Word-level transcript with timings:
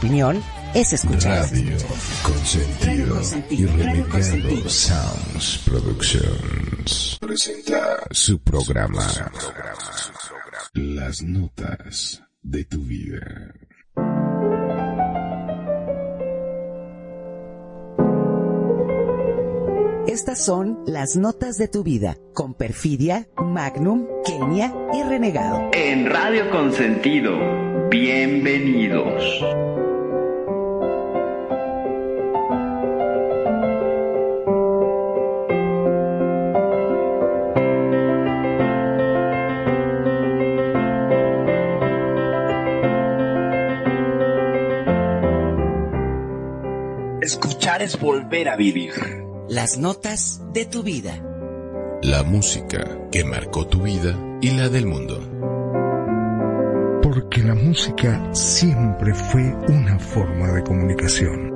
opinión 0.00 0.42
es 0.74 0.94
escuchada. 0.94 1.46
Radio 1.46 1.76
Consentido 2.22 3.20
y 3.50 3.66
Renegado 3.66 4.68
Sounds 4.70 5.62
Productions 5.66 7.18
presenta 7.20 7.98
su 8.10 8.40
programa 8.40 9.06
Las 10.72 11.22
Notas 11.22 12.22
de 12.40 12.64
tu 12.64 12.80
Vida. 12.80 13.52
Estas 20.06 20.42
son 20.42 20.78
las 20.86 21.16
notas 21.16 21.58
de 21.58 21.68
tu 21.68 21.84
vida 21.84 22.16
con 22.32 22.54
Perfidia, 22.54 23.28
Magnum, 23.36 24.06
Kenia 24.24 24.74
y 24.94 25.02
Renegado. 25.02 25.68
En 25.74 26.08
Radio 26.08 26.50
Consentido, 26.50 27.36
bienvenidos. 27.90 29.69
Escuchar 47.30 47.80
es 47.80 47.96
volver 47.96 48.48
a 48.48 48.56
vivir. 48.56 48.92
Las 49.48 49.78
notas 49.78 50.42
de 50.52 50.64
tu 50.64 50.82
vida. 50.82 51.22
La 52.02 52.24
música 52.24 53.08
que 53.12 53.22
marcó 53.22 53.68
tu 53.68 53.82
vida 53.82 54.18
y 54.42 54.50
la 54.50 54.68
del 54.68 54.86
mundo. 54.86 55.20
Porque 57.00 57.44
la 57.44 57.54
música 57.54 58.34
siempre 58.34 59.14
fue 59.14 59.44
una 59.68 59.96
forma 60.00 60.50
de 60.50 60.64
comunicación. 60.64 61.49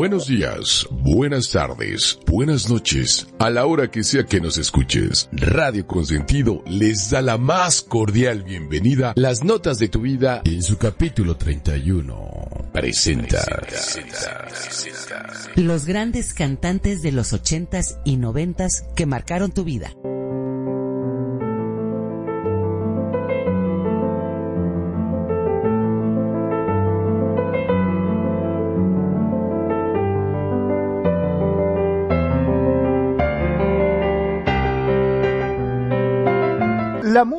Buenos 0.00 0.28
días, 0.28 0.88
buenas 0.90 1.50
tardes, 1.50 2.18
buenas 2.26 2.70
noches, 2.70 3.26
a 3.38 3.50
la 3.50 3.66
hora 3.66 3.90
que 3.90 4.02
sea 4.02 4.24
que 4.24 4.40
nos 4.40 4.56
escuches. 4.56 5.28
Radio 5.30 5.86
Consentido 5.86 6.62
les 6.64 7.10
da 7.10 7.20
la 7.20 7.36
más 7.36 7.82
cordial 7.82 8.42
bienvenida. 8.42 9.12
Las 9.14 9.44
notas 9.44 9.78
de 9.78 9.88
tu 9.88 10.00
vida 10.00 10.40
en 10.46 10.62
su 10.62 10.78
capítulo 10.78 11.36
31. 11.36 12.70
Presenta. 12.72 13.44
Los 15.56 15.84
grandes 15.84 16.32
cantantes 16.32 17.02
de 17.02 17.12
los 17.12 17.34
ochentas 17.34 17.98
y 18.02 18.16
noventas 18.16 18.86
que 18.96 19.04
marcaron 19.04 19.52
tu 19.52 19.64
vida. 19.64 19.92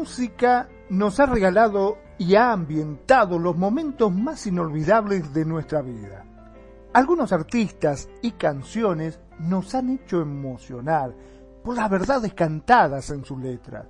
Música 0.02 0.68
nos 0.90 1.20
ha 1.20 1.28
regalado 1.28 2.00
y 2.18 2.34
ha 2.34 2.52
ambientado 2.52 3.38
los 3.38 3.56
momentos 3.56 4.12
más 4.12 4.48
inolvidables 4.48 5.32
de 5.32 5.46
nuestra 5.46 5.84
vida. 5.84 6.26
Algunos 6.92 7.32
artistas 7.32 8.10
y 8.24 8.32
canciones 8.32 9.20
nos 9.38 9.76
han 9.76 9.92
hecho 9.92 10.20
emocionar 10.20 11.16
por 11.64 11.76
las 11.76 11.88
verdades 11.88 12.34
cantadas 12.34 13.12
en 13.12 13.24
sus 13.24 13.38
letras 13.38 13.86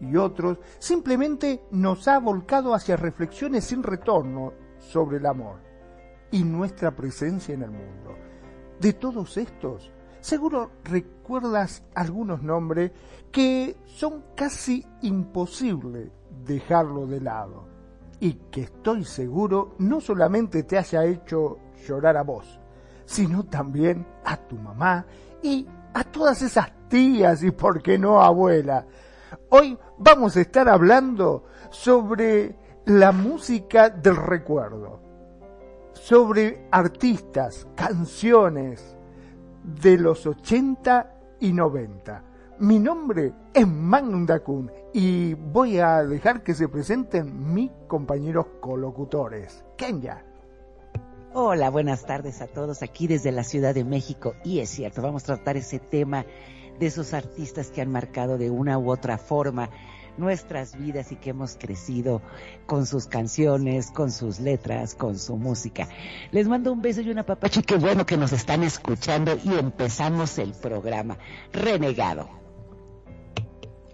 y 0.00 0.16
otros 0.16 0.60
simplemente 0.78 1.60
nos 1.72 2.08
ha 2.08 2.18
volcado 2.20 2.72
hacia 2.72 2.96
reflexiones 2.96 3.66
sin 3.66 3.82
retorno 3.82 4.54
sobre 4.78 5.18
el 5.18 5.26
amor 5.26 5.58
y 6.30 6.42
nuestra 6.42 6.96
presencia 6.96 7.52
en 7.54 7.64
el 7.64 7.70
mundo. 7.70 8.16
De 8.80 8.94
todos 8.94 9.36
estos, 9.36 9.92
seguro 10.20 10.70
recuerdas 10.84 11.82
algunos 11.94 12.42
nombres 12.42 12.92
que 13.30 13.76
son 13.86 14.24
casi 14.34 14.84
imposible 15.02 16.10
dejarlo 16.44 17.06
de 17.06 17.20
lado 17.20 17.64
y 18.18 18.34
que 18.50 18.62
estoy 18.62 19.04
seguro 19.04 19.74
no 19.78 20.00
solamente 20.00 20.62
te 20.62 20.78
haya 20.78 21.04
hecho 21.04 21.58
llorar 21.86 22.16
a 22.16 22.22
vos, 22.22 22.60
sino 23.06 23.44
también 23.44 24.06
a 24.24 24.36
tu 24.36 24.56
mamá 24.56 25.06
y 25.42 25.66
a 25.94 26.04
todas 26.04 26.42
esas 26.42 26.70
tías 26.88 27.42
y 27.42 27.50
por 27.50 27.82
qué 27.82 27.98
no 27.98 28.20
abuela. 28.20 28.86
Hoy 29.48 29.78
vamos 29.98 30.36
a 30.36 30.42
estar 30.42 30.68
hablando 30.68 31.44
sobre 31.70 32.56
la 32.84 33.12
música 33.12 33.88
del 33.88 34.16
recuerdo, 34.16 35.00
sobre 35.94 36.66
artistas, 36.70 37.66
canciones 37.74 38.96
de 39.62 39.98
los 39.98 40.26
80 40.26 41.14
y 41.40 41.52
90. 41.52 42.24
Mi 42.58 42.78
nombre 42.78 43.32
es 43.54 43.66
Magnum 43.66 44.26
Dacun 44.26 44.70
y 44.92 45.34
voy 45.34 45.78
a 45.78 46.04
dejar 46.04 46.42
que 46.42 46.54
se 46.54 46.68
presenten 46.68 47.52
mis 47.54 47.70
compañeros 47.86 48.46
colocutores. 48.60 49.64
Kenya. 49.76 50.24
Hola, 51.32 51.70
buenas 51.70 52.04
tardes 52.04 52.42
a 52.42 52.48
todos 52.48 52.82
aquí 52.82 53.06
desde 53.06 53.32
la 53.32 53.44
Ciudad 53.44 53.74
de 53.74 53.84
México. 53.84 54.34
Y 54.44 54.58
es 54.58 54.68
cierto, 54.68 55.00
vamos 55.00 55.22
a 55.24 55.36
tratar 55.36 55.56
ese 55.56 55.78
tema 55.78 56.26
de 56.78 56.86
esos 56.86 57.14
artistas 57.14 57.70
que 57.70 57.80
han 57.80 57.90
marcado 57.90 58.36
de 58.36 58.50
una 58.50 58.78
u 58.78 58.90
otra 58.90 59.16
forma 59.16 59.70
nuestras 60.16 60.78
vidas 60.78 61.12
y 61.12 61.16
que 61.16 61.30
hemos 61.30 61.56
crecido 61.56 62.22
con 62.66 62.86
sus 62.86 63.06
canciones, 63.06 63.90
con 63.90 64.10
sus 64.10 64.40
letras, 64.40 64.94
con 64.94 65.18
su 65.18 65.36
música. 65.36 65.88
Les 66.32 66.48
mando 66.48 66.72
un 66.72 66.82
beso 66.82 67.00
y 67.00 67.10
una 67.10 67.24
papacha, 67.24 67.62
qué 67.62 67.76
bueno 67.76 68.06
que 68.06 68.16
nos 68.16 68.32
están 68.32 68.62
escuchando 68.62 69.38
y 69.44 69.54
empezamos 69.54 70.38
el 70.38 70.52
programa. 70.52 71.18
Renegado. 71.52 72.40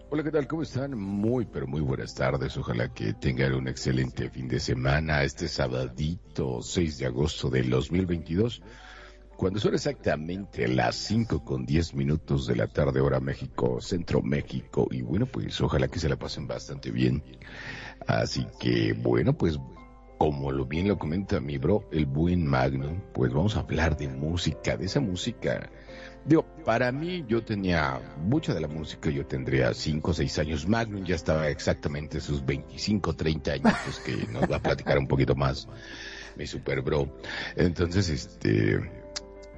Hola, 0.08 0.22
¿qué 0.22 0.30
tal? 0.30 0.46
¿Cómo 0.46 0.62
están? 0.62 0.96
Muy, 0.96 1.46
pero 1.46 1.66
muy 1.66 1.80
buenas 1.80 2.14
tardes. 2.14 2.56
Ojalá 2.56 2.94
que 2.94 3.12
tengan 3.12 3.54
un 3.54 3.66
excelente 3.66 4.30
fin 4.30 4.46
de 4.46 4.60
semana. 4.60 5.24
Este 5.24 5.48
sabadito 5.48 6.62
6 6.62 6.98
de 6.98 7.06
agosto 7.06 7.50
del 7.50 7.68
2022. 7.68 8.62
Cuando 9.36 9.60
son 9.60 9.74
exactamente 9.74 10.66
las 10.66 10.96
5 10.96 11.44
con 11.44 11.66
10 11.66 11.94
minutos 11.94 12.46
de 12.46 12.56
la 12.56 12.68
tarde, 12.68 13.00
hora 13.00 13.20
México, 13.20 13.80
Centro 13.80 14.22
México, 14.22 14.88
y 14.90 15.02
bueno, 15.02 15.26
pues 15.26 15.60
ojalá 15.60 15.88
que 15.88 15.98
se 15.98 16.08
la 16.08 16.16
pasen 16.16 16.46
bastante 16.46 16.90
bien. 16.90 17.22
Así 18.06 18.46
que, 18.58 18.94
bueno, 18.94 19.36
pues 19.36 19.58
como 20.18 20.50
lo 20.50 20.64
bien 20.64 20.88
lo 20.88 20.98
comenta 20.98 21.40
mi 21.40 21.58
bro, 21.58 21.86
el 21.92 22.06
buen 22.06 22.46
Magnum, 22.46 23.00
pues 23.12 23.32
vamos 23.32 23.56
a 23.56 23.60
hablar 23.60 23.96
de 23.96 24.08
música, 24.08 24.76
de 24.76 24.86
esa 24.86 25.00
música. 25.00 25.70
Digo, 26.24 26.44
para 26.64 26.90
mí 26.90 27.24
yo 27.28 27.44
tenía 27.44 28.00
mucha 28.18 28.54
de 28.54 28.60
la 28.60 28.68
música, 28.68 29.10
yo 29.10 29.26
tendría 29.26 29.74
5 29.74 30.10
o 30.10 30.14
6 30.14 30.38
años. 30.38 30.66
Magnum 30.66 31.04
ya 31.04 31.14
estaba 31.14 31.48
exactamente 31.48 32.20
sus 32.20 32.44
25, 32.44 33.14
30 33.14 33.52
años, 33.52 33.74
pues 33.84 33.98
que 34.00 34.32
nos 34.32 34.50
va 34.50 34.56
a 34.56 34.62
platicar 34.62 34.98
un 34.98 35.06
poquito 35.06 35.34
más, 35.34 35.68
mi 36.36 36.46
super 36.46 36.80
bro. 36.80 37.14
Entonces, 37.54 38.08
este, 38.08 39.05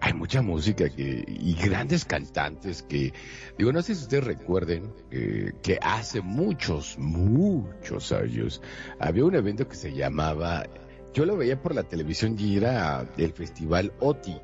hay 0.01 0.13
mucha 0.13 0.43
música 0.43 0.89
que, 0.89 1.25
y 1.27 1.55
grandes 1.55 2.05
cantantes 2.05 2.83
que, 2.83 3.13
digo, 3.57 3.73
no 3.73 3.83
sé 3.83 3.95
si 3.95 4.03
ustedes 4.03 4.25
recuerden 4.25 4.93
eh, 5.11 5.53
que 5.63 5.79
hace 5.83 6.21
muchos, 6.21 6.97
muchos 6.99 8.13
años 8.13 8.63
había 9.01 9.25
un 9.25 9.35
evento 9.35 9.67
que 9.69 9.77
se 9.77 9.93
llamaba, 9.93 10.65
yo 11.13 11.27
lo 11.27 11.37
veía 11.37 11.61
por 11.61 11.75
la 11.75 11.83
televisión 11.83 12.37
y 12.39 12.57
era 12.57 13.07
el 13.17 13.33
Festival 13.33 13.93
OTI, 14.01 14.37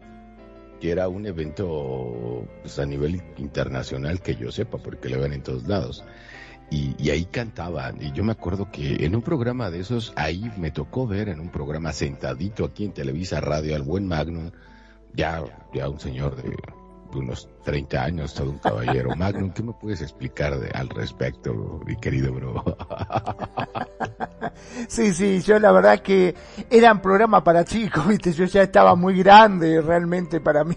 que 0.81 0.91
era 0.91 1.09
un 1.09 1.27
evento 1.27 2.47
pues, 2.63 2.79
a 2.79 2.87
nivel 2.87 3.23
internacional 3.37 4.21
que 4.21 4.37
yo 4.37 4.51
sepa, 4.51 4.79
porque 4.79 5.09
lo 5.09 5.21
ven 5.21 5.33
en 5.33 5.43
todos 5.43 5.67
lados. 5.69 6.05
Y, 6.71 7.11
ahí 7.11 7.27
cantaban. 7.27 8.03
Y 8.03 8.11
yo 8.13 8.25
me 8.25 8.33
acuerdo 8.33 8.71
que 8.73 9.05
en 9.05 9.15
un 9.15 9.23
programa 9.23 9.71
de 9.71 9.81
esos, 9.81 10.13
ahí 10.17 10.51
me 10.57 10.73
tocó 10.73 11.07
ver 11.07 11.29
en 11.29 11.39
un 11.39 11.51
programa 11.51 11.93
sentadito 11.93 12.65
aquí 12.65 12.87
en 12.87 12.93
Televisa 12.93 13.41
Radio 13.41 13.77
al 13.77 13.83
buen 13.83 14.09
Magnum 14.09 14.51
ya, 15.15 15.43
ya 15.73 15.89
un 15.89 15.99
señor 15.99 16.37
de, 16.37 16.57
unos 17.15 17.49
30 17.65 18.03
años, 18.03 18.35
todo 18.35 18.51
un 18.51 18.59
caballero. 18.59 19.11
Magnum, 19.17 19.51
¿qué 19.53 19.63
me 19.63 19.73
puedes 19.73 20.01
explicar 20.03 20.59
de, 20.59 20.71
al 20.71 20.89
respecto, 20.89 21.81
mi 21.87 21.97
querido 21.97 22.33
bro? 22.33 22.65
sí, 24.89 25.13
sí, 25.13 25.41
yo 25.43 25.59
la 25.59 25.73
verdad 25.73 26.01
que 26.01 26.35
era 26.71 26.93
un 26.93 27.01
programa 27.01 27.43
para 27.43 27.65
chicos, 27.65 28.07
viste, 28.09 28.33
yo 28.33 28.45
ya 28.45 28.63
estaba 28.63 28.95
muy 28.95 29.19
grande 29.23 29.81
realmente 29.81 30.41
para 30.41 30.65
mí 30.65 30.77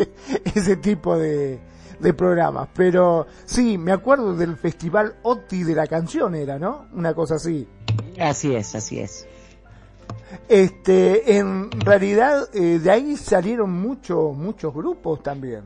ese 0.54 0.76
tipo 0.76 1.16
de, 1.16 1.60
de 1.98 2.14
programas. 2.14 2.68
Pero 2.74 3.26
sí, 3.44 3.78
me 3.78 3.92
acuerdo 3.92 4.34
del 4.34 4.56
festival 4.56 5.16
OTI 5.22 5.64
de 5.64 5.74
la 5.74 5.86
canción 5.86 6.34
era, 6.34 6.58
¿no? 6.58 6.86
Una 6.92 7.14
cosa 7.14 7.36
así. 7.36 7.68
Así 8.18 8.54
es, 8.54 8.74
así 8.74 9.00
es. 9.00 9.26
Este, 10.48 11.36
en 11.36 11.70
realidad, 11.70 12.48
eh, 12.54 12.78
de 12.78 12.90
ahí 12.90 13.16
salieron 13.16 13.70
muchos, 13.70 14.36
muchos 14.36 14.74
grupos 14.74 15.22
también. 15.22 15.64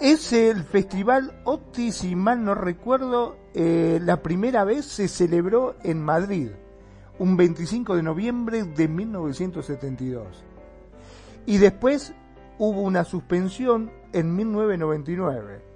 Es 0.00 0.32
el 0.32 0.64
festival 0.64 1.40
OTI, 1.44 1.92
si 1.92 2.16
mal 2.16 2.44
no 2.44 2.54
recuerdo, 2.54 3.36
eh, 3.54 4.00
la 4.02 4.22
primera 4.22 4.64
vez 4.64 4.84
se 4.84 5.06
celebró 5.06 5.76
en 5.84 6.02
Madrid, 6.02 6.50
un 7.18 7.36
25 7.36 7.94
de 7.94 8.02
noviembre 8.02 8.64
de 8.64 8.88
1972. 8.88 10.26
Y 11.46 11.58
después 11.58 12.14
hubo 12.58 12.82
una 12.82 13.04
suspensión 13.04 13.92
en 14.12 14.34
1999. 14.34 15.72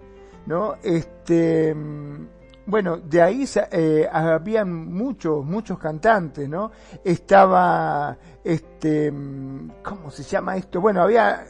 ¿no? 0.47 0.76
Este, 0.82 1.75
mm, 1.75 2.26
bueno, 2.67 2.97
de 2.97 3.23
ahí 3.23 3.45
eh, 3.71 4.09
habían 4.11 4.93
muchos, 4.93 5.45
muchos 5.45 5.79
cantantes, 5.79 6.49
¿no? 6.49 6.73
Estaba, 7.05 8.17
este, 8.43 9.11
mm, 9.13 9.71
¿cómo 9.83 10.11
se 10.11 10.25
llama 10.25 10.57
esto? 10.57 10.81
Bueno, 10.81 11.03
había 11.03 11.47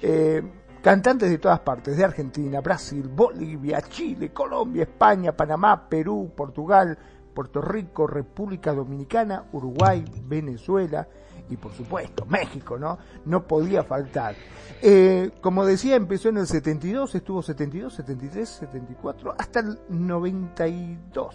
eh, 0.00 0.42
cantantes 0.80 1.28
de 1.28 1.38
todas 1.38 1.60
partes, 1.60 1.96
de 1.96 2.04
Argentina, 2.04 2.60
Brasil, 2.60 3.08
Bolivia, 3.08 3.82
Chile, 3.82 4.32
Colombia, 4.32 4.84
España, 4.84 5.32
Panamá, 5.32 5.88
Perú, 5.88 6.30
Portugal, 6.36 6.96
Puerto 7.34 7.60
Rico, 7.60 8.06
República 8.06 8.72
Dominicana, 8.72 9.46
Uruguay, 9.52 10.04
Venezuela, 10.24 11.08
y 11.50 11.56
por 11.56 11.72
supuesto 11.72 12.24
México, 12.26 12.78
¿no? 12.78 12.98
No 13.24 13.46
podía 13.46 13.84
faltar. 13.84 14.34
Eh, 14.82 15.30
como 15.40 15.64
decía, 15.64 15.96
empezó 15.96 16.28
en 16.28 16.38
el 16.38 16.46
72, 16.46 17.14
estuvo 17.14 17.42
72, 17.42 17.94
73, 17.94 18.48
74, 18.48 19.34
hasta 19.38 19.60
el 19.60 19.78
92, 19.88 21.34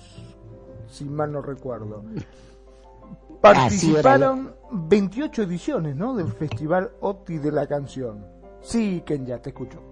si 0.88 1.06
mal 1.06 1.31
no 1.31 1.41
recuerdo. 1.41 2.03
Participaron 3.41 4.53
28 4.71 5.44
ediciones, 5.44 5.95
¿no? 5.95 6.13
Del 6.13 6.31
Festival 6.33 6.91
OTI 7.00 7.38
de 7.38 7.51
la 7.51 7.67
Canción. 7.67 8.25
Sí, 8.62 9.01
Kenya, 9.05 9.41
te 9.41 9.50
escucho. 9.50 9.88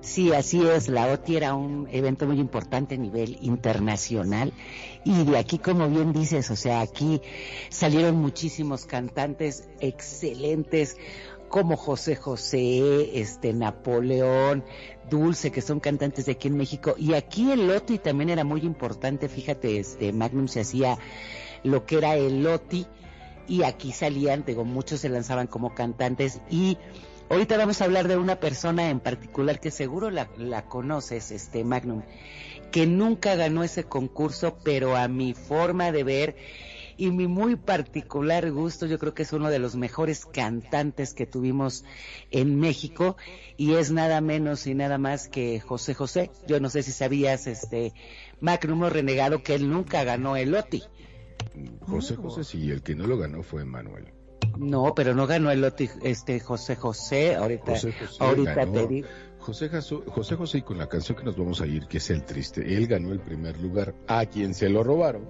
Sí, 0.00 0.32
así 0.32 0.66
es. 0.66 0.88
La 0.88 1.12
OTI 1.12 1.36
era 1.36 1.54
un 1.54 1.86
evento 1.92 2.26
muy 2.26 2.40
importante 2.40 2.94
a 2.94 2.98
nivel 2.98 3.38
internacional 3.42 4.52
y 5.04 5.24
de 5.24 5.38
aquí, 5.38 5.58
como 5.58 5.88
bien 5.88 6.12
dices, 6.12 6.50
o 6.50 6.56
sea, 6.56 6.80
aquí 6.80 7.20
salieron 7.68 8.16
muchísimos 8.16 8.84
cantantes 8.86 9.68
excelentes 9.80 10.96
como 11.48 11.76
José 11.76 12.16
José, 12.16 13.20
este 13.20 13.52
Napoleón, 13.52 14.64
Dulce, 15.10 15.50
que 15.50 15.62
son 15.62 15.80
cantantes 15.80 16.26
de 16.26 16.32
aquí 16.32 16.48
en 16.48 16.56
México. 16.56 16.94
Y 16.98 17.14
aquí 17.14 17.50
el 17.50 17.70
OTI 17.70 17.98
también 17.98 18.30
era 18.30 18.44
muy 18.44 18.62
importante. 18.62 19.28
Fíjate, 19.28 19.78
este 19.78 20.12
Magnum 20.12 20.48
se 20.48 20.60
hacía 20.60 20.98
lo 21.62 21.86
que 21.86 21.98
era 21.98 22.16
el 22.16 22.46
OTI 22.46 22.86
y 23.48 23.62
aquí 23.62 23.92
salían, 23.92 24.44
digo, 24.44 24.64
muchos 24.64 25.00
se 25.00 25.08
lanzaban 25.08 25.46
como 25.46 25.74
cantantes 25.74 26.40
y 26.50 26.76
Ahorita 27.30 27.58
vamos 27.58 27.82
a 27.82 27.84
hablar 27.84 28.08
de 28.08 28.16
una 28.16 28.40
persona 28.40 28.88
en 28.88 29.00
particular 29.00 29.60
que 29.60 29.70
seguro 29.70 30.10
la, 30.10 30.28
conoces, 30.66 31.30
este 31.30 31.62
Magnum, 31.62 32.02
que 32.72 32.86
nunca 32.86 33.34
ganó 33.34 33.62
ese 33.62 33.84
concurso, 33.84 34.56
pero 34.64 34.96
a 34.96 35.08
mi 35.08 35.34
forma 35.34 35.92
de 35.92 36.04
ver 36.04 36.36
y 36.96 37.10
mi 37.10 37.26
muy 37.26 37.56
particular 37.56 38.50
gusto, 38.50 38.86
yo 38.86 38.98
creo 38.98 39.12
que 39.12 39.24
es 39.24 39.34
uno 39.34 39.50
de 39.50 39.58
los 39.58 39.76
mejores 39.76 40.24
cantantes 40.24 41.12
que 41.12 41.26
tuvimos 41.26 41.84
en 42.30 42.58
México 42.58 43.18
y 43.58 43.74
es 43.74 43.92
nada 43.92 44.22
menos 44.22 44.66
y 44.66 44.74
nada 44.74 44.96
más 44.96 45.28
que 45.28 45.60
José 45.60 45.92
José. 45.92 46.30
Yo 46.46 46.60
no 46.60 46.70
sé 46.70 46.82
si 46.82 46.92
sabías, 46.92 47.46
este 47.46 47.92
Magnum 48.40 48.84
renegado, 48.86 49.42
que 49.42 49.54
él 49.54 49.68
nunca 49.68 50.02
ganó 50.02 50.34
el 50.36 50.54
OTI. 50.54 50.82
José 51.82 52.16
José 52.16 52.42
sí, 52.42 52.70
el 52.70 52.82
que 52.82 52.94
no 52.94 53.06
lo 53.06 53.18
ganó 53.18 53.42
fue 53.42 53.66
Manuel. 53.66 54.17
No, 54.58 54.94
pero 54.94 55.14
no 55.14 55.26
ganó 55.26 55.50
el 55.50 55.60
lote 55.60 55.90
este 56.02 56.40
José 56.40 56.76
José, 56.76 57.36
ahorita, 57.36 57.72
José 57.72 57.92
José 57.92 58.24
ahorita 58.24 58.72
te 58.72 58.86
digo. 58.86 59.08
José, 59.38 59.70
José 59.70 60.36
José 60.36 60.58
y 60.58 60.62
con 60.62 60.78
la 60.78 60.88
canción 60.88 61.16
que 61.16 61.24
nos 61.24 61.36
vamos 61.36 61.60
a 61.60 61.66
ir, 61.66 61.86
que 61.86 61.98
es 61.98 62.10
el 62.10 62.24
triste, 62.24 62.74
él 62.76 62.86
ganó 62.86 63.12
el 63.12 63.20
primer 63.20 63.58
lugar. 63.60 63.94
A 64.06 64.26
quien 64.26 64.52
se 64.52 64.68
lo 64.68 64.82
robaron 64.82 65.26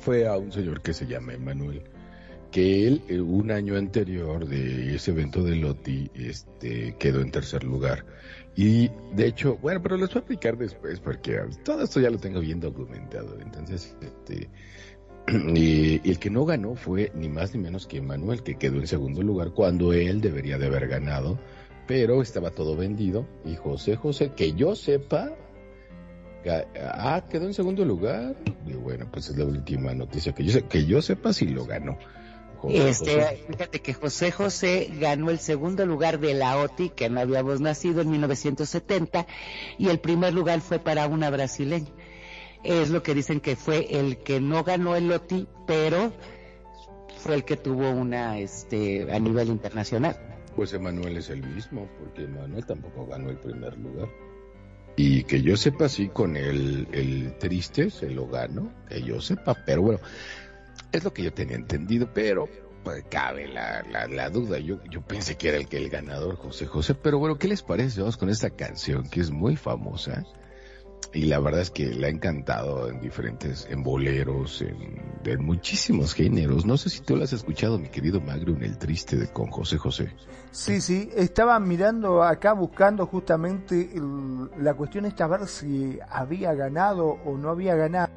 fue 0.00 0.26
a 0.26 0.36
un 0.36 0.50
señor 0.50 0.80
que 0.80 0.94
se 0.94 1.06
llama 1.06 1.34
Emanuel, 1.34 1.82
que 2.50 2.86
él 2.86 3.02
eh, 3.08 3.20
un 3.20 3.50
año 3.50 3.76
anterior 3.76 4.46
de 4.46 4.96
ese 4.96 5.10
evento 5.12 5.42
de 5.42 5.56
Loti 5.56 6.10
este, 6.14 6.96
quedó 6.98 7.20
en 7.20 7.30
tercer 7.30 7.62
lugar. 7.62 8.04
Y 8.56 8.90
de 9.14 9.26
hecho, 9.26 9.56
bueno, 9.58 9.80
pero 9.80 9.96
les 9.96 10.08
voy 10.08 10.16
a 10.16 10.18
explicar 10.18 10.58
después 10.58 10.98
porque 10.98 11.40
todo 11.64 11.84
esto 11.84 12.00
ya 12.00 12.10
lo 12.10 12.18
tengo 12.18 12.40
bien 12.40 12.58
documentado. 12.58 13.38
Entonces, 13.40 13.96
este, 14.00 14.48
y, 15.54 16.08
el 16.08 16.18
que 16.18 16.30
no 16.30 16.44
ganó 16.44 16.74
fue 16.74 17.12
ni 17.14 17.28
más 17.28 17.54
ni 17.54 17.60
menos 17.60 17.86
que 17.86 18.00
Manuel, 18.00 18.42
que 18.42 18.56
quedó 18.56 18.76
en 18.76 18.86
segundo 18.86 19.22
lugar 19.22 19.50
cuando 19.50 19.92
él 19.92 20.20
debería 20.20 20.58
de 20.58 20.66
haber 20.66 20.88
ganado, 20.88 21.38
pero 21.86 22.22
estaba 22.22 22.50
todo 22.50 22.76
vendido. 22.76 23.26
Y 23.44 23.56
José 23.56 23.96
José, 23.96 24.32
que 24.34 24.54
yo 24.54 24.74
sepa, 24.74 25.32
ah, 26.82 27.24
quedó 27.30 27.46
en 27.46 27.54
segundo 27.54 27.84
lugar. 27.84 28.36
Y 28.66 28.72
bueno, 28.72 29.06
pues 29.10 29.28
es 29.28 29.36
la 29.36 29.44
última 29.44 29.94
noticia 29.94 30.32
que 30.34 30.44
yo, 30.44 30.68
que 30.68 30.86
yo 30.86 31.02
sepa 31.02 31.32
si 31.32 31.46
lo 31.46 31.64
ganó. 31.64 31.98
este, 32.68 33.44
fíjate 33.48 33.80
que 33.80 33.94
José 33.94 34.30
José 34.30 34.90
ganó 34.98 35.30
el 35.30 35.38
segundo 35.38 35.84
lugar 35.86 36.20
de 36.20 36.34
la 36.34 36.58
OTI, 36.58 36.90
que 36.90 37.08
no 37.08 37.20
habíamos 37.20 37.60
nacido 37.60 38.00
en 38.00 38.10
1970, 38.10 39.26
y 39.78 39.88
el 39.88 40.00
primer 40.00 40.32
lugar 40.32 40.60
fue 40.60 40.78
para 40.78 41.06
una 41.06 41.30
brasileña 41.30 41.90
es 42.62 42.90
lo 42.90 43.02
que 43.02 43.14
dicen 43.14 43.40
que 43.40 43.56
fue 43.56 43.98
el 43.98 44.18
que 44.18 44.40
no 44.40 44.64
ganó 44.64 44.96
el 44.96 45.08
LOTI, 45.08 45.46
pero 45.66 46.12
fue 47.18 47.34
el 47.34 47.44
que 47.44 47.56
tuvo 47.56 47.90
una 47.90 48.38
este 48.38 49.10
a 49.12 49.18
nivel 49.18 49.48
internacional. 49.48 50.16
Pues 50.56 50.72
Emanuel 50.72 51.16
es 51.16 51.30
el 51.30 51.42
mismo, 51.42 51.88
porque 51.98 52.24
Emanuel 52.24 52.66
tampoco 52.66 53.06
ganó 53.06 53.30
el 53.30 53.38
primer 53.38 53.76
lugar. 53.78 54.08
Y 54.96 55.22
que 55.24 55.40
yo 55.42 55.56
sepa, 55.56 55.88
sí, 55.88 56.08
con 56.08 56.36
el, 56.36 56.88
el 56.90 57.38
triste 57.38 57.90
se 57.90 58.10
lo 58.10 58.26
ganó, 58.26 58.72
que 58.88 59.00
yo 59.00 59.20
sepa, 59.20 59.56
pero 59.64 59.82
bueno, 59.82 60.00
es 60.90 61.04
lo 61.04 61.12
que 61.12 61.22
yo 61.22 61.32
tenía 61.32 61.56
entendido, 61.56 62.08
pero 62.12 62.48
pues, 62.82 63.04
cabe 63.08 63.46
la, 63.46 63.84
la, 63.92 64.08
la, 64.08 64.30
duda. 64.30 64.58
Yo, 64.58 64.82
yo 64.90 65.02
pensé 65.02 65.36
que 65.36 65.50
era 65.50 65.58
el 65.58 65.68
el 65.70 65.88
ganador, 65.88 66.36
José 66.36 66.66
José, 66.66 66.94
pero 66.94 67.18
bueno, 67.18 67.38
¿qué 67.38 67.46
les 67.46 67.62
parece? 67.62 68.00
Vamos 68.00 68.16
con 68.16 68.28
esta 68.28 68.50
canción 68.50 69.08
que 69.08 69.20
es 69.20 69.30
muy 69.30 69.54
famosa 69.54 70.24
y 71.12 71.24
la 71.24 71.40
verdad 71.40 71.62
es 71.62 71.70
que 71.70 71.86
le 71.86 72.06
ha 72.06 72.10
encantado 72.10 72.88
en 72.88 73.00
diferentes, 73.00 73.66
en 73.70 73.82
boleros, 73.82 74.62
en, 74.62 75.08
muchísimos 75.40 76.14
géneros. 76.14 76.64
No 76.64 76.76
sé 76.76 76.90
si 76.90 77.00
tú 77.00 77.16
lo 77.16 77.24
has 77.24 77.32
escuchado, 77.32 77.78
mi 77.78 77.88
querido 77.88 78.20
Magro, 78.20 78.54
en 78.54 78.62
El 78.62 78.78
Triste 78.78 79.16
de 79.16 79.28
con 79.28 79.50
José 79.50 79.76
José. 79.76 80.14
Sí, 80.50 80.80
sí, 80.80 81.10
estaba 81.14 81.58
mirando 81.60 82.22
acá 82.22 82.52
buscando 82.52 83.06
justamente 83.06 83.90
la 84.58 84.74
cuestión 84.74 85.04
esta, 85.04 85.24
a 85.24 85.28
ver 85.28 85.46
si 85.46 85.98
había 86.08 86.54
ganado 86.54 87.06
o 87.06 87.36
no 87.36 87.50
había 87.50 87.74
ganado. 87.74 88.12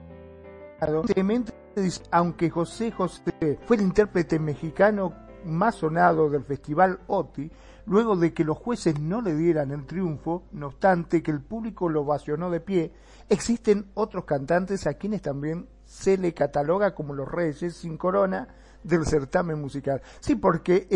Aunque 2.11 2.49
José 2.49 2.91
José 2.91 3.59
fue 3.65 3.77
el 3.77 3.83
intérprete 3.83 4.39
mexicano 4.39 5.13
más 5.45 5.75
sonado 5.75 6.29
del 6.29 6.43
festival 6.43 6.99
OTI, 7.07 7.51
luego 7.85 8.15
de 8.15 8.33
que 8.33 8.43
los 8.43 8.57
jueces 8.57 8.99
no 8.99 9.21
le 9.21 9.35
dieran 9.35 9.71
el 9.71 9.85
triunfo, 9.85 10.43
no 10.51 10.67
obstante 10.67 11.21
que 11.23 11.31
el 11.31 11.41
público 11.41 11.89
lo 11.89 12.01
ovacionó 12.01 12.49
de 12.49 12.59
pie, 12.59 12.91
existen 13.29 13.87
otros 13.93 14.25
cantantes 14.25 14.87
a 14.87 14.95
quienes 14.95 15.21
también 15.21 15.67
se 15.85 16.17
le 16.17 16.33
cataloga 16.33 16.95
como 16.95 17.13
los 17.13 17.29
reyes 17.29 17.75
sin 17.75 17.97
corona 17.97 18.47
del 18.83 19.05
certamen 19.05 19.59
musical. 19.59 20.01
Sí, 20.19 20.35
porque 20.35 20.87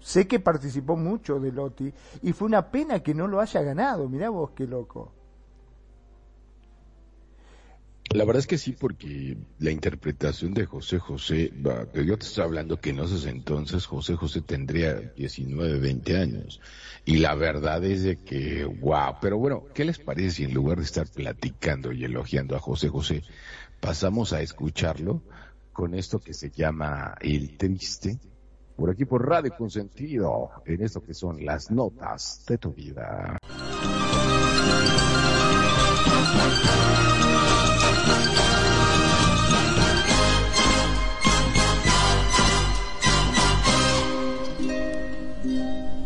sé 0.00 0.26
que 0.26 0.40
participó 0.40 0.96
mucho 0.96 1.40
de 1.40 1.50
Lotti 1.50 1.92
y 2.22 2.32
fue 2.32 2.46
una 2.46 2.70
pena 2.70 3.00
que 3.00 3.14
no 3.14 3.26
lo 3.26 3.40
haya 3.40 3.62
ganado. 3.62 4.08
Mirá 4.08 4.30
vos 4.30 4.50
qué 4.54 4.66
loco. 4.66 5.12
La 8.14 8.24
verdad 8.24 8.38
es 8.38 8.46
que 8.46 8.58
sí, 8.58 8.70
porque 8.70 9.36
la 9.58 9.72
interpretación 9.72 10.54
de 10.54 10.66
José 10.66 11.00
José, 11.00 11.52
yo 11.94 12.16
te 12.16 12.24
estoy 12.24 12.44
hablando 12.44 12.80
que 12.80 12.90
en 12.90 13.00
esos 13.00 13.26
entonces 13.26 13.86
José 13.86 14.14
José 14.14 14.40
tendría 14.40 14.94
19, 14.94 15.80
20 15.80 16.16
años. 16.18 16.60
Y 17.04 17.16
la 17.16 17.34
verdad 17.34 17.82
es 17.82 18.04
de 18.04 18.18
que, 18.18 18.66
wow, 18.66 19.16
pero 19.20 19.36
bueno, 19.38 19.64
¿qué 19.74 19.84
les 19.84 19.98
parece 19.98 20.30
si 20.30 20.44
en 20.44 20.54
lugar 20.54 20.78
de 20.78 20.84
estar 20.84 21.08
platicando 21.08 21.90
y 21.90 22.04
elogiando 22.04 22.54
a 22.54 22.60
José 22.60 22.88
José, 22.88 23.24
pasamos 23.80 24.32
a 24.32 24.42
escucharlo 24.42 25.20
con 25.72 25.92
esto 25.94 26.20
que 26.20 26.34
se 26.34 26.52
llama 26.52 27.16
El 27.20 27.56
Triste? 27.56 28.20
Por 28.76 28.90
aquí 28.90 29.06
por 29.06 29.28
Radio 29.28 29.52
Consentido, 29.58 30.50
en 30.66 30.84
esto 30.84 31.02
que 31.02 31.14
son 31.14 31.44
las 31.44 31.72
notas 31.72 32.44
de 32.46 32.58
tu 32.58 32.72
vida. 32.72 33.38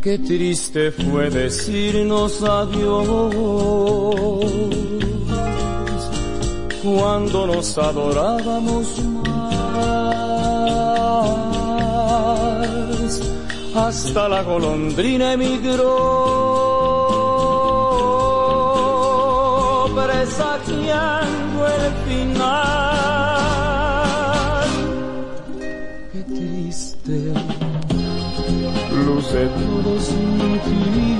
Qué 0.08 0.16
triste 0.20 0.90
fue 0.90 1.28
decirnos 1.28 2.42
adiós 2.42 3.34
cuando 6.82 7.46
nos 7.46 7.76
adorábamos 7.76 8.86
más. 9.04 10.00
Hasta 13.74 14.30
la 14.30 14.42
golondrina 14.44 15.34
emigró 15.34 16.48
anunciando 20.68 21.66
el 21.66 21.92
final. 22.06 22.48
Qué 26.12 26.22
triste 26.22 27.57
ti. 30.64 31.16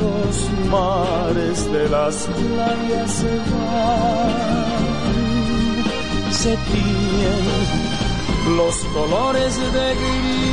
Los 0.00 0.36
mares 0.70 1.58
de 1.72 1.88
las 1.88 2.14
playas 2.26 3.10
se 3.10 3.38
van, 3.50 4.32
se 6.30 6.56
tiñen 6.70 7.46
los 8.56 8.76
colores 8.94 9.56
de 9.56 9.94
gris. 9.94 10.44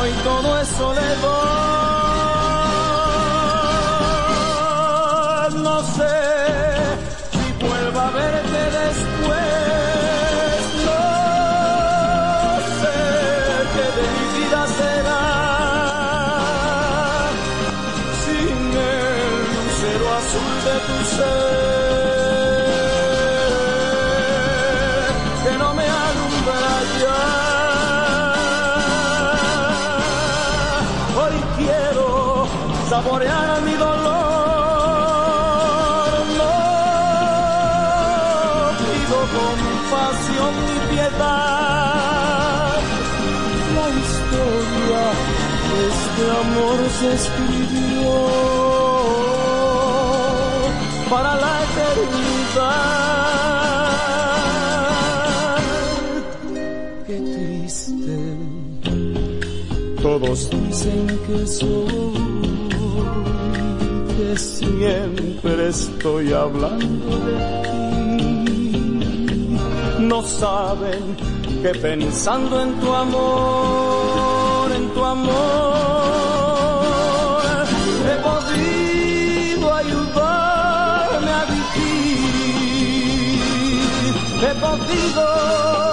Hoy 0.00 0.10
todo 0.24 0.60
es 0.60 0.68
soledad. 0.68 1.65
Escribió 47.02 48.14
para 51.10 51.36
la 51.36 51.62
eternidad. 51.64 52.76
Qué 57.06 57.16
triste, 57.20 58.16
todos 60.02 60.50
dicen 60.50 61.06
que 61.26 61.46
soy, 61.46 62.12
que 64.16 64.38
siempre 64.38 65.68
estoy 65.68 66.32
hablando 66.32 67.18
de 67.26 67.36
ti. 67.62 67.76
No 70.00 70.22
saben 70.22 71.16
que 71.62 71.70
pensando 71.78 72.60
en 72.62 72.80
tu 72.80 72.94
amor, 72.94 74.72
en 74.72 74.88
tu 74.90 75.04
amor, 75.04 75.65
vivir. 84.62 85.85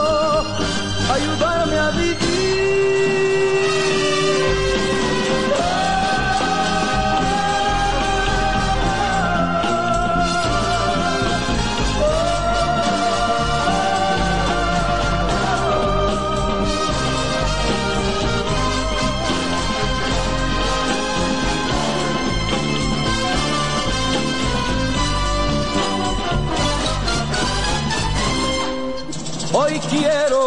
Quiero 29.94 30.44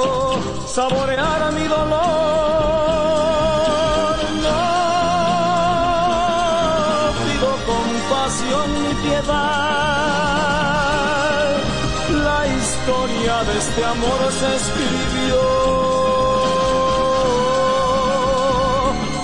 saborear 0.67 1.53
mi 1.53 1.67
dolor. 1.76 2.07
No 4.45 4.62
pido 7.25 7.50
compasión 7.73 8.67
ni 8.83 8.93
piedad. 9.05 9.37
La 12.29 12.41
historia 12.59 13.35
de 13.49 13.55
este 13.62 13.83
amor 13.85 14.21
se 14.41 14.49
escribió 14.61 15.43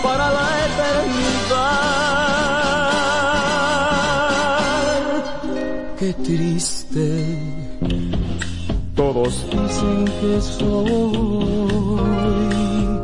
para 0.02 0.26
la 0.38 0.48
eternidad. 0.68 1.82
Qué 5.98 6.10
triste 6.24 7.06
todos 9.12 9.44
dicen 9.50 10.04
que 10.20 10.40
soy, 10.40 11.12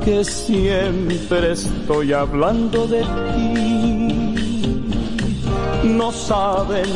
que 0.04 0.24
siempre 0.24 1.52
estoy 1.52 2.12
hablando 2.12 2.86
de 2.86 3.02
ti. 3.02 3.08
No 5.84 6.12
saben 6.12 6.86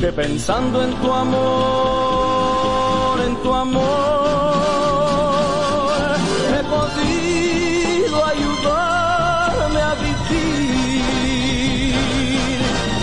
que 0.00 0.12
pensando 0.12 0.82
en 0.82 0.92
tu 0.94 1.12
amor, 1.12 3.20
en 3.26 3.36
tu 3.42 3.52
amor, 3.54 3.82
he 6.54 6.62
podido 6.74 8.24
ayudarme 8.24 9.80
a 9.80 9.94
vivir. 10.06 11.94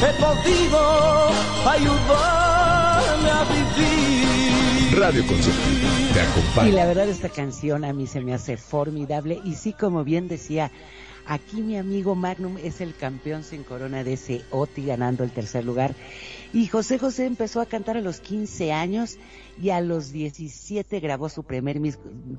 He 0.05 0.12
podido 0.22 0.79
ayudarme 1.65 1.92
Y 6.65 6.72
la 6.72 6.86
verdad 6.86 7.10
esta 7.10 7.27
canción 7.27 7.83
a 7.83 7.91
mí 7.91 8.07
se 8.07 8.22
me 8.22 8.33
hace 8.33 8.55
formidable. 8.55 9.41
Y 9.43 9.55
sí 9.55 9.74
como 9.74 10.05
bien 10.05 10.29
decía, 10.29 10.72
aquí 11.25 11.62
mi 11.62 11.77
amigo 11.77 12.15
Magnum 12.15 12.57
es 12.57 12.79
el 12.79 12.95
campeón 12.95 13.43
sin 13.43 13.63
corona 13.63 14.05
de 14.05 14.13
ese 14.13 14.43
OTI 14.51 14.86
ganando 14.86 15.25
el 15.25 15.31
tercer 15.31 15.65
lugar. 15.65 15.93
Y 16.53 16.67
José 16.67 17.00
José 17.00 17.25
empezó 17.25 17.60
a 17.60 17.65
cantar 17.65 17.98
a 17.98 18.01
los 18.01 18.22
15 18.22 18.72
años 18.72 19.17
y 19.62 19.72
a 19.72 19.81
los 19.81 20.13
17 20.13 21.01
grabó 21.01 21.27
su 21.27 21.43
primer 21.43 21.81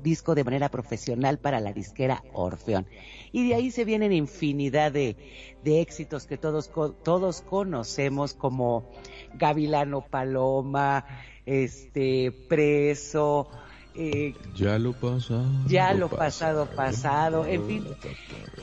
disco 0.01 0.33
de 0.33 0.43
manera 0.43 0.69
profesional 0.69 1.37
para 1.37 1.59
la 1.59 1.71
disquera 1.71 2.23
Orfeón. 2.33 2.87
Y 3.31 3.47
de 3.47 3.55
ahí 3.55 3.69
se 3.69 3.85
vienen 3.85 4.11
infinidad 4.11 4.91
de, 4.91 5.17
de 5.63 5.81
éxitos 5.81 6.25
que 6.25 6.37
todos, 6.37 6.71
todos 7.03 7.41
conocemos 7.41 8.33
como 8.33 8.89
Gavilano 9.35 10.01
Paloma, 10.01 11.05
este, 11.45 12.31
Preso, 12.49 13.49
eh, 13.93 14.33
Ya 14.55 14.77
lo 14.77 14.93
pasado. 14.93 15.45
ya 15.67 15.93
lo 15.93 16.09
pasado 16.09 16.67
pasado, 16.75 17.45
en 17.45 17.65
fin, 17.65 17.85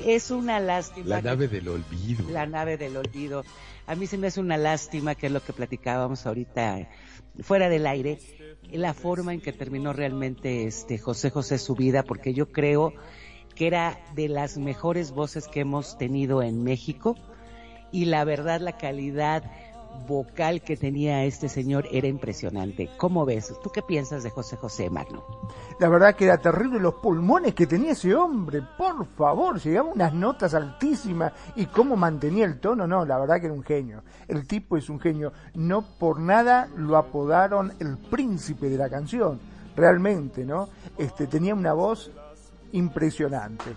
es 0.04 0.30
una 0.30 0.60
lástima. 0.60 1.08
La 1.08 1.22
nave 1.22 1.48
del 1.48 1.68
olvido. 1.68 2.28
la 2.30 2.46
nave 2.46 2.76
del 2.76 2.96
olvido. 2.96 3.44
A 3.86 3.94
mí 3.94 4.06
se 4.06 4.18
me 4.18 4.28
hace 4.28 4.40
una 4.40 4.56
lástima, 4.56 5.14
que 5.14 5.26
es 5.26 5.32
lo 5.32 5.42
que 5.42 5.52
platicábamos 5.52 6.26
ahorita 6.26 6.88
fuera 7.40 7.68
del 7.68 7.86
aire, 7.86 8.18
la 8.70 8.94
forma 8.94 9.32
en 9.32 9.40
que 9.40 9.52
terminó 9.52 9.92
realmente 9.92 10.66
este 10.66 10.98
José 10.98 11.30
José 11.30 11.58
su 11.58 11.74
vida, 11.74 12.02
porque 12.02 12.34
yo 12.34 12.52
creo 12.52 12.92
que 13.54 13.66
era 13.66 13.98
de 14.14 14.28
las 14.28 14.56
mejores 14.58 15.12
voces 15.12 15.48
que 15.48 15.60
hemos 15.60 15.98
tenido 15.98 16.42
en 16.42 16.62
México 16.62 17.16
y 17.90 18.06
la 18.06 18.24
verdad 18.24 18.60
la 18.60 18.76
calidad 18.76 19.44
vocal 20.06 20.62
que 20.62 20.76
tenía 20.76 21.25
este 21.25 21.49
señor 21.49 21.87
era 21.90 22.08
impresionante. 22.08 22.90
¿Cómo 22.96 23.25
ves? 23.25 23.52
¿Tú 23.62 23.70
qué 23.70 23.82
piensas 23.82 24.22
de 24.22 24.30
José 24.30 24.56
José 24.56 24.90
Magno? 24.90 25.25
La 25.78 25.88
verdad 25.88 26.14
que 26.14 26.25
era 26.25 26.38
terrible 26.38 26.80
los 26.80 26.94
pulmones 26.94 27.54
que 27.54 27.66
tenía 27.66 27.92
ese 27.92 28.14
hombre. 28.14 28.62
Por 28.76 29.06
favor, 29.06 29.61
llegaba 29.61 29.90
unas 29.90 30.12
notas 30.14 30.54
altísimas 30.54 31.32
y 31.56 31.66
cómo 31.66 31.96
mantenía 31.96 32.44
el 32.44 32.61
tono. 32.61 32.87
No, 32.87 33.04
la 33.04 33.18
verdad 33.18 33.40
que 33.40 33.46
era 33.46 33.54
un 33.54 33.62
genio. 33.62 34.02
El 34.28 34.46
tipo 34.46 34.76
es 34.76 34.88
un 34.88 35.00
genio. 35.00 35.32
No 35.54 35.82
por 35.82 36.20
nada 36.20 36.68
lo 36.76 36.96
apodaron 36.96 37.72
el 37.78 37.99
príncipe 37.99 38.68
de 38.68 38.78
la 38.78 38.88
canción. 38.88 39.40
Realmente, 39.75 40.44
¿no? 40.44 40.68
Este 40.99 41.26
tenía 41.26 41.54
una 41.54 41.72
voz 41.72 42.11
impresionante. 42.72 43.75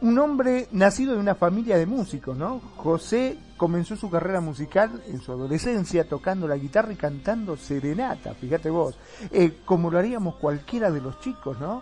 Un 0.00 0.18
hombre 0.18 0.66
nacido 0.72 1.14
de 1.14 1.20
una 1.20 1.34
familia 1.34 1.76
de 1.76 1.86
músicos, 1.86 2.36
¿no? 2.36 2.60
José 2.76 3.38
comenzó 3.62 3.94
su 3.94 4.10
carrera 4.10 4.40
musical 4.40 4.90
en 5.06 5.20
su 5.20 5.30
adolescencia 5.30 6.08
tocando 6.08 6.48
la 6.48 6.56
guitarra 6.56 6.92
y 6.92 6.96
cantando 6.96 7.56
serenata, 7.56 8.34
fíjate 8.34 8.70
vos, 8.70 8.96
eh, 9.30 9.58
como 9.64 9.88
lo 9.88 10.00
haríamos 10.00 10.34
cualquiera 10.34 10.90
de 10.90 11.00
los 11.00 11.20
chicos, 11.20 11.60
¿no? 11.60 11.80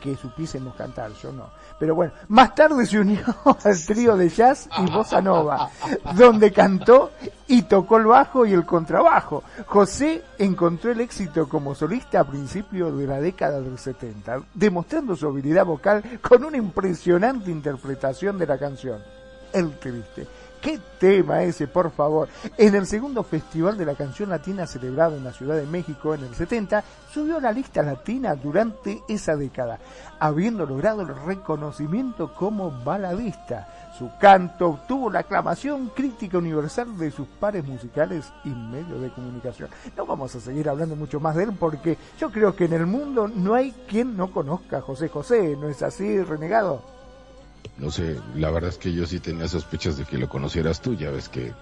que 0.00 0.16
supiésemos 0.16 0.74
cantar, 0.74 1.12
yo 1.22 1.30
no. 1.30 1.50
Pero 1.78 1.94
bueno, 1.94 2.12
más 2.26 2.56
tarde 2.56 2.84
se 2.86 2.98
unió 2.98 3.20
al 3.64 3.86
trío 3.86 4.16
de 4.16 4.30
jazz 4.30 4.68
y 4.78 4.90
bossa 4.90 5.20
nova, 5.20 5.70
donde 6.16 6.50
cantó 6.50 7.12
y 7.46 7.62
tocó 7.62 7.98
el 7.98 8.06
bajo 8.06 8.44
y 8.44 8.52
el 8.52 8.66
contrabajo. 8.66 9.44
José 9.66 10.24
encontró 10.38 10.90
el 10.90 11.02
éxito 11.02 11.48
como 11.48 11.76
solista 11.76 12.18
a 12.18 12.24
principios 12.24 12.98
de 12.98 13.06
la 13.06 13.20
década 13.20 13.60
del 13.60 13.78
70, 13.78 14.42
demostrando 14.54 15.14
su 15.14 15.28
habilidad 15.28 15.66
vocal 15.66 16.02
con 16.20 16.44
una 16.44 16.56
impresionante 16.56 17.52
interpretación 17.52 18.38
de 18.38 18.46
la 18.48 18.58
canción. 18.58 19.00
El 19.52 19.78
Triste 19.78 20.26
¿Qué 20.60 20.78
tema 20.98 21.42
ese, 21.42 21.66
por 21.66 21.90
favor? 21.90 22.28
En 22.58 22.74
el 22.74 22.86
segundo 22.86 23.22
Festival 23.22 23.78
de 23.78 23.86
la 23.86 23.94
Canción 23.94 24.28
Latina 24.28 24.66
celebrado 24.66 25.16
en 25.16 25.24
la 25.24 25.32
Ciudad 25.32 25.56
de 25.56 25.64
México 25.64 26.14
en 26.14 26.22
el 26.22 26.34
70, 26.34 26.84
subió 27.10 27.38
a 27.38 27.40
la 27.40 27.52
lista 27.52 27.82
latina 27.82 28.34
durante 28.34 29.00
esa 29.08 29.36
década, 29.36 29.78
habiendo 30.18 30.66
logrado 30.66 31.00
el 31.00 31.16
reconocimiento 31.24 32.34
como 32.34 32.70
baladista. 32.84 33.90
Su 33.98 34.10
canto 34.20 34.68
obtuvo 34.68 35.10
la 35.10 35.20
aclamación 35.20 35.88
crítica 35.96 36.36
universal 36.36 36.98
de 36.98 37.10
sus 37.10 37.26
pares 37.26 37.64
musicales 37.64 38.30
y 38.44 38.50
medios 38.50 39.00
de 39.00 39.10
comunicación. 39.12 39.70
No 39.96 40.04
vamos 40.04 40.34
a 40.34 40.40
seguir 40.40 40.68
hablando 40.68 40.94
mucho 40.94 41.20
más 41.20 41.36
de 41.36 41.44
él 41.44 41.52
porque 41.58 41.96
yo 42.18 42.30
creo 42.30 42.54
que 42.54 42.66
en 42.66 42.74
el 42.74 42.84
mundo 42.84 43.28
no 43.28 43.54
hay 43.54 43.72
quien 43.88 44.14
no 44.14 44.30
conozca 44.30 44.78
a 44.78 44.82
José 44.82 45.08
José, 45.08 45.56
¿no 45.58 45.68
es 45.68 45.82
así, 45.82 46.22
renegado? 46.22 46.99
No 47.78 47.90
sé, 47.90 48.16
la 48.36 48.50
verdad 48.50 48.70
es 48.70 48.76
que 48.76 48.92
yo 48.92 49.06
sí 49.06 49.20
tenía 49.20 49.48
sospechas 49.48 49.96
de 49.96 50.04
que 50.04 50.18
lo 50.18 50.28
conocieras 50.28 50.82
tú, 50.82 50.94
ya 50.94 51.10
ves 51.10 51.28
que 51.28 51.52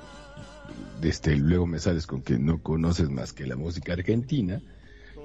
este, 1.02 1.36
luego 1.36 1.66
me 1.66 1.78
sales 1.78 2.06
con 2.06 2.22
que 2.22 2.38
no 2.38 2.62
conoces 2.62 3.08
más 3.08 3.32
que 3.32 3.46
la 3.46 3.56
música 3.56 3.92
argentina. 3.92 4.60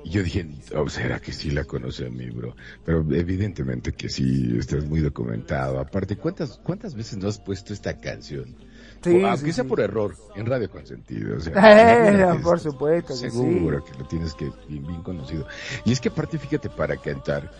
Y 0.05 0.09
yo 0.09 0.23
dije, 0.23 0.45
oh, 0.75 0.89
¿será 0.89 1.19
que 1.19 1.31
sí 1.31 1.49
la 1.49 1.63
conoce 1.63 2.07
a 2.07 2.09
mí, 2.09 2.29
bro? 2.29 2.55
Pero 2.83 3.05
evidentemente 3.11 3.93
que 3.93 4.09
sí, 4.09 4.53
estás 4.59 4.85
muy 4.85 4.99
documentado. 4.99 5.79
Aparte, 5.79 6.17
¿cuántas, 6.17 6.57
cuántas 6.57 6.93
veces 6.93 7.17
no 7.17 7.29
has 7.29 7.39
puesto 7.39 7.73
esta 7.73 7.97
canción? 7.97 8.53
Sí, 9.01 9.21
aunque 9.23 9.53
sea 9.53 9.63
por 9.63 9.79
error, 9.79 10.15
en 10.35 10.45
Radio 10.45 10.69
Consentido. 10.69 11.37
O 11.37 11.39
sea, 11.39 12.37
por 12.43 12.59
supuesto. 12.59 13.15
seguro 13.15 13.83
que 13.83 13.97
lo 13.97 14.05
tienes 14.05 14.33
que 14.33 14.51
bien, 14.67 14.85
bien 14.85 15.03
conocido. 15.03 15.47
Y 15.85 15.93
es 15.93 16.01
que 16.01 16.09
aparte, 16.09 16.37
fíjate, 16.37 16.69
para 16.69 16.97
cantar, 16.97 17.51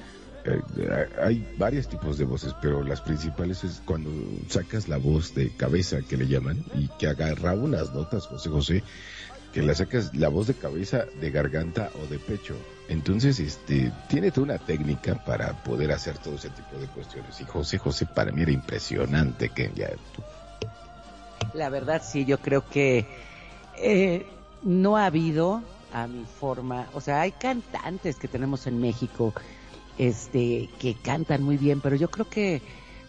eh, 0.46 1.10
hay 1.22 1.46
varios 1.58 1.88
tipos 1.88 2.18
de 2.18 2.26
voces, 2.26 2.54
pero 2.62 2.84
las 2.84 3.02
principales 3.02 3.64
es 3.64 3.82
cuando 3.86 4.10
sacas 4.50 4.88
la 4.88 4.98
voz 4.98 5.34
de 5.36 5.50
cabeza, 5.56 6.00
que 6.08 6.18
le 6.18 6.28
llaman, 6.28 6.64
y 6.76 6.88
que 7.00 7.08
agarra 7.08 7.54
unas 7.54 7.94
notas, 7.94 8.28
José 8.28 8.50
José, 8.50 8.84
que 9.54 9.62
la 9.62 9.76
sacas 9.76 10.14
la 10.16 10.30
voz 10.30 10.48
de 10.48 10.56
cabeza, 10.56 11.06
de 11.22 11.32
garganta 11.32 11.90
o 12.04 12.08
de 12.12 12.20
pecho. 12.20 12.56
Entonces, 12.90 13.40
este, 13.40 13.92
tiene 14.10 14.32
toda 14.32 14.46
una 14.46 14.58
técnica 14.58 15.24
para 15.24 15.54
poder 15.64 15.92
hacer 15.92 16.18
todo 16.18 16.36
ese 16.36 16.50
tipo 16.50 16.78
de 16.78 16.88
cuestiones. 16.88 17.40
Y 17.40 17.46
José 17.46 17.78
José 17.78 18.06
para 18.06 18.32
mí 18.32 18.42
era 18.42 18.52
impresionante, 18.52 19.50
que 19.50 19.72
ya. 19.76 19.92
La 21.54 21.70
verdad, 21.70 22.02
sí, 22.04 22.26
yo 22.26 22.40
creo 22.40 22.68
que 22.68 23.06
eh, 23.78 24.26
no 24.64 24.98
ha 24.98 25.06
habido 25.06 25.62
a 25.94 26.08
mi 26.08 26.26
forma, 26.26 26.88
o 26.94 27.02
sea, 27.02 27.22
hay 27.22 27.32
cantantes 27.32 28.16
que 28.16 28.28
tenemos 28.28 28.66
en 28.66 28.82
México 28.82 29.34
este, 29.98 30.70
que 30.80 30.96
cantan 30.96 31.44
muy 31.44 31.58
bien, 31.58 31.82
pero 31.82 31.96
yo 31.96 32.10
creo 32.10 32.30
que 32.30 32.62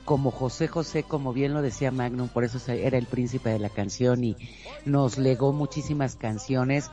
como 0.04 0.30
José 0.30 0.68
José, 0.68 1.02
como 1.02 1.32
bien 1.32 1.54
lo 1.54 1.62
decía 1.62 1.90
Magnum, 1.90 2.28
por 2.28 2.44
eso 2.44 2.60
era 2.70 2.98
el 2.98 3.06
príncipe 3.06 3.50
de 3.50 3.58
la 3.58 3.70
canción 3.70 4.22
y 4.22 4.36
nos 4.84 5.18
legó 5.18 5.52
muchísimas 5.52 6.16
canciones 6.16 6.90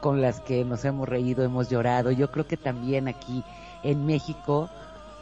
con 0.00 0.20
las 0.20 0.40
que 0.40 0.64
nos 0.64 0.84
hemos 0.84 1.08
reído, 1.08 1.44
hemos 1.44 1.68
llorado. 1.68 2.10
Yo 2.10 2.30
creo 2.30 2.46
que 2.46 2.56
también 2.56 3.08
aquí 3.08 3.44
en 3.82 4.06
México 4.06 4.70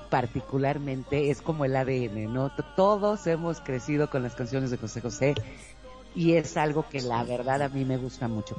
particularmente 0.08 1.30
es 1.30 1.40
como 1.40 1.64
el 1.64 1.74
ADN, 1.74 2.32
¿no? 2.32 2.50
Todos 2.76 3.26
hemos 3.26 3.60
crecido 3.60 4.10
con 4.10 4.22
las 4.22 4.34
canciones 4.34 4.70
de 4.70 4.76
José 4.76 5.00
José 5.00 5.34
y 6.14 6.32
es 6.34 6.56
algo 6.56 6.84
que 6.88 7.00
la 7.00 7.24
verdad 7.24 7.62
a 7.62 7.68
mí 7.68 7.84
me 7.84 7.96
gusta 7.96 8.28
mucho. 8.28 8.54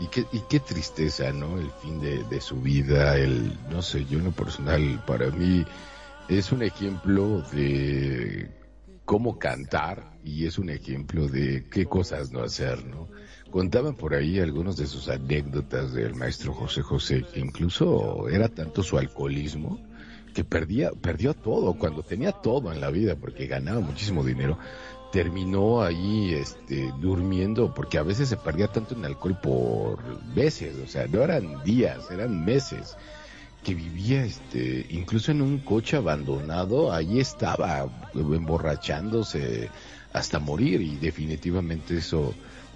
Y 0.00 0.06
qué, 0.06 0.26
y 0.32 0.40
qué 0.48 0.60
tristeza, 0.60 1.32
¿no? 1.32 1.58
El 1.58 1.70
fin 1.82 2.00
de, 2.00 2.40
su 2.40 2.60
vida, 2.60 3.16
el, 3.16 3.58
no 3.68 3.82
sé, 3.82 4.04
yo 4.04 4.18
en 4.18 4.26
lo 4.26 4.32
personal, 4.32 5.02
para 5.06 5.30
mí 5.30 5.64
es 6.28 6.52
un 6.52 6.62
ejemplo 6.62 7.42
de 7.52 8.50
cómo 9.04 9.38
cantar 9.38 10.18
y 10.22 10.46
es 10.46 10.58
un 10.58 10.70
ejemplo 10.70 11.26
de 11.26 11.64
qué 11.70 11.86
cosas 11.86 12.30
no 12.30 12.42
hacer, 12.42 12.84
¿no? 12.84 13.08
Contaban 13.50 13.94
por 13.96 14.14
ahí 14.14 14.38
algunos 14.38 14.76
de 14.76 14.86
sus 14.86 15.08
anécdotas 15.08 15.94
del 15.94 16.14
maestro 16.14 16.52
José 16.52 16.82
José, 16.82 17.24
que 17.32 17.40
incluso 17.40 18.28
era 18.28 18.48
tanto 18.48 18.82
su 18.82 18.98
alcoholismo 18.98 19.80
que 20.34 20.44
perdía, 20.44 20.90
perdió 20.92 21.32
todo, 21.34 21.74
cuando 21.74 22.02
tenía 22.02 22.32
todo 22.32 22.72
en 22.72 22.80
la 22.80 22.90
vida, 22.90 23.16
porque 23.16 23.46
ganaba 23.46 23.80
muchísimo 23.80 24.22
dinero, 24.22 24.58
terminó 25.10 25.82
ahí 25.82 26.34
este 26.34 26.92
durmiendo 27.00 27.72
porque 27.74 27.98
a 27.98 28.02
veces 28.02 28.28
se 28.28 28.36
perdía 28.36 28.68
tanto 28.68 28.94
en 28.94 29.04
alcohol 29.04 29.38
por 29.40 29.98
veces, 30.34 30.76
o 30.84 30.86
sea, 30.86 31.06
no 31.06 31.22
eran 31.22 31.62
días, 31.64 32.10
eran 32.10 32.44
meses 32.44 32.96
que 33.64 33.74
vivía 33.74 34.24
este 34.24 34.86
incluso 34.90 35.32
en 35.32 35.42
un 35.42 35.58
coche 35.58 35.96
abandonado, 35.96 36.92
ahí 36.92 37.20
estaba 37.20 37.88
emborrachándose 38.14 39.70
hasta 40.12 40.38
morir 40.38 40.80
y 40.82 40.96
definitivamente 40.96 41.98
eso 41.98 42.34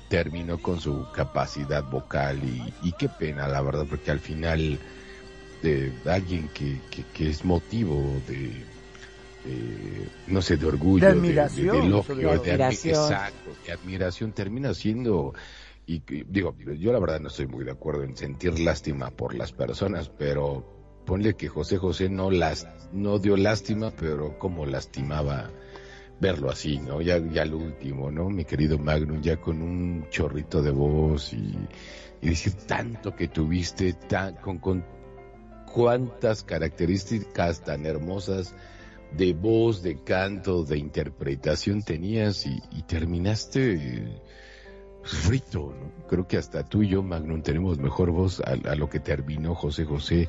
terminó 0.09 0.59
con 0.59 0.81
su 0.81 1.07
capacidad 1.13 1.83
vocal 1.85 2.41
y, 2.83 2.93
qué 2.93 3.09
pena 3.09 3.49
la 3.49 3.63
verdad 3.63 3.87
porque 3.89 4.11
al 4.11 4.21
final 4.21 4.79
de 5.63 5.93
alguien 6.07 6.49
que, 6.49 6.81
que 7.15 7.31
es 7.31 7.45
motivo 7.45 8.21
de 8.27 8.72
eh, 9.45 10.09
no 10.29 10.41
sé, 10.41 10.57
de 10.57 10.67
orgullo, 10.67 11.07
de 11.07 11.13
admiración, 11.13 11.91
de, 11.91 12.31
admiración. 12.31 12.95
exacto, 12.95 13.51
de 13.67 13.73
admiración 13.73 14.33
termina 14.33 14.73
siendo 14.73 15.35
y 15.87 16.01
digo, 16.29 16.55
yo 16.79 16.93
la 16.93 17.01
verdad 17.01 17.21
no 17.21 17.29
estoy 17.29 17.49
muy 17.49 17.65
de 17.65 17.73
acuerdo 17.73 18.05
en 18.05 18.17
sentir 18.17 18.59
lástima 18.61 19.11
por 19.11 19.35
las 19.35 19.53
personas, 19.53 20.09
pero 20.09 20.65
ponle 21.05 21.35
que 21.35 21.49
José 21.49 21.77
José 21.77 22.09
no 22.09 22.31
las 22.31 22.69
no 22.93 23.19
dio 23.19 23.37
lástima, 23.37 23.91
pero 23.91 24.39
como 24.39 24.65
lastimaba 24.65 25.51
verlo 26.21 26.51
así, 26.51 26.79
¿no? 26.79 27.01
Ya 27.01 27.19
ya 27.19 27.45
lo 27.45 27.59
último, 27.59 28.13
¿no? 28.13 28.31
Mi 28.31 28.45
querido 28.45 28.79
Magnum 28.79 29.21
ya 29.23 29.39
con 29.39 29.61
un 29.61 30.07
chorrito 30.09 30.63
de 30.63 30.71
voz 30.71 31.33
y, 31.33 31.59
y 32.21 32.29
decir 32.29 32.53
tanto 32.53 33.17
que 33.17 33.27
tuviste 33.27 33.93
tan 33.95 34.37
con 34.37 34.59
con 34.59 34.85
cuántas 35.73 36.45
características 36.45 37.65
tan 37.65 37.87
hermosas 37.87 38.55
de 39.17 39.33
voz, 39.33 39.83
de 39.83 40.03
canto, 40.03 40.65
de 40.65 40.79
interpretación 40.79 41.83
tenías 41.83 42.47
y, 42.47 42.83
terminaste 42.83 44.21
pues, 45.01 45.13
frito, 45.13 45.75
¿no? 45.79 46.07
Creo 46.07 46.27
que 46.27 46.37
hasta 46.37 46.65
tú 46.65 46.83
y 46.83 46.89
yo, 46.89 47.03
Magnum, 47.03 47.43
tenemos 47.43 47.79
mejor 47.79 48.11
voz 48.11 48.41
a, 48.41 48.75
lo 48.75 48.89
que 48.89 49.01
terminó 49.01 49.55
José 49.55 49.85
José 49.85 50.29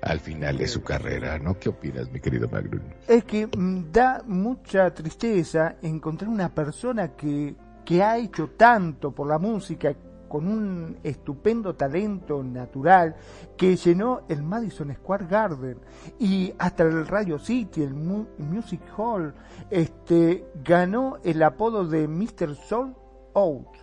al 0.00 0.20
final 0.20 0.58
de 0.58 0.66
su 0.66 0.82
carrera, 0.82 1.38
¿no? 1.38 1.58
¿Qué 1.58 1.68
opinas, 1.68 2.10
mi 2.10 2.20
querido 2.20 2.48
Magnum? 2.48 2.82
Es 3.06 3.24
que 3.24 3.46
mm, 3.46 3.92
da 3.92 4.22
mucha 4.26 4.92
tristeza 4.92 5.76
encontrar 5.82 6.28
una 6.28 6.52
persona 6.52 7.12
que, 7.16 7.54
que 7.84 8.02
ha 8.02 8.18
hecho 8.18 8.48
tanto 8.56 9.12
por 9.12 9.28
la 9.28 9.38
música, 9.38 9.94
con 10.32 10.48
un 10.48 10.96
estupendo 11.02 11.74
talento 11.74 12.42
natural 12.42 13.14
que 13.54 13.76
llenó 13.76 14.22
el 14.30 14.42
Madison 14.42 14.90
Square 14.94 15.26
Garden 15.26 15.78
y 16.18 16.54
hasta 16.56 16.84
el 16.84 17.06
Radio 17.06 17.38
City, 17.38 17.82
el 17.82 17.92
Music 17.92 18.80
Hall, 18.96 19.34
este, 19.68 20.46
ganó 20.64 21.18
el 21.22 21.42
apodo 21.42 21.86
de 21.86 22.08
Mr. 22.08 22.54
Soul 22.54 22.94
Out 23.34 23.76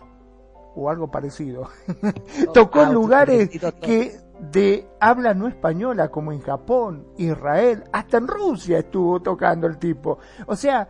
o 0.74 0.90
algo 0.90 1.08
parecido. 1.08 1.68
Tocó 2.52 2.82
en 2.82 2.94
lugares 2.94 3.48
que 3.80 4.18
de 4.40 4.88
habla 4.98 5.34
no 5.34 5.46
española 5.46 6.08
como 6.10 6.32
en 6.32 6.40
Japón, 6.40 7.06
Israel, 7.16 7.84
hasta 7.92 8.16
en 8.16 8.26
Rusia 8.26 8.80
estuvo 8.80 9.22
tocando 9.22 9.68
el 9.68 9.78
tipo. 9.78 10.18
O 10.48 10.56
sea, 10.56 10.88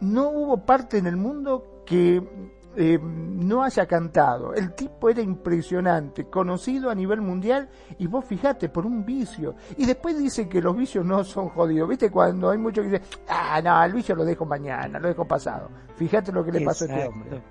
no 0.00 0.30
hubo 0.30 0.64
parte 0.64 0.96
en 0.96 1.06
el 1.06 1.18
mundo 1.18 1.82
que 1.84 2.22
eh, 2.76 2.98
no 3.02 3.64
haya 3.64 3.86
cantado. 3.86 4.54
El 4.54 4.74
tipo 4.74 5.08
era 5.10 5.20
impresionante, 5.20 6.26
conocido 6.26 6.90
a 6.90 6.94
nivel 6.94 7.20
mundial 7.20 7.68
y 7.98 8.06
vos 8.06 8.24
fijate, 8.24 8.68
por 8.68 8.86
un 8.86 9.04
vicio. 9.04 9.56
Y 9.76 9.86
después 9.86 10.18
dice 10.18 10.48
que 10.48 10.60
los 10.62 10.76
vicios 10.76 11.04
no 11.04 11.24
son 11.24 11.48
jodidos. 11.48 11.88
¿Viste? 11.88 12.10
Cuando 12.10 12.50
hay 12.50 12.58
muchos 12.58 12.84
que 12.84 12.92
dicen, 12.92 13.06
ah, 13.28 13.60
no, 13.62 13.82
el 13.82 13.92
vicio 13.92 14.14
lo 14.14 14.24
dejo 14.24 14.44
mañana, 14.46 14.98
lo 14.98 15.08
dejo 15.08 15.24
pasado. 15.24 15.68
Fíjate 15.96 16.32
lo 16.32 16.44
que 16.44 16.52
le 16.52 16.60
pasó 16.60 16.84
a 16.84 16.88
este 16.88 17.08
hombre. 17.08 17.42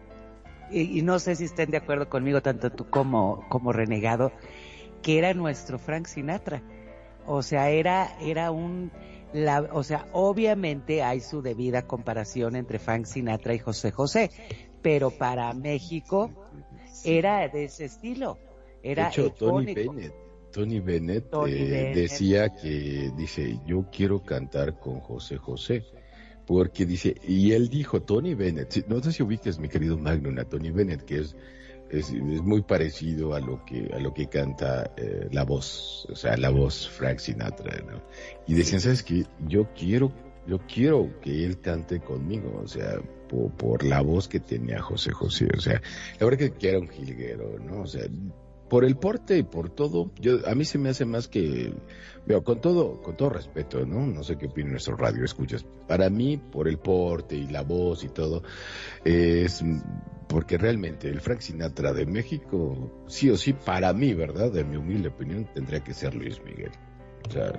Y, 0.72 1.02
no 1.02 1.18
sé 1.18 1.36
si 1.36 1.46
estén 1.46 1.72
de 1.72 1.78
acuerdo 1.78 2.10
conmigo, 2.10 2.42
tanto 2.42 2.72
tú 2.72 2.88
como, 2.90 3.44
como 3.50 3.74
Renegado, 3.74 4.32
que 5.02 5.18
era 5.18 5.34
nuestro 5.34 5.80
Frank 5.80 6.06
Sinatra. 6.06 6.62
O 7.26 7.42
sea, 7.42 7.70
era, 7.70 8.18
era 8.22 8.52
un... 8.52 8.92
La, 9.34 9.62
o 9.74 9.84
sea, 9.84 10.08
obviamente 10.12 11.04
hay 11.04 11.20
su 11.20 11.44
debida 11.44 11.84
comparación 11.84 12.56
entre 12.56 12.80
Frank 12.80 13.06
Sinatra 13.06 13.54
y 13.54 13.60
José 13.60 13.92
José, 13.92 14.32
pero 14.82 15.12
para 15.12 15.54
México 15.54 16.32
era 17.04 17.48
de 17.48 17.66
ese 17.66 17.86
estilo. 17.86 18.38
Era 18.82 19.06
de 19.06 19.10
hecho, 19.10 19.32
Tony 19.32 19.74
Bennett, 19.74 20.14
Tony 20.52 20.80
Bennett, 20.80 21.26
eh, 21.48 21.92
decía 21.94 22.50
que, 22.50 23.12
dice, 23.16 23.60
yo 23.66 23.86
quiero 23.92 24.24
cantar 24.24 24.80
con 24.80 25.00
José 25.00 25.38
José. 25.38 25.84
Porque 26.46 26.88
dice, 26.88 27.16
y 27.28 27.52
él 27.52 27.70
dijo, 27.70 28.02
Tony 28.02 28.34
Bennett, 28.34 28.88
no 28.88 29.04
sé 29.04 29.12
si 29.12 29.22
ubiques 29.22 29.60
mi 29.60 29.70
querido 29.70 30.00
Magnum 30.00 30.40
a 30.40 30.46
Tony 30.46 30.72
Bennett, 30.72 31.04
que 31.04 31.20
es, 31.20 31.36
es, 31.92 32.12
muy 32.12 32.64
parecido 32.64 33.36
a 33.36 33.40
lo 33.40 33.64
que, 33.66 33.92
a 33.94 34.00
lo 34.00 34.16
que 34.16 34.28
canta 34.28 34.92
eh, 34.98 35.28
la 35.32 35.44
voz, 35.44 36.08
o 36.12 36.16
sea, 36.16 36.38
la 36.38 36.50
voz 36.50 36.90
Frank 36.90 37.20
Sinatra, 37.20 37.84
¿no? 37.84 38.02
Y 38.48 38.56
decían, 38.56 38.82
¿sabes 38.82 39.04
qué? 39.04 39.28
Yo 39.48 39.72
quiero, 39.76 40.12
yo 40.48 40.58
quiero 40.68 41.20
que 41.22 41.46
él 41.46 41.60
cante 41.60 42.00
conmigo, 42.00 42.60
o 42.64 42.68
sea, 42.68 43.00
por, 43.30 43.84
la 43.84 44.02
voz 44.02 44.28
que 44.28 44.40
tenía 44.40 44.82
José 44.82 45.12
José, 45.12 45.48
o 45.56 45.62
sea, 45.62 45.82
la 46.20 46.26
verdad 46.26 46.50
que 46.58 46.70
era 46.70 46.80
un 46.80 46.90
jilguero, 46.90 47.60
¿no? 47.60 47.82
O 47.82 47.88
sea, 47.88 48.04
por 48.70 48.86
el 48.86 48.98
porte 48.98 49.38
y 49.38 49.44
por 49.44 49.70
todo, 49.70 50.12
yo 50.20 50.48
a 50.48 50.56
mí 50.56 50.64
se 50.64 50.78
me 50.78 50.90
hace 50.90 51.04
más 51.06 51.28
que 51.28 51.74
veo 52.26 52.44
con 52.44 52.62
todo 52.62 53.02
con 53.02 53.18
todo 53.18 53.32
respeto, 53.32 53.86
¿no? 53.86 54.06
No 54.06 54.24
sé 54.24 54.38
qué 54.38 54.46
opina 54.46 54.72
nuestro 54.72 54.96
radio 54.96 55.26
escuchas. 55.26 55.66
Para 55.88 56.10
mí 56.10 56.38
por 56.38 56.68
el 56.68 56.78
porte 56.78 57.36
y 57.36 57.48
la 57.48 57.64
voz 57.64 58.04
y 58.04 58.10
todo 58.10 58.44
es 59.04 59.64
porque 60.28 60.58
realmente 60.58 61.10
el 61.10 61.22
Frank 61.22 61.40
Sinatra 61.40 61.92
de 61.92 62.06
México 62.06 63.04
sí 63.08 63.30
o 63.32 63.38
sí 63.38 63.54
para 63.54 63.92
mí, 63.94 64.14
¿verdad? 64.14 64.52
De 64.52 64.64
mi 64.64 64.78
humilde 64.78 65.10
opinión 65.10 65.50
tendría 65.54 65.84
que 65.84 65.96
ser 65.96 66.14
Luis 66.14 66.40
Miguel. 66.44 66.72
O 67.28 67.32
sea, 67.32 67.54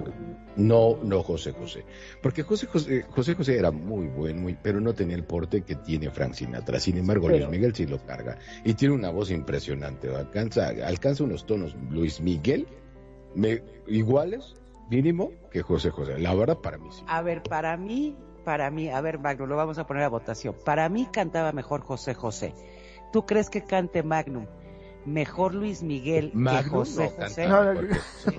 no, 0.57 0.99
no 1.03 1.23
José 1.23 1.53
José. 1.53 1.85
Porque 2.23 2.43
José 2.43 2.67
José, 2.67 3.03
José 3.11 3.35
José 3.35 3.59
era 3.59 3.71
muy 3.71 4.09
bueno, 4.09 4.41
muy, 4.41 4.57
pero 4.61 4.81
no 4.81 4.95
tenía 4.95 5.17
el 5.17 5.25
porte 5.25 5.63
que 5.63 5.77
tiene 5.77 6.11
Frank 6.11 6.35
Sinatra. 6.35 6.81
Sin 6.81 6.97
embargo, 6.99 7.29
Luis 7.29 7.49
Miguel 7.49 7.75
sí 7.75 7.87
lo 7.87 8.05
carga. 8.05 8.39
Y 8.65 8.75
tiene 8.75 8.95
una 8.95 9.11
voz 9.11 9.31
impresionante. 9.31 10.15
Alcanza, 10.15 10.69
alcanza 10.85 11.25
unos 11.25 11.47
tonos 11.47 11.77
Luis 11.91 12.21
Miguel 12.21 12.67
me, 13.35 13.63
iguales, 13.87 14.55
mínimo, 14.91 15.33
que 15.51 15.63
José 15.63 15.91
José. 15.91 16.19
La 16.19 16.35
verdad, 16.35 16.59
para 16.59 16.79
mí 16.79 16.89
sí. 16.91 17.03
A 17.07 17.23
ver, 17.23 17.43
para 17.43 17.77
mí, 17.77 18.17
para 18.45 18.71
mí, 18.71 18.89
a 18.89 19.01
ver, 19.01 19.19
Magnum, 19.19 19.49
lo 19.49 19.57
vamos 19.57 19.79
a 19.79 19.87
poner 19.87 20.03
a 20.03 20.09
votación. 20.09 20.55
Para 20.65 20.89
mí 20.89 21.07
cantaba 21.13 21.53
mejor 21.53 21.83
José 21.83 22.15
José. 22.15 22.55
¿Tú 23.13 23.27
crees 23.27 23.51
que 23.51 23.63
cante 23.63 24.03
Magnum 24.03 24.47
mejor 25.05 25.55
Luis 25.55 25.83
Miguel 25.83 26.33
que 26.33 26.63
José 26.69 27.11
José. 27.19 27.49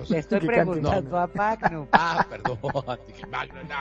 Le 0.08 0.18
estoy 0.18 0.40
preguntando 0.40 1.18
a 1.18 1.28
Magnum. 1.34 1.86
Ah, 1.92 2.26
perdón. 2.28 2.58
Magnum, 3.30 3.68
no, 3.68 3.74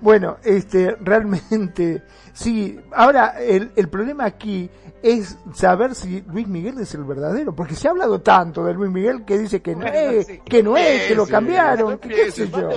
Bueno, 0.00 0.36
este, 0.42 0.96
realmente, 1.00 2.02
sí. 2.32 2.78
Ahora, 2.92 3.34
el, 3.40 3.70
el 3.76 3.88
problema 3.88 4.24
aquí 4.24 4.70
es 5.04 5.36
saber 5.52 5.94
si 5.94 6.22
Luis 6.22 6.48
Miguel 6.48 6.78
es 6.78 6.94
el 6.94 7.04
verdadero, 7.04 7.54
porque 7.54 7.74
se 7.74 7.86
ha 7.86 7.90
hablado 7.90 8.22
tanto 8.22 8.64
de 8.64 8.72
Luis 8.72 8.90
Miguel 8.90 9.26
que 9.26 9.36
dice 9.36 9.60
que 9.60 9.76
no 9.76 9.86
es, 9.86 10.26
que 10.46 10.62
no 10.62 10.78
es, 10.78 11.08
que 11.08 11.14
lo 11.14 11.26
cambiaron, 11.26 11.98
que 11.98 12.08
qué 12.08 12.30
sé 12.30 12.48
yo. 12.48 12.70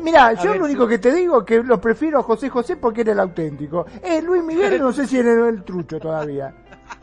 Mira, 0.00 0.32
yo 0.42 0.56
lo 0.56 0.64
único 0.64 0.88
que 0.88 0.98
te 0.98 1.12
digo 1.14 1.42
es 1.42 1.46
que 1.46 1.62
lo 1.62 1.80
prefiero 1.80 2.18
a 2.18 2.24
José 2.24 2.48
José 2.48 2.76
porque 2.76 3.02
era 3.02 3.12
el 3.12 3.20
auténtico. 3.20 3.86
Eh, 4.02 4.20
Luis 4.20 4.42
Miguel 4.42 4.80
no 4.80 4.92
sé 4.92 5.06
si 5.06 5.18
era 5.18 5.48
el 5.48 5.62
trucho 5.62 6.00
todavía. 6.00 6.52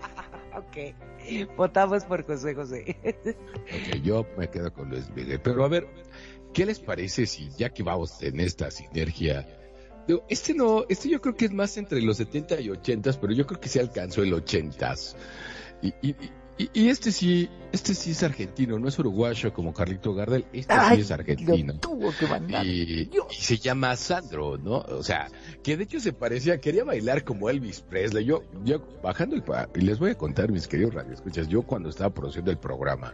ok, 0.57 1.55
votamos 1.55 2.03
por 2.03 2.25
José 2.25 2.53
José. 2.53 2.97
ok, 3.15 3.95
yo 4.03 4.25
me 4.37 4.49
quedo 4.49 4.73
con 4.73 4.89
Luis 4.89 5.09
Miguel, 5.15 5.39
pero 5.41 5.63
a 5.63 5.69
ver, 5.69 5.87
¿qué 6.51 6.65
les 6.65 6.81
parece 6.81 7.25
si 7.25 7.49
ya 7.51 7.69
que 7.69 7.81
vamos 7.81 8.21
en 8.21 8.41
esta 8.41 8.69
sinergia 8.69 9.47
este 10.27 10.53
no, 10.53 10.85
este 10.89 11.09
yo 11.09 11.21
creo 11.21 11.35
que 11.35 11.45
es 11.45 11.51
más 11.51 11.77
entre 11.77 12.01
los 12.01 12.17
70 12.17 12.59
y 12.61 12.69
80, 12.69 13.11
pero 13.19 13.33
yo 13.33 13.45
creo 13.45 13.59
que 13.59 13.69
se 13.69 13.79
alcanzó 13.79 14.23
el 14.23 14.33
80. 14.33 14.95
Y, 15.81 15.93
y, 16.01 16.15
y, 16.73 16.89
este 16.89 17.13
sí, 17.13 17.49
este 17.71 17.93
sí 17.93 18.11
es 18.11 18.21
argentino, 18.21 18.77
no 18.79 18.89
es 18.89 18.99
uruguayo 18.99 19.53
como 19.53 19.73
Carlito 19.73 20.13
Gardel, 20.13 20.45
este 20.51 20.73
sí 20.93 21.01
es 21.01 21.11
argentino. 21.11 21.79
y, 22.65 23.09
se 23.29 23.57
llama 23.57 23.95
Sandro, 23.95 24.57
¿no? 24.57 24.79
O 24.79 25.03
sea, 25.03 25.29
que 25.63 25.77
de 25.77 25.85
hecho 25.85 26.01
se 26.01 26.11
parecía, 26.11 26.59
quería 26.59 26.83
bailar 26.83 27.23
como 27.23 27.49
Elvis 27.49 27.79
Presley. 27.79 28.25
Yo, 28.25 28.43
yo 28.65 28.85
bajando 29.01 29.37
el, 29.37 29.43
y 29.75 29.85
les 29.85 29.99
voy 29.99 30.11
a 30.11 30.15
contar, 30.15 30.51
mis 30.51 30.67
queridos 30.67 30.93
radioescuchas, 30.93 31.47
yo 31.47 31.61
cuando 31.61 31.87
estaba 31.87 32.13
produciendo 32.13 32.51
el 32.51 32.57
programa, 32.57 33.13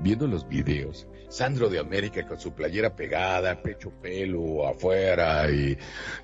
viendo 0.00 0.26
los 0.26 0.48
videos, 0.48 1.06
Sandro 1.28 1.68
de 1.68 1.78
América 1.78 2.26
con 2.26 2.40
su 2.40 2.52
playera 2.52 2.96
pegada, 2.96 3.62
pecho 3.62 3.90
pelo 4.00 4.66
afuera 4.66 5.50
y 5.50 5.76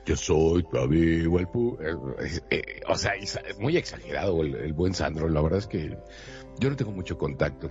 yo 0.05 0.17
soy 0.17 0.65
tu 0.65 0.79
amigo, 0.79 1.39
el 1.39 1.47
eh, 1.47 2.41
eh, 2.51 2.81
o 2.89 2.97
sea, 2.97 3.13
es 3.15 3.39
muy 3.59 3.77
exagerado 3.77 4.43
el, 4.43 4.73
buen 4.73 4.95
Sandro, 4.95 5.29
la 5.29 5.41
verdad 5.43 5.61
es 5.61 5.67
que 5.67 5.97
yo 6.59 6.71
no 6.71 6.77
tengo 6.77 6.93
mucho 6.93 7.17
contacto 7.19 7.71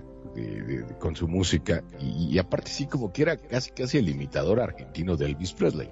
con 0.98 1.16
su 1.16 1.28
música 1.28 1.82
y, 1.98 2.38
aparte 2.38 2.70
sí 2.70 2.86
como 2.86 3.12
que 3.12 3.22
era 3.22 3.36
casi 3.36 3.70
casi 3.70 3.98
el 3.98 4.08
imitador 4.08 4.60
argentino 4.60 5.16
de 5.16 5.26
Elvis 5.26 5.54
Presley. 5.54 5.90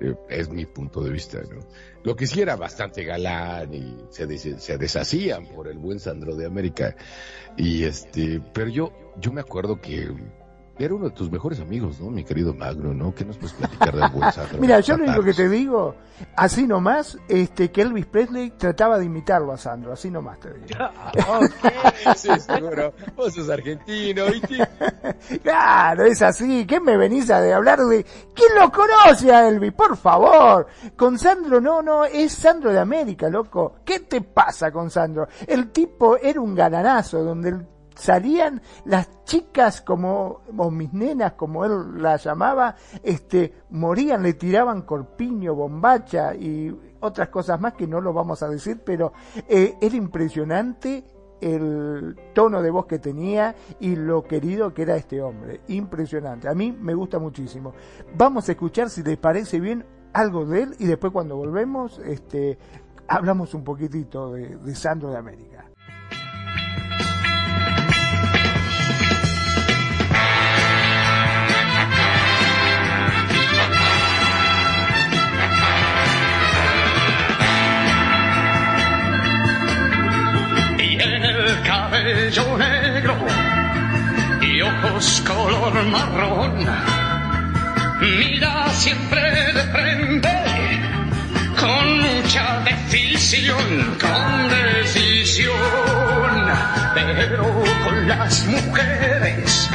Eh, 0.00 0.14
es 0.28 0.48
mi 0.48 0.66
punto 0.66 1.00
de 1.00 1.10
vista, 1.10 1.40
¿no? 1.42 1.60
Lo 2.02 2.14
que 2.14 2.26
sí 2.26 2.40
era 2.40 2.56
bastante 2.56 3.04
galán 3.04 3.72
y 3.72 3.96
se, 4.10 4.38
se 4.38 4.78
deshacían 4.78 5.46
por 5.46 5.68
el 5.68 5.78
buen 5.78 5.98
Sandro 5.98 6.36
de 6.36 6.46
América. 6.46 6.94
Y 7.56 7.84
este, 7.84 8.40
pero 8.52 8.68
yo, 8.68 8.92
yo 9.18 9.32
me 9.32 9.40
acuerdo 9.40 9.80
que 9.80 10.08
era 10.78 10.94
uno 10.94 11.06
de 11.06 11.10
tus 11.12 11.30
mejores 11.30 11.60
amigos, 11.60 12.00
¿no? 12.00 12.10
Mi 12.10 12.22
querido 12.22 12.52
Magno, 12.52 12.92
¿no? 12.92 13.14
¿Qué 13.14 13.24
nos 13.24 13.38
puedes 13.38 13.54
platicar 13.54 13.94
de 13.94 14.08
buen 14.08 14.32
Sandro? 14.32 14.58
Mira, 14.60 14.80
yo 14.80 14.96
lo 14.96 15.04
único 15.04 15.22
que 15.22 15.32
te 15.32 15.48
digo, 15.48 15.94
así 16.36 16.66
nomás, 16.66 17.18
este, 17.28 17.70
que 17.70 17.82
Elvis 17.82 18.06
Presley 18.06 18.50
trataba 18.50 18.98
de 18.98 19.06
imitarlo 19.06 19.52
a 19.52 19.56
Sandro, 19.58 19.92
así 19.92 20.10
nomás 20.10 20.38
te 20.40 20.52
digo. 20.52 20.66
sí, 22.16 22.28
seguro. 22.40 22.92
Vos 23.16 23.32
sos 23.32 23.48
argentino, 23.48 24.26
¿viste? 24.26 24.68
claro, 25.42 26.04
es 26.04 26.20
así. 26.20 26.66
¿Qué 26.66 26.78
me 26.78 26.96
venís 26.96 27.30
a 27.30 27.40
de 27.40 27.54
hablar 27.54 27.80
de... 27.80 28.04
¿Quién 28.34 28.54
lo 28.60 28.70
conoce 28.70 29.32
a 29.32 29.48
Elvis? 29.48 29.72
Por 29.72 29.96
favor. 29.96 30.66
Con 30.94 31.18
Sandro, 31.18 31.60
no, 31.60 31.80
no, 31.80 32.04
es 32.04 32.32
Sandro 32.32 32.70
de 32.70 32.80
América, 32.80 33.30
loco. 33.30 33.76
¿Qué 33.84 34.00
te 34.00 34.20
pasa 34.20 34.70
con 34.70 34.90
Sandro? 34.90 35.26
El 35.46 35.70
tipo 35.70 36.18
era 36.18 36.40
un 36.40 36.54
gananazo, 36.54 37.24
donde 37.24 37.48
el 37.48 37.75
salían 37.96 38.62
las 38.84 39.24
chicas 39.24 39.80
como, 39.80 40.42
o 40.56 40.70
mis 40.70 40.92
nenas 40.92 41.32
como 41.32 41.64
él 41.64 42.00
las 42.00 42.24
llamaba, 42.24 42.76
este, 43.02 43.52
morían, 43.70 44.22
le 44.22 44.34
tiraban 44.34 44.82
corpiño, 44.82 45.54
bombacha 45.54 46.34
y 46.34 46.74
otras 47.00 47.28
cosas 47.28 47.60
más 47.60 47.72
que 47.74 47.86
no 47.86 48.00
lo 48.00 48.12
vamos 48.12 48.42
a 48.42 48.48
decir, 48.48 48.82
pero 48.84 49.12
eh, 49.48 49.76
era 49.80 49.96
impresionante 49.96 51.04
el 51.40 52.16
tono 52.34 52.62
de 52.62 52.70
voz 52.70 52.86
que 52.86 52.98
tenía 52.98 53.54
y 53.80 53.96
lo 53.96 54.24
querido 54.24 54.72
que 54.72 54.82
era 54.82 54.96
este 54.96 55.20
hombre. 55.20 55.60
Impresionante. 55.68 56.48
A 56.48 56.54
mí 56.54 56.72
me 56.72 56.94
gusta 56.94 57.18
muchísimo. 57.18 57.74
Vamos 58.16 58.48
a 58.48 58.52
escuchar 58.52 58.90
si 58.90 59.02
les 59.02 59.18
parece 59.18 59.60
bien 59.60 59.84
algo 60.12 60.46
de 60.46 60.62
él 60.62 60.76
y 60.78 60.86
después 60.86 61.12
cuando 61.12 61.36
volvemos, 61.36 61.98
este, 61.98 62.58
hablamos 63.08 63.54
un 63.54 63.64
poquitito 63.64 64.32
de, 64.32 64.56
de 64.56 64.74
Sandro 64.74 65.10
de 65.10 65.18
América. 65.18 65.55
Cabello 82.06 82.56
negro 82.56 83.16
y 84.40 84.62
ojos 84.62 85.24
color 85.26 85.74
marrón. 85.86 86.64
Mira 88.00 88.68
siempre 88.70 89.52
de 89.52 89.62
frente, 89.74 90.30
con 91.58 92.00
mucha 92.02 92.60
decisión, 92.60 93.96
con 94.00 94.48
decisión, 94.48 95.50
pero 96.94 97.64
con 97.84 98.08
las 98.08 98.46
mujeres 98.46 99.68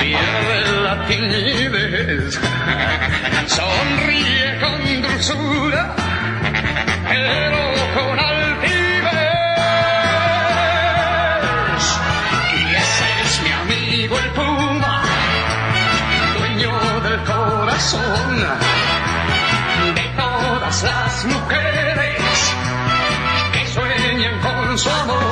pierde 0.00 0.82
la 0.82 1.06
timidez, 1.06 2.40
sonríe 3.46 4.58
con 4.60 5.02
dulzura, 5.02 5.94
pero 7.08 7.85
de 17.92 18.00
todas 20.16 20.82
las 20.82 21.24
mujeres 21.24 22.52
que 23.52 23.66
sueñan 23.68 24.40
con 24.40 24.76
su 24.76 24.90
amor, 24.90 25.25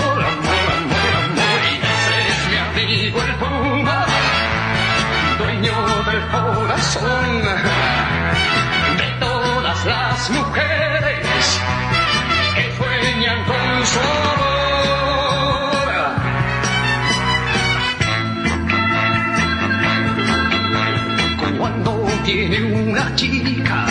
chica, 23.14 23.84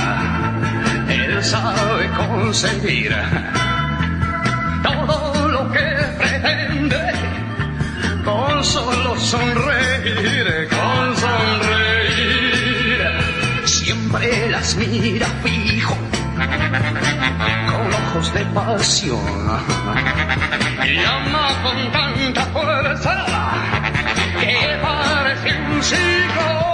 él 1.07 1.43
sabe 1.43 2.09
conseguir 2.11 3.15
todo 4.83 5.47
lo 5.47 5.71
que 5.71 5.79
pretende 6.17 7.13
con 8.23 8.63
solo 8.63 9.19
sonreír, 9.19 10.67
con 10.69 11.15
sonreír. 11.15 13.07
Siempre 13.65 14.49
las 14.49 14.75
mira 14.75 15.27
fijo 15.43 15.97
con 16.35 17.93
ojos 17.93 18.33
de 18.33 18.45
pasión 18.45 19.61
y 20.85 20.97
ama 21.03 21.47
con 21.63 21.91
tanta 21.91 22.43
fuerza 22.45 23.25
que 24.39 24.79
parece 24.81 25.49
un 25.71 25.83
ciclón. 25.83 26.73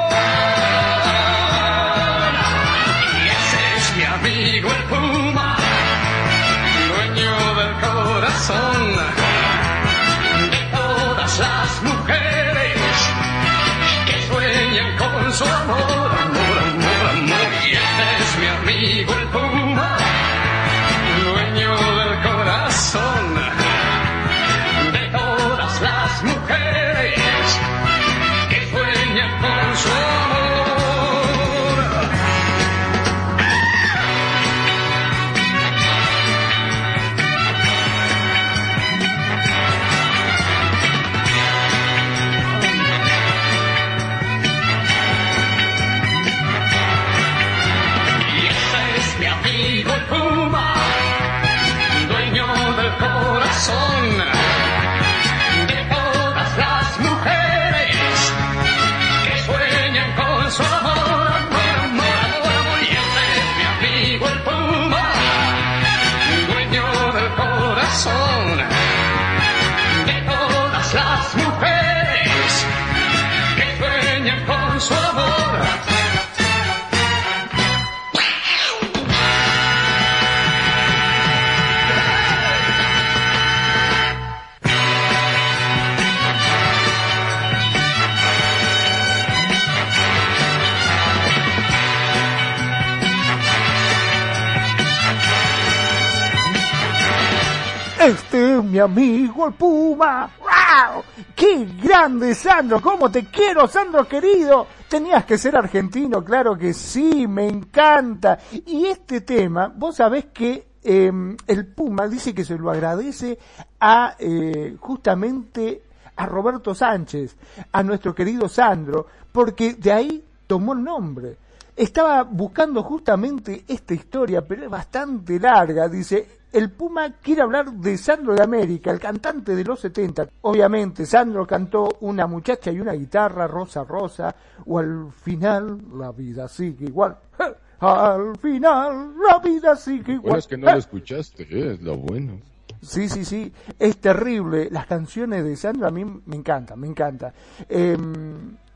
Amigo 98.89 99.47
el 99.47 99.53
Puma. 99.53 100.31
¡Wow! 100.39 101.03
¡Qué 101.35 101.67
grande, 101.81 102.33
Sandro! 102.33 102.81
¿Cómo 102.81 103.11
te 103.11 103.25
quiero, 103.25 103.67
Sandro 103.67 104.07
querido? 104.07 104.65
Tenías 104.89 105.25
que 105.25 105.37
ser 105.37 105.55
argentino, 105.55 106.23
claro 106.23 106.57
que 106.57 106.73
sí, 106.73 107.27
me 107.27 107.47
encanta. 107.47 108.39
Y 108.65 108.87
este 108.87 109.21
tema, 109.21 109.71
vos 109.73 109.97
sabés 109.97 110.25
que 110.33 110.69
eh, 110.83 111.11
el 111.45 111.67
Puma 111.67 112.07
dice 112.07 112.33
que 112.33 112.43
se 112.43 112.57
lo 112.57 112.71
agradece 112.71 113.37
a 113.79 114.15
eh, 114.17 114.75
justamente 114.79 115.83
a 116.15 116.25
Roberto 116.25 116.73
Sánchez, 116.73 117.35
a 117.71 117.83
nuestro 117.83 118.15
querido 118.15 118.49
Sandro, 118.49 119.05
porque 119.31 119.75
de 119.75 119.91
ahí 119.91 120.23
tomó 120.47 120.73
el 120.73 120.83
nombre. 120.83 121.37
Estaba 121.75 122.23
buscando 122.23 122.81
justamente 122.81 123.63
esta 123.67 123.93
historia, 123.93 124.41
pero 124.41 124.63
es 124.63 124.69
bastante 124.69 125.39
larga. 125.39 125.87
Dice, 125.87 126.38
el 126.51 126.71
Puma 126.71 127.13
quiere 127.21 127.41
hablar 127.41 127.71
de 127.71 127.97
Sandro 127.97 128.35
de 128.35 128.43
América, 128.43 128.91
el 128.91 128.99
cantante 128.99 129.55
de 129.55 129.63
los 129.63 129.79
70. 129.79 130.27
Obviamente, 130.41 131.05
Sandro 131.05 131.45
cantó 131.45 131.97
Una 132.01 132.27
muchacha 132.27 132.71
y 132.71 132.79
una 132.79 132.93
guitarra, 132.93 133.47
Rosa 133.47 133.83
Rosa, 133.83 134.35
o 134.65 134.79
al 134.79 135.11
final 135.11 135.79
la 135.97 136.11
vida 136.11 136.47
sigue 136.47 136.85
igual. 136.85 137.17
Al 137.81 138.37
final 138.39 139.13
la 139.25 139.39
vida 139.39 139.73
sigue 139.73 140.11
igual. 140.13 140.21
Bueno, 140.21 140.39
es 140.39 140.47
que 140.47 140.57
no 140.57 140.69
lo 140.69 140.77
escuchaste, 140.77 141.43
¿eh? 141.43 141.73
es 141.75 141.81
lo 141.81 141.95
bueno. 141.95 142.41
Sí, 142.81 143.07
sí, 143.07 143.23
sí, 143.23 143.53
es 143.77 143.97
terrible. 143.99 144.67
Las 144.69 144.85
canciones 144.85 145.45
de 145.45 145.55
Sandro 145.55 145.87
a 145.87 145.91
mí 145.91 146.03
me 146.03 146.35
encantan, 146.35 146.77
me 146.77 146.87
encanta. 146.87 147.33
Eh, 147.69 147.97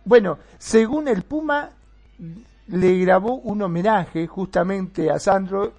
bueno, 0.06 0.38
según 0.58 1.10
el 1.10 1.24
Puma, 1.24 1.70
le 2.68 2.98
grabó 3.00 3.36
un 3.36 3.62
homenaje 3.62 4.26
justamente 4.28 5.12
a 5.12 5.20
Sandro 5.20 5.74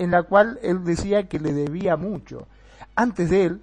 en 0.00 0.10
la 0.10 0.22
cual 0.22 0.58
él 0.62 0.82
decía 0.82 1.28
que 1.28 1.38
le 1.38 1.52
debía 1.52 1.94
mucho. 1.94 2.46
Antes 2.96 3.28
de 3.28 3.44
él, 3.44 3.60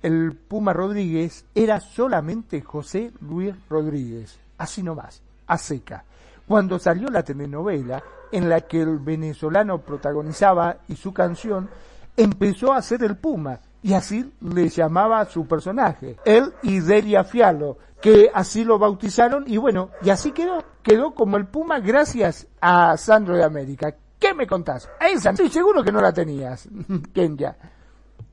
el 0.00 0.32
Puma 0.32 0.72
Rodríguez 0.72 1.44
era 1.56 1.80
solamente 1.80 2.60
José 2.60 3.10
Luis 3.20 3.52
Rodríguez, 3.68 4.38
así 4.58 4.84
nomás, 4.84 5.20
a 5.48 5.58
seca. 5.58 6.04
Cuando 6.46 6.78
salió 6.78 7.08
la 7.08 7.24
telenovela 7.24 8.00
en 8.30 8.48
la 8.48 8.60
que 8.60 8.80
el 8.80 9.00
venezolano 9.00 9.78
protagonizaba 9.78 10.76
y 10.86 10.94
su 10.94 11.12
canción, 11.12 11.68
empezó 12.16 12.72
a 12.72 12.80
ser 12.80 13.02
el 13.02 13.16
Puma, 13.16 13.58
y 13.82 13.94
así 13.94 14.32
le 14.40 14.68
llamaba 14.68 15.18
a 15.18 15.26
su 15.26 15.48
personaje, 15.48 16.16
él 16.24 16.52
y 16.62 16.78
Delia 16.78 17.24
Fialo, 17.24 17.76
que 18.00 18.30
así 18.32 18.62
lo 18.62 18.78
bautizaron, 18.78 19.42
y 19.48 19.56
bueno, 19.56 19.90
y 20.02 20.10
así 20.10 20.30
quedó, 20.30 20.62
quedó 20.84 21.12
como 21.12 21.36
el 21.38 21.46
Puma 21.46 21.80
gracias 21.80 22.46
a 22.60 22.96
Sandro 22.96 23.34
de 23.34 23.42
América. 23.42 23.96
¿Qué 24.20 24.34
me 24.34 24.46
contás? 24.46 24.88
Esa, 25.00 25.30
estoy 25.30 25.48
seguro 25.48 25.82
que 25.82 25.90
no 25.90 26.02
la 26.02 26.12
tenías, 26.12 26.68
Kenya. 27.14 27.56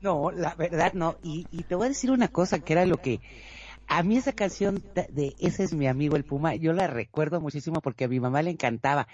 No, 0.02 0.30
la 0.30 0.54
verdad 0.54 0.92
no. 0.92 1.16
Y, 1.22 1.44
te 1.64 1.74
voy 1.74 1.86
a 1.86 1.88
decir 1.88 2.10
una 2.10 2.28
cosa 2.28 2.60
que 2.60 2.74
era 2.74 2.84
lo 2.84 2.98
que 2.98 3.20
a 3.86 4.02
mí 4.02 4.18
esa 4.18 4.32
canción 4.32 4.84
de, 4.94 5.34
Ese 5.38 5.64
es 5.64 5.72
mi 5.72 5.88
amigo 5.88 6.16
el 6.16 6.24
Puma, 6.24 6.54
yo 6.54 6.74
la 6.74 6.86
recuerdo 6.86 7.40
muchísimo 7.40 7.80
porque 7.80 8.04
a 8.04 8.08
mi 8.08 8.20
mamá 8.20 8.42
le 8.42 8.50
encantaba. 8.50 9.08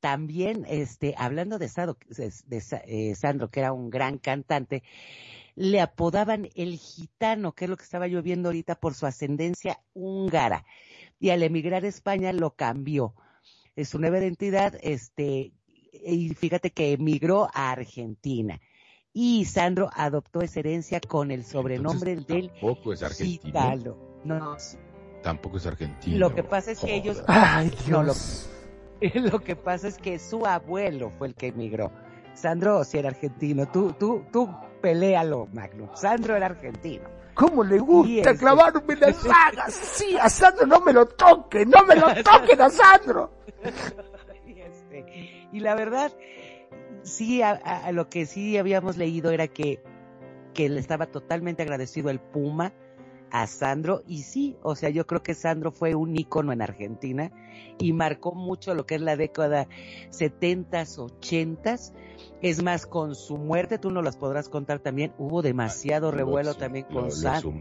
También, 0.00 0.64
este, 0.68 1.14
hablando 1.16 1.58
de, 1.58 1.68
Sado, 1.68 1.98
de, 2.08 2.62
eh, 2.86 3.14
Sandro, 3.14 3.50
que 3.50 3.60
era 3.60 3.72
un 3.72 3.90
gran 3.90 4.18
cantante, 4.18 4.82
le 5.54 5.80
apodaban 5.80 6.48
el 6.54 6.78
gitano, 6.78 7.52
que 7.52 7.66
es 7.66 7.70
lo 7.70 7.76
que 7.76 7.84
estaba 7.84 8.06
yo 8.06 8.22
viendo 8.22 8.48
ahorita 8.48 8.74
por 8.74 8.94
su 8.94 9.06
ascendencia 9.06 9.80
húngara. 9.92 10.64
Y 11.20 11.30
al 11.30 11.42
emigrar 11.42 11.84
a 11.84 11.88
España 11.88 12.32
lo 12.32 12.54
cambió. 12.54 13.14
Es 13.76 13.90
su 13.90 13.98
nueva 13.98 14.18
identidad, 14.18 14.74
este, 14.82 15.52
y 16.04 16.30
fíjate 16.34 16.70
que 16.70 16.92
emigró 16.92 17.48
a 17.54 17.70
Argentina. 17.72 18.60
Y 19.12 19.44
Sandro 19.44 19.90
adoptó 19.94 20.40
esa 20.40 20.60
herencia 20.60 21.00
con 21.00 21.30
el 21.30 21.44
sobrenombre 21.44 22.12
Entonces, 22.12 22.36
del 22.36 22.50
tampoco 22.50 22.92
es 22.92 23.02
argentino. 23.02 23.42
Gitano. 23.44 23.96
No, 24.24 24.56
Tampoco 25.22 25.56
es 25.58 25.66
argentino. 25.66 26.18
lo 26.18 26.34
que 26.34 26.42
pasa 26.42 26.72
es 26.72 26.80
que 26.80 26.94
ellos, 26.94 27.22
Ay, 27.28 27.72
no, 27.88 28.02
lo, 28.02 28.12
lo 29.30 29.38
que 29.40 29.54
pasa 29.56 29.86
es 29.88 29.98
que 29.98 30.18
su 30.18 30.44
abuelo 30.46 31.10
fue 31.10 31.28
el 31.28 31.34
que 31.34 31.48
emigró. 31.48 31.92
Sandro 32.34 32.82
sí 32.84 32.98
era 32.98 33.10
argentino. 33.10 33.70
Tú, 33.70 33.92
tú, 33.92 34.24
tú 34.32 34.50
pelealo, 34.82 35.46
Magno. 35.52 35.94
Sandro 35.96 36.34
era 36.36 36.46
argentino. 36.46 37.08
¿Cómo 37.34 37.62
le 37.64 37.78
gusta 37.78 38.30
ese- 38.30 38.38
clavarme 38.38 38.96
las 38.96 39.16
sagas? 39.16 39.72
Sí, 39.94 40.16
a 40.20 40.28
Sandro 40.28 40.66
no 40.66 40.80
me 40.80 40.92
lo 40.92 41.06
toquen, 41.06 41.70
no 41.70 41.84
me 41.84 41.94
lo 41.96 42.06
toquen 42.22 42.60
a 42.60 42.68
Sandro. 42.70 43.32
y, 44.46 44.60
este, 44.60 45.43
y 45.54 45.60
la 45.60 45.74
verdad, 45.76 46.12
sí, 47.02 47.40
a, 47.42 47.52
a- 47.52 47.92
lo 47.92 48.08
que 48.08 48.26
sí 48.26 48.58
habíamos 48.58 48.96
leído 48.96 49.30
era 49.30 49.46
que, 49.46 49.80
que 50.52 50.68
le 50.68 50.80
estaba 50.80 51.06
totalmente 51.06 51.62
agradecido 51.62 52.10
el 52.10 52.18
Puma 52.18 52.72
a 53.34 53.48
Sandro 53.48 54.04
y 54.06 54.22
sí, 54.22 54.56
o 54.62 54.76
sea, 54.76 54.90
yo 54.90 55.08
creo 55.08 55.24
que 55.24 55.34
Sandro 55.34 55.72
fue 55.72 55.96
un 55.96 56.16
ícono 56.16 56.52
en 56.52 56.62
Argentina 56.62 57.32
y 57.80 57.92
marcó 57.92 58.32
mucho 58.32 58.74
lo 58.74 58.86
que 58.86 58.94
es 58.94 59.00
la 59.00 59.16
década 59.16 59.66
70s, 60.10 60.98
80s. 60.98 61.92
Es 62.42 62.62
más, 62.62 62.86
con 62.86 63.16
su 63.16 63.36
muerte, 63.36 63.78
tú 63.78 63.90
no 63.90 64.02
las 64.02 64.16
podrás 64.16 64.48
contar 64.48 64.78
también, 64.78 65.12
hubo 65.18 65.42
demasiado 65.42 66.12
revuelo 66.12 66.54
también 66.54 66.86
con 66.86 67.10
Sandro. 67.10 67.52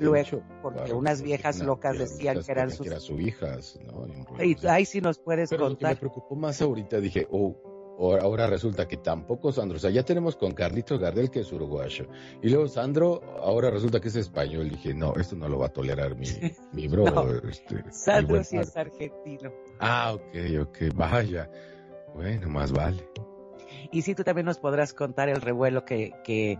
Luego, 0.00 0.42
porque 0.62 0.92
unas 0.92 1.22
viejas 1.22 1.60
locas 1.60 1.96
decían 1.96 2.42
que 2.42 2.50
eran 2.50 2.72
sus... 2.72 2.88
hijas, 3.20 3.78
¿no? 3.86 4.08
Y 4.44 4.56
ahí 4.66 4.84
sí 4.84 5.00
nos 5.00 5.20
puedes 5.20 5.50
contar. 5.50 5.70
Lo 5.70 5.76
que 5.78 5.86
me 5.86 5.96
preocupó 5.96 6.34
más 6.34 6.60
ahorita, 6.60 7.00
dije, 7.00 7.28
oh, 7.30 7.54
ahora 8.00 8.46
resulta 8.46 8.88
que 8.88 8.96
tampoco 8.96 9.52
Sandro, 9.52 9.76
o 9.76 9.80
sea, 9.80 9.90
ya 9.90 10.02
tenemos 10.04 10.36
con 10.36 10.52
Carlitos 10.52 10.98
Gardel 10.98 11.30
que 11.30 11.40
es 11.40 11.52
uruguayo, 11.52 12.06
y 12.42 12.48
luego 12.48 12.68
Sandro, 12.68 13.22
ahora 13.40 13.70
resulta 13.70 14.00
que 14.00 14.08
es 14.08 14.16
español, 14.16 14.66
y 14.66 14.70
dije, 14.70 14.94
no, 14.94 15.14
esto 15.16 15.36
no 15.36 15.48
lo 15.48 15.58
va 15.58 15.66
a 15.66 15.72
tolerar 15.72 16.16
mi, 16.16 16.26
mi 16.72 16.88
bro. 16.88 17.40
este, 17.48 17.84
Sandro 17.90 18.42
sí 18.42 18.56
es 18.56 18.76
argentino. 18.76 19.52
Ah, 19.78 20.12
ok, 20.14 20.62
ok, 20.62 20.78
vaya, 20.94 21.50
bueno, 22.14 22.48
más 22.48 22.72
vale. 22.72 23.06
Y 23.92 24.02
sí, 24.02 24.14
tú 24.14 24.24
también 24.24 24.46
nos 24.46 24.58
podrás 24.58 24.94
contar 24.94 25.28
el 25.28 25.40
revuelo 25.40 25.84
que, 25.84 26.12
que, 26.24 26.58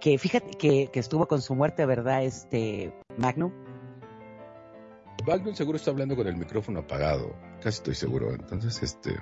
que 0.00 0.18
fíjate 0.18 0.50
que, 0.52 0.88
que 0.92 1.00
estuvo 1.00 1.26
con 1.26 1.40
su 1.40 1.54
muerte, 1.54 1.86
¿verdad, 1.86 2.24
este 2.24 2.94
Magnum? 3.16 3.52
Magnum 5.26 5.54
seguro 5.54 5.76
está 5.76 5.90
hablando 5.90 6.16
con 6.16 6.26
el 6.26 6.36
micrófono 6.36 6.80
apagado, 6.80 7.34
casi 7.62 7.78
estoy 7.78 7.94
seguro, 7.94 8.34
entonces 8.34 8.82
este... 8.82 9.16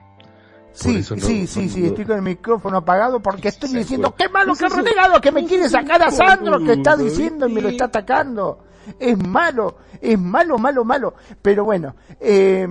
Sí, 0.73 1.03
sí, 1.03 1.47
sí, 1.47 1.69
sí, 1.69 1.87
estoy 1.87 2.05
con 2.05 2.17
el 2.17 2.23
micrófono 2.23 2.79
apagado 2.79 3.21
porque 3.21 3.49
estoy 3.49 3.71
diciendo, 3.71 4.15
qué 4.17 4.29
malo 4.29 4.55
que 4.55 4.65
ha 4.65 4.69
renegado, 4.69 5.21
que 5.21 5.31
me 5.31 5.45
quiere 5.45 5.69
sacar 5.69 6.03
a 6.03 6.11
Sandro, 6.11 6.59
que 6.61 6.73
está 6.73 6.97
diciendo 6.97 7.49
y 7.49 7.53
me 7.53 7.61
lo 7.61 7.69
está 7.69 7.87
atacando. 7.87 8.65
Es 8.99 9.17
malo, 9.17 9.77
es 10.01 10.19
malo, 10.19 10.59
malo, 10.59 10.85
malo. 10.85 11.15
Pero 11.41 11.65
bueno, 11.65 11.95
eh, 12.19 12.67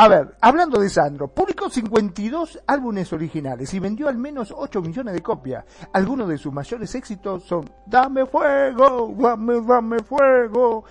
a 0.00 0.06
ver, 0.06 0.36
hablando 0.40 0.78
de 0.78 0.88
Sandro, 0.88 1.26
publicó 1.26 1.68
52 1.68 2.60
álbumes 2.68 3.12
originales 3.12 3.74
y 3.74 3.80
vendió 3.80 4.06
al 4.06 4.16
menos 4.16 4.54
8 4.56 4.80
millones 4.80 5.12
de 5.12 5.22
copias. 5.24 5.64
Algunos 5.92 6.28
de 6.28 6.38
sus 6.38 6.52
mayores 6.52 6.94
éxitos 6.94 7.42
son 7.42 7.68
Dame 7.84 8.24
fuego, 8.26 9.12
dame, 9.18 9.60
dame 9.60 9.98
fuego, 10.04 10.84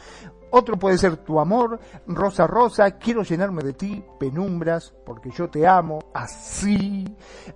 otro 0.49 0.77
puede 0.77 0.97
ser 0.97 1.17
tu 1.17 1.39
amor, 1.39 1.79
rosa 2.07 2.47
rosa, 2.47 2.91
quiero 2.91 3.23
llenarme 3.23 3.63
de 3.63 3.73
ti, 3.73 4.03
penumbras, 4.19 4.93
porque 5.05 5.29
yo 5.29 5.49
te 5.49 5.67
amo, 5.67 5.99
así. 6.13 7.05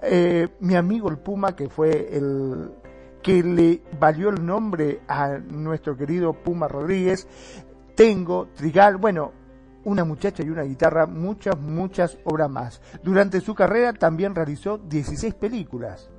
Eh, 0.01 0.49
mi 0.60 0.75
amigo 0.75 1.10
el 1.10 1.17
Puma, 1.17 1.56
que 1.56 1.69
fue 1.69 2.15
el 2.15 2.71
que 3.23 3.43
le 3.43 3.84
valió 3.99 4.30
el 4.30 4.45
nombre 4.45 5.01
a 5.08 5.38
nuestro 5.38 5.95
querido 5.95 6.34
Puma 6.34 6.67
Rodríguez. 6.67 7.27
Tengo, 7.95 8.47
Trigal, 8.56 8.97
bueno, 8.97 9.32
una 9.86 10.04
muchacha 10.04 10.43
y 10.43 10.49
una 10.49 10.63
guitarra, 10.63 11.06
muchas, 11.06 11.58
muchas 11.58 12.17
obras 12.25 12.49
más. 12.49 12.82
Durante 13.04 13.39
su 13.39 13.56
carrera 13.56 13.93
también 13.93 14.36
realizó 14.36 14.77
16 14.77 15.34
películas. 15.36 16.10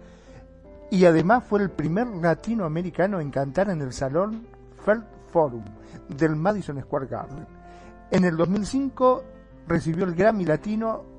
Y 0.90 1.04
además 1.04 1.44
fue 1.44 1.61
el 1.61 1.70
primer 1.70 2.06
latinoamericano 2.06 3.20
en 3.20 3.30
cantar 3.30 3.70
en 3.70 3.82
el 3.82 3.92
Salón 3.92 4.46
Felt 4.85 5.04
Forum 5.32 5.64
del 6.12 6.37
Madison 6.37 6.81
Square 6.81 7.07
Garden. 7.07 7.46
En 8.11 8.25
el 8.25 8.37
2005 8.37 9.25
recibió 9.66 10.05
el 10.05 10.14
Grammy 10.14 10.44
Latino 10.44 11.12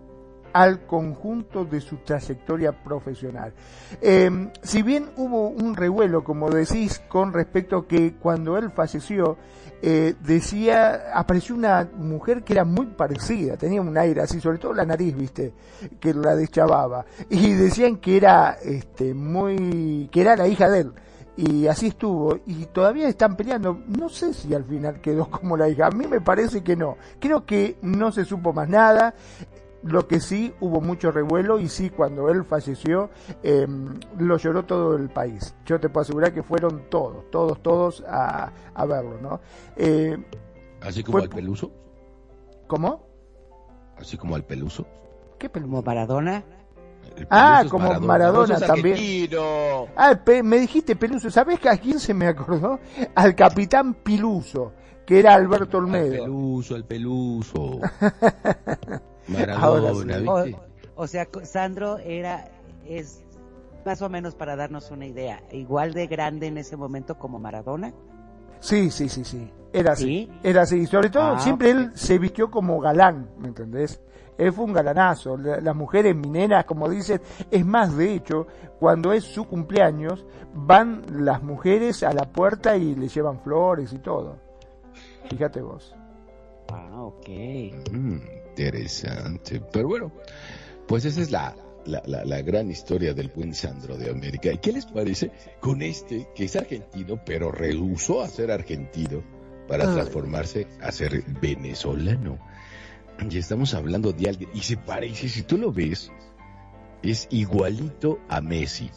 al 0.53 0.85
conjunto 0.85 1.65
de 1.65 1.81
su 1.81 1.97
trayectoria 1.97 2.71
profesional. 2.71 3.53
Em, 3.99 4.51
si 4.61 4.83
bien 4.83 5.09
hubo 5.17 5.49
un 5.49 5.75
revuelo, 5.75 6.23
como 6.23 6.49
decís, 6.49 7.01
con 7.09 7.33
respecto 7.33 7.77
a 7.77 7.87
que 7.87 8.13
cuando 8.17 8.57
él 8.57 8.69
falleció, 8.69 9.37
eh, 9.81 10.13
decía, 10.23 11.11
apareció 11.13 11.55
una 11.55 11.89
mujer 11.97 12.43
que 12.43 12.53
era 12.53 12.63
muy 12.63 12.85
parecida, 12.85 13.57
tenía 13.57 13.81
un 13.81 13.97
aire 13.97 14.21
así, 14.21 14.39
sobre 14.39 14.59
todo 14.59 14.73
la 14.73 14.85
nariz, 14.85 15.15
viste, 15.15 15.53
que 15.99 16.13
la 16.13 16.35
deschavaba, 16.35 17.05
y 17.29 17.53
decían 17.53 17.97
que 17.97 18.17
era, 18.17 18.57
este, 18.63 19.13
muy, 19.15 20.07
que 20.11 20.21
era 20.21 20.37
la 20.37 20.47
hija 20.47 20.69
de 20.69 20.81
él 20.81 20.93
y 21.35 21.67
así 21.67 21.87
estuvo. 21.87 22.37
Y 22.45 22.65
todavía 22.67 23.07
están 23.07 23.35
peleando. 23.35 23.81
No 23.87 24.09
sé 24.09 24.33
si 24.33 24.53
al 24.53 24.63
final 24.63 25.01
quedó 25.01 25.29
como 25.29 25.57
la 25.57 25.69
hija. 25.69 25.87
A 25.87 25.91
mí 25.91 26.07
me 26.07 26.21
parece 26.21 26.63
que 26.63 26.75
no. 26.75 26.97
Creo 27.19 27.45
que 27.45 27.77
no 27.81 28.11
se 28.11 28.25
supo 28.25 28.53
más 28.53 28.69
nada. 28.69 29.15
Lo 29.83 30.07
que 30.07 30.21
sí 30.21 30.53
hubo 30.61 30.79
mucho 30.79 31.11
revuelo 31.11 31.59
y 31.59 31.67
sí 31.67 31.89
cuando 31.89 32.29
él 32.29 32.45
falleció 32.45 33.09
em, 33.41 33.99
lo 34.17 34.37
lloró 34.37 34.63
todo 34.63 34.95
el 34.95 35.09
país. 35.09 35.55
Yo 35.65 35.77
te 35.77 35.89
puedo 35.89 36.03
asegurar 36.03 36.33
que 36.33 36.41
fueron 36.41 36.83
todos 36.89 37.29
todos 37.29 37.61
todos 37.61 38.03
a, 38.07 38.53
a 38.73 38.85
verlo 38.85 39.19
no 39.19 39.41
eh, 39.75 40.17
así 40.81 41.03
como 41.03 41.17
al 41.17 41.27
peluso 41.27 41.69
cómo 42.67 43.05
así 43.97 44.17
como 44.17 44.35
al 44.35 44.45
peluso 44.45 44.87
qué 45.37 45.49
peluso 45.49 45.81
Maradona 45.81 46.45
Ah, 47.29 47.63
como 47.69 47.99
Maradona, 47.99 48.59
también. 48.59 49.29
Ah, 49.95 50.19
me 50.43 50.59
dijiste 50.59 50.95
Peluso. 50.95 51.29
¿Sabés 51.29 51.65
a 51.65 51.77
quién 51.77 51.99
se 51.99 52.13
me 52.13 52.27
acordó? 52.27 52.79
Al 53.15 53.35
capitán 53.35 53.93
Piluso, 53.93 54.73
que 55.05 55.19
era 55.19 55.33
Alberto 55.35 55.77
Olmedo. 55.77 56.13
Al 56.13 56.19
Peluso, 56.21 56.75
al 56.75 56.85
Peluso. 56.85 57.79
Maradona, 59.27 60.17
¿viste? 60.17 60.59
O, 60.95 61.07
sea, 61.07 61.27
Sandro 61.43 61.97
era, 61.97 62.49
es 62.85 63.23
más 63.85 64.01
o 64.01 64.09
menos 64.09 64.35
para 64.35 64.55
darnos 64.55 64.91
una 64.91 65.05
idea, 65.05 65.41
igual 65.51 65.93
de 65.93 66.07
grande 66.07 66.47
en 66.47 66.57
ese 66.57 66.77
momento 66.77 67.17
como 67.17 67.39
Maradona. 67.39 67.93
Sí, 68.59 68.91
sí, 68.91 69.09
sí, 69.09 69.25
sí. 69.25 69.51
Era 69.73 69.93
así. 69.93 70.29
Era 70.43 70.61
así. 70.61 70.85
Sobre 70.85 71.09
todo, 71.09 71.23
ah, 71.35 71.39
siempre 71.39 71.71
él 71.71 71.91
se 71.95 72.17
vistió 72.19 72.49
como 72.51 72.79
galán, 72.79 73.29
¿me 73.39 73.47
entendés? 73.47 73.99
Él 74.37 74.51
fue 74.51 74.65
un 74.65 74.73
galanazo. 74.73 75.37
Las 75.37 75.75
mujeres 75.75 76.15
mineras, 76.15 76.65
como 76.65 76.89
dicen, 76.89 77.21
es 77.51 77.65
más, 77.65 77.95
de 77.95 78.13
hecho, 78.13 78.47
cuando 78.79 79.13
es 79.13 79.23
su 79.23 79.45
cumpleaños, 79.45 80.25
van 80.53 81.03
las 81.25 81.43
mujeres 81.43 82.03
a 82.03 82.13
la 82.13 82.25
puerta 82.25 82.75
y 82.75 82.95
le 82.95 83.07
llevan 83.07 83.39
flores 83.39 83.93
y 83.93 83.99
todo. 83.99 84.37
Fíjate 85.29 85.61
vos. 85.61 85.95
Ah, 86.69 87.03
ok. 87.03 87.29
Mm, 87.91 88.17
interesante. 88.49 89.61
Pero 89.71 89.87
bueno, 89.87 90.11
pues 90.87 91.05
esa 91.05 91.21
es 91.21 91.31
la, 91.31 91.55
la, 91.85 92.01
la, 92.05 92.41
gran 92.41 92.69
historia 92.69 93.13
del 93.13 93.29
buen 93.29 93.53
Sandro 93.53 93.97
de 93.97 94.09
América. 94.09 94.51
¿Y 94.51 94.57
qué 94.57 94.71
les 94.71 94.85
parece 94.85 95.31
con 95.59 95.81
este, 95.81 96.27
que 96.35 96.45
es 96.45 96.55
argentino, 96.55 97.19
pero 97.25 97.51
rehusó 97.51 98.21
a 98.21 98.27
ser 98.27 98.51
argentino 98.51 99.23
para 99.67 99.89
ah. 99.89 99.93
transformarse 99.93 100.67
a 100.81 100.91
ser 100.91 101.23
venezolano? 101.41 102.39
Y 103.29 103.37
estamos 103.37 103.73
hablando 103.73 104.11
de 104.11 104.29
alguien, 104.29 104.49
y 104.53 104.59
se 104.59 104.77
parece, 104.77 105.29
si 105.29 105.43
tú 105.43 105.57
lo 105.57 105.71
ves, 105.71 106.11
es 107.01 107.27
igualito 107.31 108.19
a 108.29 108.41
Messi. 108.41 108.89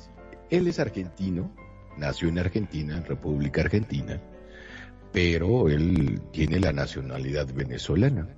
Él 0.50 0.66
es 0.68 0.78
argentino, 0.78 1.54
nació 1.96 2.28
en 2.28 2.38
Argentina, 2.38 2.96
en 2.96 3.04
República 3.04 3.62
Argentina, 3.62 4.20
pero 5.12 5.68
él 5.68 6.20
tiene 6.32 6.60
la 6.60 6.72
nacionalidad 6.72 7.52
venezolana. 7.52 8.28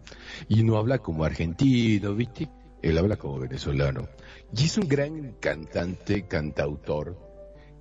Y 0.49 0.63
no 0.63 0.77
habla 0.77 0.99
como 0.99 1.25
argentino, 1.25 2.15
¿viste? 2.15 2.49
Él 2.83 2.99
habla 2.99 3.17
como 3.17 3.39
venezolano. 3.39 4.09
Y 4.57 4.65
es 4.65 4.79
un 4.79 4.89
gran 4.89 5.33
cantante, 5.41 6.27
cantautor, 6.27 7.19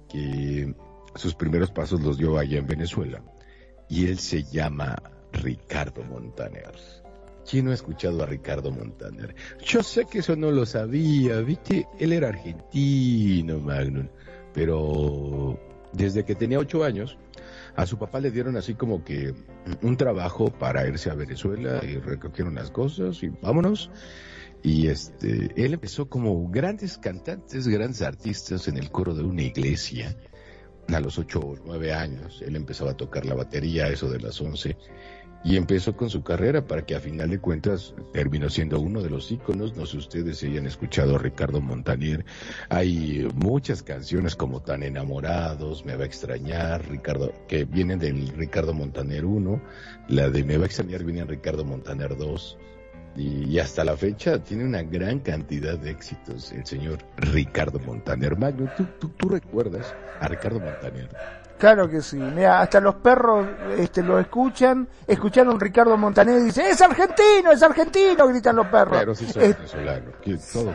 que 0.10 0.74
sus 1.16 1.36
primeros 1.36 1.72
pasos 1.72 2.02
los 2.02 2.18
dio 2.18 2.38
allá 2.38 2.58
en 2.58 2.68
Venezuela. 2.68 3.22
Y 3.89 4.08
él 4.08 4.20
se 4.20 4.43
llama 4.43 4.95
Ricardo 5.32 6.04
Montaner. 6.04 6.74
¿Quién 7.50 7.66
no 7.66 7.72
ha 7.72 7.76
escuchado 7.76 8.22
a 8.22 8.26
Ricardo 8.26 8.72
Montaner? 8.72 9.34
Yo 9.64 9.82
sé 9.82 10.06
que 10.06 10.20
eso 10.20 10.36
no 10.36 10.52
lo 10.52 10.66
sabía, 10.66 11.39
viste, 11.39 11.88
él 11.98 12.12
era 12.12 12.28
argentino, 12.28 13.60
Magnum, 13.60 14.10
pero 14.54 15.58
desde 15.93 16.26
que 16.26 16.36
tenía 16.36 16.60
ocho 16.60 16.84
años, 16.84 17.18
a 17.76 17.86
su 17.86 17.98
papá 17.98 18.20
le 18.20 18.32
dieron 18.32 18.58
así 18.58 18.74
como 18.74 19.04
que 19.04 19.34
un 19.82 19.95
trabajo 19.95 20.52
para 20.52 20.86
irse 20.88 21.10
a 21.10 21.16
Venezuela 21.16 21.82
y 21.84 21.98
recogieron 21.98 22.56
las 22.56 22.70
cosas 22.70 23.24
y 23.24 23.30
vámonos. 23.30 23.91
Y 24.64 24.88
este, 24.88 25.52
él 25.56 25.74
empezó 25.74 26.10
como 26.10 26.50
grandes 26.50 26.98
cantantes, 26.98 27.68
grandes 27.68 28.02
artistas 28.02 28.68
en 28.68 28.78
el 28.78 28.91
coro 28.91 29.14
de 29.14 29.24
una 29.24 29.43
iglesia. 29.43 30.18
A 30.93 31.00
los 31.00 31.18
ocho 31.20 31.39
o 31.39 31.56
nueve 31.66 31.93
años, 31.93 32.41
él 32.45 32.56
empezaba 32.56 32.91
a 32.91 32.98
tocar 32.98 33.26
la 33.26 33.36
batería, 33.36 33.88
eso 33.88 34.10
de 34.10 34.20
las 34.20 34.41
once 34.41 34.78
y 35.44 35.56
empezó 35.56 35.96
con 35.96 36.10
su 36.10 36.24
carrera 36.24 36.66
para 36.66 36.86
que 36.86 36.96
a 36.96 37.00
final 37.00 37.30
de 37.30 37.40
cuentas 37.40 37.94
terminó 38.12 38.50
siendo 38.50 38.80
uno 38.80 39.02
de 39.02 39.10
los 39.10 39.32
íconos. 39.32 39.76
No 39.78 39.86
sé 39.86 39.94
si 39.94 39.98
ustedes 39.98 40.44
hayan 40.44 40.66
escuchado 40.66 41.16
a 41.16 41.20
Ricardo 41.20 41.62
Montaner. 41.62 42.26
Hay 42.70 43.28
muchas 43.36 43.84
canciones 43.84 44.36
como 44.36 44.62
Tan 44.62 44.84
enamorados, 44.84 45.86
Me 45.86 45.96
va 45.96 46.04
a 46.04 46.08
extrañar, 46.08 46.90
Ricardo, 46.90 47.32
que 47.48 47.64
vienen 47.64 48.00
del 48.00 48.28
Ricardo 48.30 48.74
Montaner 48.74 49.24
1, 49.24 49.62
la 50.10 50.30
de 50.30 50.44
Me 50.44 50.58
va 50.58 50.64
a 50.64 50.68
extrañar 50.68 51.04
viene 51.04 51.22
en 51.22 51.28
Ricardo 51.28 51.64
Montaner 51.64 52.18
2. 52.18 52.58
Y, 53.16 53.58
hasta 53.58 53.84
la 53.84 53.98
fecha 53.98 54.44
tiene 54.44 54.64
una 54.64 54.84
gran 54.84 55.20
cantidad 55.20 55.80
de 55.80 55.90
éxitos 55.90 56.52
el 56.52 56.66
señor 56.66 57.00
Ricardo 57.18 57.80
Montaner. 57.80 58.38
Magno, 58.38 58.70
¿tú, 58.78 58.86
tú, 59.10 59.30
recuerdas 59.30 59.96
a 60.20 60.28
Ricardo 60.28 60.60
Montaner? 60.60 61.10
Claro 61.58 61.89
que 61.89 62.01
sí. 62.01 62.18
Mira, 62.18 62.62
hasta 62.62 62.80
los 62.80 62.95
perros 62.95 63.47
este, 63.78 64.03
lo 64.03 64.20
escuchan. 64.20 64.88
Escucharon 65.08 65.60
Ricardo 65.60 65.97
Montaner 65.97 66.39
y 66.39 66.45
dice, 66.45 66.70
es 66.70 66.82
argentino, 66.82 67.51
es 67.51 67.64
argentino, 67.64 68.28
gritan 68.28 68.55
los 68.55 68.68
perros. 68.68 68.97
Pero 68.99 69.16
sí 69.16 69.26
soy 69.26 69.53
venezolano. 69.53 70.12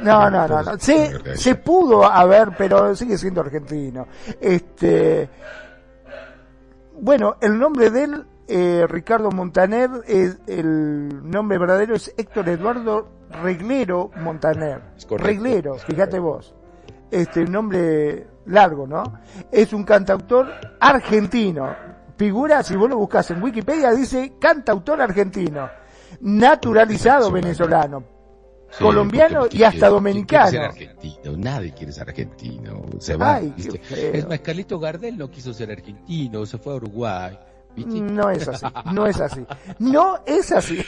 no, 0.02 0.30
no, 0.30 0.48
no, 0.48 0.62
no. 0.62 0.78
Se, 0.78 1.36
se 1.36 1.54
pudo 1.54 2.04
haber, 2.04 2.50
pero 2.56 2.94
sigue 2.96 3.16
siendo 3.16 3.42
argentino. 3.42 4.08
Este, 4.40 5.28
bueno, 7.00 7.36
el 7.40 7.58
nombre 7.58 7.90
de 7.90 8.04
él 8.04 8.26
eh, 8.48 8.86
Ricardo 8.88 9.30
Montaner, 9.30 9.88
es, 10.06 10.38
el 10.46 11.30
nombre 11.30 11.58
verdadero 11.58 11.94
es 11.94 12.12
Héctor 12.16 12.48
Eduardo 12.48 13.08
Reglero 13.42 14.10
Montaner. 14.16 14.82
Reglero, 15.10 15.76
fíjate 15.76 16.18
vos. 16.18 16.54
Este 17.10 17.44
nombre 17.44 18.26
largo, 18.46 18.86
¿no? 18.86 19.20
Es 19.50 19.72
un 19.72 19.84
cantautor 19.84 20.48
argentino. 20.80 21.74
Figura, 22.16 22.62
si 22.62 22.76
vos 22.76 22.88
lo 22.88 22.98
buscas 22.98 23.30
en 23.30 23.42
Wikipedia, 23.42 23.90
dice 23.92 24.34
cantautor 24.38 25.00
argentino. 25.00 25.68
Naturalizado 26.20 27.30
venezolano. 27.30 28.04
colombiano 28.78 29.46
y 29.50 29.62
hasta 29.62 29.88
dominicano. 29.88 30.50
Ser 30.50 30.60
argentino, 30.60 31.36
nadie 31.36 31.72
quiere 31.72 31.92
ser 31.92 32.08
argentino. 32.08 32.84
Se 32.98 33.16
va. 33.16 33.40
es 33.40 34.28
más, 34.28 34.40
Carlito 34.40 34.78
Gardel 34.78 35.16
no 35.18 35.30
quiso 35.30 35.52
ser 35.52 35.70
argentino, 35.70 36.46
se 36.46 36.58
fue 36.58 36.74
a 36.74 36.76
Uruguay. 36.76 37.38
No 37.76 38.30
es 38.30 38.46
así, 38.48 38.66
no 38.92 39.06
es 39.06 39.20
así. 39.20 39.46
No 39.78 40.18
es 40.26 40.52
así. 40.52 40.84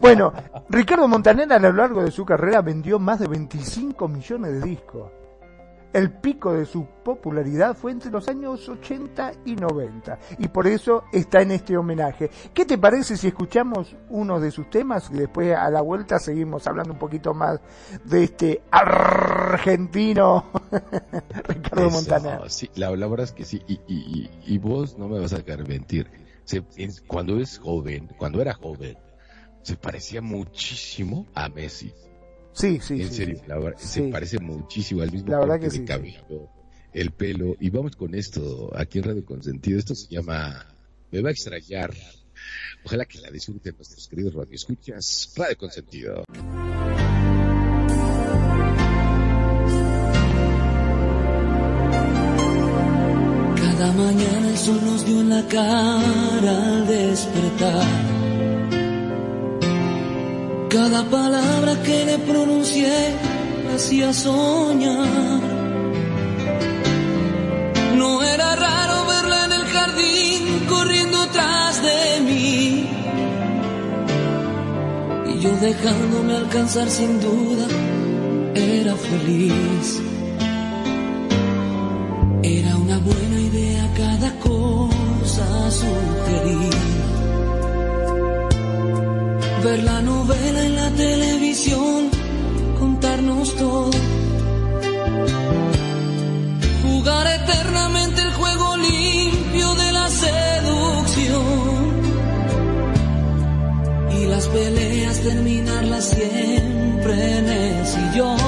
bueno, 0.00 0.32
Ricardo 0.68 1.08
Montaner 1.08 1.52
a 1.52 1.58
lo 1.58 1.72
largo 1.72 2.02
de 2.04 2.10
su 2.10 2.24
carrera 2.24 2.62
vendió 2.62 2.98
más 2.98 3.18
de 3.18 3.26
25 3.26 4.08
millones 4.08 4.52
de 4.52 4.60
discos. 4.60 5.10
El 5.96 6.10
pico 6.10 6.52
de 6.52 6.66
su 6.66 6.84
popularidad 7.02 7.74
fue 7.74 7.90
entre 7.90 8.10
los 8.10 8.28
años 8.28 8.68
80 8.68 9.32
y 9.46 9.56
90 9.56 10.18
y 10.38 10.48
por 10.48 10.66
eso 10.66 11.04
está 11.10 11.40
en 11.40 11.52
este 11.52 11.74
homenaje. 11.74 12.28
¿Qué 12.52 12.66
te 12.66 12.76
parece 12.76 13.16
si 13.16 13.28
escuchamos 13.28 13.96
uno 14.10 14.38
de 14.38 14.50
sus 14.50 14.68
temas 14.68 15.08
y 15.10 15.14
después 15.14 15.56
a 15.56 15.70
la 15.70 15.80
vuelta 15.80 16.18
seguimos 16.18 16.66
hablando 16.66 16.92
un 16.92 16.98
poquito 16.98 17.32
más 17.32 17.60
de 18.04 18.24
este 18.24 18.60
argentino 18.70 20.44
Ricardo 21.48 21.88
Montaner? 21.88 22.50
Sí, 22.50 22.68
la, 22.74 22.90
verdad 22.90 23.24
es 23.24 23.32
que 23.32 23.46
sí, 23.46 23.62
y, 23.66 23.80
y, 23.88 24.30
y, 24.44 24.58
vos 24.58 24.98
no 24.98 25.08
me 25.08 25.18
vas 25.18 25.32
a 25.32 25.38
dejar 25.38 25.66
mentir. 25.66 26.10
cuando 27.06 27.40
es 27.40 27.58
joven, 27.58 28.10
cuando 28.18 28.42
era 28.42 28.52
joven, 28.52 28.98
se 29.62 29.76
parecía 29.76 30.20
muchísimo 30.20 31.26
a 31.34 31.48
Messi. 31.48 31.94
Sí, 32.56 32.80
sí. 32.80 33.02
En 33.02 33.12
serio, 33.12 33.38
se 33.76 34.02
parece 34.04 34.38
muchísimo 34.38 35.02
al 35.02 35.12
mismo 35.12 35.30
la 35.30 35.40
verdad 35.40 35.60
que 35.60 35.70
sí, 35.70 35.84
el 36.94 37.10
pelo. 37.10 37.54
Y 37.60 37.68
vamos 37.68 37.96
con 37.96 38.14
esto, 38.14 38.72
aquí 38.74 38.98
en 38.98 39.04
Radio 39.04 39.24
Consentido. 39.26 39.78
Esto 39.78 39.94
se 39.94 40.08
llama 40.08 40.66
Me 41.10 41.20
va 41.20 41.28
a 41.28 41.32
extrañar. 41.32 41.92
Ojalá 42.82 43.04
que 43.04 43.20
la 43.20 43.30
disfruten 43.30 43.74
nuestros 43.76 44.08
queridos 44.08 44.32
radioescuchas. 44.32 45.34
Radio 45.36 45.58
Consentido. 45.58 46.24
Cada 53.56 53.92
mañana 53.92 54.48
el 54.48 54.56
sol 54.56 54.80
nos 54.82 55.04
dio 55.04 55.20
en 55.20 55.28
la 55.28 55.46
cara 55.46 56.76
al 56.76 56.86
despertar 56.86 58.25
cada 60.68 61.04
palabra 61.04 61.82
que 61.82 62.04
le 62.04 62.18
pronuncié 62.18 63.14
me 63.64 63.74
hacía 63.74 64.12
soñar. 64.12 65.40
No 67.96 68.22
era 68.22 68.56
raro 68.56 69.06
verla 69.06 69.44
en 69.46 69.52
el 69.52 69.64
jardín 69.64 70.66
corriendo 70.68 71.18
tras 71.32 71.82
de 71.82 72.20
mí. 72.26 72.90
Y 75.30 75.40
yo 75.40 75.50
dejándome 75.68 76.36
alcanzar 76.36 76.88
sin 76.90 77.20
duda, 77.20 77.66
era 78.54 78.94
feliz. 78.96 80.00
Era 82.42 82.76
una 82.76 82.98
buena 82.98 83.40
idea 83.40 83.90
cada 83.96 84.30
cosa 84.40 85.70
sugerir 85.70 86.85
ver 89.62 89.82
la 89.82 90.02
novela 90.02 90.64
en 90.64 90.76
la 90.76 90.90
televisión, 90.90 92.10
contarnos 92.78 93.54
todo. 93.56 93.90
Jugar 96.82 97.26
eternamente 97.26 98.22
el 98.22 98.32
juego 98.32 98.76
limpio 98.76 99.74
de 99.74 99.92
la 99.92 100.08
seducción. 100.08 101.46
Y 104.18 104.26
las 104.26 104.46
peleas 104.48 105.20
terminarlas 105.20 106.04
siempre 106.04 107.38
en 107.38 107.48
el 107.48 107.86
sillón. 107.86 108.45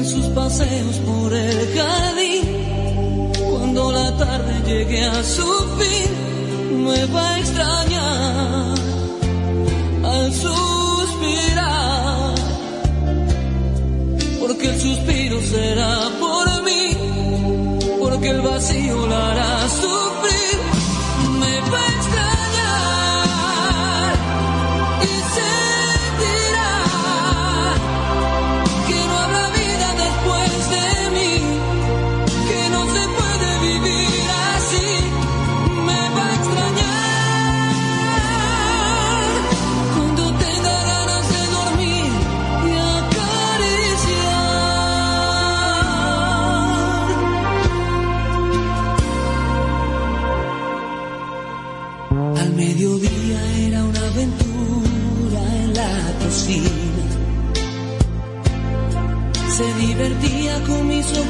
En 0.00 0.06
sus 0.06 0.26
paseos 0.28 0.96
por 1.06 1.32
el 1.32 1.58
jardín. 1.76 2.44
Cuando 3.50 3.92
la 3.92 4.16
tarde 4.16 4.54
llegue 4.66 5.04
a 5.04 5.22
su 5.22 5.48
fin, 5.78 6.10
me 6.84 7.04
va 7.14 7.34
a 7.34 7.38
extrañar 7.38 8.74
al 10.12 10.32
suspirar. 10.32 12.34
Porque 14.40 14.66
el 14.70 14.80
suspiro 14.80 15.38
será 15.42 16.08
por 16.18 16.46
mí, 16.68 16.84
porque 18.00 18.30
el 18.30 18.40
vacío 18.40 19.06
la 19.06 19.32
hará 19.32 19.68
sufrir. 19.68 20.59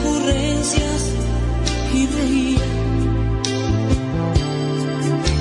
Ocurrencias 0.00 1.02
y 1.94 2.06
reía. 2.06 2.60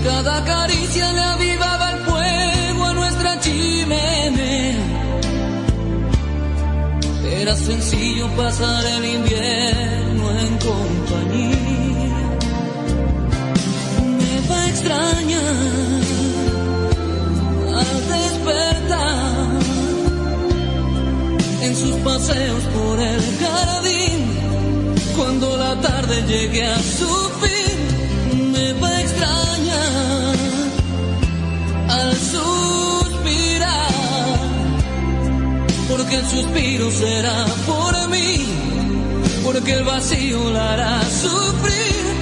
Cada 0.03 0.43
caricia 0.43 1.11
le 1.13 1.21
avivaba 1.21 1.91
el 1.91 1.99
fuego 1.99 2.85
a 2.85 2.93
nuestra 2.93 3.39
chimenea. 3.39 4.77
Era 7.41 7.55
sencillo 7.55 8.27
pasar 8.35 8.85
el 8.85 9.05
invierno 9.05 10.25
en 10.39 10.57
compañía. 10.69 12.19
Me 14.19 14.49
va 14.49 14.61
a 14.61 14.69
extrañar 14.69 15.99
al 17.79 18.07
despertar 18.09 19.59
en 21.61 21.75
sus 21.75 21.95
paseos 22.01 22.63
por 22.75 22.99
el 22.99 23.21
jardín. 23.39 23.88
Cuando 25.19 25.57
la 25.57 25.75
tarde 25.81 26.23
llegue 26.29 26.65
a 26.65 26.77
su 26.77 27.11
fin, 27.41 28.51
me 28.53 28.71
va 28.79 28.87
a 28.87 29.01
extrañar 29.01 30.35
al 31.89 32.15
suspirar, 32.15 33.91
porque 35.89 36.15
el 36.15 36.25
suspiro 36.25 36.89
será 36.89 37.45
por 37.67 38.09
mí, 38.09 38.45
porque 39.43 39.73
el 39.73 39.83
vacío 39.83 40.51
la 40.51 40.73
hará 40.73 41.01
sufrir. 41.03 42.18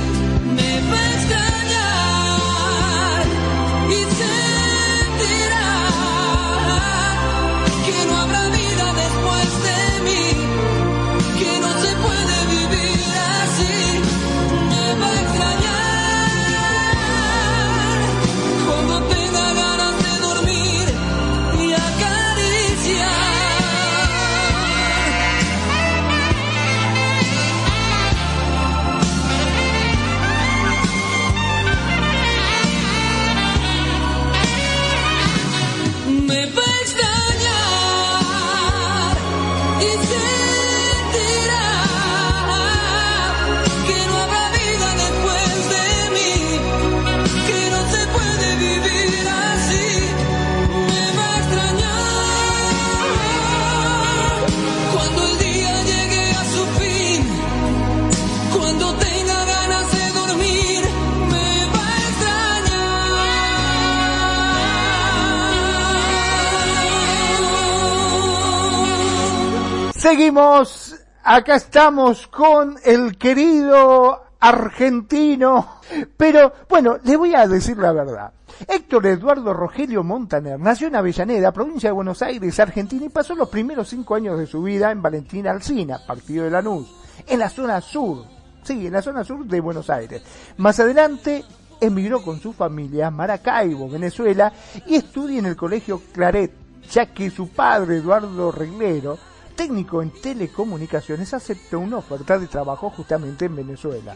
Seguimos, 70.08 70.96
acá 71.22 71.56
estamos 71.56 72.28
con 72.28 72.78
el 72.86 73.18
querido 73.18 74.24
argentino, 74.40 75.82
pero 76.16 76.54
bueno, 76.70 76.98
le 77.04 77.18
voy 77.18 77.36
a 77.36 77.46
decir 77.46 77.78
la 77.78 77.92
verdad. 77.92 78.32
Héctor 78.70 79.06
Eduardo 79.06 79.54
Rogelio 79.54 80.06
Montaner 80.06 80.58
nació 80.58 80.88
en 80.88 80.96
Avellaneda, 80.96 81.52
provincia 81.52 81.90
de 81.90 81.94
Buenos 81.94 82.22
Aires, 82.22 82.58
Argentina, 82.58 83.04
y 83.04 83.10
pasó 83.10 83.36
los 83.36 83.50
primeros 83.50 83.90
cinco 83.90 84.16
años 84.16 84.40
de 84.40 84.48
su 84.48 84.64
vida 84.64 84.92
en 84.92 85.02
Valentina 85.02 85.52
Alcina, 85.52 86.00
partido 86.08 86.46
de 86.46 86.52
Lanús, 86.52 86.88
en 87.28 87.40
la 87.40 87.50
zona 87.50 87.82
sur, 87.82 88.24
sí, 88.64 88.88
en 88.88 88.94
la 88.94 89.02
zona 89.02 89.26
sur 89.26 89.46
de 89.46 89.60
Buenos 89.60 89.90
Aires. 89.90 90.22
Más 90.56 90.80
adelante 90.80 91.44
emigró 91.82 92.22
con 92.22 92.40
su 92.40 92.54
familia 92.54 93.08
a 93.08 93.12
Maracaibo, 93.12 93.90
Venezuela, 93.90 94.54
y 94.86 94.96
estudia 94.96 95.40
en 95.40 95.48
el 95.48 95.58
colegio 95.58 96.02
Claret, 96.14 96.54
ya 96.90 97.08
que 97.08 97.30
su 97.30 97.50
padre, 97.50 97.98
Eduardo 97.98 98.54
Reglero, 98.54 99.18
técnico 99.58 100.02
en 100.02 100.12
telecomunicaciones, 100.12 101.34
aceptó 101.34 101.80
una 101.80 101.98
oferta 101.98 102.40
de 102.40 102.48
trabajo 102.48 102.90
justamente 102.90 103.46
en 103.46 103.58
Venezuela. 103.58 104.16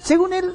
Según 0.00 0.32
él, 0.32 0.54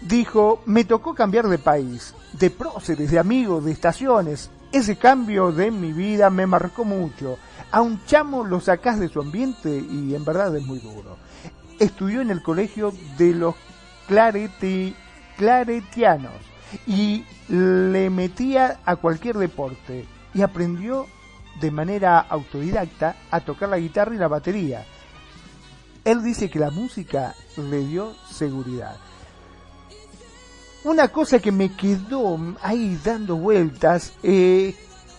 dijo, 0.00 0.62
me 0.64 0.84
tocó 0.84 1.14
cambiar 1.14 1.48
de 1.48 1.58
país, 1.58 2.14
de 2.32 2.48
próceres, 2.48 3.10
de 3.10 3.18
amigos, 3.18 3.64
de 3.66 3.72
estaciones. 3.72 4.50
Ese 4.70 4.96
cambio 4.96 5.52
de 5.52 5.70
mi 5.70 5.92
vida 5.92 6.30
me 6.30 6.46
marcó 6.46 6.84
mucho. 6.84 7.36
A 7.70 7.82
un 7.82 8.02
chamo 8.06 8.44
lo 8.44 8.60
sacás 8.60 8.98
de 8.98 9.08
su 9.08 9.20
ambiente 9.20 9.68
y 9.68 10.14
en 10.14 10.24
verdad 10.24 10.56
es 10.56 10.64
muy 10.64 10.78
duro. 10.78 11.18
Estudió 11.78 12.22
en 12.22 12.30
el 12.30 12.42
colegio 12.42 12.92
de 13.18 13.34
los 13.34 13.54
clareti, 14.06 14.94
claretianos 15.36 16.32
y 16.86 17.24
le 17.48 18.08
metía 18.08 18.80
a 18.84 18.96
cualquier 18.96 19.36
deporte 19.36 20.06
y 20.32 20.42
aprendió 20.42 21.06
de 21.60 21.70
manera 21.70 22.20
autodidacta 22.20 23.16
a 23.30 23.40
tocar 23.40 23.68
la 23.68 23.78
guitarra 23.78 24.14
y 24.14 24.18
la 24.18 24.28
batería. 24.28 24.84
Él 26.04 26.22
dice 26.22 26.50
que 26.50 26.58
la 26.58 26.70
música 26.70 27.34
le 27.56 27.86
dio 27.86 28.14
seguridad. 28.30 28.96
Una 30.84 31.08
cosa 31.08 31.38
que 31.38 31.52
me 31.52 31.76
quedó 31.76 32.38
ahí 32.60 32.98
dando 33.04 33.36
vueltas, 33.36 34.12
eh, 34.22 34.74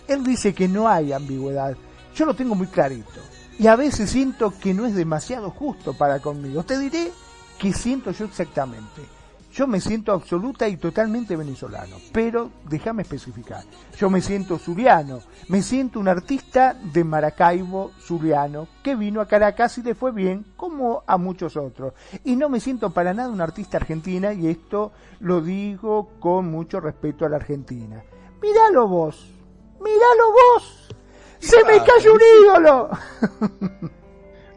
él 0.06 0.22
dice 0.22 0.52
que 0.52 0.68
no 0.68 0.88
hay 0.88 1.12
ambigüedad. 1.12 1.74
Yo 2.14 2.26
lo 2.26 2.34
tengo 2.34 2.54
muy 2.54 2.66
clarito. 2.66 3.20
Y 3.58 3.66
a 3.66 3.76
veces 3.76 4.10
siento 4.10 4.52
que 4.58 4.74
no 4.74 4.84
es 4.84 4.94
demasiado 4.94 5.50
justo 5.50 5.94
para 5.94 6.18
conmigo. 6.18 6.64
Te 6.64 6.78
diré 6.78 7.10
que 7.58 7.72
siento 7.72 8.10
yo 8.10 8.26
exactamente. 8.26 9.13
Yo 9.54 9.68
me 9.68 9.80
siento 9.80 10.10
absoluta 10.10 10.66
y 10.66 10.76
totalmente 10.76 11.36
venezolano, 11.36 11.98
pero 12.12 12.50
déjame 12.68 13.02
especificar. 13.02 13.62
Yo 13.96 14.10
me 14.10 14.20
siento 14.20 14.58
zuliano, 14.58 15.20
me 15.46 15.62
siento 15.62 16.00
un 16.00 16.08
artista 16.08 16.74
de 16.74 17.04
Maracaibo 17.04 17.92
zuliano 18.00 18.66
que 18.82 18.96
vino 18.96 19.20
a 19.20 19.28
Caracas 19.28 19.78
y 19.78 19.84
le 19.84 19.94
fue 19.94 20.10
bien, 20.10 20.44
como 20.56 21.04
a 21.06 21.18
muchos 21.18 21.56
otros. 21.56 21.92
Y 22.24 22.34
no 22.34 22.48
me 22.48 22.58
siento 22.58 22.90
para 22.90 23.14
nada 23.14 23.28
un 23.28 23.40
artista 23.40 23.76
argentina 23.76 24.32
y 24.32 24.48
esto 24.48 24.90
lo 25.20 25.40
digo 25.40 26.10
con 26.18 26.50
mucho 26.50 26.80
respeto 26.80 27.24
a 27.24 27.28
la 27.28 27.36
Argentina. 27.36 28.02
Míralo 28.42 28.88
vos, 28.88 29.24
míralo 29.78 30.32
vos, 30.32 30.88
se 31.38 31.64
me 31.64 31.78
cayó 31.78 32.14
un 32.14 32.20
ídolo. 32.42 32.90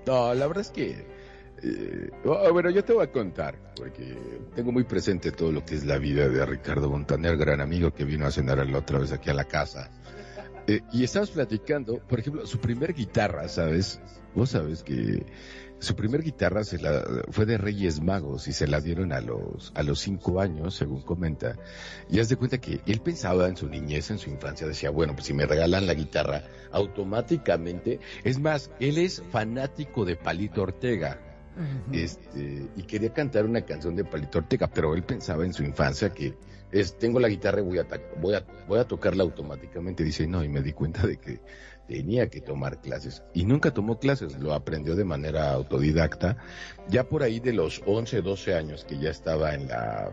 No, 0.07 0.33
la 0.33 0.47
verdad 0.47 0.61
es 0.61 0.69
que 0.69 1.16
eh, 1.63 2.11
oh, 2.25 2.51
bueno, 2.53 2.69
yo 2.69 2.83
te 2.83 2.93
voy 2.93 3.03
a 3.03 3.11
contar, 3.11 3.57
porque 3.75 4.17
tengo 4.55 4.71
muy 4.71 4.83
presente 4.83 5.31
todo 5.31 5.51
lo 5.51 5.65
que 5.65 5.75
es 5.75 5.85
la 5.85 5.97
vida 5.97 6.27
de 6.27 6.45
Ricardo 6.45 6.89
Montaner, 6.89 7.37
gran 7.37 7.61
amigo 7.61 7.93
que 7.93 8.05
vino 8.05 8.25
a 8.25 8.31
cenar 8.31 8.65
la 8.67 8.77
otra 8.77 8.99
vez 8.99 9.11
aquí 9.11 9.29
a 9.29 9.33
la 9.33 9.45
casa. 9.45 9.91
Eh, 10.67 10.81
y 10.91 11.03
estabas 11.03 11.31
platicando, 11.31 11.99
por 11.99 12.19
ejemplo, 12.19 12.45
su 12.45 12.59
primer 12.59 12.93
guitarra, 12.93 13.47
¿sabes? 13.47 13.99
Vos 14.35 14.51
sabes 14.51 14.83
que 14.83 15.25
su 15.79 15.95
primer 15.95 16.21
guitarra 16.21 16.63
se 16.63 16.77
la, 16.77 17.03
fue 17.31 17.45
de 17.45 17.57
Reyes 17.57 18.01
Magos 18.01 18.47
y 18.47 18.53
se 18.53 18.67
la 18.67 18.81
dieron 18.81 19.13
a 19.13 19.21
los, 19.21 19.71
a 19.75 19.83
los 19.83 19.99
cinco 19.99 20.41
años, 20.41 20.75
según 20.75 21.01
comenta. 21.01 21.55
Y 22.09 22.19
haz 22.19 22.29
de 22.29 22.35
cuenta 22.35 22.59
que 22.59 22.81
él 22.85 22.99
pensaba 22.99 23.47
en 23.47 23.57
su 23.57 23.67
niñez, 23.67 24.11
en 24.11 24.19
su 24.19 24.29
infancia, 24.29 24.67
decía, 24.67 24.89
bueno, 24.89 25.13
pues 25.13 25.25
si 25.25 25.33
me 25.33 25.45
regalan 25.45 25.87
la 25.87 25.93
guitarra, 25.93 26.43
automáticamente, 26.71 27.99
es 28.23 28.39
más, 28.39 28.69
él 28.79 28.97
es 28.97 29.23
fanático 29.31 30.03
de 30.05 30.17
Palito 30.17 30.63
Ortega 30.63 31.26
este, 31.91 32.67
y 32.75 32.83
quería 32.83 33.13
cantar 33.13 33.45
una 33.45 33.61
canción 33.61 33.95
de 33.95 34.03
Palito 34.03 34.39
Ortega, 34.39 34.67
pero 34.67 34.93
él 34.93 35.03
pensaba 35.03 35.45
en 35.45 35.53
su 35.53 35.63
infancia 35.63 36.09
que 36.09 36.35
es, 36.71 36.97
tengo 36.97 37.19
la 37.19 37.29
guitarra 37.29 37.59
y 37.59 37.63
voy 37.63 37.79
a, 37.79 37.87
voy 38.21 38.35
a, 38.35 38.45
voy 38.67 38.79
a 38.79 38.85
tocarla 38.85 39.23
automáticamente. 39.23 40.03
Dice, 40.03 40.27
no, 40.27 40.43
y 40.43 40.49
me 40.49 40.61
di 40.61 40.73
cuenta 40.73 41.05
de 41.05 41.17
que 41.17 41.39
tenía 41.87 42.29
que 42.29 42.41
tomar 42.41 42.81
clases. 42.81 43.23
Y 43.33 43.45
nunca 43.45 43.71
tomó 43.71 43.99
clases, 43.99 44.37
lo 44.39 44.53
aprendió 44.53 44.95
de 44.95 45.05
manera 45.05 45.53
autodidacta. 45.53 46.37
Ya 46.89 47.07
por 47.07 47.23
ahí 47.23 47.39
de 47.39 47.53
los 47.53 47.81
11, 47.85 48.21
12 48.21 48.55
años 48.55 48.85
que 48.85 48.97
ya 48.97 49.09
estaba 49.09 49.53
en 49.53 49.67
la 49.67 50.11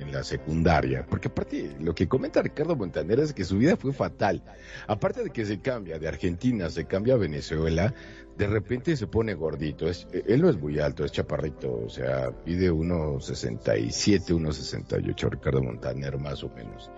en 0.00 0.12
la 0.12 0.24
secundaria, 0.24 1.06
porque 1.08 1.28
aparte 1.28 1.76
lo 1.80 1.94
que 1.94 2.08
comenta 2.08 2.42
Ricardo 2.42 2.76
Montaner 2.76 3.20
es 3.20 3.32
que 3.32 3.44
su 3.44 3.58
vida 3.58 3.76
fue 3.76 3.92
fatal. 3.92 4.42
Aparte 4.86 5.22
de 5.22 5.30
que 5.30 5.44
se 5.46 5.60
cambia 5.60 5.98
de 5.98 6.08
Argentina, 6.08 6.68
se 6.70 6.84
cambia 6.86 7.14
a 7.14 7.18
Venezuela, 7.18 7.94
de 8.36 8.46
repente 8.46 8.96
se 8.96 9.06
pone 9.06 9.34
gordito. 9.34 9.88
Es, 9.88 10.06
él 10.12 10.42
no 10.42 10.50
es 10.50 10.56
muy 10.56 10.78
alto, 10.78 11.04
es 11.04 11.12
chaparrito, 11.12 11.72
o 11.86 11.88
sea, 11.88 12.30
pide 12.44 12.70
1.67, 12.72 14.34
1.68 14.34 15.30
Ricardo 15.30 15.62
Montaner 15.62 16.18
más 16.18 16.42
o 16.42 16.48
menos. 16.50 16.90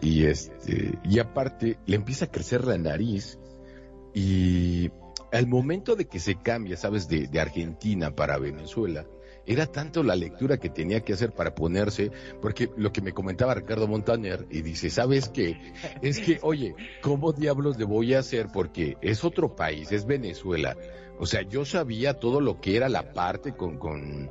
Y 0.00 0.24
este, 0.24 0.98
y 1.04 1.18
aparte 1.18 1.78
le 1.86 1.96
empieza 1.96 2.26
a 2.26 2.30
crecer 2.30 2.64
la 2.64 2.78
nariz 2.78 3.38
y 4.14 4.90
al 5.30 5.46
momento 5.46 5.94
de 5.94 6.06
que 6.06 6.20
se 6.20 6.36
cambia, 6.36 6.76
sabes, 6.76 7.08
de, 7.08 7.28
de 7.28 7.40
Argentina 7.40 8.14
para 8.14 8.38
Venezuela, 8.38 9.06
era 9.48 9.66
tanto 9.66 10.02
la 10.02 10.14
lectura 10.14 10.58
que 10.58 10.68
tenía 10.68 11.00
que 11.00 11.14
hacer 11.14 11.32
para 11.32 11.54
ponerse, 11.54 12.12
porque 12.42 12.70
lo 12.76 12.92
que 12.92 13.00
me 13.00 13.12
comentaba 13.12 13.54
Ricardo 13.54 13.88
Montaner, 13.88 14.46
y 14.50 14.60
dice, 14.60 14.90
¿sabes 14.90 15.30
qué? 15.30 15.58
Es 16.02 16.20
que, 16.20 16.38
oye, 16.42 16.74
¿cómo 17.00 17.32
diablos 17.32 17.78
le 17.78 17.86
voy 17.86 18.12
a 18.12 18.18
hacer? 18.18 18.48
Porque 18.52 18.98
es 19.00 19.24
otro 19.24 19.56
país, 19.56 19.90
es 19.90 20.04
Venezuela. 20.04 20.76
O 21.18 21.24
sea, 21.24 21.40
yo 21.42 21.64
sabía 21.64 22.14
todo 22.14 22.42
lo 22.42 22.60
que 22.60 22.76
era 22.76 22.90
la 22.90 23.14
parte 23.14 23.56
con, 23.56 23.78
con, 23.78 24.28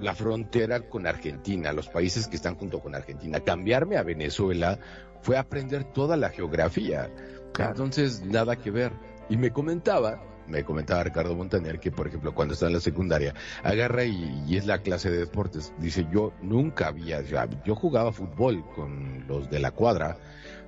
la 0.00 0.14
frontera 0.14 0.88
con 0.88 1.06
Argentina, 1.06 1.72
los 1.74 1.88
países 1.88 2.26
que 2.26 2.36
están 2.36 2.56
junto 2.56 2.80
con 2.80 2.94
Argentina. 2.94 3.40
Cambiarme 3.40 3.98
a 3.98 4.02
Venezuela 4.02 4.78
fue 5.20 5.36
aprender 5.36 5.84
toda 5.84 6.16
la 6.16 6.30
geografía. 6.30 7.10
Entonces, 7.58 8.24
nada 8.24 8.56
que 8.56 8.70
ver. 8.70 8.92
Y 9.28 9.36
me 9.36 9.52
comentaba 9.52 10.22
me 10.48 10.64
comentaba 10.64 11.04
Ricardo 11.04 11.34
Montaner 11.34 11.78
que, 11.78 11.90
por 11.90 12.08
ejemplo, 12.08 12.34
cuando 12.34 12.54
está 12.54 12.66
en 12.66 12.72
la 12.72 12.80
secundaria, 12.80 13.34
agarra 13.62 14.04
y, 14.04 14.56
es 14.56 14.66
la 14.66 14.82
clase 14.82 15.10
de 15.10 15.18
deportes. 15.18 15.72
Dice, 15.78 16.06
yo 16.12 16.32
nunca 16.42 16.88
había, 16.88 17.22
yo 17.64 17.74
jugaba 17.74 18.12
fútbol 18.12 18.64
con 18.74 19.26
los 19.28 19.50
de 19.50 19.60
la 19.60 19.70
cuadra, 19.70 20.18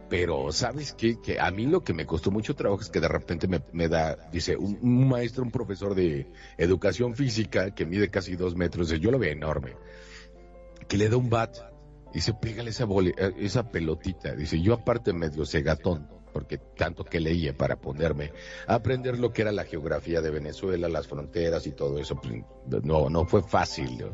pero 0.08 0.52
sabes 0.52 0.92
qué? 0.92 1.20
que 1.20 1.40
a 1.40 1.50
mí 1.50 1.66
lo 1.66 1.82
que 1.82 1.94
me 1.94 2.06
costó 2.06 2.30
mucho 2.30 2.54
trabajo 2.54 2.82
es 2.82 2.90
que 2.90 3.00
de 3.00 3.08
repente 3.08 3.48
me, 3.48 3.88
da, 3.88 4.16
dice, 4.30 4.56
un, 4.56 5.08
maestro, 5.08 5.42
un 5.42 5.50
profesor 5.50 5.94
de 5.94 6.30
educación 6.58 7.14
física 7.14 7.74
que 7.74 7.86
mide 7.86 8.10
casi 8.10 8.36
dos 8.36 8.56
metros, 8.56 8.90
yo 8.90 9.10
lo 9.10 9.18
veo 9.18 9.32
enorme, 9.32 9.76
que 10.88 10.96
le 10.96 11.08
da 11.08 11.16
un 11.16 11.30
bat, 11.30 11.56
dice, 12.12 12.34
pégale 12.34 12.70
esa, 12.70 12.86
esa 13.38 13.70
pelotita, 13.70 14.34
dice, 14.34 14.60
yo 14.60 14.74
aparte 14.74 15.12
medio 15.12 15.46
cegatón 15.46 16.19
porque 16.32 16.58
tanto 16.58 17.04
que 17.04 17.20
leía 17.20 17.56
para 17.56 17.76
ponerme 17.76 18.32
a 18.66 18.74
aprender 18.74 19.18
lo 19.18 19.32
que 19.32 19.42
era 19.42 19.52
la 19.52 19.64
geografía 19.64 20.20
de 20.20 20.30
Venezuela, 20.30 20.88
las 20.88 21.06
fronteras 21.06 21.66
y 21.66 21.72
todo 21.72 21.98
eso, 21.98 22.16
pues, 22.16 22.42
no, 22.84 23.08
no 23.08 23.24
fue 23.26 23.42
fácil. 23.42 24.04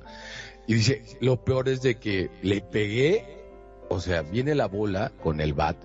Y 0.66 0.74
dice, 0.74 1.02
lo 1.20 1.44
peor 1.44 1.68
es 1.68 1.82
de 1.82 1.96
que 1.96 2.30
le 2.42 2.60
pegué, 2.60 3.44
o 3.88 4.00
sea, 4.00 4.22
viene 4.22 4.54
la 4.54 4.66
bola 4.66 5.12
con 5.22 5.40
el 5.40 5.54
bat, 5.54 5.76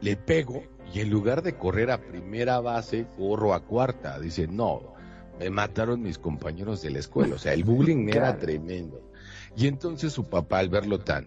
le 0.00 0.16
pego 0.16 0.62
y 0.92 1.00
en 1.00 1.10
lugar 1.10 1.42
de 1.42 1.56
correr 1.56 1.90
a 1.90 2.00
primera 2.00 2.60
base, 2.60 3.06
corro 3.16 3.54
a 3.54 3.64
cuarta. 3.64 4.20
Dice, 4.20 4.46
no, 4.46 4.94
me 5.38 5.50
mataron 5.50 6.02
mis 6.02 6.18
compañeros 6.18 6.82
de 6.82 6.90
la 6.90 7.00
escuela, 7.00 7.34
o 7.34 7.38
sea, 7.38 7.52
el 7.52 7.64
bullying 7.64 8.08
era 8.08 8.38
tremendo. 8.38 9.02
Y 9.56 9.66
entonces 9.66 10.12
su 10.12 10.28
papá, 10.28 10.58
al 10.58 10.68
verlo 10.68 11.00
tan, 11.00 11.26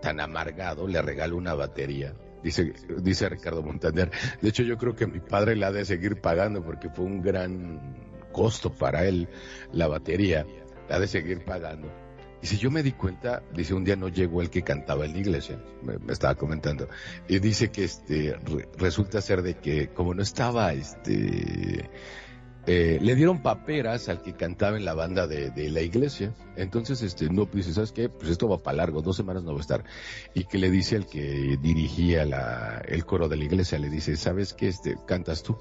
tan 0.00 0.20
amargado, 0.20 0.86
le 0.88 1.00
regaló 1.02 1.36
una 1.36 1.54
batería 1.54 2.14
dice, 2.46 2.72
dice 2.98 3.28
Ricardo 3.28 3.62
Montaner. 3.62 4.10
De 4.40 4.48
hecho, 4.48 4.62
yo 4.62 4.78
creo 4.78 4.94
que 4.94 5.06
mi 5.06 5.20
padre 5.20 5.56
la 5.56 5.68
ha 5.68 5.72
de 5.72 5.84
seguir 5.84 6.20
pagando 6.20 6.64
porque 6.64 6.88
fue 6.88 7.04
un 7.04 7.20
gran 7.20 7.96
costo 8.32 8.72
para 8.72 9.04
él 9.04 9.28
la 9.72 9.88
batería. 9.88 10.46
La 10.88 10.96
ha 10.96 11.00
de 11.00 11.08
seguir 11.08 11.44
pagando. 11.44 11.92
Dice, 12.40 12.56
yo 12.58 12.70
me 12.70 12.84
di 12.84 12.92
cuenta, 12.92 13.42
dice, 13.52 13.74
un 13.74 13.82
día 13.82 13.96
no 13.96 14.08
llegó 14.08 14.40
el 14.42 14.50
que 14.50 14.62
cantaba 14.62 15.06
en 15.06 15.14
la 15.14 15.18
iglesia, 15.18 15.58
me, 15.82 16.12
estaba 16.12 16.34
comentando, 16.36 16.86
y 17.26 17.38
dice 17.38 17.70
que 17.70 17.82
este, 17.82 18.36
resulta 18.76 19.20
ser 19.22 19.42
de 19.42 19.54
que 19.54 19.88
como 19.88 20.14
no 20.14 20.22
estaba, 20.22 20.72
este, 20.74 21.90
eh, 22.68 22.98
le 23.00 23.14
dieron 23.14 23.42
paperas 23.42 24.08
al 24.08 24.22
que 24.22 24.32
cantaba 24.32 24.76
en 24.76 24.84
la 24.84 24.94
banda 24.94 25.28
de, 25.28 25.70
la 25.70 25.82
iglesia. 25.82 26.34
Entonces, 26.56 27.00
este, 27.02 27.30
no, 27.30 27.46
dice, 27.46 27.72
¿sabes 27.72 27.92
qué? 27.92 28.08
Pues 28.08 28.30
esto 28.30 28.48
va 28.48 28.58
para 28.58 28.78
largo, 28.78 29.02
dos 29.02 29.16
semanas 29.16 29.44
no 29.44 29.52
va 29.52 29.58
a 29.58 29.60
estar. 29.60 29.84
Y 30.34 30.44
que 30.44 30.58
le 30.58 30.68
dice 30.68 30.96
al 30.96 31.06
que 31.06 31.56
dirigía 31.62 32.24
la, 32.24 32.82
el 32.86 33.06
coro 33.06 33.28
de 33.28 33.36
la 33.36 33.44
iglesia, 33.44 33.78
le 33.78 33.88
dice, 33.88 34.16
¿sabes 34.16 34.52
qué? 34.52 34.68
Este, 34.68 34.96
cantas 35.06 35.44
tú. 35.44 35.56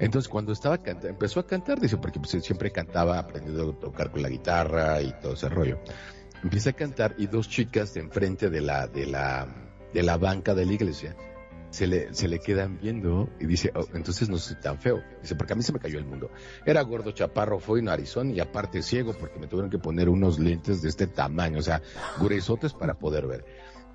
Entonces 0.00 0.28
cuando 0.28 0.52
estaba 0.52 0.80
empezó 0.84 1.38
a 1.38 1.46
cantar, 1.46 1.80
dice, 1.80 1.96
porque 1.96 2.18
pues, 2.18 2.30
siempre 2.42 2.72
cantaba, 2.72 3.20
aprendiendo 3.20 3.70
a 3.70 3.78
tocar 3.78 4.10
con 4.10 4.22
la 4.22 4.28
guitarra 4.28 5.00
y 5.00 5.12
todo 5.20 5.34
ese 5.34 5.48
rollo. 5.48 5.78
Empieza 6.42 6.70
a 6.70 6.72
cantar 6.72 7.14
y 7.18 7.28
dos 7.28 7.48
chicas 7.48 7.94
de 7.94 8.00
enfrente 8.00 8.50
de 8.50 8.60
la, 8.62 8.88
de 8.88 9.06
la, 9.06 9.46
de 9.94 10.02
la 10.02 10.16
banca 10.16 10.54
de 10.54 10.66
la 10.66 10.72
iglesia 10.72 11.14
se 11.72 11.86
le, 11.86 12.12
se 12.14 12.28
le 12.28 12.38
quedan 12.38 12.78
viendo 12.78 13.30
y 13.40 13.46
dice, 13.46 13.72
oh, 13.74 13.86
entonces 13.94 14.28
no 14.28 14.36
soy 14.36 14.56
tan 14.60 14.78
feo. 14.78 15.02
Dice, 15.22 15.34
porque 15.34 15.54
a 15.54 15.56
mí 15.56 15.62
se 15.62 15.72
me 15.72 15.78
cayó 15.78 15.98
el 15.98 16.04
mundo. 16.04 16.30
Era 16.66 16.82
gordo, 16.82 17.12
chaparro, 17.12 17.58
fue 17.58 17.80
narizón 17.80 18.30
y 18.30 18.40
aparte 18.40 18.82
ciego 18.82 19.14
porque 19.18 19.38
me 19.38 19.46
tuvieron 19.46 19.70
que 19.70 19.78
poner 19.78 20.10
unos 20.10 20.38
lentes 20.38 20.82
de 20.82 20.90
este 20.90 21.06
tamaño, 21.06 21.58
o 21.58 21.62
sea, 21.62 21.82
gruesotes 22.20 22.74
para 22.74 22.94
poder 22.94 23.26
ver. 23.26 23.44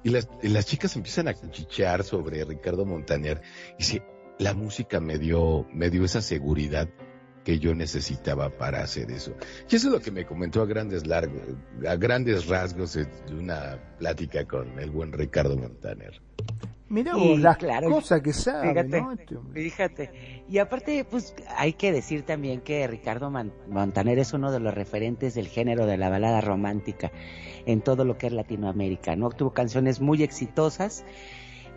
Y 0.03 0.09
las, 0.09 0.27
las 0.41 0.65
chicas 0.65 0.95
empiezan 0.95 1.27
a 1.27 1.35
cuchichear 1.35 2.03
sobre 2.03 2.43
Ricardo 2.43 2.83
Montaner 2.83 3.41
y 3.75 3.77
dice, 3.77 4.03
la 4.39 4.55
música 4.55 4.99
me 4.99 5.19
dio, 5.19 5.67
me 5.71 5.91
dio 5.91 6.03
esa 6.03 6.21
seguridad 6.21 6.89
que 7.43 7.59
yo 7.59 7.75
necesitaba 7.75 8.49
para 8.49 8.81
hacer 8.81 9.11
eso. 9.11 9.35
Y 9.69 9.75
eso 9.75 9.87
es 9.87 9.93
lo 9.93 10.01
que 10.01 10.11
me 10.11 10.25
comentó 10.25 10.63
a 10.63 10.65
grandes 10.65 11.05
largos, 11.05 11.43
a 11.87 11.95
grandes 11.95 12.47
rasgos 12.47 12.93
de 12.93 13.07
una 13.31 13.79
plática 13.99 14.45
con 14.45 14.79
el 14.79 14.89
buen 14.89 15.13
Ricardo 15.13 15.55
Montaner. 15.55 16.21
Mira 16.89 17.13
las 17.15 17.57
cosas 17.83 18.21
que 18.21 18.31
sabe, 18.31 18.69
fíjate, 18.69 19.03
este 19.19 19.37
Fíjate. 19.53 20.43
Y 20.49 20.57
aparte, 20.59 21.03
pues 21.03 21.35
hay 21.57 21.73
que 21.73 21.91
decir 21.91 22.23
también 22.23 22.61
que 22.61 22.87
Ricardo 22.87 23.29
Montaner 23.29 24.19
es 24.19 24.33
uno 24.33 24.51
de 24.51 24.59
los 24.59 24.73
referentes 24.73 25.35
del 25.35 25.47
género 25.47 25.85
de 25.85 25.97
la 25.97 26.09
balada 26.09 26.39
romántica 26.39 27.11
en 27.65 27.81
todo 27.81 28.05
lo 28.05 28.17
que 28.17 28.27
es 28.27 28.33
Latinoamérica, 28.33 29.15
¿no? 29.17 29.29
Tuvo 29.29 29.51
canciones 29.51 29.99
muy 29.99 30.23
exitosas 30.23 31.03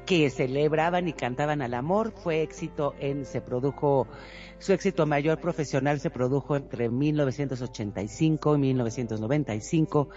que 0.06 0.30
celebraban 0.30 1.08
y 1.08 1.12
cantaban 1.12 1.60
al 1.62 1.74
amor. 1.74 2.12
Fue 2.12 2.42
éxito 2.42 2.94
en, 3.00 3.24
se 3.24 3.40
produjo 3.40 4.06
su 4.60 4.74
éxito 4.74 5.06
mayor 5.06 5.40
profesional 5.40 6.00
se 6.00 6.10
produjo 6.10 6.54
entre 6.54 6.90
1985 6.90 8.56
y 8.56 8.58
1995. 8.58 10.08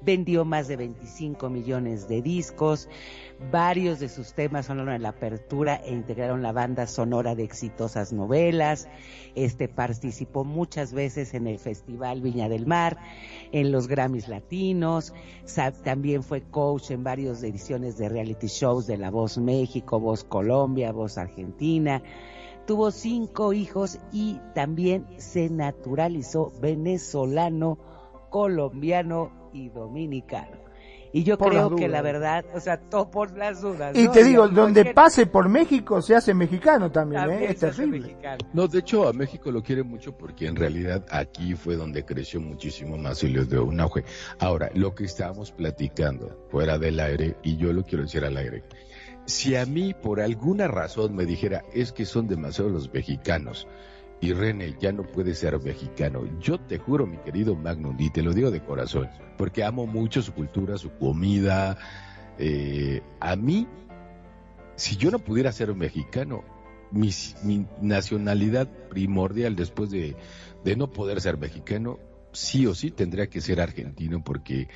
Vendió 0.00 0.46
más 0.46 0.68
de 0.68 0.76
25 0.76 1.50
millones 1.50 2.08
de 2.08 2.22
discos. 2.22 2.88
Varios 3.52 4.00
de 4.00 4.08
sus 4.08 4.32
temas 4.32 4.66
sonaron 4.66 4.94
en 4.94 5.02
la 5.02 5.10
apertura 5.10 5.82
e 5.84 5.92
integraron 5.92 6.40
la 6.42 6.52
banda 6.52 6.86
sonora 6.86 7.34
de 7.34 7.44
exitosas 7.44 8.10
novelas. 8.10 8.88
Este 9.34 9.68
participó 9.68 10.44
muchas 10.44 10.94
veces 10.94 11.34
en 11.34 11.46
el 11.46 11.58
Festival 11.58 12.22
Viña 12.22 12.48
del 12.48 12.66
Mar, 12.66 12.96
en 13.52 13.70
los 13.70 13.86
Grammys 13.86 14.28
Latinos. 14.28 15.12
También 15.84 16.22
fue 16.22 16.40
coach 16.40 16.90
en 16.90 17.04
varias 17.04 17.42
ediciones 17.42 17.98
de 17.98 18.08
reality 18.08 18.46
shows 18.46 18.86
de 18.86 18.96
La 18.96 19.10
Voz 19.10 19.36
México, 19.36 20.00
Voz 20.00 20.24
Colombia, 20.24 20.90
Voz 20.90 21.18
Argentina 21.18 22.02
tuvo 22.66 22.90
cinco 22.90 23.52
hijos 23.52 23.98
y 24.12 24.40
también 24.54 25.06
se 25.18 25.50
naturalizó 25.50 26.52
venezolano, 26.60 27.78
colombiano 28.30 29.50
y 29.52 29.68
dominicano. 29.68 30.60
Y 31.12 31.24
yo 31.24 31.38
creo 31.38 31.74
que 31.74 31.88
la 31.88 32.02
verdad, 32.02 32.44
o 32.54 32.60
sea, 32.60 32.78
todo 32.78 33.10
por 33.10 33.36
las 33.36 33.60
dudas. 33.60 33.96
Y 33.96 34.08
te 34.08 34.22
digo, 34.22 34.48
donde 34.48 34.94
pase 34.94 35.26
por 35.26 35.48
México 35.48 36.00
se 36.00 36.14
hace 36.14 36.34
mexicano 36.34 36.90
también, 36.90 37.30
¿eh? 37.30 37.46
es 37.50 37.58
terrible. 37.58 38.16
No, 38.52 38.68
de 38.68 38.78
hecho 38.78 39.08
a 39.08 39.12
México 39.12 39.50
lo 39.50 39.62
quiere 39.62 39.82
mucho 39.82 40.16
porque 40.16 40.46
en 40.46 40.54
realidad 40.54 41.04
aquí 41.10 41.54
fue 41.54 41.76
donde 41.76 42.04
creció 42.04 42.40
muchísimo 42.40 42.96
más 42.96 43.24
y 43.24 43.28
les 43.28 43.48
dio 43.50 43.64
un 43.64 43.80
auge. 43.80 44.04
Ahora, 44.38 44.70
lo 44.74 44.94
que 44.94 45.04
estábamos 45.04 45.50
platicando 45.50 46.46
fuera 46.48 46.78
del 46.78 47.00
aire, 47.00 47.36
y 47.42 47.56
yo 47.56 47.72
lo 47.72 47.82
quiero 47.82 48.04
decir 48.04 48.24
al 48.24 48.36
aire, 48.36 48.62
si 49.30 49.56
a 49.56 49.64
mí 49.64 49.94
por 49.94 50.20
alguna 50.20 50.68
razón 50.68 51.14
me 51.14 51.24
dijera 51.24 51.64
es 51.72 51.92
que 51.92 52.04
son 52.04 52.28
demasiados 52.28 52.72
los 52.72 52.92
mexicanos 52.92 53.66
y 54.20 54.34
René 54.34 54.76
ya 54.78 54.92
no 54.92 55.04
puede 55.04 55.34
ser 55.34 55.58
mexicano, 55.60 56.24
yo 56.40 56.60
te 56.60 56.78
juro, 56.78 57.06
mi 57.06 57.16
querido 57.18 57.54
Magnum, 57.54 57.96
y 57.98 58.10
te 58.10 58.22
lo 58.22 58.34
digo 58.34 58.50
de 58.50 58.62
corazón, 58.62 59.08
porque 59.38 59.64
amo 59.64 59.86
mucho 59.86 60.20
su 60.20 60.34
cultura, 60.34 60.76
su 60.76 60.90
comida. 60.98 61.78
Eh, 62.38 63.00
a 63.18 63.36
mí, 63.36 63.66
si 64.76 64.96
yo 64.96 65.10
no 65.10 65.20
pudiera 65.20 65.52
ser 65.52 65.74
mexicano, 65.74 66.44
mi, 66.90 67.10
mi 67.44 67.66
nacionalidad 67.80 68.68
primordial 68.90 69.56
después 69.56 69.90
de, 69.90 70.16
de 70.64 70.76
no 70.76 70.92
poder 70.92 71.22
ser 71.22 71.38
mexicano, 71.38 71.98
sí 72.32 72.66
o 72.66 72.74
sí 72.74 72.90
tendría 72.90 73.28
que 73.28 73.40
ser 73.40 73.60
argentino, 73.60 74.22
porque 74.22 74.68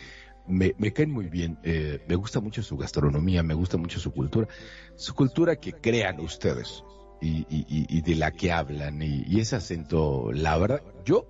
me, 0.46 0.74
me 0.78 0.92
caen 0.92 1.10
muy 1.10 1.28
bien, 1.28 1.58
eh, 1.62 2.00
me 2.06 2.16
gusta 2.16 2.40
mucho 2.40 2.62
su 2.62 2.76
gastronomía, 2.76 3.42
me 3.42 3.54
gusta 3.54 3.76
mucho 3.76 3.98
su 3.98 4.12
cultura, 4.12 4.48
su 4.94 5.14
cultura 5.14 5.56
que 5.56 5.72
crean 5.72 6.20
ustedes 6.20 6.84
y, 7.20 8.02
de 8.02 8.16
la 8.16 8.30
que 8.32 8.52
hablan 8.52 9.00
y, 9.00 9.40
ese 9.40 9.56
acento, 9.56 10.30
la 10.32 10.58
verdad, 10.58 10.82
yo 11.04 11.26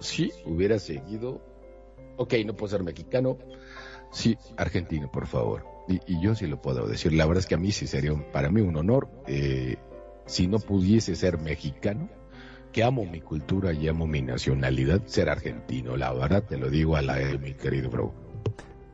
sí 0.00 0.30
hubiera 0.44 0.78
seguido, 0.78 1.40
ok, 2.16 2.34
no 2.44 2.54
puedo 2.54 2.70
ser 2.70 2.82
mexicano, 2.82 3.38
sí, 4.10 4.36
argentino, 4.56 5.10
por 5.10 5.26
favor. 5.26 5.64
Y, 5.88 6.20
yo 6.20 6.34
sí 6.34 6.46
lo 6.46 6.60
puedo 6.60 6.86
decir, 6.86 7.12
la 7.12 7.26
verdad 7.26 7.40
es 7.40 7.46
que 7.46 7.54
a 7.54 7.58
mí 7.58 7.72
sí 7.72 7.86
sería 7.86 8.12
para 8.32 8.50
mí 8.50 8.60
un 8.60 8.76
honor, 8.76 9.08
eh, 9.26 9.76
si 10.26 10.46
no 10.46 10.58
pudiese 10.58 11.16
ser 11.16 11.38
mexicano, 11.38 12.10
que 12.72 12.82
amo 12.82 13.04
mi 13.04 13.20
cultura 13.20 13.72
y 13.72 13.88
amo 13.88 14.06
mi 14.06 14.22
nacionalidad, 14.22 15.02
ser 15.06 15.28
argentino, 15.28 15.96
la 15.96 16.12
verdad 16.12 16.44
te 16.44 16.58
lo 16.58 16.70
digo 16.70 16.96
a 16.96 17.02
la 17.02 17.16
de 17.16 17.38
mi 17.38 17.54
querido 17.54 17.90
bro. 17.90 18.21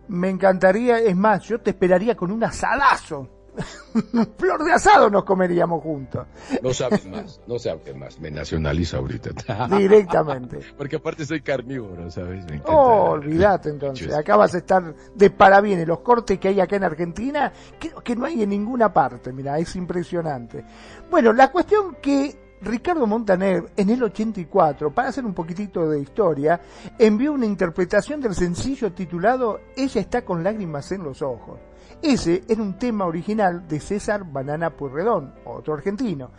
Me 0.09 0.31
encantaría, 0.31 0.99
es 0.99 1.17
más, 1.17 1.45
yo 1.45 1.61
te 1.61 1.71
esperaría 1.71 2.17
con 2.17 2.31
un 2.31 2.43
asadazo. 2.45 3.29
flor 4.39 4.65
de 4.65 4.73
asado 4.73 5.11
nos 5.11 5.25
comeríamos 5.25 5.83
juntos. 5.83 6.27
No 6.63 6.73
sabes 6.73 7.07
más, 7.07 7.41
no 7.47 7.59
sabes 7.59 7.97
más, 7.97 8.19
me 8.21 8.31
nacionalizo 8.31 8.99
ahorita. 8.99 9.31
Directamente. 9.77 10.61
Porque 10.77 10.97
aparte 10.97 11.25
soy 11.25 11.41
carnívoro, 11.41 12.11
¿sabes? 12.11 12.45
oh, 12.65 13.11
olvídate 13.11 13.71
entonces, 13.71 14.15
acá 14.15 14.37
vas 14.37 14.55
a 14.55 14.59
estar 14.59 14.95
de 15.15 15.31
parabienes. 15.31 15.87
Los 15.87 16.01
cortes 16.01 16.39
que 16.39 16.49
hay 16.49 16.61
acá 16.61 16.77
en 16.77 16.85
Argentina, 16.85 17.53
creo 17.79 18.01
que 18.01 18.17
no 18.17 18.27
hay 18.27 18.43
en 18.43 18.51
ninguna 18.51 18.93
parte, 18.93 19.33
mira, 19.33 19.59
es 19.59 19.75
impresionante. 19.77 20.65
Bueno, 21.11 21.33
la 21.33 21.51
cuestión 21.51 21.97
que 22.01 22.48
Ricardo 22.61 23.07
Montaner, 23.07 23.71
en 23.77 23.91
el 23.91 24.03
84, 24.03 24.93
para 24.93 25.09
hacer 25.09 25.25
un 25.25 25.35
poquitito 25.35 25.89
de 25.89 26.01
historia, 26.01 26.61
envió 26.99 27.33
una 27.33 27.47
interpretación 27.47 28.21
del 28.21 28.35
sencillo 28.35 28.93
titulado 28.93 29.61
Ella 29.77 30.01
está 30.01 30.25
con 30.25 30.43
lágrimas 30.43 30.91
en 30.93 31.05
los 31.05 31.23
ojos. 31.23 31.61
Ese 32.03 32.43
era 32.49 32.63
un 32.63 32.79
tema 32.79 33.07
original 33.07 33.67
de 33.69 33.81
César 33.81 34.25
Banana 34.25 34.71
Purredón, 34.71 35.35
otro 35.45 35.75
argentino. 35.75 36.31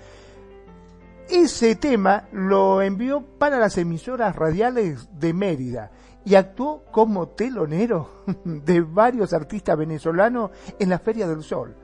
Ese 1.30 1.76
tema 1.76 2.28
lo 2.32 2.82
envió 2.82 3.22
para 3.22 3.59
las 3.59 3.78
emisoras 3.78 4.36
radiales 4.36 5.07
de 5.13 5.34
Mérida 5.34 5.91
y 6.26 6.36
actuó 6.36 6.84
como 6.91 7.30
telonero 7.30 8.24
de 8.43 8.82
varios 8.82 9.32
artistas 9.34 9.78
venezolanos 9.78 10.51
en 10.80 10.89
la 10.89 10.99
Feria 10.99 11.28
del 11.28 11.43
Sol 11.43 11.76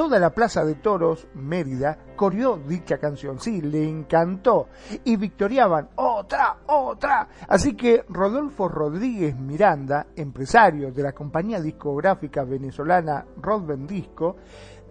toda 0.00 0.18
la 0.18 0.30
Plaza 0.30 0.64
de 0.64 0.76
Toros, 0.76 1.28
Mérida, 1.34 1.98
corrió 2.16 2.56
dicha 2.56 2.96
canción. 2.96 3.38
Sí, 3.38 3.60
le 3.60 3.86
encantó. 3.86 4.68
Y 5.04 5.16
victoriaban, 5.16 5.90
otra, 5.96 6.56
otra. 6.68 7.28
Así 7.46 7.76
que 7.76 8.06
Rodolfo 8.08 8.66
Rodríguez 8.66 9.36
Miranda, 9.36 10.06
empresario 10.16 10.90
de 10.90 11.02
la 11.02 11.12
compañía 11.12 11.60
discográfica 11.60 12.44
venezolana 12.44 13.26
Rodben 13.42 13.86
Disco, 13.86 14.36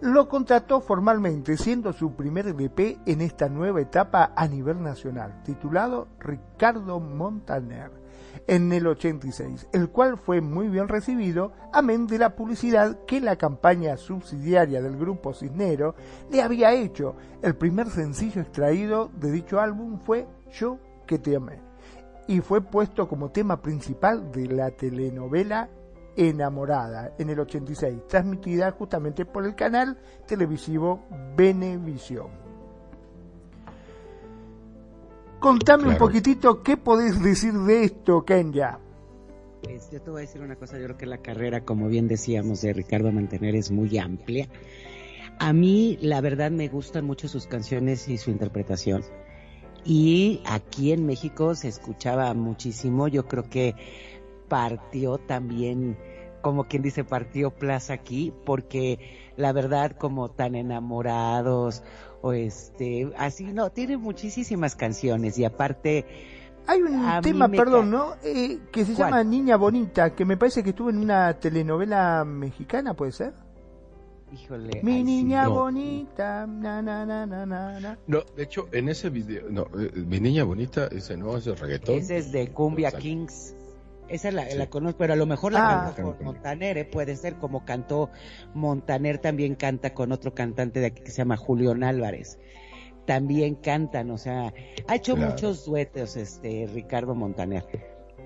lo 0.02 0.28
contrató 0.28 0.80
formalmente, 0.80 1.56
siendo 1.56 1.92
su 1.92 2.14
primer 2.14 2.46
LP 2.46 2.98
en 3.04 3.20
esta 3.20 3.48
nueva 3.48 3.80
etapa 3.80 4.32
a 4.34 4.46
nivel 4.48 4.82
nacional, 4.82 5.42
titulado 5.44 6.08
Ricardo 6.18 7.00
Montaner 7.00 7.90
en 8.46 8.72
el 8.72 8.86
86, 8.86 9.68
el 9.72 9.90
cual 9.90 10.16
fue 10.16 10.40
muy 10.40 10.68
bien 10.68 10.88
recibido, 10.88 11.52
amén 11.72 12.06
de 12.06 12.18
la 12.18 12.34
publicidad 12.34 13.04
que 13.06 13.20
la 13.20 13.36
campaña 13.36 13.96
subsidiaria 13.96 14.80
del 14.80 14.96
grupo 14.96 15.34
Cisnero 15.34 15.94
le 16.30 16.40
había 16.40 16.72
hecho. 16.72 17.16
El 17.42 17.56
primer 17.56 17.90
sencillo 17.90 18.40
extraído 18.40 19.10
de 19.20 19.30
dicho 19.30 19.60
álbum 19.60 19.98
fue 19.98 20.26
Yo 20.52 20.78
que 21.06 21.18
te 21.18 21.36
amé, 21.36 21.60
y 22.26 22.40
fue 22.40 22.60
puesto 22.62 23.08
como 23.08 23.30
tema 23.30 23.60
principal 23.60 24.32
de 24.32 24.46
la 24.46 24.70
telenovela 24.70 25.68
Enamorada 26.16 27.14
en 27.18 27.30
el 27.30 27.40
86, 27.40 28.06
transmitida 28.08 28.70
justamente 28.72 29.24
por 29.24 29.44
el 29.44 29.54
canal 29.54 29.98
televisivo 30.26 31.04
Venevisión. 31.36 32.28
Contame 35.40 35.88
un 35.88 35.96
poquitito 35.96 36.62
qué 36.62 36.76
podés 36.76 37.22
decir 37.22 37.54
de 37.54 37.84
esto, 37.84 38.24
Kenya. 38.24 38.78
Pues 39.62 39.90
yo 39.90 40.00
te 40.02 40.10
voy 40.10 40.18
a 40.18 40.26
decir 40.26 40.42
una 40.42 40.56
cosa, 40.56 40.78
yo 40.78 40.84
creo 40.84 40.96
que 40.98 41.06
la 41.06 41.18
carrera, 41.18 41.64
como 41.64 41.88
bien 41.88 42.08
decíamos, 42.08 42.60
de 42.60 42.72
Ricardo 42.72 43.10
Mantener 43.10 43.54
es 43.54 43.70
muy 43.70 43.96
amplia. 43.98 44.48
A 45.38 45.54
mí, 45.54 45.96
la 46.02 46.20
verdad, 46.20 46.50
me 46.50 46.68
gustan 46.68 47.06
mucho 47.06 47.26
sus 47.26 47.46
canciones 47.46 48.06
y 48.08 48.18
su 48.18 48.30
interpretación. 48.30 49.02
Y 49.84 50.42
aquí 50.44 50.92
en 50.92 51.06
México 51.06 51.54
se 51.54 51.68
escuchaba 51.68 52.34
muchísimo. 52.34 53.08
Yo 53.08 53.26
creo 53.26 53.48
que 53.48 53.74
partió 54.50 55.16
también 55.16 55.96
como 56.42 56.64
quien 56.64 56.82
dice, 56.82 57.04
partió 57.04 57.50
plaza 57.50 57.94
aquí, 57.94 58.32
porque 58.44 58.98
la 59.36 59.52
verdad, 59.52 59.92
como 59.92 60.30
tan 60.30 60.54
enamorados, 60.54 61.82
o 62.22 62.32
este, 62.32 63.10
así, 63.16 63.44
no, 63.44 63.70
tiene 63.70 63.96
muchísimas 63.96 64.76
canciones 64.76 65.38
y 65.38 65.44
aparte... 65.44 66.06
Hay 66.66 66.82
un 66.82 67.22
tema, 67.22 67.48
perdón, 67.48 67.90
¿no? 67.90 68.14
Eh, 68.22 68.60
que 68.70 68.84
se 68.84 68.94
llama 68.94 69.24
Niña 69.24 69.56
Bonita, 69.56 70.14
que 70.14 70.24
me 70.24 70.36
parece 70.36 70.62
que 70.62 70.70
estuvo 70.70 70.90
en 70.90 70.98
una 70.98 71.32
telenovela 71.34 72.24
mexicana, 72.24 72.94
¿puede 72.94 73.12
ser? 73.12 73.32
Híjole. 74.32 74.80
Mi 74.84 75.02
niña 75.02 75.48
bonita, 75.48 76.46
na, 76.46 76.80
na, 76.80 77.04
na, 77.04 77.26
na, 77.26 77.44
na. 77.46 77.98
No, 78.06 78.20
de 78.36 78.44
hecho, 78.44 78.68
en 78.70 78.88
ese 78.88 79.10
video, 79.10 79.50
no, 79.50 79.66
eh, 79.76 79.90
mi 79.94 80.20
niña 80.20 80.44
bonita, 80.44 80.86
ese 80.86 81.16
no, 81.16 81.36
ese 81.36 81.52
es 81.52 81.60
reggaetón. 81.60 81.96
Ese 81.96 82.18
es 82.18 82.30
de 82.30 82.52
Cumbia 82.52 82.92
Kings. 82.92 83.56
Esa 84.10 84.30
la, 84.32 84.44
la 84.54 84.68
conozco, 84.68 84.98
pero 84.98 85.12
a 85.12 85.16
lo 85.16 85.26
mejor 85.26 85.52
la 85.52 85.68
ah. 85.68 85.84
cantó 85.94 86.16
con 86.16 86.24
Montaner, 86.24 86.78
¿eh? 86.78 86.84
puede 86.84 87.16
ser 87.16 87.36
como 87.36 87.64
cantó 87.64 88.10
Montaner, 88.54 89.18
también 89.18 89.54
canta 89.54 89.94
con 89.94 90.12
otro 90.12 90.34
cantante 90.34 90.80
de 90.80 90.86
aquí 90.86 91.02
que 91.02 91.10
se 91.10 91.18
llama 91.18 91.36
Julián 91.36 91.84
Álvarez. 91.84 92.38
También 93.06 93.54
cantan, 93.54 94.10
o 94.10 94.18
sea, 94.18 94.52
ha 94.86 94.94
hecho 94.94 95.16
muchos 95.16 95.64
duetos 95.64 96.16
este 96.16 96.68
Ricardo 96.72 97.14
Montaner 97.14 97.64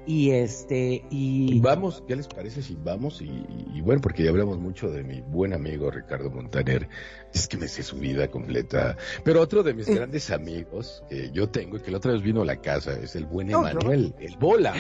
y 0.07 0.31
este 0.31 1.05
y 1.11 1.59
vamos 1.61 2.03
qué 2.07 2.17
les 2.17 2.29
parece 2.29 2.63
si 2.63 2.77
vamos 2.77 3.23
y, 3.23 3.81
bueno 3.81 4.01
porque 4.01 4.23
ya 4.23 4.31
hablamos 4.31 4.59
mucho 4.59 4.91
de 4.91 5.03
mi 5.03 5.21
buen 5.21 5.53
amigo 5.53 5.91
Ricardo 5.91 6.31
Montaner. 6.31 6.89
Es 7.33 7.49
que 7.49 7.57
me 7.57 7.67
sé 7.69 7.83
su 7.83 7.97
vida 7.97 8.31
completa. 8.31 8.97
Pero 9.25 9.41
otro 9.41 9.63
de 9.63 9.75
mis 9.75 9.89
grandes 9.89 10.31
amigos 10.31 11.03
que 11.09 11.31
yo 11.33 11.49
tengo 11.49 11.77
y 11.77 11.81
que 11.81 11.91
la 11.91 11.99
otra 11.99 12.13
vez 12.13 12.23
vino 12.23 12.43
a 12.43 12.45
la 12.45 12.57
casa 12.57 12.93
es 12.93 13.17
el 13.17 13.27
buen 13.27 13.51
Emanuel 13.51 14.15
el 14.21 14.37
Bola. 14.37 14.75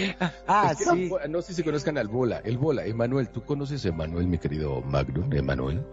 Ah 0.47 0.75
sí. 0.77 1.11
no, 1.29 1.43
sé 1.43 1.55
si 1.55 1.63
conozcan 1.63 1.99
al 1.99 2.09
Bola 2.09 2.41
el 2.45 2.59
Bola. 2.59 2.87
Emanuel 2.87 3.29
tú 3.29 3.43
conoces 3.45 3.85
a 3.85 3.89
Emanuel 3.89 4.27
mi 4.27 4.39
querido 4.39 4.81
Magnum 4.83 5.33
Emanuel. 5.33 5.85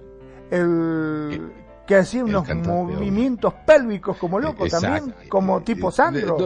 El 0.51 1.51
que 1.91 1.97
hacía 1.97 2.23
unos 2.23 2.47
movimientos 2.55 3.53
pélvicos 3.67 4.15
como 4.15 4.39
loco 4.39 4.65
también, 4.65 5.13
como 5.27 5.61
tipo 5.61 5.91
Sandro. 5.91 6.37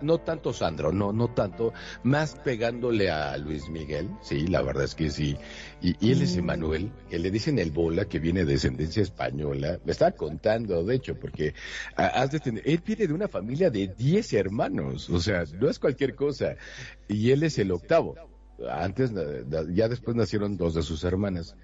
No, 0.00 0.18
tanto 0.18 0.52
Sandro, 0.52 0.92
no, 0.92 1.12
no 1.12 1.26
tanto, 1.26 1.72
más 2.04 2.36
pegándole 2.36 3.10
a 3.10 3.36
Luis 3.36 3.68
Miguel, 3.68 4.08
sí, 4.20 4.46
la 4.46 4.62
verdad 4.62 4.84
es 4.84 4.94
que 4.94 5.10
sí. 5.10 5.36
Y, 5.80 6.12
él 6.12 6.22
es 6.22 6.36
mm. 6.36 6.38
Emanuel, 6.38 6.92
que 7.10 7.18
le 7.18 7.32
dicen 7.32 7.58
el 7.58 7.72
bola, 7.72 8.04
que 8.04 8.20
viene 8.20 8.44
de 8.44 8.52
descendencia 8.52 9.02
española. 9.02 9.80
Me 9.84 9.90
estaba 9.90 10.12
contando, 10.12 10.84
de 10.84 10.94
hecho, 10.94 11.18
porque 11.18 11.52
has 11.96 12.30
de 12.30 12.38
tener, 12.38 12.62
él 12.64 12.80
viene 12.86 13.08
de 13.08 13.12
una 13.12 13.26
familia 13.26 13.70
de 13.70 13.88
10 13.88 14.32
hermanos, 14.34 15.10
o 15.10 15.18
sea, 15.18 15.42
no 15.58 15.68
es 15.68 15.80
cualquier 15.80 16.14
cosa. 16.14 16.54
Y 17.08 17.32
él 17.32 17.42
es 17.42 17.58
el 17.58 17.72
octavo. 17.72 18.14
Antes, 18.70 19.12
ya 19.72 19.88
después 19.88 20.14
nacieron 20.14 20.56
dos 20.56 20.74
de 20.74 20.82
sus 20.82 21.02
hermanas 21.02 21.56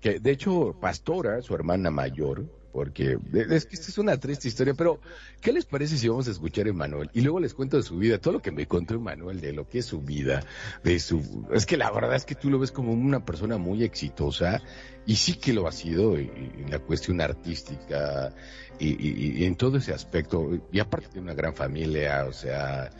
que 0.00 0.18
de 0.18 0.30
hecho 0.30 0.74
Pastora, 0.80 1.42
su 1.42 1.54
hermana 1.54 1.90
mayor, 1.90 2.46
porque 2.72 3.18
es 3.32 3.66
que 3.66 3.74
esta 3.74 3.88
es 3.88 3.98
una 3.98 4.16
triste 4.18 4.48
historia, 4.48 4.74
pero 4.74 5.00
¿qué 5.40 5.52
les 5.52 5.64
parece 5.64 5.96
si 5.96 6.08
vamos 6.08 6.28
a 6.28 6.30
escuchar 6.30 6.66
a 6.66 6.70
Emanuel? 6.70 7.10
Y 7.12 7.20
luego 7.20 7.40
les 7.40 7.54
cuento 7.54 7.76
de 7.76 7.82
su 7.82 7.96
vida, 7.96 8.18
todo 8.18 8.34
lo 8.34 8.42
que 8.42 8.52
me 8.52 8.66
contó 8.66 8.94
Emanuel, 8.94 9.40
de 9.40 9.52
lo 9.52 9.68
que 9.68 9.78
es 9.78 9.86
su 9.86 10.00
vida, 10.00 10.44
de 10.84 10.98
su... 11.00 11.46
Es 11.52 11.66
que 11.66 11.76
la 11.76 11.90
verdad 11.90 12.14
es 12.14 12.24
que 12.24 12.34
tú 12.34 12.50
lo 12.50 12.58
ves 12.58 12.72
como 12.72 12.92
una 12.92 13.24
persona 13.24 13.58
muy 13.58 13.82
exitosa, 13.84 14.62
y 15.06 15.16
sí 15.16 15.34
que 15.34 15.52
lo 15.52 15.66
ha 15.66 15.72
sido 15.72 16.16
en 16.16 16.70
la 16.70 16.78
cuestión 16.78 17.20
artística, 17.20 18.34
y, 18.78 19.44
en 19.44 19.56
todo 19.56 19.78
ese 19.78 19.92
aspecto, 19.92 20.48
y 20.72 20.80
aparte 20.80 21.08
de 21.14 21.20
una 21.20 21.34
gran 21.34 21.54
familia, 21.54 22.24
o 22.26 22.32
sea, 22.32 22.90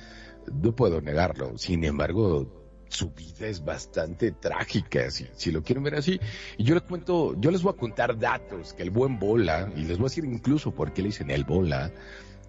no 0.52 0.74
puedo 0.74 1.00
negarlo, 1.00 1.56
sin 1.56 1.84
embargo, 1.84 2.59
su 2.90 3.10
vida 3.10 3.46
es 3.46 3.64
bastante 3.64 4.32
trágica, 4.32 5.10
si, 5.10 5.26
si 5.34 5.52
lo 5.52 5.62
quieren 5.62 5.84
ver 5.84 5.94
así. 5.94 6.20
Y 6.58 6.64
yo 6.64 6.74
les 6.74 6.82
cuento, 6.82 7.34
yo 7.40 7.50
les 7.50 7.62
voy 7.62 7.72
a 7.72 7.76
contar 7.76 8.18
datos 8.18 8.74
que 8.74 8.82
el 8.82 8.90
buen 8.90 9.18
Bola, 9.18 9.70
y 9.76 9.84
les 9.84 9.96
voy 9.96 10.06
a 10.06 10.08
decir 10.10 10.24
incluso 10.24 10.74
por 10.74 10.92
qué 10.92 11.02
le 11.02 11.08
dicen 11.08 11.30
el 11.30 11.44
Bola, 11.44 11.92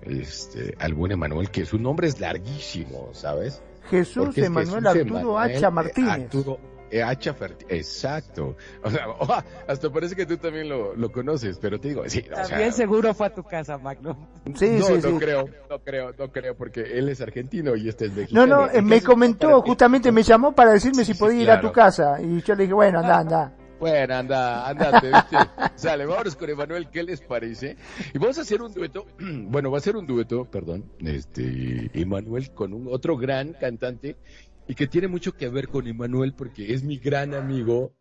este, 0.02 0.76
al 0.80 0.96
buen 0.96 1.12
Emanuel, 1.12 1.52
que 1.52 1.66
su 1.66 1.78
nombre 1.78 2.08
es 2.08 2.20
larguísimo, 2.20 3.10
¿sabes? 3.14 3.62
Jesús 3.90 4.38
Emanuel 4.38 4.88
Arturo 4.88 5.38
Hacha 5.40 5.70
Martínez. 5.70 6.34
Eh, 6.34 6.58
hacha 7.00 7.36
exacto. 7.70 8.58
O 8.84 8.90
sea, 8.90 9.06
hasta 9.68 9.90
parece 9.90 10.16
que 10.16 10.26
tú 10.26 10.38
también 10.38 10.68
lo, 10.68 10.96
lo 10.96 11.12
conoces, 11.12 11.58
pero 11.60 11.80
te 11.80 11.90
digo, 11.90 12.04
sí. 12.08 12.22
También 12.24 12.74
seguro 12.74 13.14
fue 13.14 13.28
a 13.28 13.34
tu 13.34 13.44
casa, 13.44 13.78
Magno. 13.78 14.18
Sí, 14.56 14.78
no, 14.80 14.86
sí, 14.86 14.94
no 15.02 15.20
creo, 15.20 15.50
no 15.70 15.80
creo, 15.80 16.12
no 16.18 16.32
creo, 16.32 16.56
porque 16.56 16.82
él 16.82 17.10
es 17.10 17.22
argentino 17.22 17.76
y 17.76 17.88
este 17.88 18.06
es 18.06 18.14
mexicano. 18.14 18.46
No, 18.46 18.68
no, 18.68 18.82
me 18.82 19.02
comentó, 19.02 19.62
justamente 19.62 20.12
me 20.12 20.24
llamó 20.24 20.54
para 20.54 20.74
decirme 20.74 21.06
si 21.06 21.14
podía 21.14 21.42
ir 21.42 21.52
a 21.52 21.62
tu 21.62 21.72
casa. 21.72 22.22
Y 22.22 22.42
yo 22.42 22.56
le 22.56 22.64
dije, 22.64 22.74
bueno, 22.74 23.00
anda, 23.00 23.20
anda. 23.20 23.54
Bueno, 23.82 24.14
anda, 24.14 24.70
andate, 24.70 25.08
¿viste? 25.08 25.38
Sale, 25.74 26.06
vámonos 26.06 26.36
con 26.36 26.48
Emanuel, 26.52 26.88
¿qué 26.92 27.02
les 27.02 27.20
parece? 27.20 27.78
Y 28.14 28.20
vamos 28.20 28.38
a 28.38 28.42
hacer 28.42 28.62
un 28.62 28.72
dueto, 28.72 29.08
bueno, 29.20 29.72
va 29.72 29.80
a 29.80 29.82
ser 29.82 29.96
un 29.96 30.06
dueto, 30.06 30.46
perdón, 30.46 30.86
este, 31.00 31.90
Emanuel 31.96 32.52
con 32.52 32.74
un 32.74 32.88
otro 32.88 33.18
gran 33.18 33.54
cantante 33.54 34.18
y 34.68 34.76
que 34.76 34.88
tiene 34.88 35.08
mucho 35.08 35.34
que 35.34 35.50
ver 35.50 35.68
con 35.68 35.88
Emanuel 35.88 36.34
porque 36.34 36.74
es 36.74 36.84
mi 36.84 36.98
gran 36.98 37.34
amigo 37.34 37.94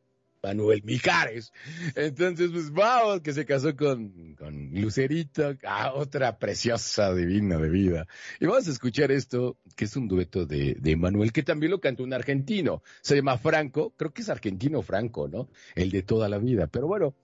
Manuel 0.42 0.82
Mijares. 0.84 1.52
Entonces, 1.94 2.50
pues 2.50 2.70
vamos, 2.70 3.20
que 3.20 3.32
se 3.32 3.44
casó 3.44 3.76
con, 3.76 4.34
con 4.36 4.70
Lucerito, 4.72 5.56
ah, 5.64 5.92
otra 5.94 6.38
preciosa 6.38 7.14
divina 7.14 7.58
de 7.58 7.68
vida. 7.68 8.06
Y 8.40 8.46
vamos 8.46 8.66
a 8.68 8.70
escuchar 8.70 9.12
esto, 9.12 9.58
que 9.76 9.84
es 9.84 9.96
un 9.96 10.08
dueto 10.08 10.46
de, 10.46 10.76
de 10.78 11.30
que 11.32 11.42
también 11.42 11.70
lo 11.70 11.80
cantó 11.80 12.02
un 12.02 12.12
argentino. 12.12 12.82
Se 13.02 13.16
llama 13.16 13.38
Franco, 13.38 13.94
creo 13.96 14.12
que 14.12 14.22
es 14.22 14.28
argentino 14.28 14.82
Franco, 14.82 15.28
¿no? 15.28 15.48
El 15.74 15.90
de 15.90 16.02
toda 16.02 16.28
la 16.28 16.38
vida. 16.38 16.66
Pero 16.66 16.86
bueno, 16.86 17.14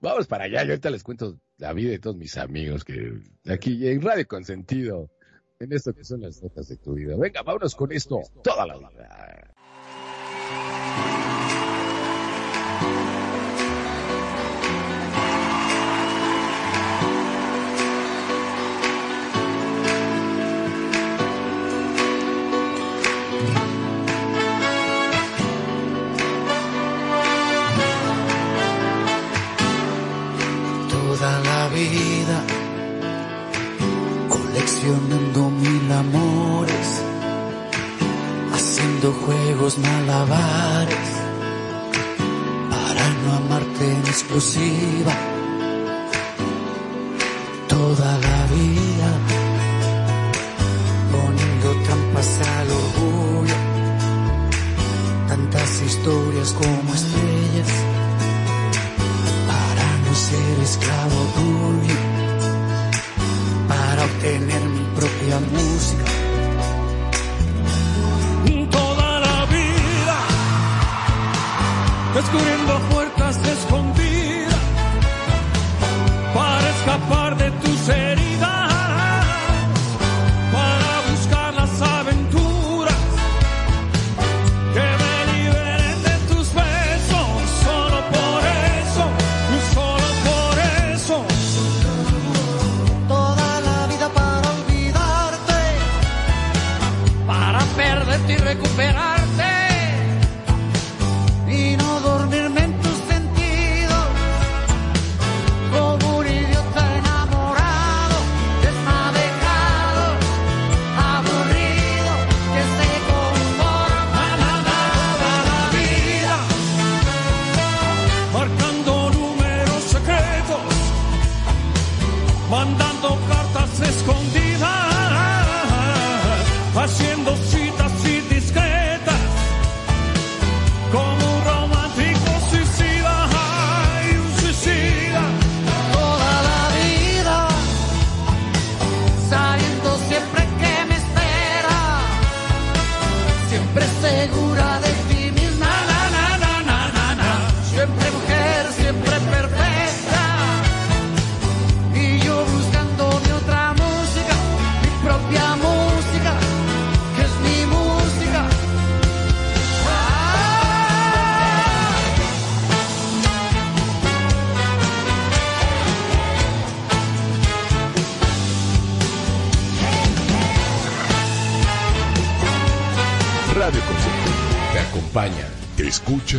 vamos 0.00 0.26
para 0.26 0.44
allá. 0.44 0.62
Yo 0.64 0.70
ahorita 0.70 0.90
les 0.90 1.02
cuento 1.02 1.38
la 1.58 1.72
vida 1.72 1.90
de 1.90 1.98
todos 1.98 2.16
mis 2.16 2.36
amigos 2.36 2.84
que 2.84 3.14
aquí 3.46 3.88
en 3.88 4.02
Radio 4.02 4.26
Consentido 4.26 5.10
en 5.58 5.72
esto 5.72 5.94
que 5.94 6.04
son 6.04 6.20
las 6.20 6.42
notas 6.42 6.68
de 6.68 6.76
tu 6.76 6.94
vida. 6.94 7.16
Venga, 7.16 7.42
vámonos 7.42 7.74
con 7.74 7.92
esto 7.92 8.20
toda 8.42 8.66
la 8.66 8.76
vida. 8.76 9.45
Juegos 39.12 39.78
malabares 39.78 41.08
para 42.70 43.08
no 43.22 43.32
amarte 43.36 43.84
en 43.92 43.98
exclusiva 44.06 45.12
toda 47.68 48.18
la 48.18 48.46
vida, 48.54 49.10
poniendo 51.12 51.84
trampas 51.84 52.40
al 52.56 52.68
orgullo, 52.70 53.54
tantas 55.28 55.82
historias 55.82 56.52
como 56.52 56.94
estrellas 56.94 57.72
para 59.46 59.86
no 60.04 60.14
ser 60.14 60.58
esclavo 60.62 61.20
tuyo 61.36 61.96
para 63.68 64.04
obtener 64.04 64.62
mi 64.68 64.84
propia 64.96 65.38
música. 65.52 66.05
Descubriendo 72.16 72.78
puertas 72.90 73.36
escondidas 73.46 74.54
para 76.34 76.70
escapar 76.70 77.36
de 77.36 77.50
tus 77.50 77.88
heridas. 77.90 78.65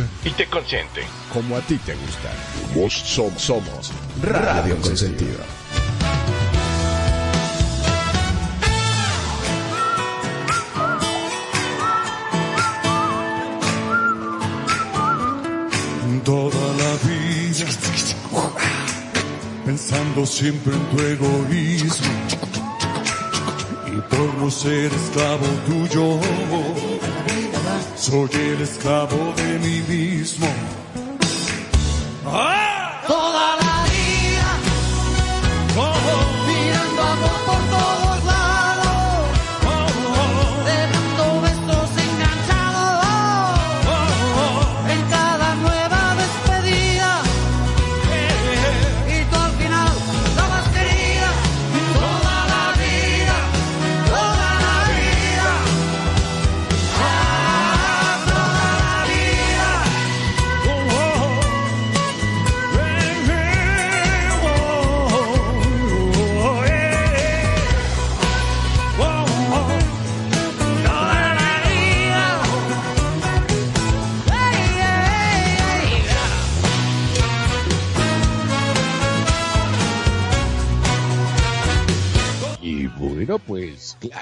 Escucha 0.00 0.28
y 0.28 0.30
te 0.30 0.46
consiente. 0.46 1.02
Como 1.32 1.56
a 1.56 1.60
ti 1.60 1.76
te 1.78 1.94
gusta. 1.94 2.30
Vos 2.74 2.92
somos, 2.92 3.42
somos 3.42 3.92
Radio 4.22 4.76
Consentido. 4.80 5.38
Toda 16.24 16.74
la 16.76 17.08
vida 17.08 17.64
pensando 19.64 20.26
siempre 20.26 20.74
en 20.74 20.84
tu 20.90 21.02
egoísmo 21.02 22.06
y 23.86 24.00
por 24.14 24.34
no 24.34 24.50
ser 24.50 24.92
esclavo 24.92 25.46
tuyo 25.66 26.18
soy 27.98 28.30
el 28.32 28.62
esclavo 28.62 29.34
de 29.36 29.58
mí 29.58 29.82
mismo. 29.88 30.46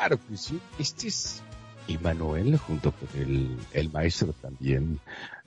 Claro 0.06 0.22
que 0.28 0.36
sí. 0.36 0.60
Este 0.78 1.08
es 1.08 1.42
Emanuel 1.88 2.56
junto 2.58 2.92
con 2.92 3.08
el, 3.20 3.56
el 3.72 3.90
maestro 3.90 4.32
también, 4.34 5.00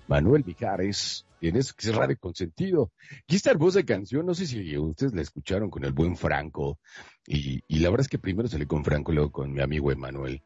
Manuel 0.08 0.44
Mijares, 0.46 1.26
en 1.40 1.56
eso 1.56 1.74
que 1.78 1.88
es 1.88 1.96
Radio 1.96 2.18
Consentido. 2.20 2.92
Y 3.28 3.36
esta 3.36 3.52
hermosa 3.52 3.84
canción, 3.84 4.26
no 4.26 4.34
sé 4.34 4.46
si 4.46 4.78
ustedes 4.78 5.14
la 5.14 5.22
escucharon 5.22 5.70
con 5.70 5.86
el 5.86 5.94
buen 5.94 6.18
Franco. 6.18 6.78
Y, 7.26 7.64
y 7.68 7.80
la 7.80 7.90
verdad 7.90 8.06
es 8.06 8.10
que 8.10 8.20
primero 8.20 8.50
salí 8.50 8.66
con 8.66 8.84
Franco, 8.84 9.14
luego 9.14 9.32
con 9.32 9.54
mi 9.54 9.62
amigo 9.62 9.92
Emanuel. 9.92 10.42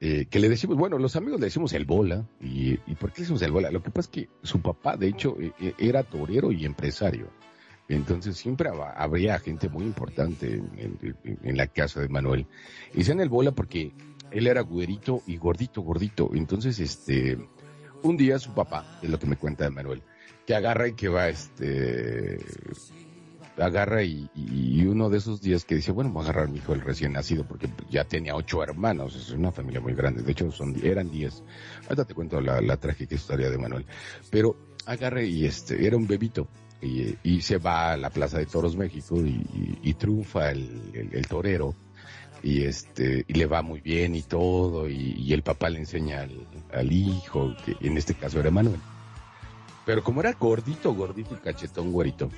Eh, 0.00 0.26
que 0.26 0.40
le 0.40 0.50
decimos, 0.50 0.76
bueno, 0.76 0.98
los 0.98 1.16
amigos 1.16 1.40
le 1.40 1.46
decimos 1.46 1.72
el 1.72 1.86
bola. 1.86 2.28
Y, 2.40 2.72
¿Y 2.86 2.94
por 2.96 3.12
qué 3.12 3.20
le 3.20 3.22
decimos 3.22 3.42
el 3.42 3.52
bola? 3.52 3.70
Lo 3.70 3.82
que 3.82 3.90
pasa 3.90 4.08
es 4.08 4.08
que 4.08 4.28
su 4.42 4.60
papá, 4.60 4.98
de 4.98 5.08
hecho, 5.08 5.38
eh, 5.40 5.52
eh, 5.58 5.74
era 5.78 6.02
torero 6.02 6.52
y 6.52 6.66
empresario. 6.66 7.30
Entonces 7.88 8.36
siempre 8.36 8.70
hab- 8.70 8.94
habría 8.96 9.38
gente 9.38 9.68
muy 9.68 9.84
importante 9.84 10.54
en, 10.54 10.70
en- 10.78 11.38
en 11.42 11.56
la 11.56 11.66
casa 11.66 12.00
de 12.00 12.08
Manuel. 12.08 12.46
Y 12.94 12.98
dicen 12.98 13.20
el 13.20 13.28
bola 13.28 13.52
porque 13.52 13.92
él 14.30 14.46
era 14.46 14.62
güerito 14.62 15.22
y 15.26 15.36
gordito, 15.36 15.82
gordito. 15.82 16.30
Entonces, 16.34 16.78
este, 16.80 17.38
un 18.02 18.16
día 18.16 18.38
su 18.38 18.52
papá, 18.54 18.98
es 19.02 19.10
lo 19.10 19.18
que 19.18 19.26
me 19.26 19.36
cuenta 19.36 19.64
de 19.64 19.70
Manuel, 19.70 20.02
que 20.46 20.54
agarra 20.54 20.88
y 20.88 20.92
que 20.94 21.08
va, 21.08 21.28
este, 21.28 22.38
agarra 23.56 24.02
y, 24.02 24.28
uno 24.86 25.08
de 25.08 25.18
esos 25.18 25.40
días 25.40 25.64
que 25.64 25.76
dice, 25.76 25.92
bueno, 25.92 26.10
voy 26.10 26.22
a 26.22 26.24
agarrar 26.24 26.44
a 26.46 26.50
mi 26.50 26.58
hijo 26.58 26.72
el 26.74 26.80
recién 26.80 27.12
nacido 27.12 27.44
porque 27.46 27.68
ya 27.90 28.04
tenía 28.04 28.34
ocho 28.34 28.62
hermanos, 28.62 29.14
es 29.16 29.30
una 29.30 29.52
familia 29.52 29.80
muy 29.80 29.94
grande, 29.94 30.22
de 30.22 30.32
hecho 30.32 30.50
son, 30.50 30.74
eran 30.84 31.10
diez. 31.10 31.42
Ahorita 31.84 32.04
te 32.04 32.14
cuento 32.14 32.40
la, 32.40 32.60
la 32.60 32.76
trágica 32.76 33.14
historia 33.14 33.50
de 33.50 33.58
Manuel. 33.58 33.86
Pero 34.30 34.56
agarra 34.86 35.22
y 35.22 35.44
este, 35.46 35.86
era 35.86 35.96
un 35.96 36.06
bebito 36.06 36.48
y, 36.84 37.40
se 37.40 37.58
va 37.58 37.92
a 37.92 37.96
la 37.96 38.10
Plaza 38.10 38.38
de 38.38 38.46
Toros 38.46 38.76
México 38.76 39.16
y, 39.16 39.94
triunfa 39.94 40.50
el, 40.50 41.26
torero. 41.28 41.74
Y 42.42 42.64
este 42.64 43.24
y 43.26 43.32
le 43.32 43.46
va 43.46 43.62
muy 43.62 43.80
bien 43.80 44.14
y 44.14 44.20
todo 44.20 44.88
y, 44.88 45.32
el 45.32 45.42
papá 45.42 45.70
le 45.70 45.78
enseña 45.78 46.26
al, 46.72 46.92
hijo 46.92 47.54
que 47.64 47.76
en 47.80 47.96
este 47.96 48.14
caso 48.14 48.40
era 48.40 48.50
Manuel. 48.50 48.80
Pero 49.86 50.02
como 50.02 50.20
era 50.20 50.32
gordito 50.32 50.94
gordito 50.94 51.34
y 51.34 51.38
cachetón 51.38 51.92
güerito 51.92 52.30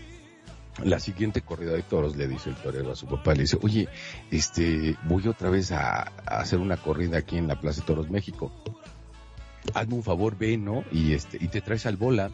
la 0.85 1.01
siguiente 1.01 1.41
corrida 1.41 1.73
de 1.73 1.83
toros 1.83 2.17
le 2.17 2.29
dice 2.29 2.51
el 2.51 2.57
torero 2.57 2.93
a 2.93 2.97
su 2.97 3.07
papá 3.07 3.33
le 3.33 3.43
dice 3.43 3.57
oye 3.63 3.89
este 4.31 4.95
voy 5.05 5.27
otra 5.27 5.49
vez 5.49 5.73
a, 5.73 6.03
hacer 6.27 6.59
una 6.59 6.77
corrida 6.77 7.17
aquí 7.19 7.39
en 7.39 7.49
la 7.49 7.61
Plaza 7.61 7.81
de 7.81 7.87
Toros 7.87 8.11
México. 8.11 8.53
Hazme 9.75 9.95
un 9.95 10.03
favor 10.03 10.37
ve 10.37 10.57
no 10.57 10.85
y 10.93 11.15
este 11.15 11.39
y 11.41 11.49
te 11.49 11.61
traes 11.61 11.87
al 11.87 11.97
bola 11.97 12.31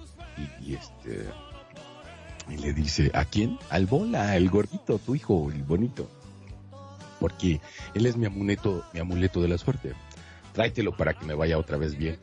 y 0.60 0.74
este 0.74 1.26
y 2.48 2.56
le 2.56 2.72
dice, 2.72 3.10
¿a 3.14 3.24
quién? 3.24 3.58
Al 3.70 3.86
bola, 3.86 4.36
el 4.36 4.50
gordito, 4.50 4.98
tu 4.98 5.14
hijo, 5.14 5.50
el 5.50 5.62
bonito. 5.62 6.08
Porque 7.20 7.60
él 7.94 8.06
es 8.06 8.16
mi 8.16 8.26
amuleto, 8.26 8.84
mi 8.92 9.00
amuleto 9.00 9.40
de 9.40 9.48
la 9.48 9.58
suerte. 9.58 9.92
Tráetelo 10.52 10.96
para 10.96 11.14
que 11.14 11.24
me 11.24 11.34
vaya 11.34 11.58
otra 11.58 11.76
vez 11.76 11.96
bien. 11.96 12.18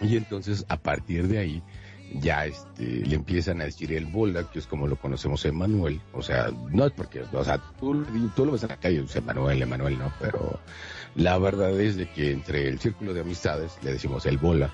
Y 0.00 0.16
entonces, 0.16 0.64
a 0.68 0.76
partir 0.76 1.26
de 1.28 1.38
ahí, 1.38 1.62
ya 2.12 2.46
este, 2.46 2.84
le 2.84 3.14
empiezan 3.14 3.60
a 3.60 3.64
decir 3.64 3.92
el 3.92 4.06
bola, 4.06 4.48
que 4.50 4.58
es 4.58 4.66
como 4.66 4.86
lo 4.86 4.96
conocemos 4.96 5.44
en 5.44 5.56
Manuel. 5.56 6.00
O 6.12 6.22
sea, 6.22 6.50
no 6.70 6.86
es 6.86 6.92
porque, 6.92 7.22
o 7.22 7.44
sea, 7.44 7.58
tú, 7.80 8.04
tú 8.34 8.44
lo 8.44 8.52
ves 8.52 8.62
en 8.62 8.68
la 8.68 8.76
calle, 8.76 9.02
dice 9.02 9.20
Manuel, 9.20 9.60
Emanuel, 9.60 9.98
no, 9.98 10.12
pero 10.20 10.60
la 11.14 11.38
verdad 11.38 11.78
es 11.80 11.96
de 11.96 12.08
que 12.08 12.30
entre 12.30 12.68
el 12.68 12.78
círculo 12.78 13.12
de 13.14 13.20
amistades 13.20 13.72
le 13.82 13.92
decimos 13.92 14.26
el 14.26 14.38
bola. 14.38 14.72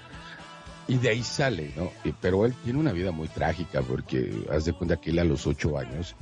Y 0.88 0.98
de 0.98 1.10
ahí 1.10 1.22
sale, 1.22 1.70
¿no? 1.76 1.90
Y- 2.04 2.12
Pero 2.12 2.44
él 2.44 2.54
tiene 2.64 2.78
una 2.78 2.92
vida 2.92 3.12
muy 3.12 3.28
trágica 3.28 3.82
porque 3.82 4.44
haz 4.50 4.64
de 4.64 4.72
cuenta 4.72 4.96
que 4.96 5.10
él 5.10 5.18
a 5.18 5.24
los 5.24 5.46
ocho 5.46 5.78
años, 5.78 6.14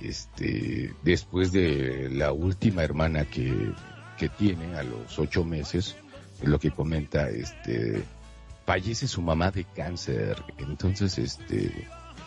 este, 0.00 0.92
después 1.02 1.52
de 1.52 2.10
la 2.10 2.32
última 2.32 2.82
hermana 2.84 3.24
que, 3.24 3.72
que 4.18 4.28
tiene 4.28 4.74
a 4.76 4.82
los 4.82 5.18
ocho 5.18 5.44
meses, 5.44 5.96
es 6.42 6.48
lo 6.48 6.58
que 6.58 6.70
comenta, 6.70 7.30
este, 7.30 8.02
fallece 8.66 9.08
su 9.08 9.22
mamá 9.22 9.50
de 9.50 9.64
cáncer. 9.64 10.42
Entonces, 10.58 11.16
este, 11.18 11.70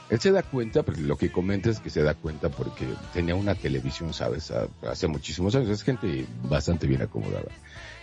él 0.10 0.20
se 0.20 0.32
da 0.32 0.42
cuenta, 0.42 0.82
pero 0.82 0.98
lo 1.02 1.18
que 1.18 1.32
comenta 1.32 1.70
es 1.70 1.80
que 1.80 1.92
se 1.92 2.02
da 2.02 2.16
cuenta 2.16 2.50
porque 2.50 2.88
tenía 3.14 3.36
una 3.36 3.54
televisión, 3.54 4.14
¿sabes? 4.14 4.52
Hace 4.90 5.08
muchísimos 5.08 5.54
años, 5.54 5.70
es 5.70 5.84
gente 5.84 6.26
bastante 6.50 6.88
bien 6.88 7.04
acomodada. 7.04 7.46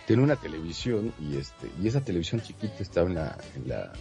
Tiene 0.07 0.23
una 0.23 0.37
televisión 0.37 1.13
y 1.19 1.35
este, 1.37 1.69
y 1.79 1.87
esa 1.87 2.01
televisión 2.01 2.41
chiquita 2.41 2.81
estaba 2.81 3.07
en 3.09 3.15
la, 3.15 3.37
en 3.55 3.67
la, 3.69 3.93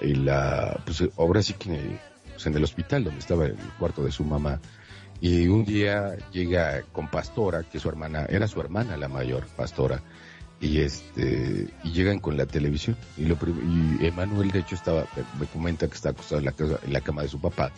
en 0.00 0.24
la, 0.24 0.80
pues 0.84 1.04
ahora 1.18 1.42
sí 1.42 1.52
que, 1.52 1.98
pues, 2.32 2.46
en 2.46 2.54
el 2.56 2.64
hospital 2.64 3.04
donde 3.04 3.20
estaba 3.20 3.44
el 3.44 3.56
cuarto 3.78 4.02
de 4.02 4.10
su 4.10 4.24
mamá. 4.24 4.58
Y 5.20 5.48
un 5.48 5.64
día 5.64 6.16
llega 6.32 6.82
con 6.92 7.08
Pastora, 7.10 7.62
que 7.62 7.78
su 7.78 7.88
hermana, 7.88 8.26
era 8.28 8.48
su 8.48 8.60
hermana 8.60 8.96
la 8.96 9.08
mayor, 9.08 9.46
Pastora, 9.56 10.02
y 10.60 10.80
este, 10.80 11.68
y 11.84 11.92
llegan 11.92 12.18
con 12.18 12.36
la 12.38 12.46
televisión. 12.46 12.96
Y 13.18 13.26
lo 13.26 13.36
y 14.00 14.06
Emanuel 14.06 14.50
de 14.50 14.60
hecho 14.60 14.74
estaba, 14.74 15.04
me 15.38 15.46
comenta 15.46 15.86
que 15.88 15.94
está 15.94 16.10
acostado 16.10 16.38
en 16.40 16.46
la, 16.46 16.52
casa- 16.52 16.80
en 16.84 16.92
la 16.92 17.00
cama 17.02 17.22
de 17.22 17.28
su 17.28 17.38
papá. 17.40 17.70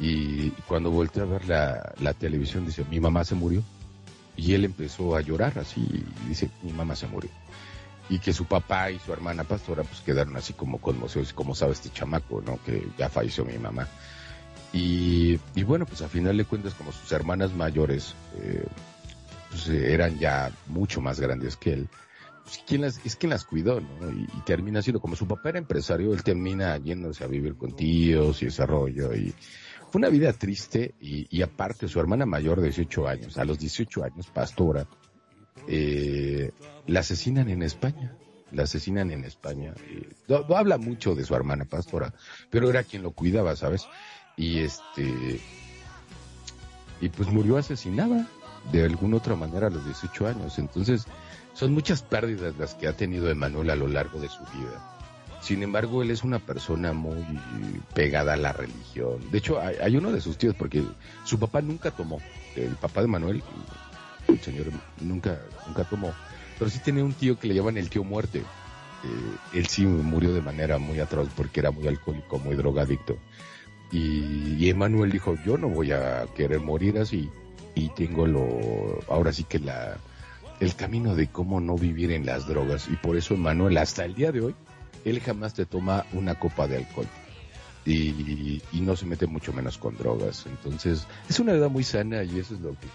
Y 0.00 0.50
cuando 0.68 0.90
volteó 0.90 1.22
a 1.22 1.26
ver 1.26 1.46
la, 1.48 1.94
la 2.00 2.12
televisión 2.14 2.66
dice, 2.66 2.84
mi 2.90 2.98
mamá 3.00 3.24
se 3.24 3.34
murió. 3.34 3.62
Y 4.36 4.54
él 4.54 4.64
empezó 4.64 5.16
a 5.16 5.20
llorar 5.20 5.58
así, 5.58 5.80
y 5.80 6.28
dice, 6.28 6.50
mi 6.62 6.72
mamá 6.72 6.94
se 6.94 7.06
murió. 7.06 7.30
Y 8.08 8.18
que 8.18 8.32
su 8.32 8.44
papá 8.44 8.90
y 8.90 8.98
su 8.98 9.12
hermana 9.12 9.44
pastora 9.44 9.82
pues 9.82 10.00
quedaron 10.00 10.36
así 10.36 10.52
como 10.52 10.78
conmocionados, 10.78 11.32
como 11.32 11.54
sabe 11.54 11.72
este 11.72 11.90
chamaco, 11.90 12.40
¿no? 12.40 12.58
Que 12.64 12.86
ya 12.96 13.08
falleció 13.08 13.44
mi 13.44 13.58
mamá. 13.58 13.88
Y, 14.72 15.40
y 15.54 15.62
bueno, 15.64 15.86
pues 15.86 16.02
a 16.02 16.08
final 16.08 16.36
de 16.36 16.44
cuentas, 16.44 16.74
como 16.74 16.92
sus 16.92 17.10
hermanas 17.12 17.52
mayores 17.54 18.14
eh, 18.38 18.64
pues, 19.50 19.68
eran 19.68 20.18
ya 20.18 20.52
mucho 20.66 21.00
más 21.00 21.18
grandes 21.18 21.56
que 21.56 21.72
él, 21.72 21.88
pues, 22.44 22.60
¿quién 22.66 22.82
las, 22.82 23.04
es 23.04 23.16
quien 23.16 23.30
las 23.30 23.44
cuidó, 23.44 23.80
¿no? 23.80 24.10
Y, 24.10 24.22
y 24.22 24.40
termina 24.44 24.82
siendo, 24.82 25.00
como 25.00 25.16
su 25.16 25.26
papá 25.26 25.48
era 25.48 25.58
empresario, 25.58 26.12
él 26.12 26.22
termina 26.22 26.76
yéndose 26.76 27.24
a 27.24 27.26
vivir 27.26 27.56
con 27.56 27.74
tíos 27.74 28.42
y 28.42 28.46
ese 28.46 28.66
rollo. 28.66 29.14
Y 29.14 29.34
fue 29.90 29.98
una 29.98 30.08
vida 30.08 30.32
triste 30.32 30.94
y, 31.00 31.42
aparte 31.42 31.88
su 31.88 32.00
hermana 32.00 32.26
mayor 32.26 32.58
de 32.60 32.68
18 32.68 33.08
años, 33.08 33.38
a 33.38 33.44
los 33.44 33.58
18 33.58 34.04
años, 34.04 34.26
pastora, 34.32 34.86
eh, 35.68 36.50
la 36.86 37.00
asesinan 37.00 37.48
en 37.48 37.62
España. 37.62 38.16
La 38.52 38.62
asesinan 38.62 39.10
en 39.10 39.24
España. 39.24 39.74
Eh, 39.88 40.08
no, 40.28 40.46
no 40.48 40.56
habla 40.56 40.78
mucho 40.78 41.14
de 41.14 41.24
su 41.24 41.34
hermana 41.34 41.64
pastora, 41.64 42.14
pero 42.50 42.70
era 42.70 42.84
quien 42.84 43.02
lo 43.02 43.10
cuidaba, 43.10 43.56
¿sabes? 43.56 43.86
Y 44.36 44.60
este, 44.60 45.40
y 47.00 47.08
pues 47.08 47.28
murió 47.30 47.56
asesinada 47.56 48.28
de 48.72 48.84
alguna 48.84 49.16
otra 49.16 49.36
manera 49.36 49.68
a 49.68 49.70
los 49.70 49.84
18 49.84 50.26
años. 50.26 50.58
Entonces, 50.58 51.06
son 51.52 51.72
muchas 51.72 52.02
pérdidas 52.02 52.56
las 52.58 52.74
que 52.74 52.88
ha 52.88 52.92
tenido 52.92 53.30
Emanuel 53.30 53.70
a 53.70 53.76
lo 53.76 53.88
largo 53.88 54.20
de 54.20 54.28
su 54.28 54.40
vida. 54.40 54.95
Sin 55.40 55.62
embargo, 55.62 56.02
él 56.02 56.10
es 56.10 56.24
una 56.24 56.38
persona 56.38 56.92
muy 56.92 57.24
pegada 57.94 58.34
a 58.34 58.36
la 58.36 58.52
religión. 58.52 59.18
De 59.30 59.38
hecho, 59.38 59.60
hay, 59.60 59.96
uno 59.96 60.10
de 60.10 60.20
sus 60.20 60.38
tíos, 60.38 60.54
porque 60.54 60.82
su 61.24 61.38
papá 61.38 61.60
nunca 61.62 61.90
tomó. 61.90 62.20
El 62.56 62.74
papá 62.76 63.02
de 63.02 63.06
Manuel, 63.06 63.42
el 64.28 64.40
señor, 64.40 64.66
nunca, 65.00 65.38
nunca 65.66 65.84
tomó. 65.84 66.12
Pero 66.58 66.70
sí 66.70 66.78
tenía 66.80 67.04
un 67.04 67.12
tío 67.12 67.38
que 67.38 67.48
le 67.48 67.54
llaman 67.54 67.76
el 67.76 67.90
tío 67.90 68.02
muerte. 68.02 68.38
Eh, 68.38 69.58
él 69.58 69.66
sí 69.66 69.84
murió 69.84 70.32
de 70.32 70.40
manera 70.40 70.78
muy 70.78 70.98
atroz 71.00 71.28
porque 71.36 71.60
era 71.60 71.70
muy 71.70 71.86
alcohólico, 71.86 72.38
muy 72.38 72.56
drogadicto. 72.56 73.18
Y, 73.92 74.56
y 74.58 74.70
Emanuel 74.70 75.12
dijo, 75.12 75.36
yo 75.44 75.58
no 75.58 75.68
voy 75.68 75.92
a 75.92 76.26
querer 76.34 76.60
morir 76.60 76.98
así. 76.98 77.30
Y 77.74 77.90
tengo 77.90 78.26
lo, 78.26 78.98
ahora 79.08 79.32
sí 79.32 79.44
que 79.44 79.58
la, 79.58 79.98
el 80.60 80.74
camino 80.74 81.14
de 81.14 81.28
cómo 81.28 81.60
no 81.60 81.76
vivir 81.76 82.10
en 82.12 82.26
las 82.26 82.46
drogas. 82.46 82.88
Y 82.90 82.96
por 82.96 83.16
eso 83.16 83.34
Emanuel, 83.34 83.76
hasta 83.76 84.04
el 84.04 84.14
día 84.14 84.32
de 84.32 84.40
hoy, 84.40 84.54
él 85.06 85.20
jamás 85.20 85.54
te 85.54 85.66
toma 85.66 86.04
una 86.12 86.34
copa 86.34 86.66
de 86.66 86.78
alcohol. 86.78 87.06
Y, 87.86 88.60
no 88.72 88.96
se 88.96 89.06
mete 89.06 89.26
mucho 89.26 89.52
menos 89.52 89.78
con 89.78 89.96
drogas. 89.96 90.44
Entonces, 90.46 91.06
es 91.28 91.38
una 91.38 91.52
vida 91.52 91.68
muy 91.68 91.84
sana 91.84 92.24
y 92.24 92.40
eso 92.40 92.54
es 92.54 92.60
lo 92.60 92.72
que 92.72 92.88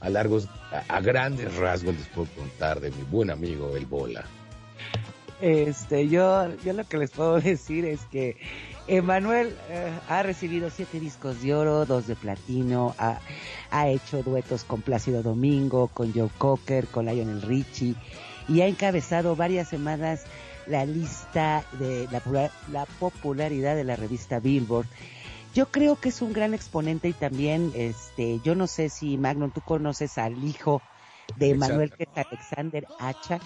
a 0.00 0.08
largos, 0.08 0.48
a, 0.88 1.00
grandes 1.00 1.54
rasgos 1.56 1.96
les 1.96 2.06
puedo 2.08 2.28
contar 2.36 2.80
de 2.80 2.90
mi 2.90 3.02
buen 3.02 3.30
amigo 3.30 3.76
el 3.76 3.86
Bola. 3.86 4.24
Este, 5.40 6.08
yo, 6.08 6.48
yo 6.64 6.72
lo 6.72 6.84
que 6.84 6.98
les 6.98 7.10
puedo 7.10 7.40
decir 7.40 7.84
es 7.84 8.00
que 8.06 8.36
Emanuel 8.86 9.56
eh, 9.68 9.90
ha 10.08 10.22
recibido 10.22 10.70
siete 10.70 11.00
discos 11.00 11.42
de 11.42 11.54
oro, 11.54 11.84
dos 11.84 12.06
de 12.06 12.14
platino, 12.14 12.94
ha, 12.98 13.18
ha, 13.70 13.88
hecho 13.88 14.22
duetos 14.22 14.62
con 14.62 14.82
Plácido 14.82 15.22
Domingo, 15.22 15.88
con 15.88 16.12
Joe 16.12 16.30
Cocker, 16.38 16.86
con 16.86 17.06
Lionel 17.06 17.42
Richie 17.42 17.96
y 18.48 18.60
ha 18.62 18.66
encabezado 18.66 19.36
varias 19.36 19.68
semanas 19.68 20.24
la 20.70 20.86
lista 20.86 21.64
de 21.78 22.08
la, 22.10 22.86
popularidad 22.86 23.74
de 23.74 23.84
la 23.84 23.96
revista 23.96 24.38
Billboard. 24.38 24.86
Yo 25.52 25.66
creo 25.66 25.96
que 25.96 26.10
es 26.10 26.22
un 26.22 26.32
gran 26.32 26.54
exponente 26.54 27.08
y 27.08 27.12
también, 27.12 27.72
este, 27.74 28.40
yo 28.44 28.54
no 28.54 28.68
sé 28.68 28.88
si 28.88 29.18
Magnum, 29.18 29.50
tú 29.50 29.60
conoces 29.60 30.16
al 30.16 30.42
hijo 30.44 30.80
de 31.36 31.54
Manuel, 31.54 31.92
que 31.92 32.04
es 32.04 32.26
Alexander 32.26 32.86
Hacha, 33.00 33.40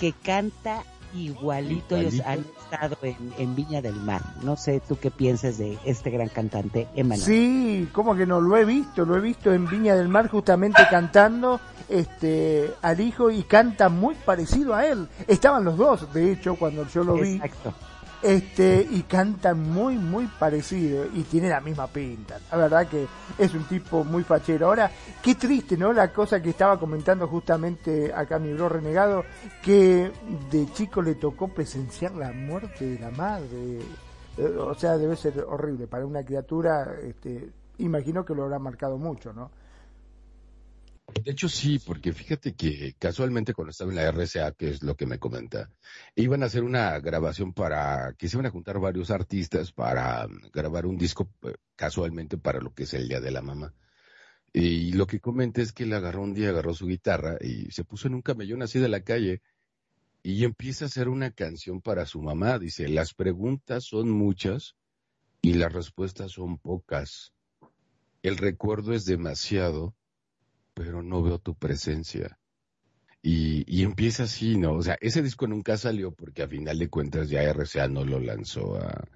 que 0.00 0.12
canta 0.12 0.84
igualito, 1.14 1.96
ellos 1.96 2.20
han 2.24 2.40
estado 2.40 2.96
en, 3.02 3.54
Viña 3.54 3.82
del 3.82 3.96
Mar. 3.96 4.22
No 4.42 4.56
sé 4.56 4.80
tú 4.86 4.98
qué 4.98 5.10
piensas 5.10 5.58
de 5.58 5.78
este 5.84 6.10
gran 6.10 6.28
cantante, 6.28 6.88
Emanuel. 6.94 7.20
Sí, 7.20 7.88
como 7.92 8.14
que 8.14 8.26
no, 8.26 8.40
lo 8.40 8.56
he 8.56 8.64
visto, 8.64 9.04
lo 9.04 9.16
he 9.16 9.20
visto 9.20 9.52
en 9.52 9.68
Viña 9.68 9.94
del 9.94 10.08
Mar 10.08 10.28
justamente 10.28 10.82
cantando 10.90 11.60
este 11.88 12.70
al 12.82 13.00
hijo 13.00 13.30
y 13.30 13.42
canta 13.42 13.88
muy 13.88 14.14
parecido 14.14 14.74
a 14.74 14.86
él. 14.86 15.08
Estaban 15.26 15.64
los 15.64 15.76
dos, 15.76 16.12
de 16.12 16.32
hecho, 16.32 16.56
cuando 16.56 16.86
yo 16.88 17.04
lo 17.04 17.14
vi. 17.14 17.34
Exacto 17.34 17.74
este 18.22 18.86
y 18.90 19.02
canta 19.02 19.54
muy 19.54 19.96
muy 19.96 20.26
parecido 20.26 21.06
y 21.14 21.22
tiene 21.22 21.48
la 21.48 21.60
misma 21.60 21.86
pinta. 21.86 22.38
La 22.50 22.56
verdad 22.56 22.88
que 22.88 23.06
es 23.36 23.54
un 23.54 23.64
tipo 23.64 24.04
muy 24.04 24.24
fachero. 24.24 24.66
Ahora 24.66 24.90
qué 25.22 25.34
triste 25.34 25.76
no 25.76 25.92
la 25.92 26.12
cosa 26.12 26.42
que 26.42 26.50
estaba 26.50 26.78
comentando 26.78 27.26
justamente 27.28 28.12
acá 28.12 28.38
mi 28.38 28.52
bro 28.52 28.68
renegado 28.68 29.24
que 29.62 30.10
de 30.50 30.72
chico 30.72 31.02
le 31.02 31.14
tocó 31.14 31.48
presenciar 31.48 32.12
la 32.14 32.32
muerte 32.32 32.84
de 32.84 32.98
la 32.98 33.10
madre. 33.10 33.78
Eh, 34.36 34.56
o 34.58 34.74
sea 34.74 34.96
debe 34.96 35.16
ser 35.16 35.44
horrible. 35.48 35.86
Para 35.86 36.06
una 36.06 36.24
criatura 36.24 36.94
este 37.02 37.50
imagino 37.78 38.24
que 38.24 38.34
lo 38.34 38.44
habrá 38.44 38.58
marcado 38.58 38.98
mucho 38.98 39.32
no 39.32 39.50
de 41.14 41.30
hecho, 41.30 41.48
sí, 41.48 41.78
porque 41.78 42.12
fíjate 42.12 42.54
que 42.54 42.94
casualmente 42.98 43.54
cuando 43.54 43.70
estaba 43.70 43.90
en 43.90 43.96
la 43.96 44.10
RCA, 44.10 44.52
que 44.52 44.70
es 44.70 44.82
lo 44.82 44.94
que 44.94 45.06
me 45.06 45.18
comenta, 45.18 45.70
iban 46.14 46.42
a 46.42 46.46
hacer 46.46 46.62
una 46.64 46.98
grabación 47.00 47.54
para, 47.54 48.14
que 48.18 48.28
se 48.28 48.36
iban 48.36 48.46
a 48.46 48.50
juntar 48.50 48.78
varios 48.78 49.10
artistas 49.10 49.72
para 49.72 50.26
mm, 50.26 50.50
grabar 50.52 50.86
un 50.86 50.98
disco 50.98 51.30
eh, 51.42 51.54
casualmente 51.76 52.36
para 52.36 52.60
lo 52.60 52.74
que 52.74 52.84
es 52.84 52.94
el 52.94 53.08
Día 53.08 53.20
de 53.20 53.30
la 53.30 53.42
Mamá. 53.42 53.74
Y 54.52 54.92
lo 54.92 55.06
que 55.06 55.20
comenta 55.20 55.62
es 55.62 55.72
que 55.72 55.84
él 55.84 55.92
agarró 55.92 56.22
un 56.22 56.34
día, 56.34 56.50
agarró 56.50 56.74
su 56.74 56.86
guitarra 56.86 57.36
y 57.40 57.70
se 57.70 57.84
puso 57.84 58.08
en 58.08 58.14
un 58.14 58.22
camellón 58.22 58.62
así 58.62 58.78
de 58.78 58.88
la 58.88 59.02
calle 59.02 59.42
y 60.22 60.44
empieza 60.44 60.84
a 60.84 60.88
hacer 60.88 61.08
una 61.08 61.30
canción 61.30 61.80
para 61.80 62.06
su 62.06 62.20
mamá. 62.22 62.58
Dice, 62.58 62.88
las 62.88 63.14
preguntas 63.14 63.84
son 63.84 64.10
muchas 64.10 64.74
y 65.42 65.54
las 65.54 65.72
respuestas 65.72 66.32
son 66.32 66.58
pocas. 66.58 67.32
El 68.22 68.36
recuerdo 68.36 68.92
es 68.94 69.04
demasiado 69.04 69.94
pero 70.78 71.02
no 71.02 71.24
veo 71.24 71.40
tu 71.40 71.56
presencia. 71.56 72.38
Y, 73.20 73.64
y, 73.66 73.82
empieza 73.82 74.22
así, 74.22 74.56
¿no? 74.56 74.74
O 74.74 74.82
sea, 74.82 74.96
ese 75.00 75.22
disco 75.22 75.48
nunca 75.48 75.76
salió 75.76 76.12
porque 76.12 76.42
a 76.42 76.48
final 76.48 76.78
de 76.78 76.88
cuentas 76.88 77.28
ya 77.28 77.42
RCA 77.42 77.88
no 77.88 78.04
lo 78.04 78.20
lanzó 78.20 78.76
a, 78.76 79.08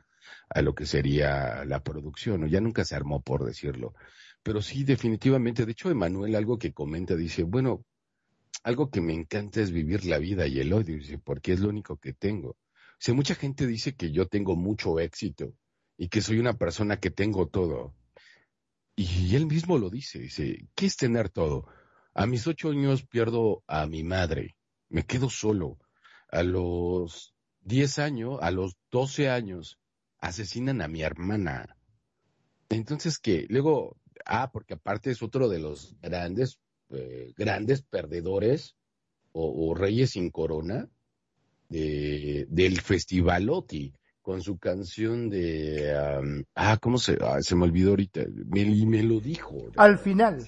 a 0.51 0.61
lo 0.61 0.75
que 0.75 0.87
sería 0.87 1.65
la 1.65 1.85
producción, 1.85 2.43
o 2.43 2.47
ya 2.49 2.61
nunca 2.61 2.85
se 2.85 2.97
armó 2.97 3.23
por 3.23 3.45
decirlo. 3.45 3.95
Pero 4.43 4.61
sí, 4.61 4.83
definitivamente, 4.83 5.65
de 5.65 5.71
hecho, 5.71 5.89
Emanuel 5.89 6.35
algo 6.35 6.59
que 6.59 6.73
comenta, 6.73 7.15
dice, 7.15 7.45
bueno, 7.45 7.85
algo 8.65 8.91
que 8.91 9.01
me 9.01 9.15
encanta 9.15 9.61
es 9.61 9.71
vivir 9.71 10.05
la 10.05 10.19
vida 10.19 10.49
y 10.49 10.59
el 10.59 10.73
odio, 10.73 10.97
dice, 10.97 11.19
porque 11.19 11.53
es 11.53 11.61
lo 11.61 11.69
único 11.69 11.97
que 11.97 12.13
tengo. 12.13 12.51
O 12.51 12.57
sea, 12.99 13.15
mucha 13.15 13.37
gente 13.37 13.69
dice 13.69 13.95
que 13.95 14.11
yo 14.11 14.27
tengo 14.27 14.57
mucho 14.57 14.99
éxito 14.99 15.55
y 15.97 16.09
que 16.09 16.23
soy 16.23 16.41
una 16.41 16.55
persona 16.55 16.99
que 16.99 17.13
tengo 17.13 17.47
todo. 17.47 17.95
Y 18.95 19.35
él 19.37 19.47
mismo 19.47 19.79
lo 19.79 19.89
dice, 19.89 20.19
dice, 20.19 20.69
¿qué 20.75 20.87
es 20.87 20.97
tener 20.97 21.31
todo? 21.31 21.67
A 22.15 22.27
mis 22.27 22.47
ocho 22.47 22.71
años 22.71 23.07
pierdo 23.07 23.65
a 23.67 23.87
mi 23.87 24.05
madre, 24.05 24.57
me 24.89 25.05
quedo 25.05 25.31
solo. 25.31 25.79
A 26.29 26.43
los 26.43 27.35
diez 27.61 27.99
años, 27.99 28.39
a 28.43 28.51
los 28.51 28.77
doce 28.91 29.31
años, 29.31 29.79
asesinan 30.19 30.83
a 30.83 30.89
mi 30.89 31.03
hermana. 31.03 31.77
Entonces, 32.69 33.19
¿qué? 33.19 33.47
Luego, 33.49 33.97
ah, 34.27 34.51
porque 34.53 34.75
aparte 34.75 35.11
es 35.11 35.23
otro 35.23 35.49
de 35.49 35.59
los 35.59 35.97
grandes, 36.01 36.59
eh, 36.91 37.33
grandes 37.37 37.83
perdedores 37.83 38.77
o, 39.33 39.75
reyes 39.75 40.11
sin 40.11 40.31
corona 40.31 40.91
de, 41.71 42.47
del 42.51 42.81
Festival 42.83 43.49
OTI 43.49 43.95
con 44.23 44.41
su 44.41 44.59
canción 44.59 45.29
de 45.29 45.95
ah 46.55 46.79
cómo 46.81 46.99
se 46.99 47.19
ah, 47.21 47.43
se 47.43 47.57
me 47.57 47.65
olvidó 47.65 47.91
ahorita 47.91 48.23
me, 48.47 48.65
me 48.87 49.03
lo 49.03 49.21
dijo 49.21 49.71
al 49.77 49.99
final. 49.99 50.47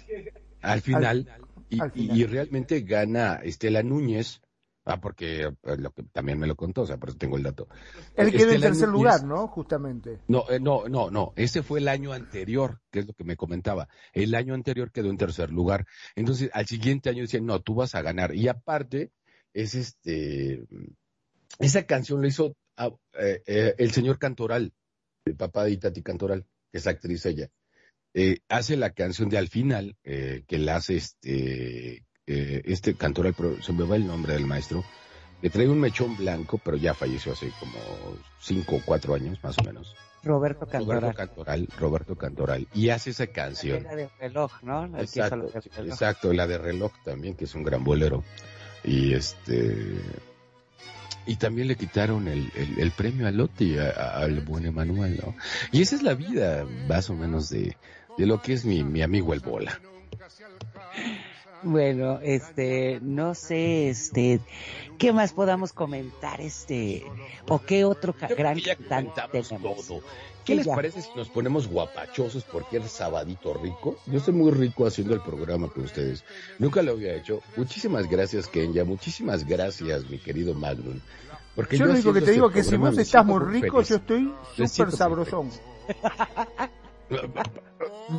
Al 0.62 0.80
final, 0.80 1.28
y, 1.68 2.24
realmente 2.24 2.80
gana 2.80 3.40
Estela 3.42 3.82
Núñez 3.82 4.40
ah 4.86 5.00
porque 5.00 5.42
eh, 5.42 5.76
lo 5.78 5.90
que 5.90 6.04
también 6.04 6.38
me 6.38 6.46
lo 6.46 6.56
contó 6.56 6.82
o 6.82 6.86
sea 6.86 6.98
por 6.98 7.08
eso 7.08 7.18
tengo 7.18 7.36
el 7.36 7.42
dato. 7.42 7.68
Él 8.16 8.30
quedó 8.32 8.52
en 8.52 8.60
tercer 8.60 8.88
lugar 8.88 9.24
no 9.24 9.48
justamente. 9.48 10.20
No 10.28 10.44
eh, 10.50 10.60
no 10.60 10.88
no 10.88 11.10
no. 11.10 11.32
Ese 11.36 11.62
fue 11.62 11.80
el 11.80 11.88
año 11.88 12.12
anterior 12.12 12.80
que 12.90 13.00
es 13.00 13.06
lo 13.06 13.12
que 13.14 13.24
me 13.24 13.36
comentaba. 13.36 13.88
El 14.12 14.34
año 14.34 14.54
anterior 14.54 14.90
quedó 14.92 15.10
en 15.10 15.16
tercer 15.16 15.50
lugar. 15.50 15.86
Entonces 16.14 16.50
al 16.52 16.66
siguiente 16.66 17.10
año 17.10 17.22
decían 17.22 17.46
no 17.46 17.60
tú 17.60 17.74
vas 17.74 17.94
a 17.94 18.02
ganar 18.02 18.34
y 18.34 18.48
aparte 18.48 19.10
es 19.52 19.74
este 19.74 20.64
esa 21.58 21.84
canción 21.84 22.20
lo 22.20 22.28
hizo 22.28 22.54
Ah, 22.76 22.90
eh, 23.14 23.42
eh, 23.46 23.74
el 23.78 23.92
señor 23.92 24.18
Cantoral, 24.18 24.72
el 25.24 25.36
papá 25.36 25.64
de 25.64 25.72
Itati 25.72 26.02
Cantoral, 26.02 26.44
que 26.72 26.78
es 26.78 26.86
actriz 26.86 27.24
ella, 27.26 27.48
eh, 28.14 28.38
hace 28.48 28.76
la 28.76 28.90
canción 28.90 29.28
de 29.28 29.38
Al 29.38 29.48
final, 29.48 29.96
que 30.02 30.58
la 30.58 30.76
hace 30.76 30.96
este, 30.96 32.04
este 32.26 32.94
Cantoral, 32.94 33.34
pero 33.36 33.62
se 33.62 33.72
me 33.72 33.84
va 33.84 33.96
el 33.96 34.06
nombre 34.06 34.34
del 34.34 34.46
maestro, 34.46 34.84
que 35.40 35.50
trae 35.50 35.68
un 35.68 35.80
mechón 35.80 36.16
blanco, 36.16 36.58
pero 36.58 36.76
ya 36.76 36.94
falleció 36.94 37.32
hace 37.32 37.50
como 37.60 37.78
cinco 38.40 38.76
o 38.76 38.82
cuatro 38.84 39.14
años, 39.14 39.42
más 39.42 39.58
o 39.58 39.64
menos. 39.64 39.94
Roberto 40.22 40.66
Cantoral. 40.66 41.00
Roberto 41.00 41.16
Cantoral, 41.16 41.68
Roberto 41.78 42.16
Cantoral. 42.16 42.68
Y 42.72 42.88
hace 42.88 43.10
esa 43.10 43.26
canción. 43.26 43.82
La 43.82 43.94
de 43.94 44.08
reloj, 44.18 44.52
¿no? 44.62 44.98
exacto, 44.98 45.50
exacto, 45.84 46.32
la 46.32 46.46
de 46.46 46.58
reloj 46.58 46.92
también, 47.04 47.34
que 47.34 47.44
es 47.44 47.54
un 47.54 47.62
gran 47.62 47.84
bolero. 47.84 48.24
Y 48.82 49.12
este, 49.12 49.98
y 51.26 51.36
también 51.36 51.68
le 51.68 51.76
quitaron 51.76 52.28
el, 52.28 52.50
el, 52.54 52.90
premio 52.90 53.26
a 53.26 53.30
Lotti, 53.30 53.76
al 53.78 54.40
buen 54.40 54.66
Emanuel, 54.66 55.20
¿no? 55.24 55.34
Y 55.72 55.82
esa 55.82 55.96
es 55.96 56.02
la 56.02 56.14
vida, 56.14 56.66
más 56.88 57.10
o 57.10 57.14
menos, 57.14 57.48
de, 57.50 57.76
de 58.18 58.26
lo 58.26 58.42
que 58.42 58.52
es 58.52 58.64
mi, 58.64 58.84
mi 58.84 59.02
amigo 59.02 59.32
el 59.32 59.40
Bola. 59.40 59.80
Bueno, 61.62 62.20
este, 62.22 62.98
no 63.00 63.34
sé, 63.34 63.88
este, 63.88 64.40
¿qué 64.98 65.14
más 65.14 65.32
podamos 65.32 65.72
comentar, 65.72 66.40
este, 66.42 67.02
o 67.48 67.58
qué 67.58 67.86
otro 67.86 68.14
gran 68.36 68.60
cantante 68.60 69.22
tenemos? 69.30 69.86
Todo. 69.86 70.02
¿Qué 70.44 70.54
les 70.54 70.66
parece 70.66 71.02
si 71.02 71.08
nos 71.16 71.28
ponemos 71.28 71.68
guapachosos 71.68 72.44
porque 72.44 72.78
es 72.78 72.90
sabadito 72.90 73.54
rico? 73.54 73.96
Yo 74.06 74.18
estoy 74.18 74.34
muy 74.34 74.50
rico 74.50 74.86
haciendo 74.86 75.14
el 75.14 75.20
programa 75.20 75.68
con 75.68 75.84
ustedes. 75.84 76.24
Nunca 76.58 76.82
lo 76.82 76.92
había 76.92 77.14
hecho. 77.14 77.40
Muchísimas 77.56 78.08
gracias, 78.08 78.48
Kenya. 78.48 78.84
Muchísimas 78.84 79.46
gracias, 79.46 80.08
mi 80.10 80.18
querido 80.18 80.54
Magnum. 80.54 81.00
Porque 81.54 81.78
yo, 81.78 81.86
lo 81.86 81.92
único 81.92 82.12
que 82.12 82.20
te 82.20 82.24
este 82.26 82.32
digo 82.32 82.50
que 82.50 82.64
si 82.64 82.76
vos 82.76 82.98
estás 82.98 83.24
muy 83.24 83.40
rico, 83.40 83.80
yo 83.82 83.96
estoy 83.96 84.32
súper 84.56 84.92
sabrosón. 84.92 85.50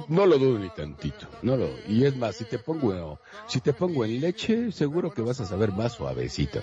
No 0.09 0.25
lo 0.25 0.37
dudo 0.37 0.59
ni 0.59 0.69
tantito, 0.69 1.27
no 1.41 1.57
lo. 1.57 1.69
Y 1.87 2.05
es 2.05 2.15
más, 2.15 2.35
si 2.35 2.45
te 2.45 2.59
pongo, 2.59 3.19
si 3.47 3.61
te 3.61 3.73
pongo 3.73 4.05
en 4.05 4.21
leche, 4.21 4.71
seguro 4.71 5.11
que 5.11 5.21
vas 5.21 5.39
a 5.41 5.45
saber 5.45 5.71
más 5.71 5.93
suavecito. 5.93 6.61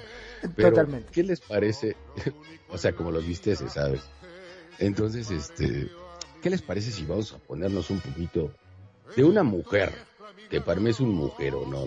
Pero, 0.56 0.70
Totalmente. 0.70 1.10
¿Qué 1.12 1.22
les 1.22 1.40
parece? 1.40 1.96
o 2.70 2.78
sea, 2.78 2.92
como 2.94 3.10
los 3.10 3.26
viste, 3.26 3.54
se 3.56 3.68
sabe. 3.68 4.00
Entonces, 4.79 5.31
este, 5.31 5.91
¿qué 6.43 6.51
les 6.51 6.62
parece 6.62 6.91
si 6.91 7.05
vamos 7.05 7.33
a 7.33 7.39
ponernos 7.39 7.91
un 7.91 8.01
poquito 8.01 8.53
de 9.16 9.25
una 9.25 9.43
mujer 9.43 9.93
que 10.51 10.61
para 10.61 10.81
mí 10.81 10.91
es 10.91 11.01
un 11.01 11.14
mujer 11.14 11.55
o 11.55 11.66
no, 11.66 11.87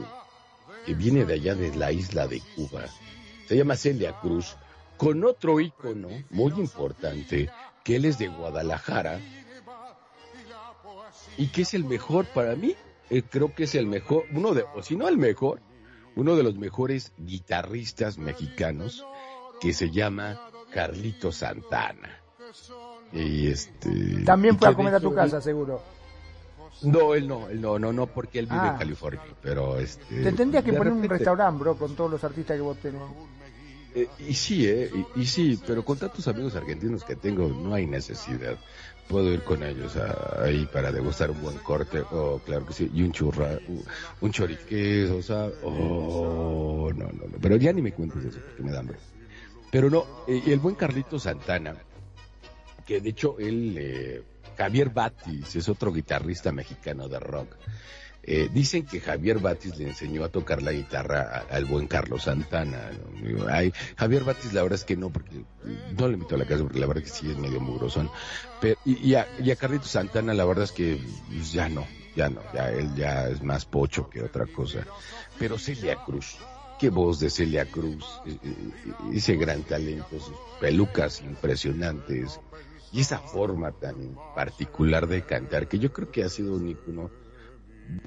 que 0.86 0.94
viene 0.94 1.26
de 1.26 1.34
allá 1.34 1.56
de 1.56 1.76
la 1.76 1.92
isla 1.92 2.28
de 2.28 2.42
Cuba? 2.56 2.86
Se 3.48 3.58
llama 3.58 3.76
Celia 3.76 4.20
Cruz, 4.20 4.56
con 4.98 5.24
otro 5.24 5.60
ícono 5.60 6.10
muy 6.30 6.54
importante, 6.54 7.50
que 7.84 7.98
él 7.98 8.06
es 8.06 8.18
de 8.18 8.28
Guadalajara 8.28 9.20
y 11.38 11.48
que 11.48 11.64
es 11.64 11.74
el 11.74 11.84
mejor 11.84 12.26
para 12.28 12.56
mí. 12.56 12.76
Eh, 13.10 13.22
creo 13.22 13.54
que 13.54 13.66
es 13.66 13.76
el 13.76 13.86
mejor, 13.86 14.26
uno 14.32 14.54
de, 14.54 14.66
o 14.74 14.82
si 14.82 14.96
no 14.96 15.08
el 15.08 15.18
mejor, 15.18 15.62
uno 16.16 16.36
de 16.36 16.44
los 16.44 16.56
mejores 16.56 17.14
guitarristas 17.18 18.18
mexicanos 18.18 19.06
que 19.60 19.74
se 19.74 19.92
llama 19.92 20.50
Carlito 20.72 21.32
Santana. 21.32 22.25
Y 23.16 23.48
este. 23.48 24.24
También 24.26 24.58
fue 24.60 24.68
a 24.70 24.74
comer 24.74 24.94
a 24.96 25.00
tu 25.00 25.14
casa, 25.14 25.42
seguro. 25.42 25.82
No, 26.82 27.16
él 27.16 27.28
no, 27.28 27.50
él 27.50 27.62
no, 27.62 27.80
no, 27.80 27.94
no, 27.94 28.06
porque 28.08 28.40
él 28.40 28.48
vive 28.48 28.60
Ah. 28.62 28.72
en 28.74 28.78
California, 28.78 29.22
pero 29.42 29.80
este. 29.80 30.24
Te 30.24 30.32
tendrías 30.34 30.64
que 30.64 30.74
poner 30.74 30.92
un 30.94 31.08
restaurante, 31.08 31.60
bro, 31.60 31.78
con 31.78 31.96
todos 31.96 32.12
los 32.12 32.24
artistas 32.24 32.58
que 32.58 32.62
vos 32.62 32.78
tenés. 32.78 33.02
Eh, 33.96 34.10
y 34.28 34.34
sí, 34.34 34.68
eh, 34.68 34.92
y, 35.16 35.22
y 35.22 35.26
sí, 35.26 35.58
pero 35.66 35.86
con 35.86 35.98
tantos 35.98 36.28
amigos 36.28 36.54
argentinos 36.56 37.06
que 37.06 37.16
tengo, 37.16 37.48
no 37.48 37.74
hay 37.74 37.86
necesidad. 37.88 38.58
Puedo 39.08 39.32
ir 39.32 39.42
con 39.44 39.64
ellos 39.64 39.96
a- 39.96 40.44
ahí 40.44 40.66
para 40.66 40.92
degustar 40.92 41.32
un 41.32 41.42
buen 41.42 41.58
corte, 41.60 42.02
oh, 42.12 42.42
claro 42.46 42.66
que 42.66 42.74
sí, 42.74 42.92
y 42.94 43.04
un 43.04 43.14
churra, 43.14 43.58
un, 43.70 43.82
un 44.20 44.32
choriqueso, 44.32 45.16
o 45.18 45.22
sea, 45.22 45.50
oh, 45.64 46.92
no, 46.94 47.06
no, 47.06 47.26
no, 47.28 47.38
pero 47.42 47.56
ya 47.56 47.72
ni 47.72 47.82
me 47.82 47.94
cuentes 47.94 48.26
eso 48.26 48.40
porque 48.46 48.64
me 48.64 48.72
da 48.72 48.80
hambre. 48.80 48.98
Pero 49.72 49.90
no, 49.90 50.06
eh, 50.28 50.42
el 50.48 50.60
buen 50.60 50.76
Carlito 50.76 51.18
Santana, 51.18 51.76
que 52.86 53.02
de 53.02 53.10
hecho 53.10 53.38
él, 53.40 53.76
eh, 53.78 54.24
Javier 54.58 54.90
Batis, 54.90 55.56
es 55.56 55.70
otro 55.70 55.92
guitarrista 55.92 56.52
mexicano 56.52 57.08
de 57.08 57.20
rock. 57.20 57.56
Eh, 58.28 58.50
dicen 58.52 58.88
que 58.88 59.00
Javier 59.00 59.38
Batis 59.38 59.78
le 59.78 59.88
enseñó 59.88 60.24
a 60.24 60.30
tocar 60.30 60.64
la 60.64 60.72
guitarra 60.72 61.46
al 61.48 61.66
buen 61.66 61.86
Carlos 61.88 62.24
Santana. 62.24 62.90
Javier 63.98 64.24
Batis 64.24 64.52
la 64.52 64.64
verdad 64.64 64.80
es 64.80 64.86
que 64.86 64.98
no, 64.98 65.12
porque 65.12 65.46
no 65.96 66.08
le 66.08 66.16
invito 66.16 66.34
a 66.34 66.40
la 66.40 66.46
casa 66.46 66.64
porque 66.64 66.80
la 66.80 66.88
verdad 66.88 67.04
es 67.04 67.12
que 67.12 67.20
sí 67.20 67.30
es 67.30 67.38
medio 67.38 67.60
mugrosón. 67.60 68.10
Pero, 68.60 68.80
y, 68.84 69.10
y 69.10 69.14
a, 69.14 69.28
y 69.40 69.52
a 69.52 69.56
Carlito 69.56 69.86
Santana 69.86 70.34
la 70.34 70.46
verdad 70.46 70.64
es 70.64 70.72
que 70.72 71.00
pues, 71.28 71.52
ya 71.52 71.70
no, 71.70 71.86
ya 72.16 72.30
no, 72.30 72.42
ya 72.52 72.72
él 72.72 72.96
ya 72.96 73.28
es 73.30 73.44
más 73.44 73.66
pocho 73.66 74.10
que 74.10 74.24
otra 74.24 74.48
cosa. 74.48 74.88
Pero 75.38 75.60
Celia 75.60 75.98
Cruz, 76.04 76.38
qué 76.80 76.90
voz 76.90 77.20
de 77.20 77.30
Celia 77.30 77.66
Cruz, 77.66 78.06
eh, 78.26 78.38
eh, 78.44 78.94
ese 79.14 79.36
gran 79.36 79.62
talento, 79.64 80.20
sus 80.20 80.36
pelucas 80.60 81.22
impresionantes 81.22 82.40
y 82.96 83.02
esa 83.02 83.20
forma 83.20 83.74
tan 83.74 84.16
particular 84.34 85.06
de 85.06 85.22
cantar 85.24 85.68
que 85.68 85.80
yo 85.80 85.92
creo 85.92 86.10
que 86.10 86.24
ha 86.24 86.30
sido 86.30 86.56
un 86.56 86.70
icono 86.70 87.12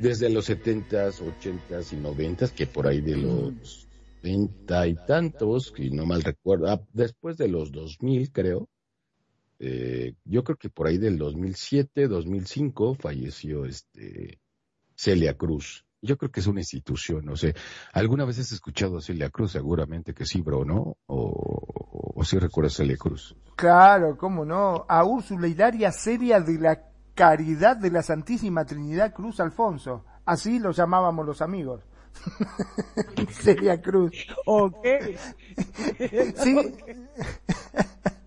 desde 0.00 0.30
los 0.30 0.46
setentas, 0.46 1.20
ochentas 1.20 1.92
y 1.92 1.96
noventas, 1.96 2.52
que 2.52 2.66
por 2.66 2.86
ahí 2.86 3.02
de 3.02 3.18
los 3.18 3.86
veinte 4.22 4.88
y 4.88 4.96
tantos, 5.06 5.72
que 5.72 5.90
no 5.90 6.06
mal 6.06 6.22
recuerdo, 6.22 6.68
ah, 6.68 6.80
después 6.94 7.36
de 7.36 7.48
los 7.48 7.70
2000 7.70 8.32
creo, 8.32 8.70
eh, 9.58 10.14
yo 10.24 10.42
creo 10.42 10.56
que 10.56 10.70
por 10.70 10.86
ahí 10.86 10.96
del 10.96 11.18
2007, 11.18 12.08
2005 12.08 12.94
falleció 12.94 13.66
este 13.66 14.40
Celia 14.96 15.34
Cruz. 15.34 15.84
Yo 16.00 16.16
creo 16.16 16.30
que 16.30 16.40
es 16.40 16.46
una 16.46 16.60
institución, 16.60 17.26
no 17.26 17.36
sé. 17.36 17.54
¿Alguna 17.92 18.24
vez 18.24 18.38
has 18.38 18.52
escuchado 18.52 18.96
a 18.96 19.02
Celia 19.02 19.28
Cruz? 19.28 19.52
Seguramente 19.52 20.14
que 20.14 20.24
sí, 20.24 20.40
bro, 20.40 20.64
¿no? 20.64 20.96
O, 21.06 22.07
o, 22.18 22.24
si 22.24 22.38
recuerdas 22.38 22.74
a 22.74 22.76
Celia 22.78 22.96
Cruz. 22.96 23.36
Claro, 23.54 24.16
cómo 24.16 24.44
no. 24.44 24.84
A 24.88 25.04
Úrsula 25.04 25.46
Hilaria 25.46 25.92
Seria 25.92 26.40
de 26.40 26.58
la 26.58 26.82
Caridad 27.14 27.76
de 27.76 27.90
la 27.90 28.02
Santísima 28.02 28.64
Trinidad 28.64 29.12
Cruz 29.12 29.38
Alfonso. 29.40 30.04
Así 30.24 30.58
lo 30.58 30.72
llamábamos 30.72 31.24
los 31.24 31.42
amigos. 31.42 31.82
Celia 33.30 33.80
Cruz. 33.80 34.12
Ok. 34.46 34.84
Sí. 36.36 36.56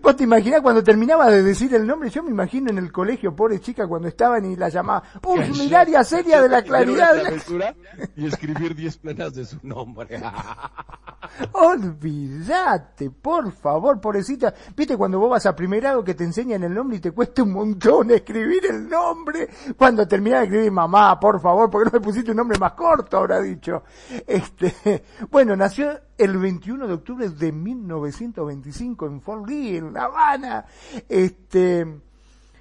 Vos 0.00 0.16
te 0.16 0.24
imaginás 0.24 0.60
cuando 0.62 0.82
terminaba 0.82 1.28
de 1.28 1.42
decir 1.42 1.74
el 1.74 1.86
nombre, 1.86 2.08
yo 2.10 2.22
me 2.22 2.30
imagino 2.30 2.70
en 2.70 2.78
el 2.78 2.90
colegio, 2.90 3.34
pobre 3.34 3.60
chica, 3.60 3.86
cuando 3.86 4.08
estaban 4.08 4.44
y 4.44 4.56
la 4.56 4.68
llamaba 4.68 5.02
Úrsula 5.24 5.64
Hilaria 5.64 6.04
Seria 6.04 6.40
de 6.40 6.48
la 6.48 6.62
Claridad. 6.62 7.14
de 7.14 7.58
la-". 7.58 7.74
Y 8.16 8.26
escribir 8.26 8.74
10 8.74 8.96
planas 8.98 9.34
de 9.34 9.44
su 9.44 9.58
nombre. 9.62 10.22
Olvídate, 11.52 13.10
por 13.10 13.52
favor, 13.52 14.00
pobrecita. 14.00 14.54
Viste 14.76 14.96
cuando 14.96 15.18
vos 15.18 15.30
vas 15.30 15.46
a 15.46 15.54
primer 15.54 15.80
grado 15.80 16.04
que 16.04 16.14
te 16.14 16.24
enseñan 16.24 16.62
el 16.62 16.74
nombre 16.74 16.96
y 16.96 17.00
te 17.00 17.12
cuesta 17.12 17.42
un 17.42 17.52
montón 17.52 18.10
escribir 18.10 18.66
el 18.66 18.88
nombre. 18.88 19.48
Cuando 19.76 20.06
terminás 20.06 20.40
de 20.40 20.46
escribir, 20.46 20.72
mamá, 20.72 21.18
por 21.18 21.40
favor, 21.40 21.70
porque 21.70 21.90
no 21.90 21.98
me 21.98 22.04
pusiste 22.04 22.30
un 22.30 22.36
nombre 22.38 22.58
más 22.58 22.72
corto, 22.72 23.18
habrá 23.18 23.40
dicho. 23.40 23.82
Este, 24.26 25.04
bueno, 25.30 25.56
nació 25.56 25.98
el 26.22 26.38
21 26.38 26.86
de 26.86 26.94
octubre 26.94 27.28
de 27.28 27.50
1925 27.50 29.06
en 29.06 29.20
Fort 29.20 29.48
Lee, 29.48 29.76
en 29.78 29.92
La 29.92 30.04
Habana. 30.04 30.64
Este, 31.08 31.84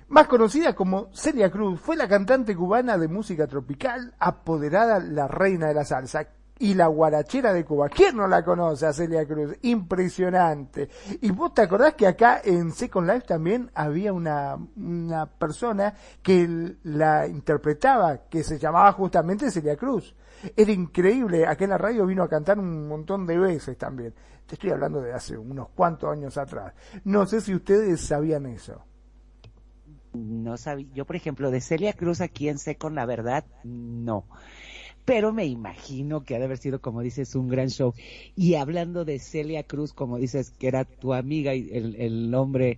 más 0.08 0.28
conocida 0.28 0.74
como 0.74 1.10
Celia 1.14 1.52
Cruz, 1.52 1.80
fue 1.80 1.96
la 1.96 2.08
cantante 2.08 2.56
cubana 2.56 2.98
de 2.98 3.08
música 3.08 3.46
tropical, 3.46 4.16
apoderada 4.18 5.00
la 5.00 5.28
reina 5.28 5.68
de 5.68 5.76
la 5.76 5.86
salsa 5.86 6.28
y 6.58 6.74
la 6.74 6.88
guarachera 6.88 7.54
de 7.54 7.64
Cuba. 7.64 7.88
¿Quién 7.88 8.18
no 8.18 8.28
la 8.28 8.44
conoce 8.44 8.88
a 8.88 8.94
Celia 8.94 9.28
Cruz? 9.28 9.56
Impresionante. 9.62 10.90
Y 11.22 11.30
vos 11.30 11.54
te 11.54 11.62
acordás 11.62 11.94
que 11.94 12.08
acá 12.08 12.42
en 12.44 12.72
Second 12.72 13.08
Life 13.08 13.28
también 13.28 13.70
había 13.76 14.12
una, 14.12 14.58
una 14.76 15.28
persona 15.28 15.94
que 16.24 16.78
la 16.84 17.28
interpretaba, 17.28 18.28
que 18.28 18.44
se 18.44 18.58
llamaba 18.58 18.92
justamente 18.94 19.52
Celia 19.52 19.76
Cruz. 19.76 20.16
Era 20.56 20.72
increíble, 20.72 21.46
acá 21.46 21.64
en 21.64 21.70
la 21.72 21.78
radio 21.78 22.06
vino 22.06 22.24
a 22.24 22.30
cantar 22.30 22.60
un 22.60 22.88
montón 22.88 23.26
de 23.26 23.38
veces 23.38 23.78
también. 23.78 24.14
Te 24.46 24.56
estoy 24.56 24.72
hablando 24.72 25.02
de 25.02 25.14
hace 25.14 25.38
unos 25.38 25.70
cuantos 25.70 26.12
años 26.12 26.38
atrás. 26.38 26.74
No 27.04 27.26
sé 27.26 27.42
si 27.42 27.56
ustedes 27.56 28.02
sabían 28.02 28.46
eso. 28.46 28.84
No 30.14 30.58
sabía. 30.58 30.88
Yo, 30.94 31.06
por 31.06 31.16
ejemplo, 31.16 31.52
de 31.52 31.62
Celia 31.62 31.94
Cruz 31.94 32.22
aquí 32.22 32.50
en 32.50 32.58
Secon, 32.58 32.96
la 32.96 33.06
verdad, 33.06 33.46
no. 33.64 34.26
Pero 35.06 35.32
me 35.32 35.46
imagino 35.46 36.24
que 36.24 36.36
ha 36.36 36.40
de 36.40 36.46
haber 36.46 36.58
sido, 36.58 36.82
como 36.82 37.02
dices, 37.02 37.36
un 37.36 37.48
gran 37.48 37.70
show. 37.70 37.94
Y 38.36 38.56
hablando 38.56 39.06
de 39.06 39.20
Celia 39.20 39.64
Cruz, 39.64 39.94
como 39.94 40.18
dices, 40.18 40.52
que 40.52 40.68
era 40.68 40.86
tu 40.86 41.14
amiga 41.14 41.56
y 41.56 41.70
el, 41.72 41.96
el 41.96 42.30
nombre 42.30 42.78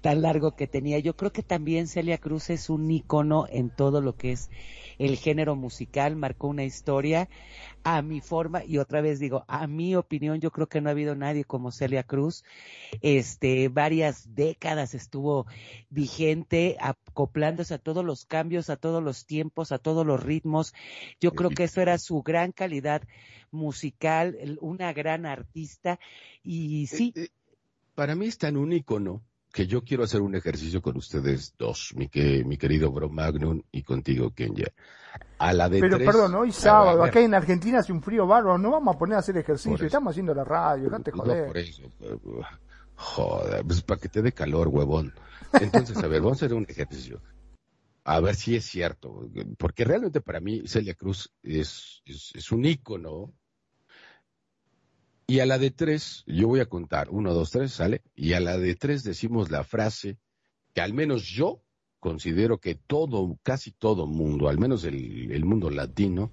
tan 0.00 0.22
largo 0.22 0.56
que 0.56 0.66
tenía, 0.66 0.98
yo 0.98 1.14
creo 1.16 1.32
que 1.32 1.42
también 1.42 1.86
Celia 1.86 2.18
Cruz 2.18 2.50
es 2.50 2.70
un 2.70 2.90
ícono 2.90 3.46
en 3.50 3.70
todo 3.70 4.00
lo 4.00 4.16
que 4.16 4.32
es 4.32 4.48
el 5.00 5.16
género 5.16 5.56
musical, 5.56 6.14
marcó 6.14 6.46
una 6.48 6.64
historia 6.64 7.30
a 7.84 8.02
mi 8.02 8.20
forma 8.20 8.62
y 8.66 8.76
otra 8.76 9.00
vez 9.00 9.18
digo, 9.18 9.46
a 9.48 9.66
mi 9.66 9.96
opinión, 9.96 10.40
yo 10.40 10.50
creo 10.50 10.68
que 10.68 10.82
no 10.82 10.90
ha 10.90 10.92
habido 10.92 11.14
nadie 11.14 11.44
como 11.44 11.72
Celia 11.72 12.02
Cruz. 12.02 12.44
Este, 13.00 13.68
varias 13.68 14.34
décadas 14.34 14.94
estuvo 14.94 15.46
vigente, 15.88 16.76
acoplándose 16.80 17.72
a 17.72 17.78
todos 17.78 18.04
los 18.04 18.26
cambios, 18.26 18.68
a 18.68 18.76
todos 18.76 19.02
los 19.02 19.24
tiempos, 19.24 19.72
a 19.72 19.78
todos 19.78 20.06
los 20.06 20.22
ritmos. 20.22 20.74
Yo 21.18 21.32
creo 21.32 21.48
que 21.48 21.64
eso 21.64 21.80
era 21.80 21.96
su 21.96 22.22
gran 22.22 22.52
calidad 22.52 23.02
musical, 23.50 24.58
una 24.60 24.92
gran 24.92 25.24
artista 25.24 25.98
y 26.42 26.88
sí. 26.88 27.14
Eh, 27.16 27.22
eh, 27.22 27.28
para 27.94 28.14
mí 28.14 28.26
es 28.26 28.36
tan 28.36 28.58
un 28.58 28.74
ícono 28.74 29.22
que 29.52 29.66
yo 29.66 29.82
quiero 29.82 30.04
hacer 30.04 30.20
un 30.20 30.34
ejercicio 30.34 30.80
con 30.80 30.96
ustedes 30.96 31.54
dos, 31.58 31.92
mi, 31.96 32.08
que, 32.08 32.44
mi 32.44 32.56
querido 32.56 32.90
Bro 32.90 33.08
Magnum 33.08 33.62
y 33.72 33.82
contigo, 33.82 34.30
Kenya. 34.30 34.68
A 35.38 35.52
la 35.52 35.68
de 35.68 35.80
Pero 35.80 35.96
tres, 35.96 36.06
perdón, 36.06 36.34
hoy 36.36 36.52
sábado, 36.52 37.02
acá 37.02 37.20
en 37.20 37.34
Argentina 37.34 37.80
hace 37.80 37.92
un 37.92 38.02
frío 38.02 38.26
bárbaro, 38.26 38.58
no 38.58 38.70
vamos 38.70 38.94
a 38.94 38.98
poner 38.98 39.16
a 39.16 39.20
hacer 39.20 39.36
ejercicio, 39.36 39.86
estamos 39.86 40.12
haciendo 40.12 40.34
la 40.34 40.44
radio, 40.44 40.84
dejate 40.84 41.10
joder. 41.10 41.40
No, 41.40 41.46
por 41.48 41.58
eso, 41.58 41.82
joder, 42.94 43.64
pues 43.64 43.82
para 43.82 44.00
que 44.00 44.08
te 44.08 44.22
dé 44.22 44.32
calor, 44.32 44.68
huevón. 44.68 45.12
Entonces, 45.54 45.96
a 45.96 46.06
ver, 46.06 46.20
vamos 46.22 46.40
a 46.40 46.46
hacer 46.46 46.56
un 46.56 46.66
ejercicio. 46.68 47.20
A 48.04 48.20
ver 48.20 48.34
si 48.36 48.56
es 48.56 48.64
cierto, 48.64 49.28
porque 49.58 49.84
realmente 49.84 50.20
para 50.20 50.40
mí 50.40 50.62
Celia 50.66 50.94
Cruz 50.94 51.32
es, 51.42 52.02
es, 52.04 52.32
es 52.34 52.52
un 52.52 52.64
ícono 52.64 53.32
y 55.30 55.38
a 55.38 55.46
la 55.46 55.58
de 55.58 55.70
tres, 55.70 56.24
yo 56.26 56.48
voy 56.48 56.58
a 56.58 56.66
contar, 56.66 57.08
uno, 57.10 57.32
dos, 57.32 57.52
tres, 57.52 57.72
sale, 57.72 58.02
y 58.16 58.32
a 58.32 58.40
la 58.40 58.58
de 58.58 58.74
tres 58.74 59.04
decimos 59.04 59.48
la 59.48 59.62
frase 59.62 60.18
que 60.74 60.80
al 60.80 60.92
menos 60.92 61.22
yo 61.22 61.62
considero 62.00 62.58
que 62.58 62.74
todo, 62.74 63.38
casi 63.44 63.70
todo 63.70 64.08
mundo, 64.08 64.48
al 64.48 64.58
menos 64.58 64.82
el, 64.82 65.30
el 65.30 65.44
mundo 65.44 65.70
latino, 65.70 66.32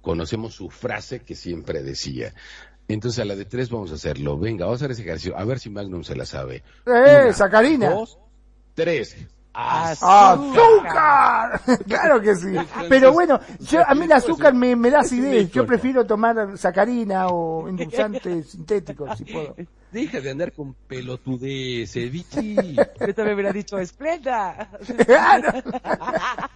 conocemos 0.00 0.54
su 0.54 0.70
frase 0.70 1.24
que 1.24 1.34
siempre 1.34 1.82
decía. 1.82 2.32
Entonces 2.88 3.20
a 3.20 3.26
la 3.26 3.36
de 3.36 3.44
tres 3.44 3.68
vamos 3.68 3.92
a 3.92 3.96
hacerlo. 3.96 4.38
Venga, 4.38 4.64
vamos 4.64 4.80
a 4.80 4.86
hacer 4.86 4.92
ese 4.92 5.02
ejercicio. 5.02 5.36
A 5.36 5.44
ver 5.44 5.58
si 5.58 5.68
Magnum 5.68 6.02
se 6.02 6.16
la 6.16 6.24
sabe. 6.24 6.62
¡Eh, 6.86 7.34
Sacarina! 7.34 7.90
Dos, 7.90 8.18
tres. 8.72 9.14
¡Azúcar! 9.58 11.62
claro 11.88 12.20
que 12.20 12.36
sí. 12.36 12.54
Pero 12.90 13.10
bueno, 13.10 13.40
yo, 13.60 13.80
a 13.86 13.94
mí 13.94 14.04
el 14.04 14.12
azúcar 14.12 14.52
me, 14.52 14.76
me 14.76 14.90
da 14.90 15.00
acidez. 15.00 15.50
Yo 15.50 15.64
prefiero 15.64 16.04
tomar 16.04 16.58
sacarina 16.58 17.28
o 17.28 17.66
endulzantes 17.66 18.50
sintéticos, 18.50 19.16
si 19.16 19.24
puedo. 19.24 19.56
Deja 19.90 20.20
de 20.20 20.30
andar 20.30 20.52
con 20.52 20.74
pelotudeces, 20.74 22.12
Vichy. 22.12 22.76
Yo 22.76 23.14
también 23.14 23.28
me 23.28 23.34
hubiera 23.34 23.52
dicho 23.52 23.78
esplenda. 23.78 24.70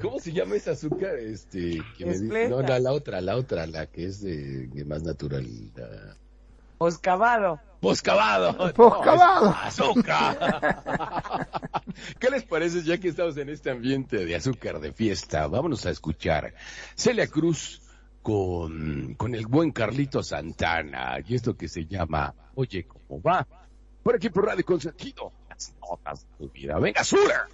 ¿Cómo 0.00 0.18
se 0.18 0.32
llama 0.32 0.56
ese 0.56 0.70
azúcar? 0.70 1.18
Este, 1.18 1.78
que 1.98 2.06
me 2.06 2.18
dice, 2.18 2.48
no, 2.48 2.62
la, 2.62 2.78
la 2.78 2.92
otra, 2.92 3.20
la 3.20 3.36
otra, 3.36 3.66
la 3.66 3.86
que 3.86 4.06
es 4.06 4.22
de, 4.22 4.68
de 4.68 4.84
más 4.86 5.02
natural. 5.02 5.46
La... 5.76 6.16
Poscavado. 6.84 7.58
Poscavado. 7.80 8.74
Poscavado. 8.74 9.46
No, 9.46 9.50
azúcar. 9.52 11.48
¿Qué 12.20 12.28
les 12.28 12.44
parece 12.44 12.82
ya 12.82 12.98
que 12.98 13.08
estamos 13.08 13.38
en 13.38 13.48
este 13.48 13.70
ambiente 13.70 14.26
de 14.26 14.36
azúcar 14.36 14.80
de 14.80 14.92
fiesta? 14.92 15.46
Vámonos 15.46 15.86
a 15.86 15.90
escuchar 15.90 16.52
Celia 16.94 17.26
Cruz 17.26 17.80
con, 18.20 19.14
con 19.14 19.34
el 19.34 19.46
buen 19.46 19.70
Carlito 19.70 20.22
Santana 20.22 21.20
y 21.26 21.36
esto 21.36 21.56
que 21.56 21.68
se 21.68 21.86
llama 21.86 22.34
Oye, 22.54 22.86
¿cómo 22.86 23.22
va? 23.22 23.46
Por 24.02 24.16
aquí 24.16 24.28
por 24.28 24.44
Radio 24.44 24.66
Consentido. 24.66 25.32
Las 25.48 25.74
notas 25.80 26.26
de 26.26 26.36
tu 26.36 26.52
vida. 26.52 26.78
Venga, 26.78 27.02
Sura. 27.02 27.48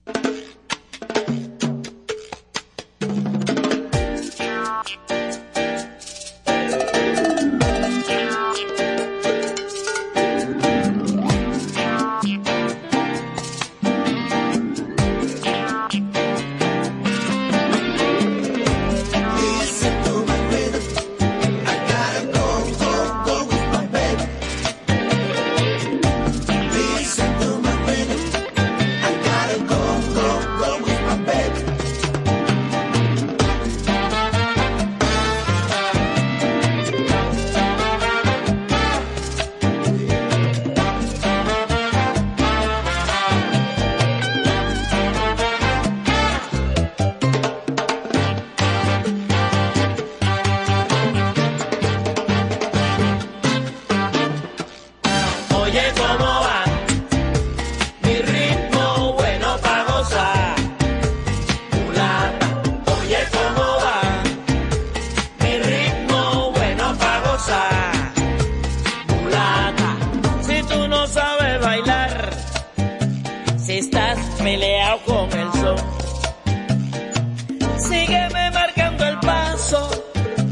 Estás 73.81 74.19
peleado 74.43 74.99
con 75.07 75.33
el 75.33 75.53
son, 75.53 75.77
sígueme 77.79 78.51
marcando 78.51 79.05
el 79.07 79.19
paso, 79.21 79.91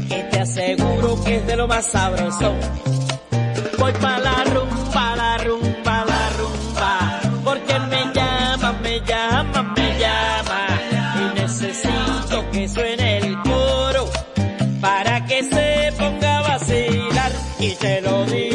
que 0.09 0.23
te 0.31 0.39
aseguro 0.39 1.23
que 1.23 1.35
es 1.35 1.45
de 1.45 1.55
lo 1.55 1.67
más 1.67 1.85
sabroso. 1.85 2.55
Voy 3.77 3.93
pa' 3.93 4.17
la 4.17 4.43
rumba, 4.45 5.15
la 5.15 5.37
rumba, 5.37 6.05
la 6.05 6.29
rumba. 6.39 7.21
Porque 7.43 7.79
me 7.91 8.01
llama, 8.15 8.73
me 8.83 8.99
llama, 9.01 9.73
me 9.77 9.99
llama. 9.99 10.61
Y 11.21 11.39
necesito 11.39 12.49
que 12.51 12.67
suene 12.67 13.17
el 13.19 13.37
coro 13.43 14.09
para 14.81 15.23
que 15.25 15.43
se 15.43 15.93
ponga 15.99 16.39
a 16.39 16.41
vacilar. 16.41 17.31
Y 17.59 17.75
te 17.75 18.01
lo 18.01 18.25
digo. 18.25 18.48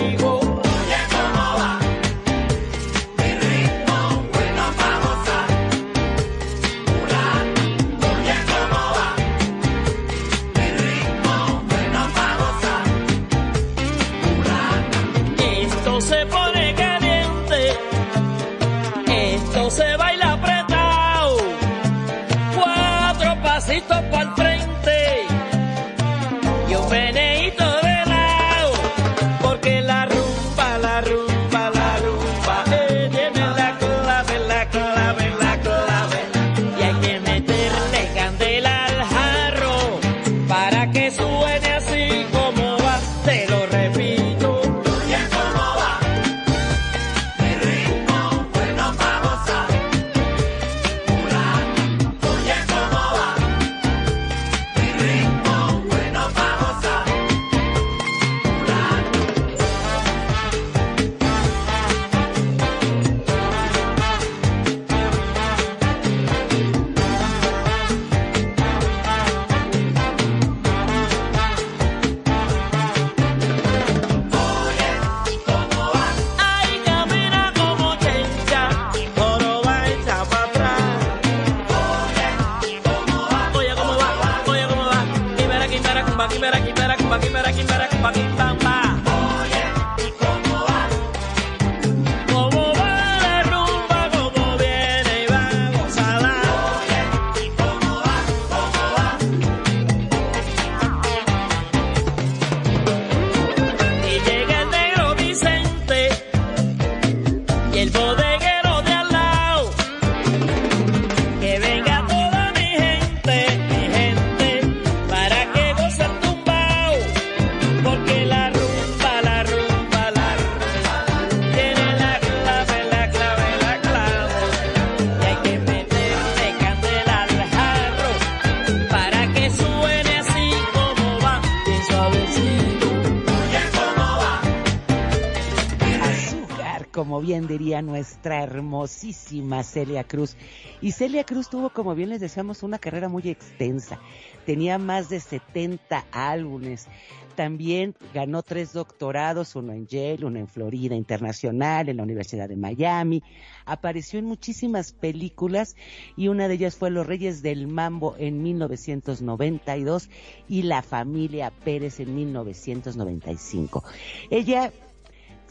Hermosísima 138.33 139.63
Celia 139.63 140.05
Cruz. 140.05 140.37
Y 140.81 140.93
Celia 140.93 141.25
Cruz 141.25 141.49
tuvo, 141.49 141.71
como 141.71 141.95
bien 141.95 142.11
les 142.11 142.21
decíamos, 142.21 142.63
una 142.63 142.79
carrera 142.79 143.09
muy 143.09 143.29
extensa. 143.29 144.01
Tenía 144.47 144.79
más 144.79 145.09
de 145.09 145.21
70 145.21 146.07
álbumes. 146.11 146.89
También 147.35 147.95
ganó 148.13 148.43
tres 148.43 148.73
doctorados, 148.73 149.57
uno 149.57 149.73
en 149.73 149.87
Yale, 149.87 150.25
uno 150.25 150.39
en 150.39 150.47
Florida 150.47 150.95
Internacional, 150.95 151.89
en 151.89 151.97
la 151.97 152.03
Universidad 152.05 152.49
de 152.49 152.57
Miami. 152.57 153.23
Apareció 153.67 154.19
en 154.19 154.27
muchísimas 154.27 154.93
películas 154.93 155.75
y 156.17 156.29
una 156.29 156.49
de 156.49 156.55
ellas 156.55 156.77
fue 156.77 156.91
Los 156.91 157.07
Reyes 157.07 157.43
del 157.43 157.67
Mambo 157.67 158.15
en 158.19 158.43
1992 158.43 160.11
y 160.49 160.63
La 160.63 160.83
Familia 160.83 161.51
Pérez 161.65 161.99
en 162.01 162.15
1995. 162.15 163.83
Ella 164.31 164.73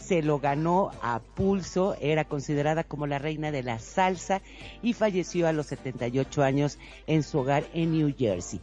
se 0.03 0.21
lo 0.21 0.39
ganó 0.39 0.91
a 1.01 1.19
pulso, 1.19 1.95
era 2.01 2.25
considerada 2.25 2.84
como 2.84 3.07
la 3.07 3.19
reina 3.19 3.51
de 3.51 3.63
la 3.63 3.80
salsa 3.80 4.41
y 4.81 4.93
falleció 4.93 5.47
a 5.47 5.53
los 5.53 5.67
78 5.67 6.43
años 6.43 6.77
en 7.07 7.23
su 7.23 7.39
hogar 7.39 7.65
en 7.73 7.91
New 7.91 8.13
Jersey. 8.17 8.59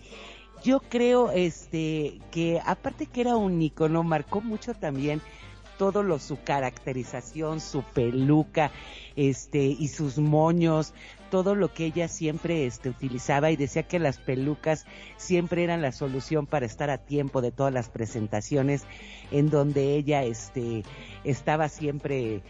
Yo 0.62 0.80
creo 0.80 1.30
este 1.30 2.20
que 2.30 2.60
aparte 2.64 3.06
que 3.06 3.22
era 3.22 3.36
un 3.36 3.60
icono, 3.62 4.02
marcó 4.02 4.42
mucho 4.42 4.74
también 4.74 5.22
todo 5.78 6.02
lo 6.02 6.18
su 6.18 6.42
caracterización, 6.42 7.60
su 7.60 7.82
peluca, 7.82 8.70
este 9.16 9.64
y 9.64 9.88
sus 9.88 10.18
moños, 10.18 10.92
todo 11.31 11.55
lo 11.55 11.73
que 11.73 11.86
ella 11.86 12.09
siempre 12.09 12.66
este 12.66 12.90
utilizaba 12.90 13.51
y 13.51 13.57
decía 13.57 13.85
que 13.85 13.98
las 13.98 14.19
pelucas 14.19 14.85
siempre 15.16 15.65
eran 15.65 15.81
la 15.81 15.93
solución 15.93 16.47
para 16.47 16.66
estar 16.66 16.90
a 16.90 16.98
tiempo 16.98 17.40
de 17.40 17.52
todas 17.52 17.73
las 17.73 17.89
presentaciones 17.89 18.82
en 19.31 19.48
donde 19.48 19.94
ella 19.94 20.24
este 20.24 20.82
estaba 21.24 21.69
siempre 21.69 22.43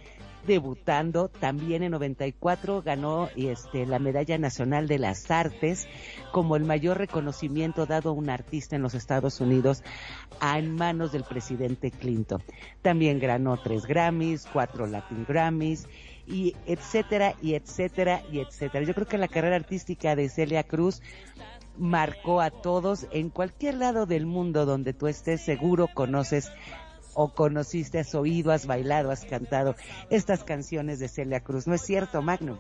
debutando. 0.51 1.28
También 1.28 1.85
en 1.85 1.93
94 1.93 2.82
ganó 2.82 3.28
este, 3.36 3.86
la 3.86 4.01
Medalla 4.01 4.36
Nacional 4.36 4.89
de 4.89 4.98
las 4.98 5.31
Artes 5.31 5.86
como 6.32 6.56
el 6.56 6.64
mayor 6.64 6.98
reconocimiento 6.98 7.86
dado 7.86 8.10
a 8.10 8.14
un 8.14 8.28
artista 8.28 8.74
en 8.74 8.82
los 8.82 8.94
Estados 8.94 9.40
Unidos 9.40 9.85
en 10.43 10.74
manos 10.74 11.12
del 11.12 11.22
presidente 11.22 11.93
Clinton. 11.93 12.43
También 12.82 13.20
ganó 13.20 13.59
tres 13.59 13.86
Grammys, 13.86 14.48
cuatro 14.52 14.89
Latin 14.89 15.24
Grammys 15.28 15.86
y 16.27 16.56
etcétera 16.66 17.36
y 17.40 17.55
etcétera 17.55 18.22
y 18.32 18.40
etcétera. 18.40 18.85
Yo 18.85 18.94
creo 18.94 19.06
que 19.06 19.18
la 19.18 19.28
carrera 19.28 19.55
artística 19.55 20.16
de 20.16 20.28
Celia 20.28 20.64
Cruz 20.64 21.01
marcó 21.78 22.40
a 22.40 22.51
todos 22.51 23.06
en 23.12 23.31
cualquier 23.31 23.77
lado 23.77 24.05
del 24.05 24.27
mundo 24.27 24.66
donde 24.66 24.94
tú 24.94 25.06
estés 25.06 25.43
seguro 25.43 25.89
conoces 25.94 26.51
o 27.14 27.32
conociste, 27.32 27.98
has 27.98 28.14
oído, 28.14 28.52
has 28.52 28.66
bailado, 28.66 29.10
has 29.10 29.24
cantado 29.24 29.76
estas 30.10 30.44
canciones 30.44 30.98
de 30.98 31.08
Celia 31.08 31.40
Cruz. 31.40 31.66
¿No 31.66 31.74
es 31.74 31.82
cierto, 31.82 32.22
Magno? 32.22 32.58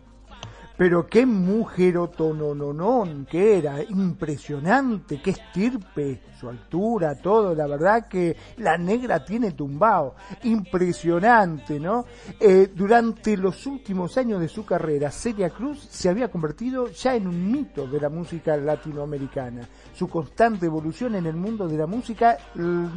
Pero 0.80 1.06
qué 1.06 1.26
mujerotonononón 1.26 3.26
que 3.30 3.58
era, 3.58 3.82
impresionante, 3.82 5.20
qué 5.20 5.32
estirpe, 5.32 6.22
su 6.40 6.48
altura, 6.48 7.16
todo, 7.16 7.54
la 7.54 7.66
verdad 7.66 8.08
que 8.08 8.34
la 8.56 8.78
negra 8.78 9.22
tiene 9.22 9.52
tumbado, 9.52 10.14
impresionante, 10.44 11.78
¿no? 11.78 12.06
Eh, 12.40 12.70
durante 12.74 13.36
los 13.36 13.66
últimos 13.66 14.16
años 14.16 14.40
de 14.40 14.48
su 14.48 14.64
carrera, 14.64 15.10
Celia 15.10 15.50
Cruz 15.50 15.86
se 15.90 16.08
había 16.08 16.30
convertido 16.30 16.88
ya 16.88 17.14
en 17.14 17.26
un 17.26 17.52
mito 17.52 17.86
de 17.86 18.00
la 18.00 18.08
música 18.08 18.56
latinoamericana. 18.56 19.68
Su 19.92 20.08
constante 20.08 20.64
evolución 20.64 21.14
en 21.14 21.26
el 21.26 21.36
mundo 21.36 21.68
de 21.68 21.76
la 21.76 21.86
música, 21.86 22.38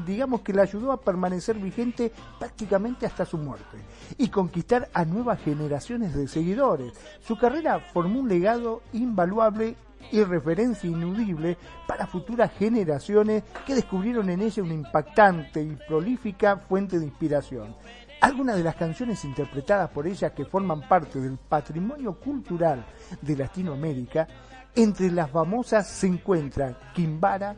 digamos 0.05 0.39
que 0.39 0.53
la 0.53 0.61
ayudó 0.61 0.93
a 0.93 1.01
permanecer 1.01 1.57
vigente 1.57 2.14
prácticamente 2.39 3.05
hasta 3.05 3.26
su 3.26 3.38
muerte 3.38 3.77
y 4.18 4.30
conquistar 4.30 4.88
a 4.93 5.03
nuevas 5.03 5.41
generaciones 5.41 6.15
de 6.15 6.30
seguidores. 6.30 6.93
Su 7.19 7.38
carrera 7.38 7.73
formó 7.80 8.20
un 8.20 8.30
legado 8.30 8.82
invaluable 8.94 9.76
y 10.12 10.24
referencia 10.24 10.90
inudible 10.90 11.58
para 11.88 12.08
futuras 12.08 12.52
generaciones 12.58 13.44
que 13.66 13.76
descubrieron 13.76 14.30
en 14.30 14.41
ella 14.41 14.64
una 14.64 14.74
impactante 14.74 15.62
y 15.62 15.78
prolífica 15.88 16.58
fuente 16.58 17.00
de 17.00 17.06
inspiración. 17.06 17.76
Algunas 18.22 18.56
de 18.56 18.64
las 18.64 18.76
canciones 18.76 19.24
interpretadas 19.26 19.90
por 19.90 20.08
ella 20.08 20.34
que 20.34 20.45
forman 20.45 20.88
parte 20.88 21.20
del 21.20 21.38
patrimonio 21.38 22.14
cultural 22.20 22.86
de 23.22 23.36
Latinoamérica, 23.36 24.28
entre 24.76 25.12
las 25.12 25.30
famosas 25.30 25.88
se 25.88 26.08
encuentran 26.08 26.78
Quimbara, 26.95 27.56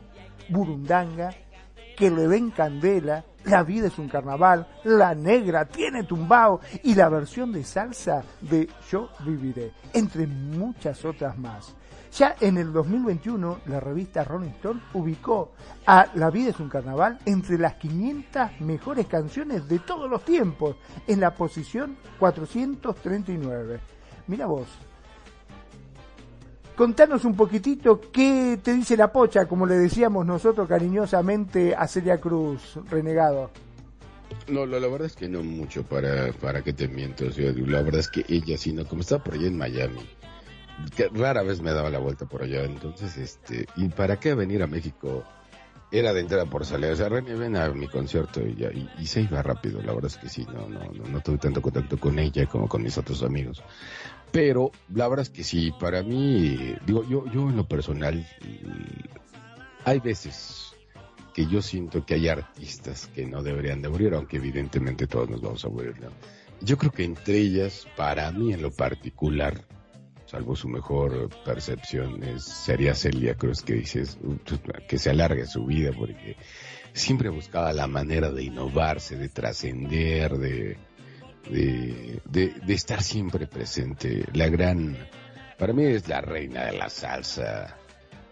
Burundanga, 0.48 1.30
Que 1.96 2.10
le 2.10 2.28
den 2.28 2.50
candela, 2.50 3.24
La 3.44 3.62
vida 3.62 3.86
es 3.86 3.98
un 3.98 4.08
carnaval, 4.08 4.66
La 4.84 5.14
negra 5.14 5.64
tiene 5.64 6.04
tumbao 6.04 6.60
y 6.82 6.94
la 6.94 7.08
versión 7.08 7.52
de 7.52 7.64
salsa 7.64 8.22
de 8.40 8.68
Yo 8.90 9.08
viviré, 9.24 9.72
entre 9.94 10.26
muchas 10.26 11.04
otras 11.04 11.38
más. 11.38 11.74
Ya 12.16 12.34
en 12.40 12.56
el 12.56 12.72
2021, 12.72 13.60
la 13.66 13.78
revista 13.78 14.24
Rolling 14.24 14.50
Stone 14.50 14.80
ubicó 14.94 15.52
a 15.86 16.06
La 16.14 16.30
vida 16.30 16.50
es 16.50 16.60
un 16.60 16.68
carnaval 16.68 17.18
entre 17.26 17.58
las 17.58 17.74
500 17.74 18.60
mejores 18.60 19.06
canciones 19.06 19.68
de 19.68 19.78
todos 19.80 20.08
los 20.08 20.24
tiempos, 20.24 20.76
en 21.06 21.20
la 21.20 21.34
posición 21.34 21.98
439. 22.18 23.80
Mira 24.28 24.46
vos. 24.46 24.66
Contanos 26.76 27.24
un 27.24 27.34
poquitito 27.34 28.02
qué 28.12 28.58
te 28.62 28.74
dice 28.74 28.98
la 28.98 29.10
pocha, 29.10 29.46
como 29.46 29.64
le 29.64 29.76
decíamos 29.76 30.26
nosotros 30.26 30.68
cariñosamente 30.68 31.74
a 31.74 31.88
Celia 31.88 32.20
Cruz, 32.20 32.78
renegado. 32.90 33.50
No, 34.48 34.66
la, 34.66 34.78
verdad 34.78 35.06
es 35.06 35.16
que 35.16 35.26
no 35.26 35.42
mucho 35.42 35.84
para, 35.84 36.32
para 36.34 36.62
que 36.62 36.74
te 36.74 36.86
miento. 36.86 37.24
la 37.24 37.82
verdad 37.82 38.00
es 38.00 38.08
que 38.08 38.26
ella, 38.28 38.58
sino 38.58 38.86
como 38.86 39.00
está 39.00 39.18
por 39.18 39.34
allá 39.34 39.46
en 39.46 39.56
Miami, 39.56 40.06
que 40.94 41.08
rara 41.08 41.42
vez 41.42 41.62
me 41.62 41.72
daba 41.72 41.88
la 41.88 41.98
vuelta 41.98 42.26
por 42.26 42.42
allá. 42.42 42.64
Entonces, 42.64 43.16
este, 43.16 43.66
¿y 43.76 43.88
para 43.88 44.20
qué 44.20 44.34
venir 44.34 44.62
a 44.62 44.66
México? 44.66 45.24
Era 45.90 46.12
de 46.12 46.20
entrada 46.20 46.44
por 46.44 46.66
salir. 46.66 46.90
O 46.90 46.96
sea, 46.96 47.08
René, 47.08 47.34
ven 47.36 47.56
a 47.56 47.70
mi 47.70 47.88
concierto 47.88 48.42
y, 48.46 48.54
ya, 48.54 48.68
y, 48.70 49.06
se 49.06 49.22
iba 49.22 49.40
rápido. 49.40 49.80
La 49.80 49.94
verdad 49.94 50.10
es 50.10 50.18
que 50.18 50.28
sí, 50.28 50.46
no, 50.52 50.68
no, 50.68 51.08
no 51.08 51.20
tuve 51.20 51.38
tanto 51.38 51.62
contacto 51.62 51.96
con 51.96 52.18
ella 52.18 52.44
como 52.46 52.68
con 52.68 52.82
mis 52.82 52.98
otros 52.98 53.22
amigos. 53.22 53.62
Pero 54.32 54.70
la 54.94 55.08
verdad 55.08 55.22
es 55.22 55.30
que 55.30 55.44
sí, 55.44 55.72
para 55.78 56.02
mí, 56.02 56.74
digo, 56.84 57.08
yo, 57.08 57.24
yo 57.32 57.48
en 57.48 57.56
lo 57.56 57.66
personal, 57.66 58.26
hay 59.84 60.00
veces 60.00 60.74
que 61.32 61.46
yo 61.46 61.62
siento 61.62 62.04
que 62.04 62.14
hay 62.14 62.28
artistas 62.28 63.10
que 63.14 63.26
no 63.26 63.42
deberían 63.42 63.82
de 63.82 63.88
morir, 63.88 64.14
aunque 64.14 64.38
evidentemente 64.38 65.06
todos 65.06 65.28
nos 65.28 65.42
vamos 65.42 65.64
a 65.64 65.68
morir, 65.68 65.94
Yo 66.60 66.78
creo 66.78 66.90
que 66.90 67.04
entre 67.04 67.38
ellas, 67.38 67.86
para 67.96 68.32
mí 68.32 68.52
en 68.52 68.62
lo 68.62 68.70
particular, 68.70 69.64
salvo 70.24 70.56
su 70.56 70.68
mejor 70.68 71.28
percepción, 71.44 72.22
es, 72.24 72.44
sería 72.44 72.94
Celia 72.94 73.34
Cruz, 73.34 73.62
que 73.62 73.74
dices 73.74 74.18
que 74.88 74.98
se 74.98 75.10
alargue 75.10 75.46
su 75.46 75.66
vida, 75.66 75.92
porque 75.96 76.36
siempre 76.94 77.28
buscaba 77.28 77.72
la 77.72 77.86
manera 77.86 78.30
de 78.32 78.44
innovarse, 78.44 79.16
de 79.16 79.28
trascender, 79.28 80.38
de, 80.38 80.78
de, 81.50 82.54
estar 82.68 83.02
siempre 83.02 83.46
presente. 83.46 84.24
La 84.32 84.48
gran, 84.48 84.96
para 85.58 85.72
mí 85.72 85.84
es 85.84 86.08
la 86.08 86.20
reina 86.20 86.64
de 86.66 86.72
la 86.72 86.88
salsa, 86.88 87.76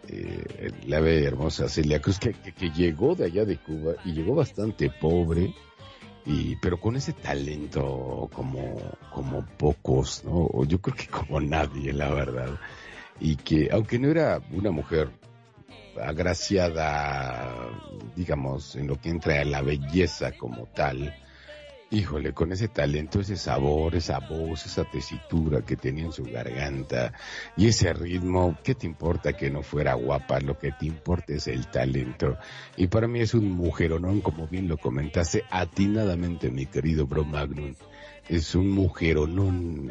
eh, 0.08 0.70
la 0.86 1.00
bella 1.00 1.28
hermosa 1.28 1.68
Celia 1.68 2.00
Cruz, 2.00 2.18
que, 2.18 2.32
que, 2.32 2.70
llegó 2.70 3.14
de 3.14 3.26
allá 3.26 3.44
de 3.44 3.56
Cuba 3.58 3.94
y 4.04 4.12
llegó 4.12 4.34
bastante 4.34 4.90
pobre 4.90 5.54
y 6.26 6.56
pero 6.56 6.80
con 6.80 6.96
ese 6.96 7.12
talento 7.12 8.30
como 8.32 8.80
como 9.12 9.44
pocos 9.58 10.24
no 10.24 10.48
yo 10.64 10.80
creo 10.80 10.96
que 10.96 11.06
como 11.06 11.38
nadie 11.38 11.92
la 11.92 12.08
verdad 12.14 12.58
y 13.20 13.36
que 13.36 13.68
aunque 13.70 13.98
no 13.98 14.08
era 14.08 14.40
una 14.50 14.70
mujer 14.70 15.10
agraciada 16.02 17.68
digamos 18.16 18.74
en 18.74 18.86
lo 18.86 18.98
que 18.98 19.10
entra 19.10 19.42
a 19.42 19.44
la 19.44 19.60
belleza 19.60 20.32
como 20.32 20.64
tal 20.66 21.14
híjole, 21.90 22.32
con 22.32 22.52
ese 22.52 22.69
talento, 22.69 23.20
ese 23.20 23.36
sabor, 23.36 23.94
esa 23.94 24.19
voz, 24.19 24.66
esa 24.66 24.85
tesitura 24.85 25.62
que 25.62 25.77
tenía 25.77 26.05
en 26.05 26.12
su 26.12 26.24
garganta 26.24 27.12
y 27.56 27.69
ese 27.69 27.93
ritmo, 27.93 28.59
¿qué 28.62 28.74
te 28.74 28.86
importa 28.86 29.35
que 29.35 29.51
no 29.51 29.62
fuera 29.62 29.94
guapa? 29.94 30.40
Lo 30.40 30.59
que 30.59 30.73
te 30.73 30.86
importa 30.86 31.35
es 31.35 31.47
el 31.47 31.66
talento. 31.69 32.36
Y 32.77 32.89
para 32.89 33.06
mí 33.06 33.20
es 33.20 33.35
un 33.35 33.51
mujeronón, 33.52 34.20
como 34.20 34.47
bien 34.47 34.69
lo 34.69 34.77
comentaste 34.77 35.44
atinadamente, 35.51 36.51
mi 36.51 36.66
querido 36.66 37.06
Bro 37.06 37.24
Magnum. 37.24 37.74
Es 38.28 38.55
un 38.55 38.70
mujeronón 38.70 39.90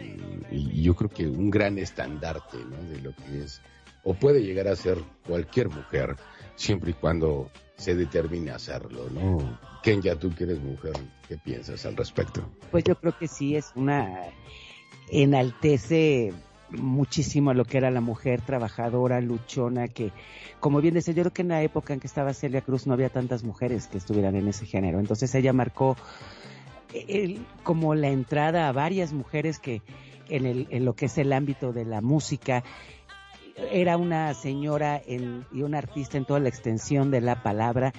y 0.52 0.82
yo 0.82 0.96
creo 0.96 1.10
que 1.10 1.28
un 1.28 1.52
gran 1.52 1.78
estandarte, 1.78 2.58
¿no? 2.58 2.84
De 2.90 3.00
lo 3.00 3.16
que 3.16 3.44
es, 3.44 3.62
o 4.04 4.16
puede 4.16 4.44
llegar 4.44 4.68
a 4.68 4.76
ser 4.76 4.98
cualquier 5.26 5.70
mujer, 5.70 6.16
siempre 6.56 6.92
y 6.92 6.94
cuando 6.94 7.52
se 7.78 7.96
determine 7.96 8.52
a 8.52 8.56
hacerlo, 8.56 9.08
¿no? 9.12 9.73
Kenya, 9.84 10.16
tú 10.16 10.34
que 10.34 10.46
eres 10.46 10.62
mujer, 10.62 10.94
¿qué 11.28 11.38
piensas 11.38 11.86
al 11.86 11.98
respecto? 11.98 12.50
Pues 12.72 12.86
yo 12.86 12.96
creo 12.96 13.18
que 13.18 13.28
sí 13.28 13.56
es 13.56 13.72
una 13.76 14.22
enaltece 15.10 16.34
muchísimo 16.72 17.54
lo 17.54 17.66
que 17.66 17.78
era 17.78 17.92
la 17.92 18.02
mujer 18.02 18.42
trabajadora, 18.42 19.20
luchona, 19.20 19.90
que, 19.90 20.12
como 20.62 20.82
bien 20.82 20.94
decía, 20.94 21.14
yo 21.14 21.24
creo 21.24 21.34
que 21.34 21.42
en 21.44 21.50
la 21.50 21.62
época 21.62 21.94
en 21.94 22.00
que 22.00 22.08
estaba 22.08 22.34
Celia 22.34 22.62
Cruz 22.62 22.88
no 22.88 22.94
había 22.94 23.10
tantas 23.10 23.44
mujeres 23.44 23.88
que 23.88 23.98
estuvieran 23.98 24.36
en 24.36 24.48
ese 24.48 24.66
género. 24.66 25.00
Entonces 25.00 25.36
ella 25.36 25.52
marcó 25.52 25.98
como 27.64 27.94
la 27.94 28.08
entrada 28.08 28.70
a 28.70 28.72
varias 28.72 29.12
mujeres 29.12 29.60
que 29.60 29.82
en, 30.30 30.46
el, 30.46 30.68
en 30.70 30.86
lo 30.86 30.96
que 30.96 31.08
es 31.08 31.18
el 31.18 31.34
ámbito 31.34 31.74
de 31.74 31.86
la 31.86 32.02
música 32.02 32.64
era 33.72 33.98
una 33.98 34.34
señora 34.34 35.02
y 35.06 35.62
una 35.62 35.78
artista 35.78 36.18
en 36.18 36.26
toda 36.26 36.40
la 36.40 36.50
extensión 36.50 37.12
de 37.12 37.22
la 37.22 37.44
palabra 37.44 37.94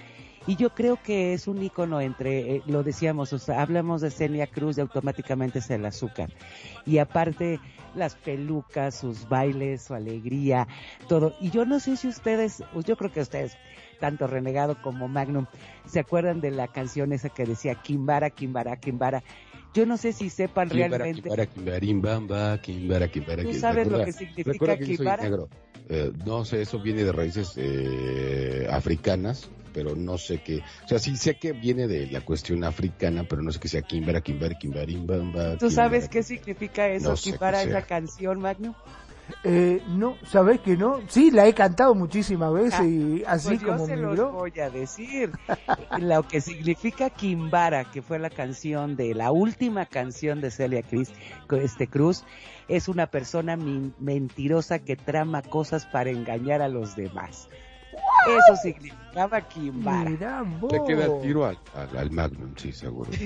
y 0.47 0.57
yo 0.57 0.71
creo 0.71 0.99
que 1.03 1.33
es 1.33 1.49
un 1.49 1.63
icono 1.63 2.01
entre, 2.01 2.57
eh, 2.57 2.63
lo 2.67 2.83
decíamos, 2.83 3.33
o 3.33 3.39
sea, 3.39 3.63
hablamos 3.63 4.03
de 4.03 4.11
Celia 4.11 4.47
Cruz 4.47 4.77
y 4.77 4.83
automáticamente 4.83 5.61
es 5.61 5.71
el 5.71 5.85
azúcar. 5.87 6.31
Y 6.85 6.99
aparte, 6.99 7.61
las 7.95 8.15
pelucas, 8.15 8.95
sus 8.95 9.29
bailes, 9.29 9.83
su 9.83 9.95
alegría, 9.95 10.69
todo. 11.09 11.35
Y 11.41 11.51
yo 11.51 11.65
no 11.65 11.81
sé 11.81 11.97
si 11.97 12.09
ustedes, 12.09 12.63
pues 12.73 12.85
yo 12.85 12.97
creo 12.97 13.11
que 13.11 13.21
ustedes, 13.21 13.57
tanto 14.01 14.27
Renegado 14.27 14.81
como 14.83 15.09
Magnum, 15.09 15.47
se 15.87 16.01
acuerdan 16.01 16.41
de 16.41 16.51
la 16.51 16.69
canción 16.69 17.13
esa 17.13 17.31
que 17.31 17.47
decía 17.47 17.77
Kimbara, 17.77 18.31
Kimbara, 18.31 18.77
Kimbara. 18.77 19.23
Yo 19.75 19.87
no 19.87 19.97
sé 19.97 20.13
si 20.13 20.31
sepan 20.31 20.71
realmente. 20.71 21.23
Kimbara, 21.23 21.47
Kimbara, 21.81 22.59
Kimbara, 22.61 23.09
Kimbara, 23.09 23.43
¿Tú 23.43 23.53
sabes 23.55 23.89
lo 23.89 24.05
que 24.05 24.13
significa 24.13 24.77
Kimbara? 24.79 25.29
Eh, 25.89 26.13
no 26.25 26.45
sé, 26.45 26.63
eso 26.63 26.79
viene 26.79 27.05
de 27.05 27.13
raíces 27.13 27.55
eh, 27.57 28.67
africanas 28.71 29.51
pero 29.75 29.97
no 29.97 30.17
sé 30.17 30.39
qué. 30.39 30.63
O 30.85 30.89
sea, 30.89 31.01
sí 31.01 31.17
sé 31.17 31.35
que 31.35 31.53
viene 31.53 31.89
de 31.89 32.07
la 32.07 32.21
cuestión 32.21 32.63
africana, 32.63 33.25
pero 33.29 33.43
no 33.43 33.51
sé 33.51 33.59
qué 33.59 33.69
sea 33.69 33.83
Kimbara, 33.83 34.21
Kimbara, 34.21 34.55
Kimbarimba. 34.55 35.59
¿Tú 35.59 35.69
sabes 35.71 36.09
qué 36.09 36.23
significa 36.23 36.89
eso, 36.89 37.11
no 37.11 37.17
Kimbara, 37.17 37.61
esa 37.61 37.83
canción, 37.83 38.41
Magno? 38.41 38.75
Eh, 39.43 39.83
no, 39.89 40.17
¿sabés 40.27 40.61
que 40.61 40.77
no? 40.77 41.01
Sí, 41.09 41.31
la 41.31 41.47
he 41.47 41.55
cantado 41.55 41.95
muchísimas 41.95 42.53
veces 42.53 42.81
ah, 42.81 42.85
y 42.85 43.23
así 43.27 43.57
pues 43.57 43.63
como 43.63 43.87
se 43.87 43.97
los 43.97 44.33
voy 44.33 44.59
a 44.61 44.71
decir. 44.71 45.33
Lo 45.99 46.23
que 46.23 46.41
significa 46.41 47.11
Kimbara, 47.11 47.85
que 47.85 48.03
fue 48.03 48.19
la 48.19 48.31
canción 48.31 48.97
de 48.97 49.15
la 49.15 49.33
última 49.33 49.87
canción 49.87 50.41
de 50.41 50.51
Celia 50.51 50.83
Cruz, 50.83 51.11
este 51.51 51.87
Cruz, 51.89 52.25
es 52.69 52.89
una 52.89 53.07
persona 53.07 53.57
mentirosa 53.57 54.79
que 54.79 54.97
trama 54.97 55.43
cosas 55.43 55.87
para 55.87 56.11
engañar 56.11 56.63
a 56.63 56.69
los 56.69 56.97
demás. 56.97 57.49
Eso 58.27 58.57
significaba 58.63 59.41
Kimbara. 59.43 60.43
Le 60.71 60.85
queda 60.87 61.05
el 61.05 61.21
tiro 61.21 61.45
al, 61.45 61.59
al, 61.97 62.11
Magnum, 62.11 62.55
sí, 62.57 62.73
seguro. 62.73 63.11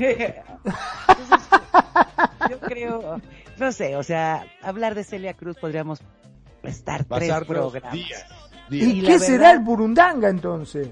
yo 2.51 2.61
creo, 2.61 3.21
no 3.59 3.73
sé, 3.73 3.97
o 3.97 4.03
sea, 4.03 4.47
hablar 4.63 4.95
de 4.95 5.05
Celia 5.05 5.35
Cruz 5.35 5.57
podríamos 5.57 6.01
estar 6.63 7.05
tres 7.05 7.33
programas. 7.47 7.93
Días, 7.93 8.27
¿Y, 8.71 9.03
qué 9.03 9.19
será 9.19 9.53
el 9.53 9.61
Burundanga 9.61 10.29
entonces? 10.29 10.89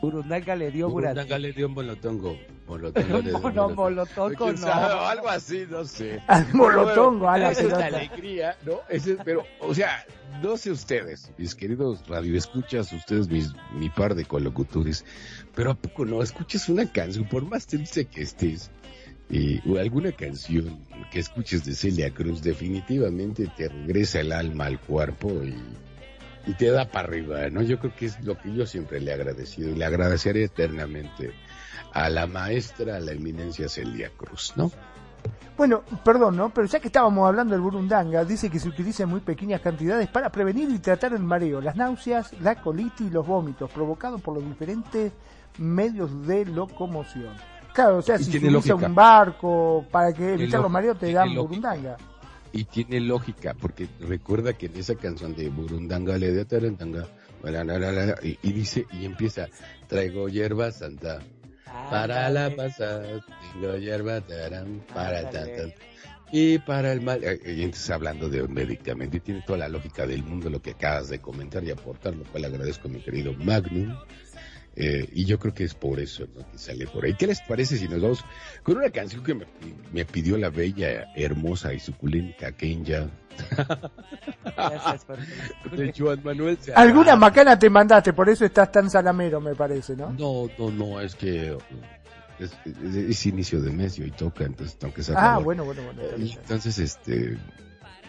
Burundanga 0.00 0.54
le 0.54 0.70
dio 0.70 0.88
Burundanga 0.88 1.38
le 1.38 1.52
dio 1.52 1.66
un 1.66 1.74
molotongo. 1.74 2.36
Molotongo 2.66 3.22
no, 3.52 3.68
molotongo 3.70 4.52
no. 4.52 4.66
Algo 4.68 5.28
así, 5.28 5.66
no 5.68 5.84
sé. 5.84 6.22
Al 6.28 6.52
molotongo, 6.54 7.28
a 7.28 7.38
la 7.38 7.50
Esa 7.50 7.62
es 7.62 7.70
la 7.70 7.86
alegría, 7.86 8.56
¿no? 8.64 8.80
Ese, 8.88 9.16
pero, 9.24 9.44
o 9.60 9.74
sea, 9.74 10.04
no 10.42 10.56
sé 10.56 10.70
ustedes, 10.70 11.32
mis 11.38 11.54
queridos 11.54 12.06
radioescuchas, 12.06 12.92
ustedes 12.92 13.28
mis, 13.28 13.52
mi 13.72 13.88
par 13.88 14.14
de 14.14 14.24
colocutores, 14.24 15.04
pero 15.54 15.72
¿a 15.72 15.74
poco 15.74 16.04
no? 16.04 16.22
Escuchas 16.22 16.68
una 16.68 16.90
canción, 16.90 17.24
por 17.26 17.44
más 17.44 17.66
triste 17.66 18.04
que 18.04 18.22
estés, 18.22 18.70
eh, 19.30 19.60
o 19.68 19.76
alguna 19.76 20.12
canción 20.12 20.78
que 21.10 21.20
escuches 21.20 21.64
de 21.64 21.74
Celia 21.74 22.10
Cruz, 22.10 22.42
definitivamente 22.42 23.50
te 23.56 23.68
regresa 23.68 24.20
el 24.20 24.32
alma 24.32 24.66
al 24.66 24.80
cuerpo 24.80 25.30
y, 25.44 25.54
te 26.54 26.70
da 26.70 26.90
para 26.90 27.08
arriba, 27.08 27.50
¿no? 27.50 27.60
Yo 27.60 27.78
creo 27.78 27.94
que 27.94 28.06
es 28.06 28.24
lo 28.24 28.38
que 28.38 28.50
yo 28.54 28.64
siempre 28.64 29.00
le 29.00 29.10
he 29.10 29.14
agradecido 29.14 29.68
y 29.68 29.74
le 29.74 29.84
agradeceré 29.84 30.44
eternamente 30.44 31.32
a 31.92 32.08
la 32.08 32.26
maestra, 32.26 32.96
a 32.96 33.00
la 33.00 33.12
eminencia 33.12 33.68
Celia 33.68 34.10
Cruz, 34.16 34.54
¿no? 34.56 34.72
Bueno, 35.58 35.82
perdón, 36.02 36.36
¿no? 36.36 36.48
Pero 36.48 36.66
ya 36.66 36.80
que 36.80 36.86
estábamos 36.86 37.28
hablando 37.28 37.52
del 37.52 37.60
burundanga, 37.60 38.24
dice 38.24 38.48
que 38.48 38.58
se 38.58 38.68
utiliza 38.68 39.02
en 39.02 39.10
muy 39.10 39.20
pequeñas 39.20 39.60
cantidades 39.60 40.08
para 40.08 40.32
prevenir 40.32 40.70
y 40.70 40.78
tratar 40.78 41.12
el 41.12 41.22
mareo, 41.22 41.60
las 41.60 41.76
náuseas, 41.76 42.32
la 42.40 42.54
colitis 42.62 43.08
y 43.08 43.10
los 43.10 43.26
vómitos 43.26 43.70
provocados 43.70 44.22
por 44.22 44.34
los 44.34 44.44
diferentes 44.44 45.12
medios 45.58 46.26
de 46.26 46.46
locomoción. 46.46 47.34
Claro, 47.78 47.98
o 47.98 48.02
sea, 48.02 48.18
si 48.18 48.24
se 48.24 48.38
utiliza 48.38 48.74
un 48.74 48.92
barco 48.92 49.86
para 49.88 50.12
que 50.12 50.34
evitar 50.34 50.60
los 50.60 50.68
mareos, 50.68 50.98
te 50.98 51.12
dan 51.12 51.32
burundanga. 51.32 51.96
Y 52.50 52.64
tiene 52.64 52.98
lógica, 52.98 53.54
porque 53.54 53.86
recuerda 54.00 54.52
que 54.52 54.66
en 54.66 54.76
esa 54.78 54.96
canción 54.96 55.36
de 55.36 55.48
Burundanga 55.48 56.18
le 56.18 56.32
de 56.32 56.44
Tarantanga, 56.44 57.06
y, 58.24 58.36
y 58.42 58.52
dice, 58.52 58.84
y 58.90 59.04
empieza, 59.04 59.46
traigo 59.86 60.28
hierba 60.28 60.72
santa, 60.72 61.20
para 61.88 62.28
la 62.30 62.50
pasada, 62.56 63.24
tengo 63.52 63.76
hierba, 63.76 64.22
para 64.92 65.30
tanto. 65.30 65.72
Y 66.32 66.58
para 66.58 66.92
el 66.92 67.00
mal, 67.00 67.22
eh, 67.22 67.38
y 67.46 67.62
entonces 67.62 67.88
hablando 67.90 68.28
de 68.28 68.42
un 68.42 68.54
medicamento, 68.54 69.18
y 69.18 69.20
tiene 69.20 69.42
toda 69.46 69.60
la 69.60 69.68
lógica 69.68 70.04
del 70.04 70.24
mundo 70.24 70.50
lo 70.50 70.60
que 70.60 70.72
acabas 70.72 71.10
de 71.10 71.20
comentar 71.20 71.62
y 71.62 71.70
aportar, 71.70 72.16
lo 72.16 72.24
cual 72.24 72.44
agradezco 72.46 72.88
a 72.88 72.90
mi 72.90 72.98
querido 72.98 73.32
Magnum. 73.34 73.96
Eh, 74.80 75.08
y 75.12 75.24
yo 75.24 75.40
creo 75.40 75.52
que 75.52 75.64
es 75.64 75.74
por 75.74 75.98
eso 75.98 76.28
¿no? 76.36 76.48
que 76.52 76.56
sale 76.56 76.86
por 76.86 77.04
ahí. 77.04 77.14
¿Qué 77.14 77.26
les 77.26 77.40
parece 77.40 77.76
si 77.76 77.88
nos 77.88 78.00
vamos 78.00 78.24
con 78.62 78.76
una 78.76 78.90
canción 78.90 79.24
que 79.24 79.34
me, 79.34 80.04
pidió 80.04 80.38
la 80.38 80.50
bella, 80.50 81.06
hermosa 81.16 81.74
y 81.74 81.80
suculenta 81.80 82.52
Kenya? 82.52 83.10
de 85.72 85.92
Juan 85.96 86.20
Manuel 86.22 86.56
Alguna 86.76 87.16
macana 87.16 87.58
te 87.58 87.68
mandaste, 87.68 88.12
por 88.12 88.28
eso 88.28 88.44
estás 88.44 88.70
tan 88.70 88.88
salamero, 88.88 89.40
me 89.40 89.56
parece, 89.56 89.96
¿no? 89.96 90.12
No, 90.12 90.48
no, 90.56 90.70
no, 90.70 91.00
es 91.00 91.16
que 91.16 91.58
es, 92.38 93.26
inicio 93.26 93.60
de 93.60 93.72
mes 93.72 93.98
y 93.98 94.02
hoy 94.02 94.12
toca, 94.12 94.44
entonces 94.44 94.78
tengo 94.78 94.94
que 94.94 95.02
sacar. 95.02 95.24
Ah, 95.24 95.38
bueno, 95.38 95.64
bueno, 95.64 95.82
bueno. 95.82 96.02
Entonces, 96.16 96.78
este, 96.78 97.36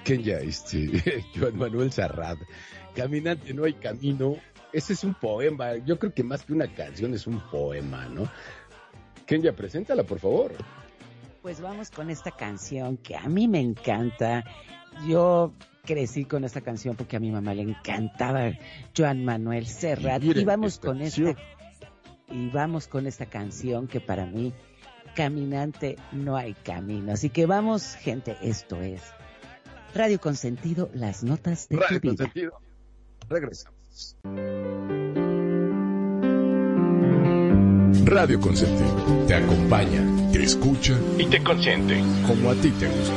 Kenya, 0.03 0.37
este, 0.37 1.23
Juan 1.39 1.57
Manuel 1.57 1.91
Sarrad, 1.91 2.37
caminante 2.95 3.55
no 3.55 3.65
hay 3.65 3.73
camino, 3.73 4.35
ese 4.73 4.93
es 4.93 5.03
un 5.03 5.13
poema. 5.13 5.77
Yo 5.77 5.97
creo 5.99 6.13
que 6.13 6.23
más 6.23 6.43
que 6.43 6.53
una 6.53 6.67
canción 6.67 7.13
es 7.13 7.27
un 7.27 7.39
poema, 7.39 8.05
¿no? 8.07 8.29
Kenya, 9.25 9.53
preséntala, 9.53 10.03
por 10.03 10.19
favor. 10.19 10.53
Pues 11.41 11.61
vamos 11.61 11.89
con 11.91 12.09
esta 12.09 12.31
canción 12.31 12.97
que 12.97 13.15
a 13.15 13.27
mí 13.29 13.47
me 13.47 13.59
encanta. 13.59 14.43
Yo 15.07 15.53
crecí 15.85 16.25
con 16.25 16.43
esta 16.43 16.61
canción 16.61 16.95
porque 16.95 17.15
a 17.15 17.19
mi 17.19 17.31
mamá 17.31 17.53
le 17.53 17.63
encantaba 17.63 18.51
Joan 18.95 19.23
Manuel 19.23 19.67
Serrat. 19.67 20.23
Y, 20.23 20.43
vamos 20.43 20.79
con 20.79 21.01
esta 21.01 21.35
y 22.31 22.49
vamos 22.49 22.87
con 22.87 23.07
esta 23.07 23.25
canción 23.25 23.87
que 23.87 23.99
para 23.99 24.25
mí 24.25 24.53
caminante 25.15 25.95
no 26.11 26.35
hay 26.35 26.53
camino. 26.53 27.13
Así 27.13 27.29
que 27.29 27.45
vamos, 27.45 27.95
gente, 27.95 28.37
esto 28.41 28.81
es 28.81 29.01
Radio 29.95 30.19
Consentido, 30.19 30.89
las 30.93 31.23
notas 31.23 31.67
de 31.69 31.77
Radio 31.77 32.01
tu 32.01 32.09
vida. 32.09 32.15
Consentido. 32.17 32.59
Regresamos. 33.27 33.78
Radio 38.05 38.39
Consentido 38.39 39.25
te 39.27 39.35
acompaña, 39.35 40.03
te 40.31 40.43
escucha 40.43 40.97
y 41.17 41.25
te 41.25 41.43
consiente 41.43 42.01
como 42.25 42.49
a 42.51 42.55
ti 42.55 42.71
te 42.71 42.87
gusta. 42.87 43.13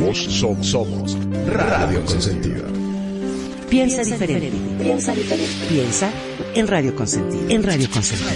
Vos 0.00 0.18
somos, 0.18 0.66
somos 0.66 1.16
Radio 1.46 2.04
Consentido. 2.04 2.64
Piensa 3.68 4.02
diferente. 4.02 4.50
Piensa 4.82 5.14
diferente. 5.14 5.66
Piensa 5.68 6.10
en 6.54 6.66
Radio 6.66 6.94
Consentido. 6.94 7.48
En 7.48 7.62
Radio 7.62 7.88
Consentido. 7.90 8.30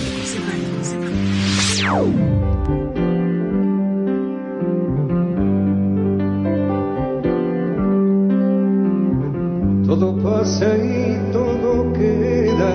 Pasa 10.45 10.77
y 10.77 11.19
todo 11.33 11.91
queda, 11.95 12.75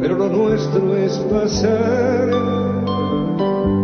pero 0.00 0.16
lo 0.16 0.28
nuestro 0.28 0.96
es 0.96 1.18
pasar, 1.28 2.30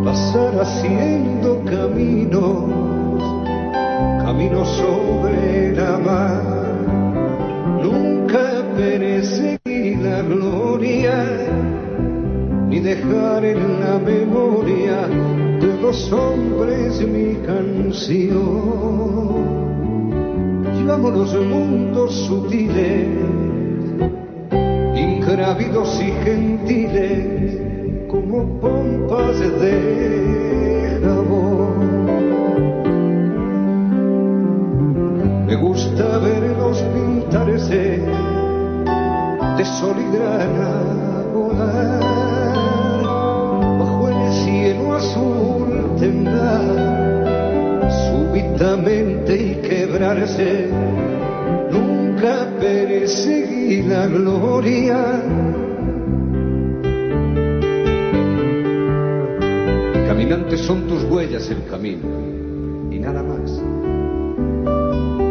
pasar 0.04 0.60
haciendo 0.60 1.64
caminos, 1.64 2.70
caminos 4.24 4.68
sobre 4.68 5.74
la 5.74 5.98
mar. 5.98 6.42
Nunca 7.82 8.62
perseguir 8.76 9.98
la 9.98 10.22
gloria, 10.22 11.26
ni 12.68 12.78
dejar 12.78 13.44
en 13.44 13.80
la 13.80 13.98
memoria 13.98 15.08
de 15.60 15.76
los 15.82 16.12
hombres 16.12 17.00
mi 17.00 17.34
canción 17.44 19.61
los 20.86 21.34
mundos 21.34 22.12
sutiles, 22.26 23.06
ingrávidos 24.96 26.00
y 26.02 26.10
gentiles, 26.24 28.08
como 28.08 28.60
pompas 28.60 29.38
de 29.38 31.00
jabón. 31.02 32.06
Me 35.46 35.54
gusta 35.56 36.18
verlos 36.18 36.82
pintarse 36.94 38.02
de 39.56 39.64
sol 39.64 39.96
y 39.98 40.16
grana 40.16 40.71
Nunca 51.70 52.46
perseguí 52.60 53.82
la 53.82 54.06
gloria. 54.08 55.22
Caminantes 60.06 60.60
son 60.60 60.86
tus 60.86 61.04
huellas 61.04 61.48
el 61.48 61.64
camino 61.64 62.06
y 62.90 62.98
nada 62.98 63.22
más. 63.22 63.58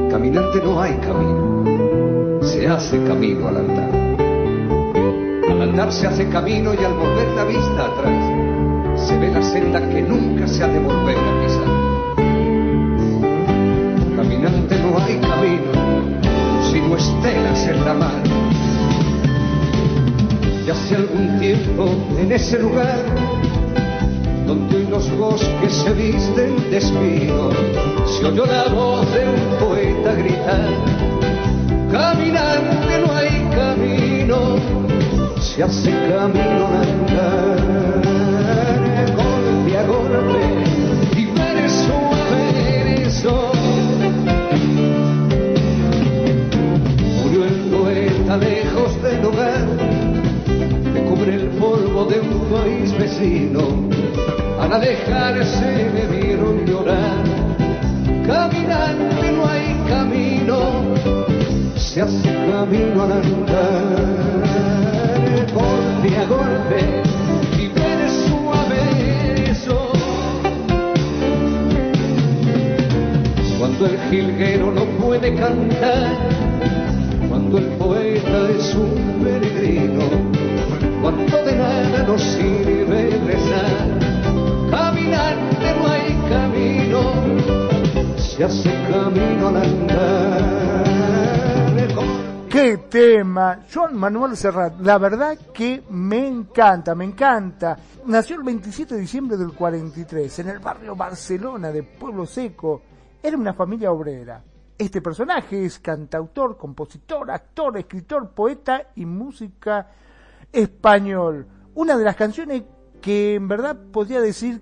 Caminante 0.10 0.60
no 0.64 0.82
hay 0.82 0.94
camino, 0.96 2.42
se 2.42 2.68
hace 2.68 3.04
camino 3.04 3.50
al 3.50 3.58
andar. 3.58 3.92
Al 5.48 5.62
andar 5.62 5.92
se 5.92 6.08
hace 6.08 6.28
camino 6.30 6.74
y 6.74 6.84
al 6.84 6.94
volver 6.96 7.28
la 7.36 7.44
vista 7.44 7.86
atrás 7.86 9.08
se 9.08 9.16
ve 9.20 9.30
la 9.30 9.44
senda 9.44 9.88
que 9.90 10.02
nunca 10.02 10.48
se 10.48 10.64
ha 10.64 10.68
de 10.68 10.80
volver 10.80 11.18
a 11.18 11.44
pisar. 11.44 11.91
No 14.92 15.00
hay 15.00 15.18
camino, 15.20 15.72
sino 16.72 16.98
estelas 16.98 17.68
en 17.68 17.86
la 17.86 17.94
mar. 17.94 18.24
Y 20.66 20.70
hace 20.70 20.96
algún 20.96 21.40
tiempo 21.40 21.90
en 22.20 22.32
ese 22.32 22.60
lugar 22.60 23.00
donde 24.46 24.84
los 24.90 25.10
bosques 25.18 25.74
se 25.74 25.94
visten 25.94 26.70
de 26.70 26.78
espino, 26.78 27.50
se 28.06 28.26
oyó 28.26 28.46
la 28.46 28.66
voz 28.66 29.08
de 29.14 29.26
un 29.28 29.60
poeta 29.60 30.14
gritar, 30.14 30.70
caminante 31.92 33.00
no 33.06 33.14
hay 33.14 33.48
camino, 33.56 34.58
se 35.40 35.64
hace 35.64 35.92
camino 35.92 36.68
andar, 36.68 38.01
dejarse 54.80 55.91
Joan 93.74 93.96
Manuel 93.96 94.36
Serrat, 94.36 94.82
la 94.82 94.98
verdad 94.98 95.38
que 95.54 95.82
me 95.92 96.28
encanta, 96.28 96.94
me 96.94 97.06
encanta. 97.06 97.78
Nació 98.06 98.36
el 98.36 98.44
27 98.44 98.96
de 98.96 99.00
diciembre 99.02 99.38
del 99.38 99.54
43 99.54 100.40
en 100.40 100.50
el 100.50 100.60
barrio 100.60 100.94
Barcelona 100.94 101.72
de 101.72 101.84
Pueblo 101.84 102.26
Seco. 102.26 102.82
Era 103.24 103.38
una 103.38 103.54
familia 103.54 103.90
obrera. 103.94 104.44
Este 104.78 105.02
personaje 105.02 105.64
es 105.64 105.80
cantautor, 105.80 106.58
compositor, 106.58 107.32
actor, 107.32 107.78
escritor, 107.78 108.32
poeta 108.32 108.88
y 108.96 109.06
música 109.06 109.88
español. 110.52 111.48
Una 111.76 111.98
de 111.98 112.04
las 112.04 112.18
canciones 112.18 112.64
que 113.02 113.36
en 113.36 113.48
verdad 113.48 113.78
podría 113.90 114.20
decir 114.20 114.62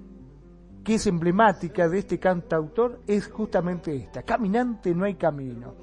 que 0.83 0.95
es 0.95 1.07
emblemática 1.07 1.89
de 1.89 1.97
este 1.97 2.19
cantautor 2.19 2.99
es 3.07 3.27
justamente 3.27 3.95
esta, 3.95 4.21
Caminante 4.21 4.93
no 4.93 5.05
hay 5.05 5.15
camino, 5.15 5.73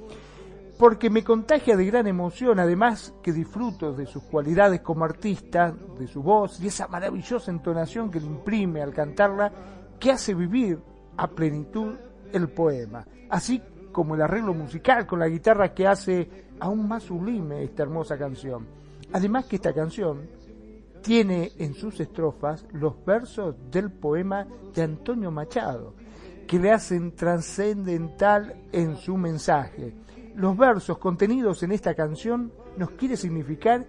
porque 0.79 1.09
me 1.09 1.25
contagia 1.25 1.77
de 1.77 1.87
gran 1.87 2.07
emoción, 2.07 2.61
además 2.61 3.15
que 3.23 3.33
disfruto 3.33 3.93
de 3.93 4.07
sus 4.07 4.23
cualidades 4.25 4.81
como 4.81 5.05
artista, 5.05 5.75
de 5.99 6.07
su 6.07 6.23
voz 6.23 6.61
y 6.61 6.67
esa 6.67 6.87
maravillosa 6.89 7.51
entonación 7.51 8.11
que 8.11 8.21
le 8.21 8.27
imprime 8.27 8.83
al 8.83 8.93
cantarla, 8.93 9.51
que 9.99 10.11
hace 10.11 10.35
vivir 10.35 10.79
a 11.17 11.29
plenitud 11.29 11.95
el 12.33 12.49
poema, 12.49 13.07
así 13.31 13.63
como 13.93 14.15
el 14.15 14.23
arreglo 14.23 14.53
musical 14.53 15.07
con 15.07 15.21
la 15.21 15.29
guitarra 15.29 15.73
que 15.73 15.87
hace 15.87 16.47
aún 16.61 16.87
más 16.87 17.05
sublime 17.05 17.63
esta 17.63 17.83
hermosa 17.83 18.19
canción. 18.19 18.67
Además 19.13 19.47
que 19.47 19.57
esta 19.57 19.73
canción 19.73 20.29
tiene 21.03 21.53
en 21.59 21.73
sus 21.75 22.01
estrofas 22.01 22.67
los 22.73 23.03
versos 23.05 23.55
del 23.71 23.93
poema 23.93 24.47
de 24.75 24.83
Antonio 24.83 25.31
Machado, 25.31 25.95
que 26.47 26.59
le 26.59 26.73
hacen 26.73 27.15
trascendental 27.15 28.69
en 28.73 28.97
su 28.97 29.17
mensaje. 29.17 29.95
Los 30.37 30.57
versos 30.57 30.99
contenidos 30.99 31.63
en 31.63 31.73
esta 31.73 31.95
canción 31.95 32.53
nos 32.77 32.91
quiere 32.91 33.17
significar 33.17 33.87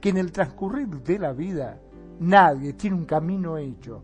que 0.00 0.10
en 0.10 0.18
el 0.18 0.30
transcurrir 0.30 0.88
de 0.88 1.18
la 1.18 1.32
vida 1.32 1.80
nadie 2.20 2.74
tiene 2.74 2.96
un 2.96 3.06
camino 3.06 3.56
hecho, 3.56 4.02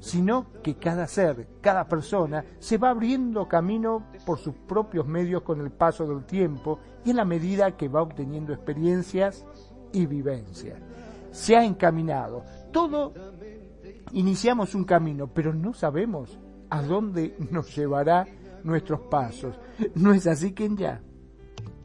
sino 0.00 0.46
que 0.62 0.76
cada 0.76 1.06
ser, 1.06 1.46
cada 1.60 1.86
persona 1.86 2.44
se 2.58 2.78
va 2.78 2.90
abriendo 2.90 3.46
camino 3.46 4.06
por 4.24 4.38
sus 4.38 4.54
propios 4.54 5.06
medios 5.06 5.42
con 5.42 5.60
el 5.60 5.70
paso 5.70 6.06
del 6.06 6.24
tiempo 6.24 6.80
y 7.04 7.10
en 7.10 7.16
la 7.16 7.26
medida 7.26 7.76
que 7.76 7.88
va 7.88 8.00
obteniendo 8.00 8.54
experiencias 8.54 9.46
y 9.92 10.06
vivencias 10.06 10.80
se 11.30 11.56
ha 11.56 11.64
encaminado. 11.64 12.42
Todo 12.72 13.12
iniciamos 14.12 14.74
un 14.74 14.84
camino, 14.84 15.26
pero 15.26 15.52
no 15.52 15.74
sabemos 15.74 16.38
a 16.70 16.80
dónde 16.80 17.36
nos 17.50 17.76
llevará 17.76 18.26
nuestros 18.62 19.00
pasos. 19.10 19.58
¿No 19.94 20.14
es 20.14 20.26
así, 20.26 20.52
que 20.52 20.74
ya? 20.74 21.02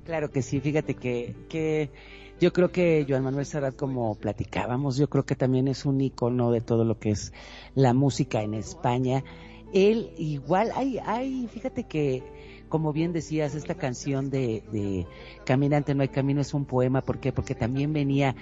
Claro 0.10 0.31
que 0.31 0.41
sí, 0.41 0.60
fíjate 0.60 0.95
que, 0.95 1.36
que 1.49 1.91
yo 2.40 2.52
creo 2.52 2.72
que 2.72 3.06
Joan 3.07 3.23
Manuel 3.23 3.45
Serrat, 3.45 3.76
como 3.76 4.15
platicábamos, 4.15 4.98
yo 4.98 5.07
creo 5.07 5.23
que 5.23 5.36
también 5.36 5.68
es 5.68 5.86
un 5.86 6.02
icono 6.02 6.49
de 6.49 6.61
todo 6.61 6.84
lo 6.84 6.98
que 6.98 7.11
es 7.11 7.31
la 7.76 7.94
música 7.94 8.41
en 8.41 8.56
España. 8.56 9.23
Él 9.72 10.11
igual, 10.18 10.72
hay, 10.73 10.98
hay, 10.98 11.48
fíjate 11.53 11.84
que, 11.84 12.23
como 12.69 12.91
bien 12.91 13.14
decías, 13.14 13.53
esta 13.53 13.76
canción 13.76 14.31
de, 14.31 14.64
de 14.72 15.06
Caminante 15.45 15.94
no 15.94 16.02
hay 16.02 16.10
camino 16.10 16.41
es 16.41 16.56
un 16.56 16.65
poema, 16.65 17.02
¿por 17.02 17.19
qué? 17.19 17.31
Porque 17.31 17.53
también 17.53 17.94
venía 17.94 18.36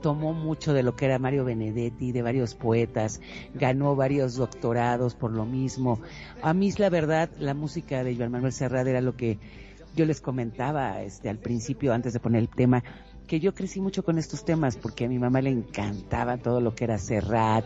tomó 0.00 0.32
mucho 0.32 0.72
de 0.72 0.82
lo 0.82 0.96
que 0.96 1.04
era 1.04 1.18
Mario 1.18 1.44
Benedetti, 1.44 2.12
de 2.12 2.22
varios 2.22 2.54
poetas, 2.54 3.20
ganó 3.52 3.94
varios 3.94 4.36
doctorados 4.36 5.14
por 5.14 5.32
lo 5.32 5.44
mismo. 5.44 6.00
A 6.40 6.54
mí, 6.54 6.72
la 6.78 6.88
verdad, 6.88 7.28
la 7.38 7.52
música 7.52 8.02
de 8.02 8.16
Joan 8.16 8.32
Manuel 8.32 8.54
Serrat 8.54 8.86
era 8.86 9.02
lo 9.02 9.16
que 9.16 9.38
yo 9.94 10.04
les 10.04 10.20
comentaba 10.20 11.02
este, 11.02 11.28
al 11.28 11.38
principio, 11.38 11.92
antes 11.92 12.12
de 12.12 12.20
poner 12.20 12.40
el 12.40 12.48
tema, 12.48 12.82
que 13.26 13.40
yo 13.40 13.54
crecí 13.54 13.80
mucho 13.80 14.02
con 14.04 14.18
estos 14.18 14.44
temas 14.44 14.76
porque 14.76 15.04
a 15.04 15.08
mi 15.08 15.18
mamá 15.18 15.40
le 15.40 15.50
encantaba 15.50 16.36
todo 16.36 16.60
lo 16.60 16.74
que 16.74 16.84
era 16.84 16.98
Serrat, 16.98 17.64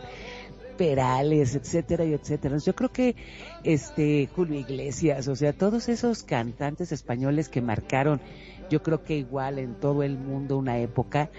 Perales, 0.77 1.55
etcétera 1.55 2.05
y 2.05 2.13
etcétera. 2.13 2.57
Yo 2.57 2.75
creo 2.75 2.91
que 2.91 3.15
este 3.63 4.29
Julio 4.35 4.59
Iglesias, 4.59 5.27
o 5.27 5.35
sea, 5.35 5.53
todos 5.53 5.89
esos 5.89 6.23
cantantes 6.23 6.91
españoles 6.91 7.49
que 7.49 7.61
marcaron, 7.61 8.21
yo 8.69 8.83
creo 8.83 9.03
que 9.03 9.17
igual 9.17 9.57
en 9.57 9.75
todo 9.75 10.03
el 10.03 10.17
mundo 10.17 10.57
una 10.57 10.77
época, 10.79 11.29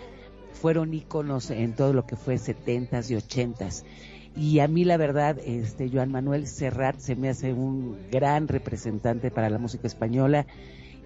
fueron 0.54 0.94
íconos 0.94 1.50
en 1.50 1.74
todo 1.74 1.92
lo 1.92 2.06
que 2.06 2.16
fue 2.16 2.38
setentas 2.38 3.10
y 3.10 3.14
ochentas. 3.14 3.84
Y 4.34 4.58
a 4.58 4.68
mí 4.68 4.84
la 4.84 4.96
verdad, 4.96 5.38
este 5.44 5.88
Joan 5.88 6.10
Manuel 6.10 6.46
Serrat 6.46 6.98
se 6.98 7.14
me 7.14 7.28
hace 7.28 7.52
un 7.52 7.96
gran 8.10 8.48
representante 8.48 9.30
para 9.30 9.50
la 9.50 9.58
música 9.58 9.86
española 9.86 10.46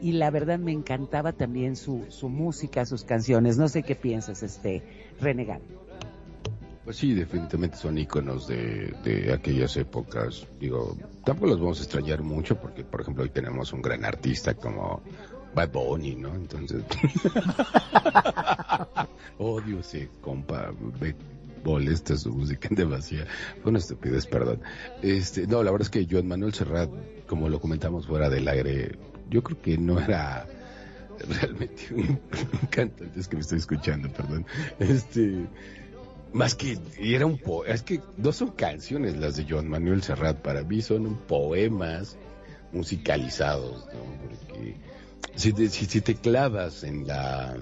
y 0.00 0.12
la 0.12 0.30
verdad 0.30 0.58
me 0.58 0.72
encantaba 0.72 1.32
también 1.32 1.76
su, 1.76 2.06
su 2.08 2.28
música, 2.28 2.86
sus 2.86 3.04
canciones. 3.04 3.56
No 3.56 3.68
sé 3.68 3.82
qué 3.82 3.94
piensas, 3.94 4.42
este 4.42 4.82
Renegado. 5.20 5.62
Pues 6.84 6.96
sí, 6.96 7.14
definitivamente 7.14 7.76
son 7.76 7.98
íconos 7.98 8.48
de, 8.48 8.94
de 9.04 9.32
aquellas 9.32 9.76
épocas. 9.76 10.46
Digo, 10.58 10.96
tampoco 11.24 11.48
los 11.48 11.60
vamos 11.60 11.80
a 11.80 11.82
extrañar 11.82 12.22
mucho 12.22 12.56
porque, 12.56 12.84
por 12.84 13.02
ejemplo, 13.02 13.22
hoy 13.22 13.30
tenemos 13.30 13.72
un 13.72 13.82
gran 13.82 14.04
artista 14.04 14.54
como 14.54 15.02
Bad 15.54 15.72
Bunny, 15.72 16.16
¿no? 16.16 16.34
Entonces, 16.34 16.82
odio 19.38 19.80
ese 19.80 20.08
compa, 20.20 20.72
molesta 21.64 22.16
su 22.16 22.32
música 22.32 22.68
demasiado. 22.70 23.26
Fue 23.62 23.70
una 23.70 23.78
estupidez, 23.78 24.26
perdón. 24.26 24.62
Este, 25.02 25.46
no, 25.46 25.62
la 25.62 25.70
verdad 25.70 25.86
es 25.86 25.90
que 25.90 26.06
Joan 26.10 26.28
Manuel 26.28 26.54
Serrat, 26.54 26.90
como 27.26 27.48
lo 27.48 27.60
comentamos 27.60 28.06
fuera 28.06 28.28
del 28.28 28.48
aire, 28.48 28.98
yo 29.30 29.42
creo 29.42 29.60
que 29.60 29.78
no 29.78 29.98
era 30.00 30.46
realmente 31.28 31.94
un, 31.94 32.20
cantante, 32.70 33.18
es 33.18 33.28
que 33.28 33.36
me 33.36 33.42
estoy 33.42 33.58
escuchando, 33.58 34.10
perdón. 34.10 34.46
Este, 34.78 35.46
más 36.32 36.54
que 36.54 36.78
era 36.98 37.26
un 37.26 37.38
po 37.38 37.64
es 37.64 37.82
que 37.82 38.00
no 38.16 38.32
son 38.32 38.50
canciones 38.50 39.16
las 39.16 39.36
de 39.36 39.46
Joan 39.48 39.68
Manuel 39.68 40.02
Serrat, 40.02 40.38
para 40.38 40.62
mí 40.62 40.82
son 40.82 41.16
poemas 41.26 42.16
musicalizados, 42.72 43.86
¿no? 43.86 44.00
Porque 44.22 44.76
si 45.34 45.52
te, 45.52 45.68
si, 45.68 46.00
te 46.00 46.14
clavas 46.14 46.84
en 46.84 47.06
la... 47.06 47.56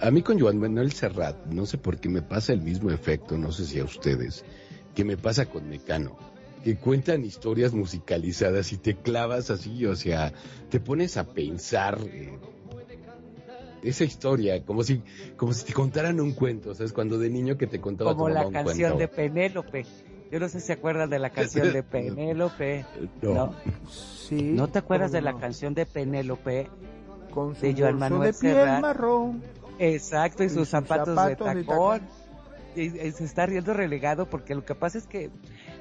A, 0.00 0.10
mí 0.10 0.22
con 0.22 0.38
Joan 0.38 0.58
Manuel 0.58 0.92
Serrat, 0.92 1.46
no 1.46 1.66
sé 1.66 1.78
por 1.78 1.98
qué 1.98 2.08
me 2.08 2.22
pasa 2.22 2.52
el 2.52 2.62
mismo 2.62 2.90
efecto, 2.90 3.38
no 3.38 3.52
sé 3.52 3.64
si 3.64 3.78
a 3.78 3.84
ustedes, 3.84 4.44
que 4.94 5.04
me 5.04 5.16
pasa 5.16 5.46
con 5.46 5.68
Mecano, 5.68 6.18
que 6.64 6.76
cuentan 6.76 7.24
historias 7.24 7.72
musicalizadas 7.72 8.72
y 8.72 8.78
te 8.78 8.96
clavas 8.96 9.50
así, 9.50 9.86
o 9.86 9.96
sea, 9.96 10.32
te 10.68 10.80
pones 10.80 11.16
a 11.16 11.32
pensar 11.32 11.98
esa 13.82 14.04
historia, 14.04 14.64
como 14.64 14.82
si, 14.82 15.02
como 15.36 15.52
si 15.52 15.64
te 15.64 15.72
contaran 15.72 16.20
un 16.20 16.32
cuento, 16.32 16.74
¿sabes? 16.74 16.92
Cuando 16.92 17.18
de 17.18 17.30
niño 17.30 17.56
que 17.56 17.66
te 17.66 17.80
contaba 17.80 18.14
Como 18.14 18.28
la 18.28 18.50
canción 18.50 18.98
de 18.98 19.08
Penélope. 19.08 19.86
Yo 20.30 20.38
no 20.38 20.48
sé 20.48 20.60
si 20.60 20.66
se 20.66 20.72
acuerdan 20.74 21.10
de 21.10 21.18
la 21.18 21.30
canción 21.30 21.72
de 21.72 21.82
Penélope. 21.82 22.84
No. 23.22 23.34
¿No? 23.34 23.54
Sí, 23.90 24.42
¿No 24.42 24.68
te 24.68 24.78
acuerdas 24.78 25.12
de 25.12 25.22
la 25.22 25.36
canción 25.38 25.74
de 25.74 25.86
Penélope? 25.86 26.68
Con 27.32 27.54
su 27.54 27.62
de 27.62 27.74
Joan 27.76 27.98
Manuel 27.98 28.32
de 28.32 28.38
piel 28.38 28.80
marrón. 28.80 29.42
Exacto, 29.78 30.44
y 30.44 30.50
sus, 30.50 30.68
zapatos, 30.68 31.16
de 31.26 31.36
tacón. 31.36 32.02
Y, 32.76 32.90
se 32.90 33.24
está 33.24 33.46
riendo 33.46 33.72
relegado 33.72 34.28
porque 34.28 34.54
lo 34.54 34.64
que 34.64 34.74
pasa 34.74 34.98
es 34.98 35.06
que 35.06 35.30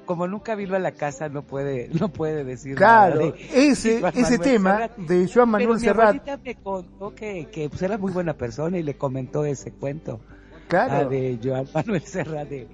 como 0.10 0.28
nunca 0.28 0.56
vino 0.56 0.76
a 0.76 0.80
la 0.80 0.94
casa 0.94 1.30
no 1.30 1.44
puede 1.44 1.88
no 2.00 2.10
puede 2.10 2.44
decir 2.44 2.74
claro 2.74 3.26
nada 3.26 3.34
ese 3.54 4.02
ese 4.16 4.40
tema 4.40 4.90
de 4.98 5.30
Joan 5.32 5.50
Manuel 5.50 5.80
Serrat. 5.80 6.16
mi 6.26 6.32
me 6.44 6.56
contó 6.56 7.14
que, 7.14 7.48
que 7.52 7.70
pues, 7.70 7.80
era 7.84 7.96
muy 8.00 8.12
buena 8.12 8.34
persona 8.34 8.80
y 8.80 8.82
le 8.82 8.96
comentó 8.96 9.46
ese 9.46 9.70
cuento. 9.72 10.20
Claro. 10.68 11.08
De 11.10 11.38
Joan 11.44 11.68
Manuel 11.76 12.02
Serrat 12.02 12.50
de 12.50 12.68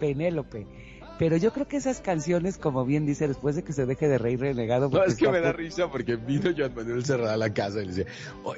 Penélope 0.00 0.66
pero 1.20 1.36
yo 1.36 1.52
creo 1.52 1.68
que 1.68 1.76
esas 1.76 2.00
canciones, 2.00 2.56
como 2.56 2.86
bien 2.86 3.04
dice, 3.04 3.28
después 3.28 3.54
de 3.54 3.62
que 3.62 3.74
se 3.74 3.84
deje 3.84 4.08
de 4.08 4.16
reír 4.16 4.40
renegado. 4.40 4.88
No, 4.88 5.04
es 5.04 5.16
que 5.16 5.28
me 5.28 5.42
da 5.42 5.52
risa 5.52 5.90
porque 5.90 6.16
vino 6.16 6.50
Joan 6.56 6.74
Manuel 6.74 7.04
Serrat 7.04 7.32
a 7.32 7.36
la 7.36 7.52
casa 7.52 7.82
y 7.82 7.88
le, 7.88 8.06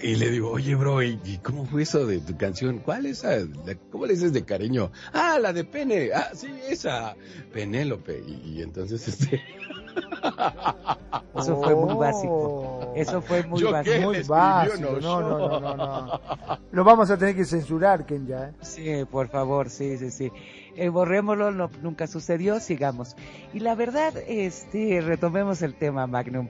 y 0.01 0.14
le 0.14 0.30
digo, 0.30 0.52
oye, 0.52 0.76
bro, 0.76 1.02
¿y, 1.02 1.18
cómo 1.43 1.66
fue 1.66 1.82
eso 1.82 2.06
de 2.06 2.20
tu 2.20 2.36
canción? 2.36 2.78
¿Cuál 2.78 3.06
es 3.06 3.24
esa? 3.24 3.48
¿Cómo 3.90 4.06
le 4.06 4.14
dices 4.14 4.32
de 4.32 4.44
cariño? 4.44 4.93
Ah, 5.12 5.40
la 5.40 5.52
de 5.52 5.64
Pene. 5.64 6.10
Ah, 6.14 6.30
sí, 6.34 6.55
esa. 6.68 7.16
Penélope. 7.52 8.22
Y, 8.44 8.62
entonces 8.62 9.09
este. 9.09 9.43
Eso 11.36 11.60
fue 11.64 11.74
muy 11.74 11.94
básico. 11.94 12.93
Eso 12.94 13.20
fue 13.22 13.43
muy 13.43 13.64
básico. 13.64 14.01
Muy 14.02 14.22
básico. 14.22 15.01
No, 15.01 15.20
no, 15.20 15.59
no, 15.59 15.76
no, 15.76 16.20
Lo 16.70 16.84
vamos 16.84 17.10
a 17.10 17.16
tener 17.18 17.34
que 17.34 17.44
censurar, 17.44 18.06
Kenya. 18.06 18.51
¿eh? 18.51 18.52
Sí, 18.60 19.05
por 19.10 19.26
favor, 19.30 19.68
sí, 19.68 19.98
sí, 19.98 20.12
sí 20.12 20.32
eh, 20.77 20.89
borrémoslo, 20.89 21.51
nunca 21.82 22.07
sucedió, 22.07 22.61
sigamos. 22.61 23.16
Y 23.53 23.61
la 23.61 23.74
verdad, 23.74 24.15
este, 24.27 25.01
retomemos 25.01 25.62
el 25.62 25.74
tema, 25.74 26.07
Magnum. 26.07 26.49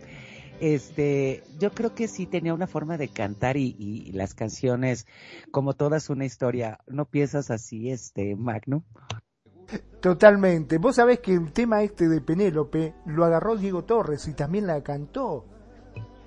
Este, 0.61 1.43
yo 1.59 1.73
creo 1.73 1.95
que 1.95 2.07
sí 2.07 2.27
tenía 2.27 2.55
una 2.55 2.69
forma 2.69 2.97
de 2.97 3.09
cantar 3.09 3.57
y, 3.57 4.13
las 4.13 4.35
canciones, 4.35 5.07
como 5.51 5.75
todas 5.75 6.09
una 6.09 6.25
historia, 6.25 6.79
¿no 6.87 7.05
piensas 7.05 7.51
así, 7.51 7.91
este, 7.91 8.37
Magnum? 8.37 8.83
Totalmente. 10.01 10.79
Vos 10.79 10.97
sabés 10.97 11.21
que 11.21 11.33
el 11.33 11.53
tema 11.53 11.83
este 11.83 12.09
de 12.09 12.21
Penélope 12.21 12.95
lo 13.07 13.25
agarró 13.25 13.57
Diego 13.57 13.85
Torres 13.85 14.29
y 14.29 14.35
también 14.35 14.67
la 14.67 14.83
cantó. 14.83 15.47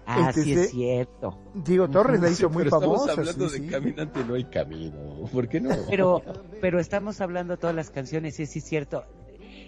Ah, 0.07 0.30
este, 0.30 0.44
sí 0.44 0.53
es 0.53 0.72
cierto. 0.72 1.40
Diego 1.53 1.90
Torres 1.90 2.22
la 2.22 2.30
hizo 2.30 2.49
muy 2.49 2.65
famosa. 2.65 3.11
Estamos 3.11 3.30
hablando 3.30 3.49
de 3.49 3.68
Caminante 3.68 4.23
no 4.23 4.34
hay 4.36 4.44
camino. 4.45 5.26
¿Por 5.32 5.48
qué 5.48 5.60
no? 5.60 5.76
Pero, 5.90 6.22
pero 6.61 6.80
estamos 6.80 7.22
hablando 7.22 7.56
de 7.56 7.57
todas 7.57 7.76
las 7.76 7.90
canciones, 7.90 8.36
sí, 8.36 8.45
sí 8.45 8.60
es 8.60 8.65
cierto. 8.65 9.03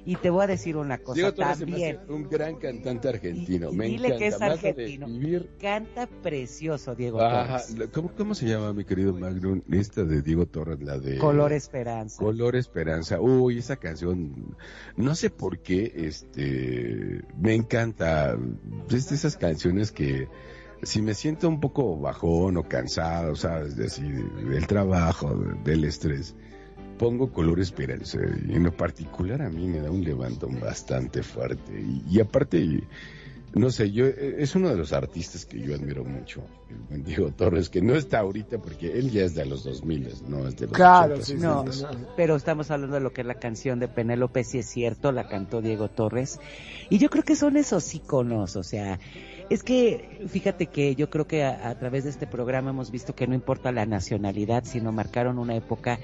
Y 0.07 0.15
te 0.15 0.29
voy 0.29 0.45
a 0.45 0.47
decir 0.47 0.77
una 0.77 0.99
cosa 0.99 1.15
Diego 1.15 1.33
también. 1.33 1.99
un 2.07 2.29
gran 2.29 2.55
cantante 2.55 3.09
argentino. 3.09 3.73
me 3.73 3.87
dile 3.87 4.07
encanta. 4.07 4.17
que 4.17 4.27
es 4.27 4.41
argentino. 4.41 5.07
Canta 5.59 6.07
precioso 6.07 6.95
Diego 6.95 7.17
Torres. 7.19 7.75
¿Cómo, 7.91 8.15
¿Cómo 8.15 8.33
se 8.33 8.47
llama 8.47 8.71
mi 8.71 8.85
querido 8.85 9.13
Magnum? 9.13 9.63
Esta 9.69 10.05
de 10.05 10.21
Diego 10.21 10.45
Torres, 10.45 10.81
la 10.81 10.97
de 10.97 11.17
Color 11.17 11.51
Esperanza. 11.51 12.23
Color 12.23 12.55
Esperanza. 12.55 13.19
Uy, 13.19 13.57
esa 13.57 13.75
canción, 13.75 14.55
no 14.95 15.13
sé 15.13 15.29
por 15.29 15.59
qué, 15.59 15.91
este, 15.93 17.25
me 17.37 17.53
encanta. 17.53 18.37
Es 18.89 19.09
de 19.09 19.15
esas 19.15 19.35
canciones 19.35 19.91
que 19.91 20.29
si 20.83 21.01
me 21.01 21.15
siento 21.15 21.49
un 21.49 21.59
poco 21.59 21.99
bajón 21.99 22.55
o 22.55 22.63
cansado, 22.63 23.35
sabes, 23.35 23.75
de 23.75 23.87
así, 23.87 24.03
del 24.03 24.67
trabajo, 24.67 25.35
del 25.65 25.83
estrés 25.83 26.33
pongo 26.97 27.31
color 27.31 27.59
esperanza 27.59 28.19
y 28.47 28.55
en 28.55 28.63
lo 28.63 28.75
particular 28.75 29.41
a 29.41 29.49
mí 29.49 29.67
me 29.67 29.79
da 29.79 29.91
un 29.91 30.03
levantón 30.03 30.59
bastante 30.59 31.23
fuerte 31.23 31.73
y, 32.09 32.19
aparte 32.19 32.83
no 33.53 33.69
sé 33.71 33.91
yo 33.91 34.05
es 34.05 34.55
uno 34.55 34.69
de 34.69 34.75
los 34.75 34.93
artistas 34.93 35.45
que 35.45 35.59
yo 35.59 35.73
admiro 35.73 36.03
mucho 36.03 36.43
el 36.91 37.03
Diego 37.03 37.31
Torres 37.31 37.69
que 37.69 37.81
no 37.81 37.95
está 37.95 38.19
ahorita 38.19 38.59
porque 38.59 38.97
él 38.97 39.09
ya 39.09 39.23
es 39.23 39.35
de 39.35 39.45
los 39.45 39.63
2000 39.63 40.09
no 40.27 40.47
es 40.47 40.57
de 40.57 40.67
los 40.67 40.75
claro 40.75 41.17
no, 41.37 41.65
pero 42.15 42.35
estamos 42.35 42.69
hablando 42.71 42.95
de 42.95 43.01
lo 43.01 43.13
que 43.13 43.21
es 43.21 43.27
la 43.27 43.35
canción 43.35 43.79
de 43.79 43.87
Penélope 43.87 44.43
si 44.43 44.59
es 44.59 44.67
cierto 44.67 45.11
la 45.11 45.27
cantó 45.27 45.61
Diego 45.61 45.89
Torres. 45.89 46.39
Y 46.89 46.97
yo 46.99 47.09
creo 47.09 47.23
que 47.23 47.35
son 47.35 47.57
esos 47.57 47.95
iconos 47.95 48.55
o 48.55 48.63
sea 48.63 48.99
es 49.49 49.63
que 49.63 50.25
fíjate 50.27 50.67
que 50.67 50.95
yo 50.95 51.09
creo 51.09 51.27
que 51.27 51.43
a, 51.43 51.69
a 51.69 51.79
través 51.79 52.03
de 52.03 52.09
este 52.09 52.27
programa 52.27 52.71
hemos 52.71 52.91
visto 52.91 53.15
que 53.15 53.27
no 53.27 53.35
importa 53.35 53.71
la 53.71 53.85
nacionalidad 53.85 54.63
sino 54.65 54.91
marcaron 54.91 55.39
una 55.39 55.55
época 55.55 55.99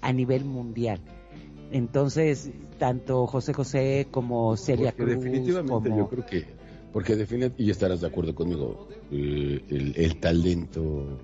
a 0.00 0.12
nivel 0.12 0.44
mundial. 0.44 1.00
Entonces, 1.70 2.50
tanto 2.78 3.26
José 3.26 3.52
José 3.52 4.08
como 4.10 4.56
Celia 4.56 4.92
Cruz. 4.92 5.10
Definitivamente, 5.10 5.90
yo 5.90 6.08
creo 6.08 6.26
que, 6.26 6.46
porque 6.92 7.14
definitivamente, 7.14 7.62
y 7.62 7.70
estarás 7.70 8.00
de 8.00 8.06
acuerdo 8.06 8.34
conmigo, 8.34 8.88
eh, 9.10 9.62
el, 9.68 10.16
talento 10.18 11.18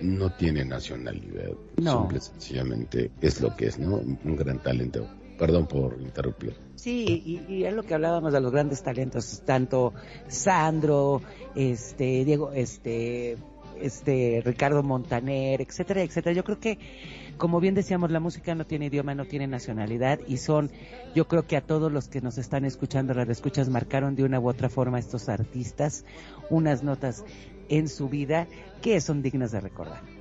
no 0.00 0.32
tiene 0.36 0.64
nacionalidad. 0.64 1.50
No. 1.78 2.00
Simple, 2.02 2.20
sencillamente 2.20 3.10
es 3.20 3.40
lo 3.40 3.56
que 3.56 3.66
es, 3.66 3.78
¿no? 3.78 3.96
Un 3.96 4.36
gran 4.36 4.62
talento. 4.62 5.08
Perdón 5.36 5.66
por 5.66 6.00
interrumpir. 6.00 6.67
Sí, 6.78 7.42
y, 7.48 7.52
y, 7.52 7.64
es 7.64 7.74
lo 7.74 7.82
que 7.82 7.94
hablábamos 7.94 8.32
de 8.32 8.40
los 8.40 8.52
grandes 8.52 8.82
talentos, 8.84 9.42
tanto 9.44 9.92
Sandro, 10.28 11.22
este, 11.56 12.24
Diego, 12.24 12.52
este, 12.52 13.36
este, 13.80 14.42
Ricardo 14.44 14.84
Montaner, 14.84 15.60
etcétera, 15.60 16.02
etcétera. 16.02 16.36
Yo 16.36 16.44
creo 16.44 16.60
que 16.60 16.78
como 17.36 17.60
bien 17.60 17.74
decíamos, 17.74 18.10
la 18.10 18.20
música 18.20 18.54
no 18.54 18.66
tiene 18.66 18.86
idioma, 18.86 19.14
no 19.14 19.24
tiene 19.24 19.46
nacionalidad 19.46 20.18
y 20.26 20.36
son, 20.38 20.70
yo 21.14 21.28
creo 21.28 21.46
que 21.46 21.56
a 21.56 21.60
todos 21.60 21.90
los 21.90 22.08
que 22.08 22.20
nos 22.20 22.36
están 22.36 22.64
escuchando, 22.64 23.14
las 23.14 23.28
escuchas 23.28 23.68
marcaron 23.68 24.16
de 24.16 24.24
una 24.24 24.40
u 24.40 24.48
otra 24.48 24.68
forma 24.68 24.98
estos 24.98 25.28
artistas 25.28 26.04
unas 26.50 26.82
notas 26.82 27.24
en 27.68 27.88
su 27.88 28.08
vida 28.08 28.48
que 28.82 29.00
son 29.00 29.22
dignas 29.22 29.52
de 29.52 29.60
recordar. 29.60 30.17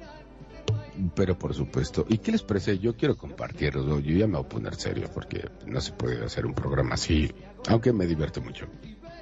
Pero 1.16 1.38
por 1.38 1.54
supuesto, 1.54 2.06
¿y 2.10 2.18
qué 2.18 2.32
les 2.32 2.42
parece? 2.42 2.80
Yo 2.80 2.96
quiero 2.96 3.18
compartirlo, 3.18 4.00
yo 4.00 4.18
ya 4.18 4.28
me 4.28 4.38
voy 4.38 4.46
a 4.46 4.50
poner 4.50 4.76
serio 4.76 5.10
porque 5.14 5.50
no 5.66 5.80
se 5.82 5.92
puede 5.92 6.24
hacer 6.24 6.46
un 6.46 6.54
programa 6.54 6.96
así, 6.96 7.32
aunque 7.68 7.94
me 7.94 8.08
divierto 8.08 8.42
mucho. 8.42 8.66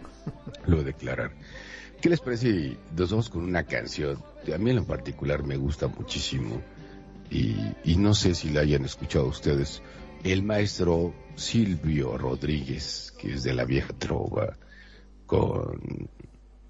Lo 0.67 0.77
de 0.77 0.85
declarar. 0.85 1.31
¿Qué 2.01 2.09
les 2.09 2.19
parece? 2.19 2.77
Nos 2.95 3.11
vamos 3.11 3.29
con 3.29 3.43
una 3.43 3.63
canción. 3.63 4.21
A 4.53 4.57
mí 4.57 4.69
en 4.69 4.75
lo 4.75 4.85
particular 4.85 5.43
me 5.43 5.57
gusta 5.57 5.87
muchísimo 5.87 6.61
y, 7.31 7.95
no 7.97 8.13
sé 8.13 8.35
si 8.35 8.49
la 8.49 8.61
hayan 8.61 8.85
escuchado 8.85 9.25
ustedes, 9.25 9.81
el 10.23 10.43
maestro 10.43 11.13
Silvio 11.35 12.17
Rodríguez, 12.17 13.13
que 13.17 13.33
es 13.33 13.43
de 13.43 13.53
la 13.53 13.65
vieja 13.65 13.93
trova, 13.97 14.57
con 15.25 16.09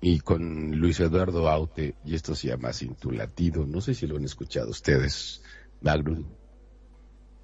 y 0.07 0.19
con 0.19 0.69
Luis 0.77 0.99
Eduardo 0.99 1.49
Aute, 1.49 1.95
y 2.06 2.14
esto 2.14 2.36
se 2.36 2.49
llama 2.49 2.72
Cintulatido. 2.72 3.65
No 3.65 3.82
sé 3.82 3.95
si 3.95 4.06
lo 4.06 4.18
han 4.18 4.23
escuchado 4.23 4.69
ustedes, 4.69 5.41
Magnum. 5.82 6.23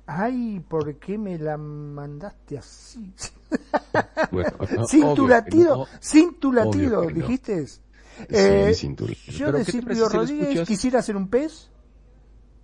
Ay, 0.06 0.64
¿por 0.70 1.00
qué 1.00 1.18
me 1.18 1.40
la 1.40 1.58
mandaste 1.58 2.60
así? 2.60 3.14
Bueno, 4.32 4.52
Cintulatido, 4.88 5.88
Cintulatido, 6.00 7.02
dijiste. 7.08 7.66
Eh, 8.30 8.74
yo 9.28 9.52
de 9.52 9.66
Silvio 9.66 10.08
Rodríguez 10.08 10.68
quisiera 10.68 11.00
hacer 11.00 11.16
un 11.18 11.30
pez. 11.30 11.72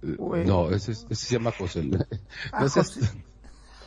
No, 0.02 0.70
ese, 0.70 0.92
ese, 0.92 1.16
se 1.16 1.34
llama 1.34 1.52
José. 1.58 1.90
Ah, 2.52 2.68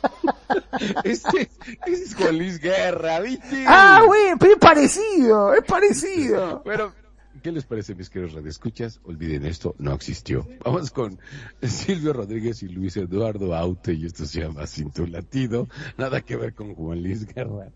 este, 1.03 1.49
es 1.85 2.15
Juan 2.15 2.37
Luis 2.37 2.59
Guerra, 2.59 3.19
¿viste? 3.19 3.65
Ah, 3.67 4.03
güey, 4.05 4.33
pero 4.39 4.53
es 4.53 4.59
parecido, 4.59 5.53
es 5.53 5.63
parecido. 5.63 6.61
Pero, 6.63 6.93
¿qué 7.41 7.51
les 7.51 7.65
parece, 7.65 7.95
mis 7.95 8.09
queridos 8.09 8.45
escuchas? 8.45 8.99
Olviden 9.03 9.45
esto, 9.45 9.75
no 9.79 9.93
existió. 9.93 10.47
Vamos 10.63 10.91
con 10.91 11.19
Silvio 11.61 12.13
Rodríguez 12.13 12.63
y 12.63 12.67
Luis 12.67 12.97
Eduardo 12.97 13.55
Aute, 13.55 13.93
y 13.93 14.05
esto 14.05 14.25
se 14.25 14.41
llama 14.41 14.67
Cinto 14.67 15.05
Latido. 15.05 15.67
Nada 15.97 16.21
que 16.21 16.35
ver 16.35 16.53
con 16.53 16.75
Juan 16.75 17.01
Luis 17.01 17.25
Guerra. 17.25 17.71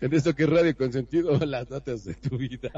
En 0.00 0.12
esto 0.12 0.34
que 0.34 0.44
es 0.44 0.50
Radio 0.50 0.76
Consentido, 0.76 1.38
las 1.46 1.70
notas 1.70 2.04
de 2.04 2.14
tu 2.14 2.36
vida. 2.36 2.70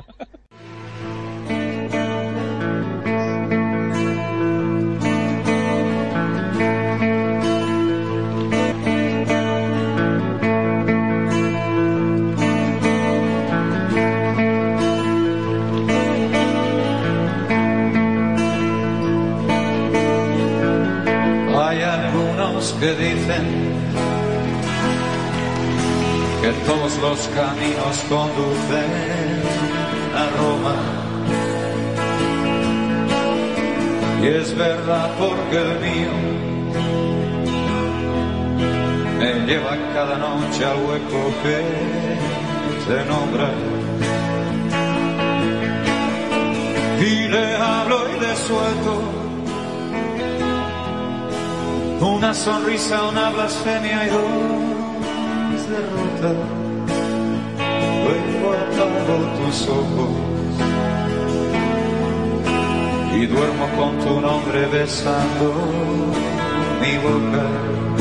Que 22.80 22.94
dicen 22.94 23.44
que 26.42 26.52
todos 26.66 26.98
los 26.98 27.28
caminos 27.28 27.96
conducen 28.08 28.90
a 30.14 30.24
Roma. 30.38 30.76
Y 34.22 34.26
es 34.26 34.56
verdad 34.56 35.10
porque 35.18 35.56
el 35.56 35.80
mío 35.80 36.14
me 39.18 39.46
lleva 39.46 39.76
cada 39.94 40.18
noche 40.18 40.64
al 40.64 40.76
hueco 40.84 41.20
que 41.42 41.58
se 42.86 43.04
nombra. 43.06 43.50
Y 47.00 47.28
le 47.28 47.56
hablo 47.56 47.98
y 48.10 48.20
le 48.20 48.36
suelto 48.36 49.25
una 52.00 52.34
sonrisa, 52.34 53.08
una 53.08 53.30
blasfemia 53.30 54.06
y 54.06 54.10
dos 54.10 55.68
derrotas. 55.68 56.36
Luego 58.04 58.52
apago 58.52 59.16
tus 59.38 59.68
ojos 59.68 60.26
y 63.14 63.26
duermo 63.26 63.68
con 63.76 63.98
tu 63.98 64.20
nombre 64.20 64.66
besando 64.66 65.54
mi 66.80 66.96
boca. 66.98 67.95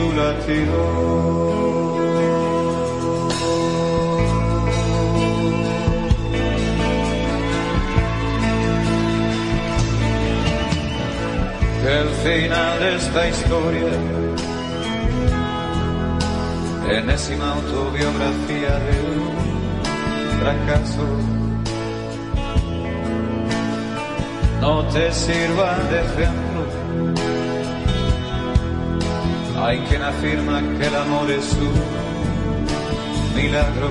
Tu 0.00 0.12
latido. 0.12 0.80
El 11.98 12.08
final 12.24 12.78
de 12.80 12.96
esta 12.96 13.28
historia, 13.28 13.92
enésima 16.88 17.52
autobiografía 17.52 18.72
de 18.86 18.96
un 19.16 19.30
fracaso 20.40 21.06
no 24.60 24.84
te 24.88 25.10
sirva 25.10 25.78
de 25.90 26.00
ejemplo. 26.00 26.39
Hay 29.62 29.78
quien 29.80 30.02
afirma 30.02 30.62
que 30.78 30.86
el 30.86 30.96
amor 30.96 31.30
es 31.30 31.52
un 31.52 31.74
milagro, 33.36 33.90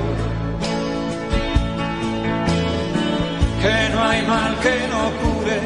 que 3.61 3.93
no 3.93 4.03
hay 4.03 4.21
mal 4.25 4.55
que 4.63 4.75
no 4.91 5.01
cure, 5.21 5.59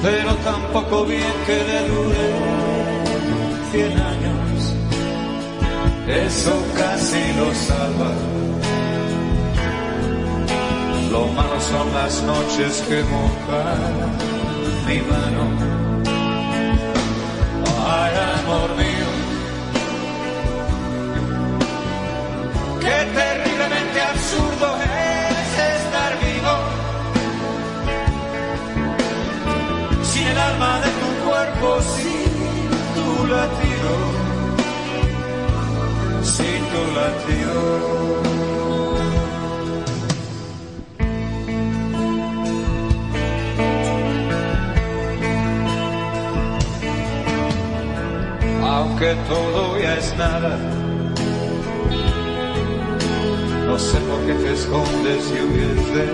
pero 0.00 0.34
tampoco 0.36 1.04
bien 1.04 1.34
que 1.44 1.56
le 1.68 1.88
dure 1.88 2.26
cien 3.72 3.92
años, 3.98 4.74
eso 6.06 6.54
casi 6.76 7.32
lo 7.36 7.52
salva. 7.52 8.12
Lo 11.10 11.26
malo 11.26 11.60
son 11.60 11.92
las 11.92 12.22
noches 12.22 12.82
que 12.88 13.02
mojan 13.02 13.82
mi 14.86 14.98
mano. 15.02 15.81
Absurdo 24.32 24.76
es 24.76 25.58
estar 25.76 26.12
vivo 26.24 26.54
sin 30.02 30.26
el 30.26 30.38
alma 30.38 30.80
de 30.80 30.90
tu 31.00 31.08
cuerpo, 31.28 31.80
sin 31.96 32.30
tu 32.96 33.08
latido, 33.26 33.92
sin 36.22 36.60
tu 36.72 36.82
latido. 36.98 37.82
aunque 48.64 49.14
todo 49.28 49.78
ya 49.78 49.94
es 49.96 50.16
nada. 50.16 50.71
No 53.72 53.78
sé 53.78 53.98
por 54.00 54.20
qué 54.26 54.34
te 54.34 54.52
escondes 54.52 55.22
y 55.30 55.40
huyes 55.40 55.94
de 55.94 56.04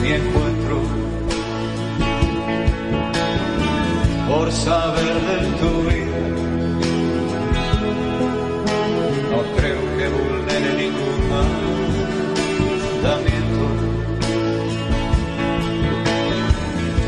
mi 0.00 0.12
encuentro. 0.12 0.76
Por 4.30 4.50
saber 4.50 5.14
de 5.28 5.38
tu 5.60 5.70
vida, 5.90 6.20
no 9.30 9.40
creo 9.58 9.82
que 9.98 10.06
vulnere 10.16 10.70
ningún 10.84 11.20
mandamiento. 13.02 13.64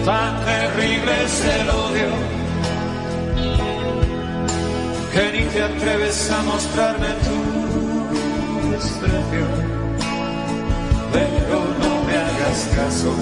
Tan 0.04 0.32
terrible 0.44 1.12
es 1.24 1.34
el 1.46 1.70
odio 1.70 2.10
que 5.14 5.24
ni 5.32 5.44
te 5.46 5.62
atreves 5.62 6.30
a 6.30 6.42
mostrarme 6.42 7.08
tu 7.24 7.39
desprecio, 8.80 9.46
pero 11.12 11.58
no 11.82 11.92
me 12.06 12.14
hagas 12.16 12.58
caso. 12.76 13.12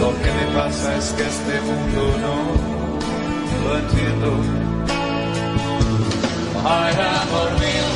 Lo 0.00 0.10
que 0.22 0.30
me 0.38 0.46
pasa 0.58 0.96
es 0.96 1.06
que 1.16 1.22
este 1.34 1.60
mundo 1.68 2.02
no 2.24 2.36
lo 3.64 3.78
entiendo. 3.78 4.30
Ay, 6.66 6.94
amor 7.22 7.50
mío, 7.64 7.88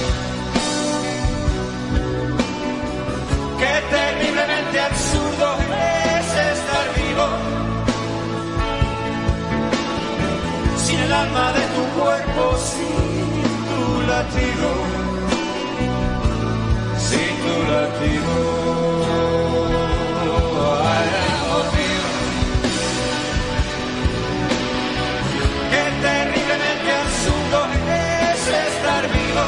qué 3.60 3.74
terriblemente 3.96 4.80
absurdo 4.80 5.48
es 6.18 6.26
estar 6.56 6.86
vivo. 6.96 7.58
sin 10.84 11.00
el 11.00 11.12
alma 11.12 11.52
de 11.52 11.64
tu 11.74 12.00
cuerpo, 12.00 12.56
tu 12.56 13.07
latido, 14.18 14.68
sin 17.08 17.32
tu 17.44 17.54
latido. 17.72 18.34
Ay, 20.90 21.08
amor 21.34 21.66
mío, 21.76 22.06
qué 25.72 25.84
terriblemente 26.06 26.88
absurdo 27.04 27.58
es 28.32 28.42
estar 28.66 29.04
vivo, 29.16 29.46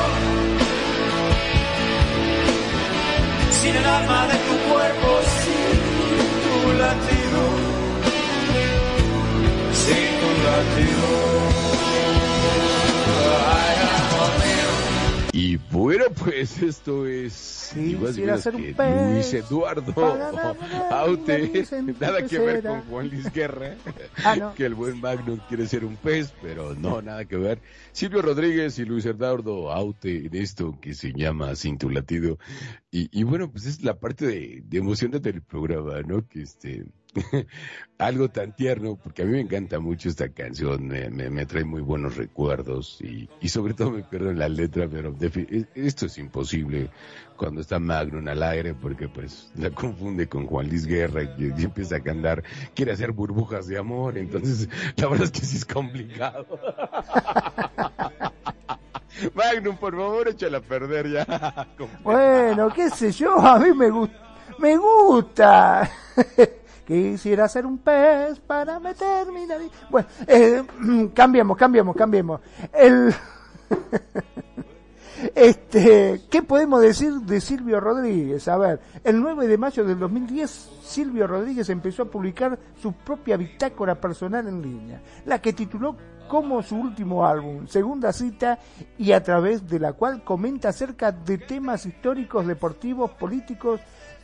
sin 3.58 3.74
el 3.80 3.86
alma 3.98 4.20
de 4.30 4.36
tu 4.46 4.54
cuerpo, 4.70 5.08
sin 5.40 5.78
tu 6.44 6.56
latido, 6.82 7.42
sin 9.82 10.10
tu 10.20 10.30
latido. 10.46 11.59
Y 15.32 15.56
bueno, 15.70 16.04
pues 16.14 16.60
esto 16.60 17.06
es 17.06 17.32
Sí, 17.32 17.96
ser 18.38 18.56
un 18.56 18.74
pez 18.74 19.12
Luis 19.12 19.32
Eduardo 19.32 19.94
Aute, 20.90 21.64
nada 22.00 22.26
que 22.26 22.38
ver 22.40 22.62
con 22.64 22.80
Juan 22.82 23.08
Luis 23.08 23.32
Guerra, 23.32 23.76
Ah, 24.24 24.34
no. 24.34 24.54
que 24.54 24.66
el 24.66 24.74
buen 24.74 25.00
Magnum 25.00 25.38
quiere 25.48 25.68
ser 25.68 25.84
un 25.84 25.94
pez, 25.96 26.32
pero 26.42 26.74
no, 26.74 27.00
nada 27.00 27.24
que 27.26 27.36
ver. 27.36 27.60
Silvio 27.92 28.22
Rodríguez 28.22 28.76
y 28.80 28.84
Luis 28.84 29.06
Eduardo 29.06 29.70
Aute 29.70 30.26
en 30.26 30.34
esto 30.34 30.76
que 30.80 30.94
se 30.94 31.12
llama 31.12 31.54
Sin 31.54 31.78
tu 31.78 31.90
latido. 31.90 32.38
Y, 32.90 33.08
y 33.16 33.22
bueno, 33.22 33.50
pues 33.52 33.66
es 33.66 33.82
la 33.84 34.00
parte 34.00 34.26
de, 34.26 34.62
de 34.64 34.78
emoción 34.78 35.12
del 35.12 35.42
programa, 35.42 36.00
¿no? 36.02 36.26
Que 36.26 36.42
este, 36.42 36.86
algo 37.98 38.28
tan 38.30 38.54
tierno, 38.54 38.96
porque 39.02 39.22
a 39.22 39.24
mí 39.24 39.32
me 39.32 39.40
encanta 39.40 39.78
mucho 39.78 40.08
esta 40.08 40.28
canción, 40.30 40.86
me, 40.86 41.10
me, 41.10 41.46
trae 41.46 41.64
muy 41.64 41.82
buenos 41.82 42.16
recuerdos 42.16 42.98
y, 43.00 43.28
y 43.40 43.48
sobre 43.48 43.74
todo 43.74 43.90
me 43.90 44.02
pierdo 44.02 44.30
en 44.30 44.38
la 44.38 44.48
letra, 44.48 44.88
pero 44.90 45.14
es- 45.20 45.66
esto 45.74 46.06
es 46.06 46.16
imposible 46.18 46.88
cuando 47.36 47.60
está 47.60 47.78
Magnum 47.78 48.26
al 48.28 48.42
aire, 48.42 48.74
porque 48.74 49.08
pues 49.08 49.50
la 49.54 49.70
confunde 49.70 50.28
con 50.28 50.46
Juan 50.46 50.68
Luis 50.68 50.86
Guerra 50.86 51.22
y 51.38 51.62
empieza 51.64 51.96
a 51.96 52.00
cantar, 52.00 52.42
quiere 52.74 52.92
hacer 52.92 53.12
burbujas 53.12 53.66
de 53.66 53.78
amor, 53.78 54.16
entonces 54.18 54.68
la 54.96 55.08
verdad 55.08 55.24
es 55.26 55.30
que 55.32 55.40
sí 55.46 55.56
es 55.56 55.64
complicado. 55.64 56.46
Magnum, 59.34 59.76
por 59.76 59.94
favor, 59.96 60.28
échala 60.28 60.58
a 60.58 60.60
perder 60.62 61.10
ya. 61.10 61.66
bueno, 62.02 62.70
qué 62.72 62.88
sé 62.90 63.10
yo, 63.12 63.38
a 63.38 63.58
mí 63.58 63.72
me 63.74 63.90
gusta. 63.90 64.16
Me 64.58 64.76
gusta. 64.76 65.90
Quisiera 66.90 67.46
ser 67.46 67.66
un 67.66 67.78
pez 67.78 68.40
para 68.40 68.80
meterme 68.80 69.46
nariz. 69.46 69.70
Bueno, 69.90 70.08
eh, 70.26 70.60
cambiemos, 71.14 71.56
cambiemos, 71.56 71.94
cambiemos. 71.94 72.40
El... 72.72 73.14
Este, 75.34 76.22
¿qué 76.30 76.42
podemos 76.42 76.80
decir 76.80 77.12
de 77.12 77.42
Silvio 77.42 77.78
Rodríguez? 77.78 78.48
A 78.48 78.56
ver, 78.56 78.80
el 79.04 79.20
9 79.20 79.48
de 79.48 79.58
mayo 79.58 79.84
del 79.84 79.98
2010, 79.98 80.50
Silvio 80.82 81.26
Rodríguez 81.26 81.68
empezó 81.68 82.04
a 82.04 82.10
publicar 82.10 82.58
su 82.80 82.94
propia 82.94 83.36
bitácora 83.36 84.00
personal 84.00 84.48
en 84.48 84.62
línea, 84.62 85.02
la 85.26 85.38
que 85.42 85.52
tituló 85.52 85.94
como 86.26 86.62
su 86.62 86.74
último 86.76 87.26
álbum, 87.26 87.66
segunda 87.66 88.14
cita, 88.14 88.60
y 88.96 89.12
a 89.12 89.22
través 89.22 89.68
de 89.68 89.78
la 89.78 89.92
cual 89.92 90.24
comenta 90.24 90.70
acerca 90.70 91.12
de 91.12 91.36
temas 91.36 91.84
históricos, 91.84 92.46
deportivos, 92.46 93.10
políticos 93.10 93.80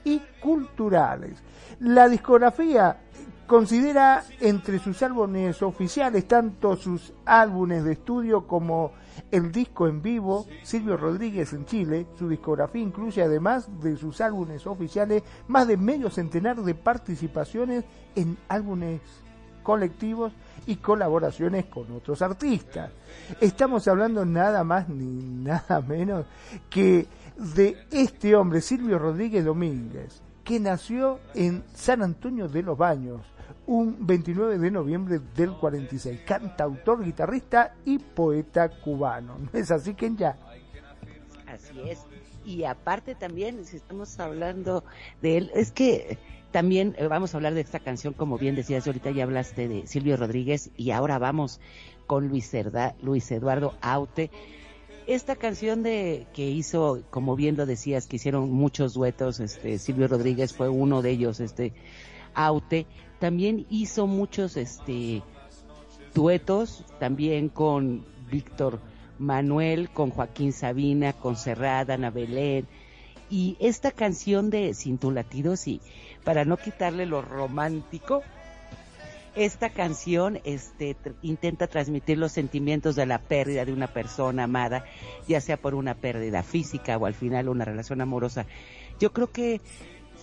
y 0.07 0.23
culturales. 0.41 1.43
La 1.81 2.09
discografía 2.09 2.97
considera 3.47 4.23
entre 4.41 4.79
sus 4.79 5.03
álbumes 5.03 5.61
oficiales 5.63 6.27
tanto 6.29 6.77
sus 6.77 7.13
álbumes 7.25 7.83
de 7.85 7.93
estudio 7.93 8.47
como 8.47 8.93
el 9.33 9.51
disco 9.51 9.89
en 9.89 10.03
vivo 10.03 10.47
Silvio 10.63 10.97
Rodríguez 10.97 11.53
en 11.53 11.67
Chile. 11.67 12.07
Su 12.17 12.29
discografía 12.29 12.83
incluye 12.83 13.21
además 13.21 13.69
de 13.81 13.97
sus 13.97 14.21
álbumes 14.21 14.65
oficiales 14.67 15.25
más 15.49 15.67
de 15.67 15.77
medio 15.77 16.09
centenar 16.09 16.63
de 16.63 16.75
participaciones 16.77 17.85
en 18.15 18.39
álbumes 18.49 19.01
colectivos 19.65 20.33
y 20.69 20.77
colaboraciones 20.77 21.65
con 21.65 21.91
otros 21.91 22.23
artistas. 22.23 22.93
Estamos 23.41 23.89
hablando 23.89 24.25
nada 24.25 24.63
más 24.63 24.89
ni 24.89 25.43
nada 25.43 25.81
menos 25.81 26.27
que 26.71 27.09
de 27.37 27.77
este 27.91 28.35
hombre, 28.35 28.61
Silvio 28.61 28.99
Rodríguez 28.99 29.45
Domínguez, 29.45 30.23
que 30.45 30.61
nació 30.61 31.21
en 31.35 31.65
San 31.75 32.03
Antonio 32.03 32.49
de 32.49 32.63
los 32.63 32.79
Baños, 32.79 33.21
un 33.67 34.07
29 34.07 34.59
de 34.59 34.71
noviembre 34.71 35.21
del 35.35 35.53
46. 35.53 36.21
Cantautor, 36.25 37.05
guitarrista 37.05 37.75
y 37.85 37.99
poeta 37.99 38.69
cubano. 38.69 39.39
¿No 39.39 39.59
es 39.59 39.71
así, 39.71 39.95
que 39.95 40.15
ya? 40.15 40.37
Así 41.47 41.81
es. 41.89 42.01
Y 42.45 42.63
aparte 42.65 43.17
también, 43.17 43.65
si 43.65 43.77
estamos 43.77 44.19
hablando 44.21 44.85
de 45.21 45.37
él, 45.37 45.51
es 45.55 45.73
que 45.73 46.19
también 46.53 46.95
eh, 46.97 47.09
vamos 47.09 47.35
a 47.35 47.39
hablar 47.39 47.55
de 47.55 47.61
esta 47.61 47.81
canción, 47.81 48.15
como 48.15 48.39
bien 48.39 48.55
decías, 48.55 48.87
ahorita 48.87 49.11
ya 49.11 49.25
hablaste 49.25 49.67
de 49.67 49.87
Silvio 49.87 50.17
Rodríguez 50.17 50.71
y 50.77 50.93
ahora 50.93 51.19
vamos 51.19 51.61
con 52.07 52.29
Luis, 52.29 52.53
Luis 53.03 53.31
Eduardo 53.33 53.75
Aute. 53.81 54.31
Esta 55.07 55.37
canción 55.37 55.85
de 55.85 56.27
que 56.33 56.51
hizo, 56.51 57.03
como 57.11 57.37
bien 57.37 57.57
lo 57.57 57.65
decías, 57.65 58.09
que 58.09 58.17
hicieron 58.17 58.51
muchos 58.51 58.95
duetos, 58.95 59.39
este 59.39 59.79
Silvio 59.79 60.09
Rodríguez 60.09 60.53
fue 60.53 60.69
uno 60.69 61.01
de 61.01 61.11
ellos, 61.11 61.39
este 61.39 61.73
Aute, 62.35 62.87
también 63.21 63.67
hizo 63.71 64.09
muchos 64.09 64.57
este 64.57 65.23
duetos 66.13 66.85
también 66.99 67.49
con 67.49 68.05
Víctor 68.31 68.81
Manuel, 69.19 69.91
con 69.91 70.11
Joaquín 70.11 70.53
Sabina, 70.53 71.13
con 71.13 71.37
Serrada, 71.37 71.95
Ana 71.95 72.11
Belén. 72.11 72.67
Y 73.31 73.57
esta 73.61 73.93
canción 73.93 74.51
de 74.51 74.75
Sin 74.75 74.99
tu 74.99 75.13
latidos, 75.13 75.69
y 75.69 75.81
para 76.25 76.45
no 76.45 76.57
quitarle 76.57 77.07
lo 77.07 77.23
romántico, 77.23 78.23
esta 79.37 79.71
canción 79.71 80.41
este, 80.45 80.97
intenta 81.23 81.67
transmitir 81.67 82.19
los 82.19 82.33
sentimientos 82.33 82.97
de 82.97 83.07
la 83.07 83.19
pérdida 83.19 83.65
de 83.65 83.73
una 83.73 83.87
persona 83.87 84.45
amada, 84.45 84.85
ya 85.29 85.41
sea 85.41 85.57
por 85.57 85.75
una 85.75 85.95
pérdida 85.95 86.43
física 86.43 86.97
o 86.97 87.07
al 87.07 87.15
final 87.15 87.49
una 87.49 87.65
relación 87.65 88.01
amorosa. 88.01 88.47
Yo 88.99 89.13
creo 89.13 89.31
que 89.31 89.61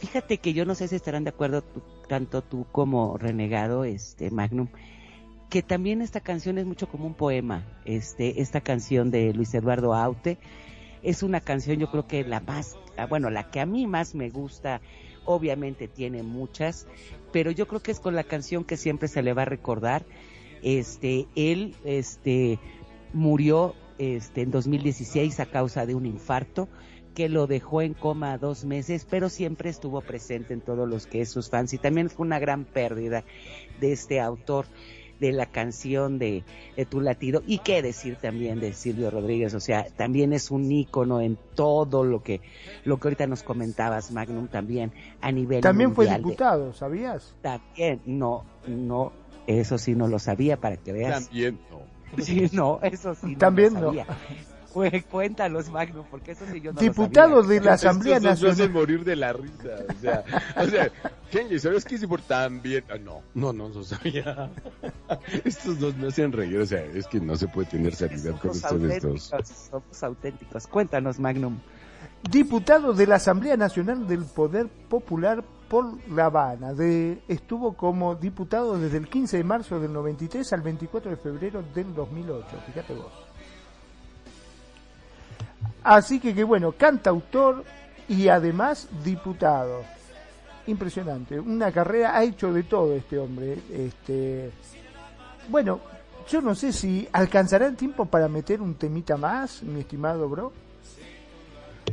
Fíjate 0.04 0.40
que 0.40 0.54
yo 0.54 0.66
no 0.66 0.76
sé 0.76 0.88
si 0.88 0.96
estarán 0.96 1.24
de 1.24 1.30
acuerdo 1.30 1.64
tanto 2.08 2.42
tú 2.42 2.66
como 2.72 3.18
Renegado, 3.18 3.86
este 3.86 4.32
Magnum, 4.32 4.68
que 5.50 5.62
también 5.62 6.02
esta 6.02 6.20
canción 6.20 6.58
es 6.58 6.66
mucho 6.66 6.90
como 6.90 7.06
un 7.06 7.14
poema. 7.14 7.64
Este, 7.86 8.42
esta 8.42 8.62
canción 8.62 9.12
de 9.12 9.34
Luis 9.34 9.54
Eduardo 9.54 9.94
Aute 9.94 10.40
es 11.04 11.24
una 11.24 11.42
canción, 11.42 11.80
yo 11.80 11.90
creo 11.90 12.08
que 12.08 12.24
la 12.24 12.40
más, 12.40 12.76
ah, 12.98 13.06
bueno, 13.06 13.30
la 13.30 13.50
que 13.50 13.60
a 13.60 13.66
mí 13.66 13.88
más 13.88 14.16
me 14.16 14.30
gusta, 14.30 14.82
obviamente 15.26 15.88
tiene 15.88 16.24
muchas, 16.24 16.88
pero 17.34 17.52
yo 17.52 17.68
creo 17.68 17.82
que 17.82 17.92
es 17.92 18.00
con 18.00 18.16
la 18.16 18.24
canción 18.24 18.64
que 18.64 18.78
siempre 18.78 19.10
se 19.10 19.24
le 19.24 19.34
va 19.34 19.42
a 19.42 19.46
recordar. 19.46 20.06
Este, 20.62 21.28
él, 21.36 21.76
este, 21.84 22.60
murió, 23.12 23.76
este, 23.98 24.44
en 24.44 24.52
2016 24.52 25.42
a 25.42 25.48
causa 25.48 25.86
de 25.86 25.96
un 25.96 26.06
infarto 26.06 26.70
que 27.16 27.30
lo 27.30 27.48
dejó 27.48 27.82
en 27.82 27.94
coma 27.94 28.38
dos 28.38 28.66
meses, 28.66 29.06
pero 29.10 29.30
siempre 29.30 29.70
estuvo 29.70 30.02
presente 30.02 30.54
en 30.54 30.62
todos 30.62 30.88
los 30.88 31.06
que 31.06 31.22
es 31.22 31.30
sus 31.30 31.50
fans 31.50 31.74
y 31.74 31.78
también 31.78 32.10
fue 32.10 32.26
una 32.26 32.40
gran 32.40 32.66
pérdida 32.66 33.24
de 33.82 33.92
este 33.92 34.20
autor 34.22 34.66
de 35.24 35.32
la 35.32 35.46
canción 35.46 36.20
de, 36.20 36.44
Tu 36.90 37.00
Latido 37.00 37.42
y 37.48 37.60
qué 37.60 37.82
decir 37.82 38.18
también 38.18 38.60
de 38.60 38.74
Silvio 38.74 39.10
Rodríguez, 39.10 39.54
o 39.54 39.62
sea, 39.62 39.86
también 39.96 40.34
es 40.34 40.52
un 40.52 40.70
ícono 40.70 41.22
en 41.22 41.38
todo 41.56 42.04
lo 42.04 42.22
que 42.22 42.42
lo 42.84 42.98
que 42.98 43.08
ahorita 43.08 43.26
nos 43.26 43.42
comentabas, 43.42 44.12
Magnum, 44.12 44.50
también 44.50 44.92
a 45.22 45.32
nivel 45.32 45.62
También 45.62 45.96
fue 45.96 46.14
diputado, 46.14 46.74
¿sabías? 46.74 47.36
También, 47.42 48.02
no, 48.06 48.44
no, 48.68 49.14
eso 49.48 49.78
sí 49.78 49.96
no 49.96 50.10
lo 50.10 50.20
sabía 50.20 50.58
para 50.58 50.76
que 50.76 50.92
veas. 50.92 51.28
También 51.28 51.58
no. 51.72 51.94
Sí, 52.22 52.48
no, 52.52 52.80
eso 52.84 53.16
sí. 53.16 53.36
También 53.38 53.74
no. 53.74 53.92
Cuéntalos, 55.10 55.70
Magno, 55.70 56.06
porque 56.10 56.32
eso 56.32 56.46
sí 56.52 56.60
yo 56.60 56.74
no 56.74 56.80
Diputado 56.80 57.44
de 57.44 57.62
la 57.62 57.74
Asamblea 57.74 58.20
Nacional. 58.20 58.58
Nos 58.58 58.70
morir 58.72 59.04
de 59.04 59.16
la 59.16 59.34
risa. 59.34 59.86
O 59.90 60.02
sea, 60.02 60.24
o 60.58 60.66
sea 60.66 60.92
Kenji, 61.32 61.60
¿sabes 61.60 61.84
qué 61.86 61.96
es 61.96 62.04
importante? 62.04 62.84
Ah, 62.90 62.98
no, 62.98 63.22
no, 63.34 63.54
no 63.54 63.70
lo 63.70 63.84
sabía. 63.84 64.52
Estos 65.44 65.80
dos 65.80 65.96
me 65.98 66.08
hacen 66.08 66.32
reír. 66.32 66.60
O 66.60 66.66
sea, 66.66 66.84
es 66.84 67.08
que 67.08 67.20
no 67.20 67.36
se 67.36 67.48
puede 67.48 67.70
tener 67.70 67.96
sanidad 67.96 68.40
con 68.40 68.52
ustedes 68.52 69.02
dos. 69.02 69.32
Somos 69.44 70.04
auténticos. 70.04 70.68
Cuéntanos, 70.68 71.20
Magnum. 71.20 71.60
Diputado 72.30 72.94
de 72.94 73.08
la 73.08 73.16
Asamblea 73.16 73.58
Nacional 73.58 74.08
del 74.08 74.26
Poder 74.26 74.68
Popular 74.68 75.44
por 75.68 75.98
La 76.10 76.26
Habana. 76.26 76.74
De, 76.74 77.24
estuvo 77.28 77.74
como 77.74 78.14
diputado 78.14 78.78
desde 78.78 78.98
el 78.98 79.10
15 79.10 79.38
de 79.38 79.44
marzo 79.44 79.80
del 79.80 79.92
93 79.92 80.54
al 80.54 80.62
24 80.62 81.12
de 81.12 81.18
febrero 81.18 81.64
del 81.74 81.96
2008. 81.96 82.46
Fíjate 82.68 82.94
vos. 82.94 83.12
Así 85.84 86.20
que, 86.20 86.34
que 86.34 86.44
bueno, 86.44 86.72
cantautor 86.74 87.64
y 88.08 88.28
además 88.28 88.88
diputado. 89.04 89.84
Impresionante. 90.68 91.40
Una 91.40 91.72
carrera, 91.72 92.18
ha 92.18 92.24
hecho 92.24 92.54
de 92.54 92.64
todo 92.64 92.96
este 92.96 93.18
hombre. 93.18 93.58
Este, 93.72 94.52
bueno, 95.50 95.82
yo 96.30 96.42
no 96.42 96.56
sé 96.56 96.72
si 96.72 97.08
alcanzará 97.12 97.68
el 97.68 97.76
tiempo 97.76 98.06
para 98.06 98.30
meter 98.30 98.62
un 98.62 98.76
temita 98.76 99.18
más, 99.18 99.62
mi 99.64 99.82
estimado 99.82 100.30
bro. 100.30 100.54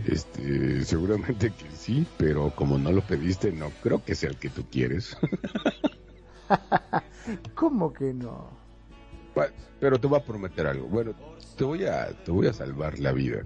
Este, 0.06 0.84
seguramente 0.84 1.51
que 1.51 1.70
sí, 1.76 2.06
pero 2.16 2.51
como 2.55 2.78
no 2.78 2.92
lo 2.92 3.02
pediste, 3.02 3.51
no 3.51 3.70
creo 3.82 4.05
que 4.05 4.14
sea 4.14 4.30
el 4.30 4.36
que 4.36 4.51
tú 4.51 4.64
quieres. 4.70 5.16
¿Cómo 7.55 7.92
que 7.92 8.12
no? 8.14 8.48
Pero 9.80 9.98
te 9.98 10.06
voy 10.06 10.18
a 10.18 10.24
prometer 10.24 10.66
algo. 10.66 10.86
Bueno, 10.86 11.14
te 11.61 11.65
voy 11.66 11.85
a, 11.85 12.07
te 12.24 12.31
voy 12.31 12.47
a 12.47 12.55
salvar 12.55 12.99
la 12.99 13.12
vida. 13.12 13.43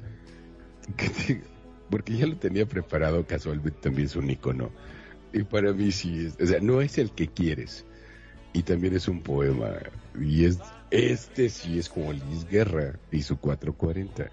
porque 1.91 2.17
ya 2.17 2.29
lo 2.29 2.37
tenía 2.37 2.65
preparado, 2.65 3.27
casualmente 3.27 3.77
también 3.81 4.07
es 4.07 4.15
un 4.15 4.31
icono. 4.31 4.71
Y 5.33 5.43
para 5.43 5.73
mí 5.73 5.91
sí, 5.91 6.27
es, 6.27 6.41
o 6.41 6.47
sea, 6.47 6.61
no 6.61 6.81
es 6.81 6.97
el 6.99 7.11
que 7.11 7.27
quieres. 7.27 7.85
Y 8.53 8.63
también 8.63 8.95
es 8.95 9.09
un 9.09 9.21
poema. 9.21 9.73
Y 10.21 10.45
es 10.45 10.61
este 10.93 11.49
sí 11.49 11.77
es 11.77 11.89
como 11.89 12.13
Luis 12.13 12.49
Guerra 12.49 13.01
y 13.11 13.23
su 13.23 13.37
440. 13.37 14.31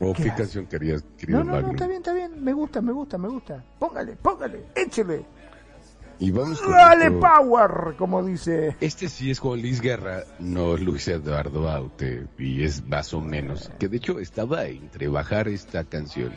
¿O 0.00 0.12
qué, 0.12 0.34
canción 0.34 0.66
querías, 0.66 1.04
querido 1.16 1.44
No, 1.44 1.52
no, 1.52 1.62
no, 1.62 1.70
está 1.70 1.86
bien, 1.86 1.98
está 1.98 2.14
bien. 2.14 2.42
Me 2.42 2.52
gusta, 2.52 2.80
me 2.80 2.90
gusta, 2.90 3.16
me 3.16 3.28
gusta. 3.28 3.64
Póngale, 3.78 4.16
póngale, 4.16 4.64
échele. 4.74 5.24
Y 6.20 6.30
vamos 6.32 6.60
con 6.60 6.72
¡Dale 6.72 7.10
power! 7.12 7.96
Como 7.96 8.22
dice. 8.22 8.76
Este 8.78 9.08
sí 9.08 9.30
es 9.30 9.38
Juan 9.38 9.62
Luis 9.62 9.80
Guerra, 9.80 10.24
no 10.38 10.76
Luis 10.76 11.08
Eduardo 11.08 11.66
Aute. 11.70 12.26
Y 12.38 12.62
es 12.62 12.86
más 12.86 13.14
o 13.14 13.22
menos. 13.22 13.70
Que 13.78 13.88
de 13.88 13.96
hecho 13.96 14.20
estaba 14.20 14.66
entre 14.66 15.08
bajar 15.08 15.48
esta 15.48 15.82
canción 15.84 16.32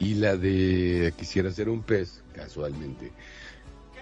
y 0.00 0.14
la 0.14 0.36
de 0.36 1.14
Quisiera 1.16 1.52
ser 1.52 1.68
un 1.68 1.84
pez, 1.84 2.24
casualmente. 2.32 3.12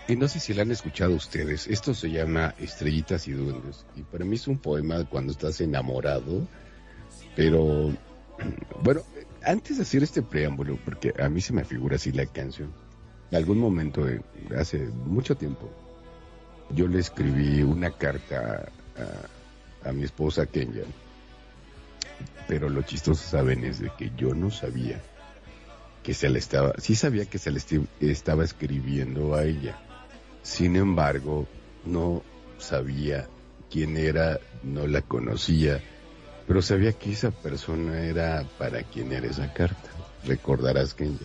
Y 0.08 0.16
no 0.16 0.28
sé 0.28 0.40
si 0.40 0.54
la 0.54 0.62
han 0.62 0.70
escuchado 0.70 1.14
ustedes. 1.14 1.66
Esto 1.66 1.92
se 1.92 2.10
llama 2.10 2.54
Estrellitas 2.58 3.28
y 3.28 3.32
Duendes. 3.32 3.84
Y 3.94 4.02
para 4.04 4.24
mí 4.24 4.36
es 4.36 4.48
un 4.48 4.56
poema 4.56 5.04
cuando 5.04 5.32
estás 5.32 5.60
enamorado. 5.60 6.48
Pero, 7.36 7.90
bueno, 8.82 9.02
antes 9.44 9.76
de 9.76 9.82
hacer 9.82 10.04
este 10.04 10.22
preámbulo, 10.22 10.78
porque 10.86 11.12
a 11.22 11.28
mí 11.28 11.42
se 11.42 11.52
me 11.52 11.64
figura 11.64 11.96
así 11.96 12.12
la 12.12 12.24
canción 12.24 12.72
algún 13.36 13.58
momento, 13.58 14.06
hace 14.56 14.78
mucho 14.78 15.36
tiempo, 15.36 15.70
yo 16.70 16.86
le 16.86 16.98
escribí 16.98 17.62
una 17.62 17.90
carta 17.90 18.68
a 19.84 19.92
mi 19.92 20.04
esposa 20.04 20.46
Kenya. 20.46 20.82
Pero 22.48 22.68
lo 22.68 22.82
chistoso, 22.82 23.22
saben, 23.22 23.64
es 23.64 23.80
de 23.80 23.90
que 23.96 24.12
yo 24.16 24.34
no 24.34 24.50
sabía 24.50 25.00
que 26.02 26.14
se 26.14 26.28
le 26.28 26.38
estaba, 26.38 26.74
sí 26.78 26.94
sabía 26.96 27.26
que 27.26 27.38
se 27.38 27.50
le 27.50 27.60
estaba 28.00 28.44
escribiendo 28.44 29.34
a 29.34 29.44
ella. 29.44 29.78
Sin 30.42 30.76
embargo, 30.76 31.46
no 31.84 32.22
sabía 32.58 33.28
quién 33.70 33.96
era, 33.96 34.40
no 34.62 34.86
la 34.86 35.02
conocía, 35.02 35.80
pero 36.46 36.60
sabía 36.60 36.92
que 36.92 37.12
esa 37.12 37.30
persona 37.30 38.02
era 38.02 38.44
para 38.58 38.82
quien 38.82 39.12
era 39.12 39.28
esa 39.28 39.52
carta. 39.52 39.90
Recordarás, 40.26 40.94
Kenya. 40.94 41.18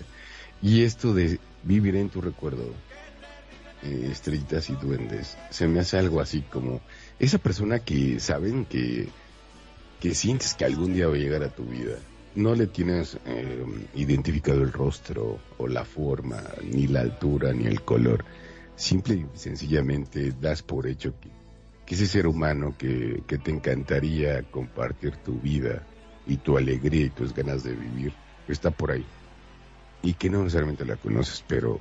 Y 0.62 0.84
esto 0.84 1.14
de 1.14 1.40
vivir 1.68 1.98
en 1.98 2.10
tu 2.10 2.22
recuerdo, 2.22 2.74
eh, 3.84 4.14
y 4.70 4.86
duendes, 4.86 5.38
se 5.52 5.68
me 5.68 5.80
hace 5.80 5.98
algo 5.98 6.20
así 6.20 6.42
como 6.42 6.82
esa 7.20 7.38
persona 7.38 7.80
que 7.80 8.20
saben 8.20 8.66
que, 8.66 9.10
que 10.00 10.16
sientes 10.16 10.56
que 10.56 10.66
algún 10.66 10.94
día 10.94 11.08
va 11.08 11.16
a 11.16 11.18
llegar 11.18 11.44
a 11.44 11.50
tu 11.50 11.64
vida. 11.66 11.98
No 12.36 12.56
le 12.56 12.68
tienes 12.68 13.18
eh, 13.26 13.66
identificado 13.96 14.62
el 14.62 14.72
rostro 14.72 15.40
o 15.58 15.68
la 15.68 15.86
forma, 15.86 16.42
ni 16.64 16.88
la 16.88 17.02
altura, 17.02 17.54
ni 17.54 17.66
el 17.66 17.82
color. 17.82 18.26
Simple 18.76 19.16
y 19.16 19.26
sencillamente 19.34 20.34
das 20.40 20.62
por 20.62 20.88
hecho 20.88 21.14
que, 21.20 21.30
que 21.86 21.96
ese 21.96 22.06
ser 22.06 22.28
humano 22.28 22.76
que, 22.78 23.24
que 23.26 23.38
te 23.38 23.52
encantaría 23.52 24.44
compartir 24.44 25.18
tu 25.18 25.40
vida 25.40 25.84
y 26.28 26.38
tu 26.38 26.58
alegría 26.58 27.06
y 27.06 27.10
tus 27.10 27.34
ganas 27.34 27.64
de 27.64 27.74
vivir 27.74 28.14
está 28.48 28.70
por 28.70 28.92
ahí 28.92 29.06
y 30.02 30.14
que 30.14 30.30
no 30.30 30.44
necesariamente 30.44 30.86
la 30.86 30.96
conoces, 30.96 31.44
pero, 31.48 31.80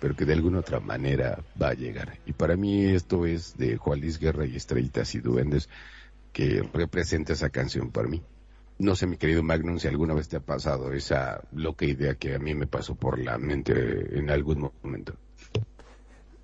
pero 0.00 0.14
que 0.14 0.24
de 0.24 0.34
alguna 0.34 0.60
otra 0.60 0.80
manera 0.80 1.38
va 1.60 1.68
a 1.68 1.74
llegar. 1.74 2.18
Y 2.26 2.32
para 2.32 2.56
mí 2.56 2.84
esto 2.84 3.26
es 3.26 3.56
de 3.56 3.76
Juan 3.76 4.00
Luis 4.00 4.18
Guerra 4.18 4.46
y 4.46 4.56
Estrellitas 4.56 5.14
y 5.14 5.20
Duendes 5.20 5.68
que 6.32 6.68
representa 6.72 7.32
esa 7.32 7.50
canción 7.50 7.90
para 7.90 8.08
mí. 8.08 8.22
No 8.78 8.96
sé, 8.96 9.06
mi 9.06 9.16
querido 9.16 9.42
Magnum, 9.42 9.78
si 9.78 9.86
alguna 9.86 10.14
vez 10.14 10.28
te 10.28 10.36
ha 10.36 10.40
pasado 10.40 10.92
esa 10.92 11.40
loca 11.52 11.84
idea 11.84 12.16
que 12.16 12.34
a 12.34 12.40
mí 12.40 12.54
me 12.54 12.66
pasó 12.66 12.96
por 12.96 13.20
la 13.20 13.38
mente 13.38 14.18
en 14.18 14.30
algún 14.30 14.72
momento. 14.82 15.14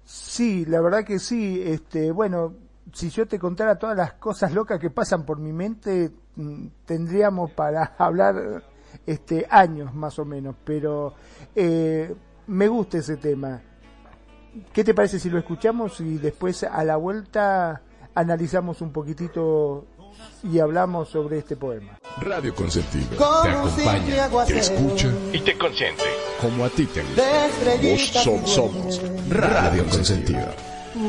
Sí, 0.05 0.65
la 0.65 0.81
verdad 0.81 1.05
que 1.05 1.19
sí. 1.19 1.61
Este, 1.65 2.13
bueno, 2.13 2.55
si 2.93 3.11
yo 3.11 3.27
te 3.27 3.39
contara 3.39 3.79
todas 3.79 3.97
las 3.97 4.15
cosas 4.15 4.53
locas 4.53 4.79
que 4.79 4.91
pasan 4.91 5.25
por 5.25 5.39
mi 5.39 5.53
mente, 5.53 6.11
mm, 6.37 6.67
tendríamos 6.87 7.51
para 7.51 7.95
hablar 7.99 8.63
este, 9.07 9.47
años 9.51 9.95
más 9.95 10.19
o 10.19 10.25
menos, 10.25 10.55
pero 10.65 11.15
eh, 11.55 12.15
me 12.47 12.69
gusta 12.69 12.99
ese 12.99 13.17
tema. 13.17 13.61
¿Qué 14.73 14.83
te 14.83 14.95
parece 14.95 15.19
si 15.19 15.31
lo 15.31 15.39
escuchamos 15.39 16.01
y 16.01 16.19
después 16.19 16.65
a 16.65 16.83
la 16.85 16.97
vuelta 16.97 17.83
analizamos 18.15 18.81
un 18.81 18.93
poquitito 18.93 19.87
y 20.43 20.59
hablamos 20.59 21.09
sobre 21.09 21.39
este 21.39 21.57
poema? 21.57 21.99
Radio 22.21 22.55
Consentido 22.55 23.07
te 23.17 23.51
acompaña, 23.51 24.45
te 24.47 24.59
escucha 24.59 25.09
y 25.33 25.41
te 25.41 25.57
consiente 25.57 26.03
como 26.41 26.65
a 26.65 26.69
ti 26.71 26.87
te 26.87 27.03
gusta. 27.03 28.29
Vos 28.29 28.51
somos 28.51 29.01
Radio 29.29 29.85
Consentido. 29.85 30.49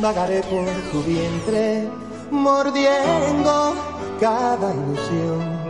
Vagaré 0.01 0.41
por 0.41 0.65
tu 0.91 1.03
vientre 1.03 1.89
mordiendo 2.29 3.75
cada 4.19 4.73
ilusión 4.73 5.60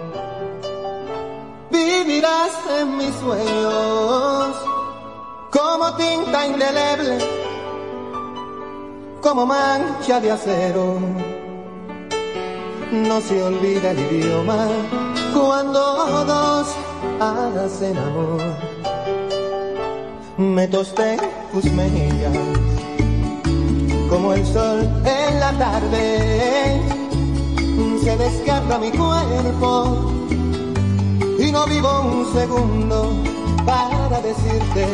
vivirás 1.72 2.52
en 2.80 2.98
mis 2.98 3.14
sueños 3.16 4.56
como 5.52 5.96
tinta 5.96 6.48
indeleble, 6.48 7.18
como 9.22 9.46
mancha 9.46 10.20
de 10.20 10.32
acero. 10.32 11.00
No 12.92 13.22
se 13.22 13.42
olvida 13.42 13.92
el 13.92 14.00
idioma 14.00 14.68
cuando 15.34 16.26
dos 16.26 16.68
hacen 17.20 17.98
amor. 17.98 18.42
Me 20.38 20.68
tosté 20.68 21.18
tus 21.52 21.66
mejillas 21.72 22.38
como 24.10 24.34
el 24.34 24.46
sol 24.46 24.90
en 25.06 25.40
la 25.40 25.52
tarde. 25.58 26.82
Se 28.04 28.18
descarga 28.18 28.78
mi 28.80 28.92
cuerpo 28.92 30.21
y 31.42 31.52
no 31.52 31.66
vivo 31.66 31.90
un 32.02 32.34
segundo 32.34 33.14
para 33.66 34.22
decirte 34.22 34.86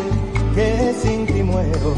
que 0.56 0.96
sin 1.02 1.26
ti 1.26 1.44
muero. 1.44 1.94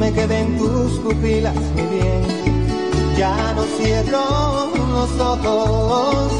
Me 0.00 0.12
quedé 0.12 0.40
en 0.40 0.58
tus 0.58 0.98
pupilas, 1.00 1.56
mi 1.76 1.82
bien, 1.82 2.22
ya 3.18 3.52
no 3.54 3.64
cierro 3.76 4.70
los 4.94 5.20
ojos, 5.20 6.32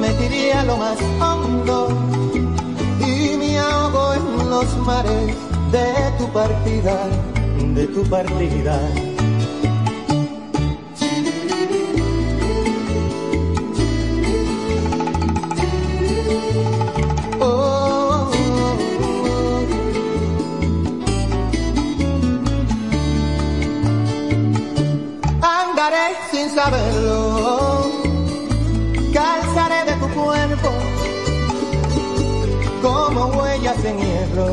me 0.00 0.10
tiré 0.14 0.52
a 0.54 0.64
lo 0.64 0.76
más 0.76 0.98
hondo 1.20 1.88
y 2.98 3.36
me 3.36 3.58
ahogo 3.58 4.14
en 4.14 4.50
los 4.50 4.76
mares 4.78 5.36
de 5.70 5.86
tu 6.18 6.26
partida, 6.32 6.96
de 7.74 7.86
tu 7.86 8.02
partida. 8.04 9.11
Saberlo. 26.62 27.90
Calzaré 29.12 29.80
de 29.90 29.94
tu 30.00 30.08
cuerpo 30.20 30.70
como 32.82 33.20
huellas 33.36 33.84
en 33.84 33.96
hierro. 33.98 34.50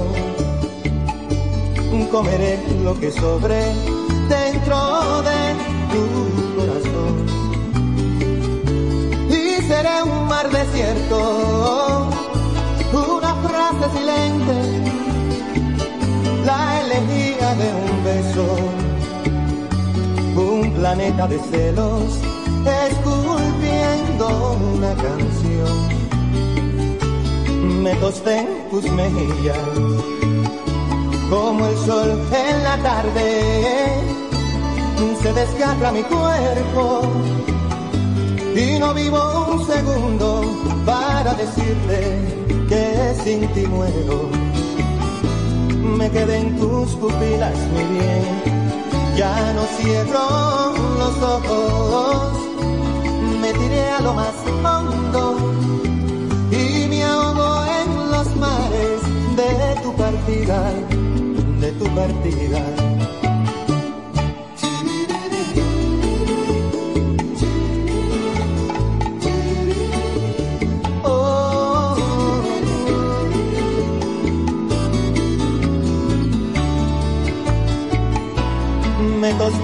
Comeré 2.12 2.58
lo 2.84 3.00
que 3.00 3.12
sobre 3.12 3.60
dentro 4.36 4.78
de 5.30 5.40
tu 5.92 6.04
corazón. 6.58 7.16
Y 9.30 9.62
seré 9.70 10.04
un 10.04 10.28
mar 10.28 10.50
desierto, 10.50 12.10
una 12.94 13.34
frase 13.46 13.86
silente, 13.96 14.58
la 16.46 16.82
elegía 16.82 17.50
de 17.62 17.68
un 17.84 18.04
beso 18.04 18.89
un 20.40 20.72
planeta 20.74 21.28
de 21.28 21.40
celos, 21.52 22.20
esculpiendo 22.90 24.58
una 24.76 24.94
canción. 24.96 25.90
Me 27.84 27.94
tosté 27.96 28.40
en 28.40 28.70
tus 28.70 28.90
mejillas, 28.92 29.58
como 31.30 31.66
el 31.68 31.78
sol 31.78 32.10
en 32.32 32.64
la 32.64 32.78
tarde, 32.78 34.10
se 35.22 35.34
desgarra 35.34 35.92
mi 35.92 36.04
cuerpo 36.04 37.02
y 38.56 38.80
no 38.80 38.94
vivo 38.94 39.20
un 39.52 39.68
segundo 39.68 40.44
para 40.86 41.34
decirte 41.34 42.00
que 42.70 43.16
sin 43.24 43.48
ti 43.54 43.68
muero. 43.68 44.30
Me 45.98 46.10
quedé 46.10 46.38
en 46.40 46.58
tus 46.58 46.92
pupilas, 46.96 47.58
mi 47.74 47.84
bien 47.98 48.69
ya 49.20 49.52
no 49.54 49.66
cierro 49.78 50.28
los 50.98 51.16
ojos, 51.22 52.32
me 53.42 53.52
tiré 53.52 53.90
a 53.90 54.00
lo 54.00 54.14
más 54.14 54.34
hondo 54.64 55.36
y 56.50 56.88
me 56.88 57.04
ahogo 57.04 57.66
en 57.82 58.12
los 58.12 58.28
mares 58.38 59.02
de 59.36 59.82
tu 59.84 59.94
partida, 59.98 60.72
de 61.60 61.72
tu 61.74 61.86
partida. 62.00 62.99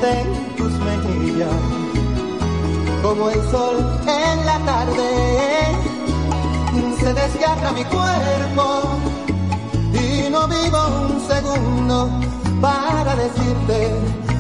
En 0.04 0.56
tus 0.58 0.74
mejillas, 0.80 1.50
como 3.02 3.30
el 3.30 3.42
sol 3.50 3.78
en 4.08 4.46
la 4.46 4.60
tarde, 4.60 5.76
se 7.00 7.14
desgarra 7.14 7.72
mi 7.72 7.84
cuerpo 7.86 8.84
y 9.94 10.30
no 10.30 10.48
vivo 10.48 10.80
un 11.08 11.28
segundo 11.28 12.10
para 12.62 13.16
decirte 13.16 13.96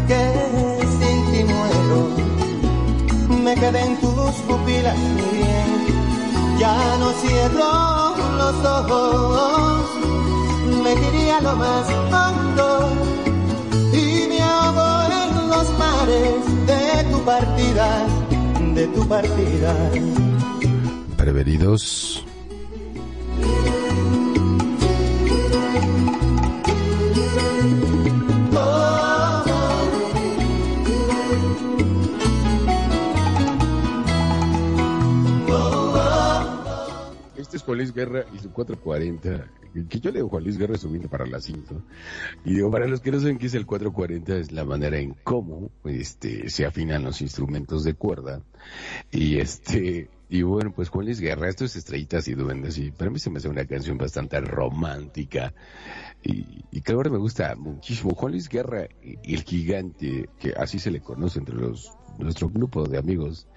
que 0.08 0.80
sin 1.00 1.32
ti 1.32 1.44
muero. 1.44 2.10
Me 3.44 3.56
quedé 3.56 3.82
en 3.82 4.00
tus 4.00 4.36
pupilas, 4.48 4.96
bien, 5.32 6.58
ya 6.60 6.98
no 6.98 7.12
cierro 7.22 8.16
los 8.38 8.66
ojos, 8.66 9.86
me 10.84 10.96
diría 10.96 11.40
lo 11.42 11.56
más 11.56 11.88
hondo 12.12 12.95
de 16.06 17.04
tu 17.12 17.20
partida, 17.26 18.06
de 18.76 18.88
tu 18.88 19.08
partida. 19.08 19.74
Prevenidos. 21.18 22.15
Juan 37.76 37.80
Luis 37.80 37.94
Guerra 37.94 38.26
y 38.34 38.40
su 38.40 38.54
440, 38.54 39.52
que 39.90 40.00
yo 40.00 40.10
leo 40.10 40.30
Juan 40.30 40.46
Luis 40.46 40.58
Guerra 40.58 40.78
subiendo 40.78 41.10
para 41.10 41.26
las 41.26 41.44
5. 41.44 41.84
Y 42.46 42.54
digo, 42.54 42.72
para 42.72 42.88
los 42.88 43.02
que 43.02 43.12
no 43.12 43.20
saben 43.20 43.38
qué 43.38 43.48
es 43.48 43.54
el 43.54 43.66
440, 43.66 44.38
es 44.38 44.54
la 44.54 44.64
manera 44.64 44.98
en 44.98 45.14
cómo 45.26 45.72
este, 45.84 46.50
se 46.50 46.66
afinan 46.66 47.04
los 47.04 47.20
instrumentos 47.20 47.84
de 47.84 47.94
cuerda. 47.94 48.42
Y 49.12 49.40
este, 49.40 50.10
y 50.30 50.42
bueno, 50.44 50.72
pues 50.74 50.88
Juan 50.88 51.08
Luis 51.08 51.20
Guerra, 51.20 51.50
esto 51.50 51.66
es 51.66 51.76
Estrellitas 51.76 52.30
y 52.30 52.34
Duendes, 52.34 52.78
y 52.78 52.92
para 52.92 53.12
mí 53.12 53.20
se 53.20 53.30
me 53.30 53.40
hace 53.40 53.50
una 53.50 53.66
canción 53.66 53.98
bastante 53.98 54.40
romántica, 54.40 55.54
y, 56.24 56.64
y 56.72 56.82
me 56.88 57.18
gusta 57.18 57.56
muchísimo. 57.56 58.16
Juan 58.16 58.32
Luis 58.32 58.48
Guerra, 58.48 58.88
el 59.02 59.44
gigante, 59.44 60.30
que 60.40 60.54
así 60.54 60.80
se 60.80 60.92
le 60.92 61.02
conoce 61.02 61.40
entre 61.40 61.56
los 61.56 61.92
nuestro 62.20 62.50
grupo 62.50 62.88
de 62.88 62.98
amigos, 62.98 63.48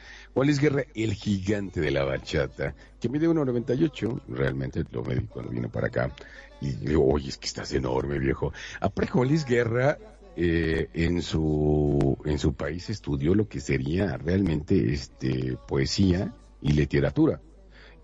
Luis 0.44 0.60
Guerra, 0.60 0.84
el 0.94 1.14
gigante 1.14 1.80
de 1.80 1.90
la 1.90 2.04
bachata, 2.04 2.74
que 3.00 3.08
mide 3.08 3.28
1,98, 3.28 4.22
realmente 4.28 4.84
lo 4.90 5.02
medí 5.02 5.26
cuando 5.26 5.50
vino 5.50 5.70
para 5.70 5.88
acá, 5.88 6.12
y 6.60 6.72
digo, 6.72 7.06
oye, 7.06 7.28
es 7.28 7.38
que 7.38 7.46
estás 7.46 7.72
enorme, 7.72 8.18
viejo. 8.18 8.52
Aparte, 8.80 9.12
Luis 9.24 9.44
Guerra, 9.44 9.98
eh, 10.40 10.88
en 10.94 11.20
su 11.20 12.16
en 12.24 12.38
su 12.38 12.54
país 12.54 12.88
estudió 12.90 13.34
lo 13.34 13.48
que 13.48 13.58
sería 13.58 14.16
realmente 14.18 14.92
este 14.92 15.56
poesía 15.66 16.32
y 16.62 16.74
literatura. 16.74 17.40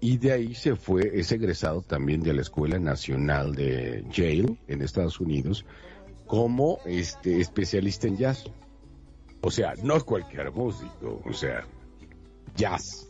Y 0.00 0.18
de 0.18 0.32
ahí 0.32 0.54
se 0.56 0.74
fue 0.74 1.12
es 1.14 1.30
egresado 1.30 1.82
también 1.82 2.22
de 2.22 2.32
la 2.32 2.42
escuela 2.42 2.80
nacional 2.80 3.54
de 3.54 4.04
Yale 4.10 4.58
en 4.66 4.82
Estados 4.82 5.20
Unidos 5.20 5.64
como 6.26 6.80
este 6.86 7.40
especialista 7.40 8.08
en 8.08 8.16
jazz. 8.16 8.50
O 9.40 9.52
sea 9.52 9.74
no 9.84 10.04
cualquier 10.04 10.50
músico 10.50 11.22
o 11.24 11.32
sea 11.32 11.64
jazz 12.54 13.08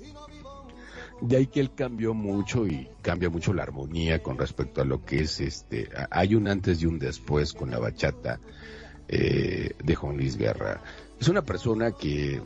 de 1.20 1.36
ahí 1.36 1.46
que 1.46 1.60
él 1.60 1.70
cambió 1.74 2.12
mucho 2.12 2.66
y 2.66 2.88
cambia 3.00 3.30
mucho 3.30 3.54
la 3.54 3.62
armonía 3.62 4.22
con 4.22 4.36
respecto 4.36 4.82
a 4.82 4.84
lo 4.84 5.04
que 5.04 5.20
es 5.20 5.40
este 5.40 5.88
hay 6.10 6.34
un 6.34 6.48
antes 6.48 6.82
y 6.82 6.86
un 6.86 6.98
después 6.98 7.52
con 7.52 7.70
la 7.70 7.78
bachata 7.78 8.40
eh, 9.06 9.74
de 9.82 9.94
Juan 9.94 10.16
Luis 10.16 10.36
Guerra. 10.36 10.82
Es 11.20 11.28
una 11.28 11.42
persona 11.42 11.92
que, 11.92 12.42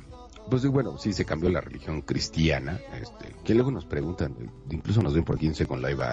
pues 0.51 0.67
bueno, 0.67 0.99
sí 0.99 1.13
se 1.13 1.25
cambió 1.25 1.51
la 1.51 1.61
religión 1.61 2.03
cristiana, 2.03 2.81
este, 3.01 3.35
que 3.45 3.55
luego 3.55 3.71
nos 3.71 3.85
preguntan, 3.85 4.35
incluso 4.69 5.01
nos 5.01 5.15
ven 5.15 5.25
por 5.25 5.39
15 5.39 5.67
con 5.67 5.81
live 5.81 6.05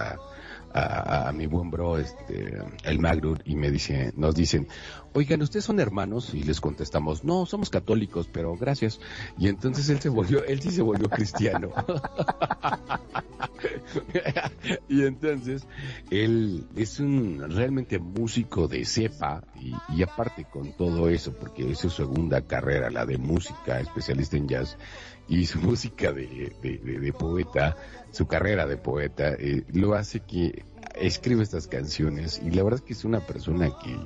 a, 0.76 1.28
a, 1.28 1.32
mi 1.32 1.46
buen 1.46 1.70
bro, 1.70 1.98
este, 1.98 2.58
el 2.84 2.98
Magrud, 2.98 3.40
y 3.44 3.56
me 3.56 3.70
dice, 3.70 4.12
nos 4.16 4.34
dicen, 4.34 4.68
oigan, 5.14 5.40
¿ustedes 5.40 5.64
son 5.64 5.80
hermanos? 5.80 6.34
Y 6.34 6.42
les 6.42 6.60
contestamos, 6.60 7.24
no, 7.24 7.46
somos 7.46 7.70
católicos, 7.70 8.28
pero 8.30 8.56
gracias. 8.56 9.00
Y 9.38 9.48
entonces 9.48 9.88
él 9.88 10.00
se 10.00 10.10
volvió, 10.10 10.44
él 10.44 10.60
sí 10.60 10.70
se 10.70 10.82
volvió 10.82 11.08
cristiano. 11.08 11.70
y 14.88 15.04
entonces, 15.04 15.66
él 16.10 16.66
es 16.76 17.00
un 17.00 17.42
realmente 17.48 17.98
músico 17.98 18.68
de 18.68 18.84
cepa, 18.84 19.44
y, 19.58 19.72
y 19.96 20.02
aparte 20.02 20.44
con 20.44 20.72
todo 20.72 21.08
eso, 21.08 21.32
porque 21.32 21.70
es 21.70 21.78
su 21.78 21.88
segunda 21.88 22.42
carrera, 22.42 22.90
la 22.90 23.06
de 23.06 23.16
música, 23.16 23.80
especialista 23.80 24.36
en 24.36 24.48
jazz, 24.48 24.76
y 25.28 25.46
su 25.46 25.60
música 25.62 26.12
de, 26.12 26.52
de, 26.62 27.12
poeta, 27.12 27.76
su 28.10 28.26
carrera 28.26 28.66
de 28.66 28.76
poeta, 28.76 29.34
eh, 29.38 29.64
lo 29.72 29.94
hace 29.94 30.20
que 30.20 30.64
escribe 30.94 31.42
estas 31.42 31.66
canciones. 31.68 32.40
Y 32.44 32.50
la 32.50 32.62
verdad 32.62 32.80
es 32.80 32.86
que 32.86 32.92
es 32.92 33.04
una 33.04 33.20
persona 33.20 33.70
que 33.82 33.96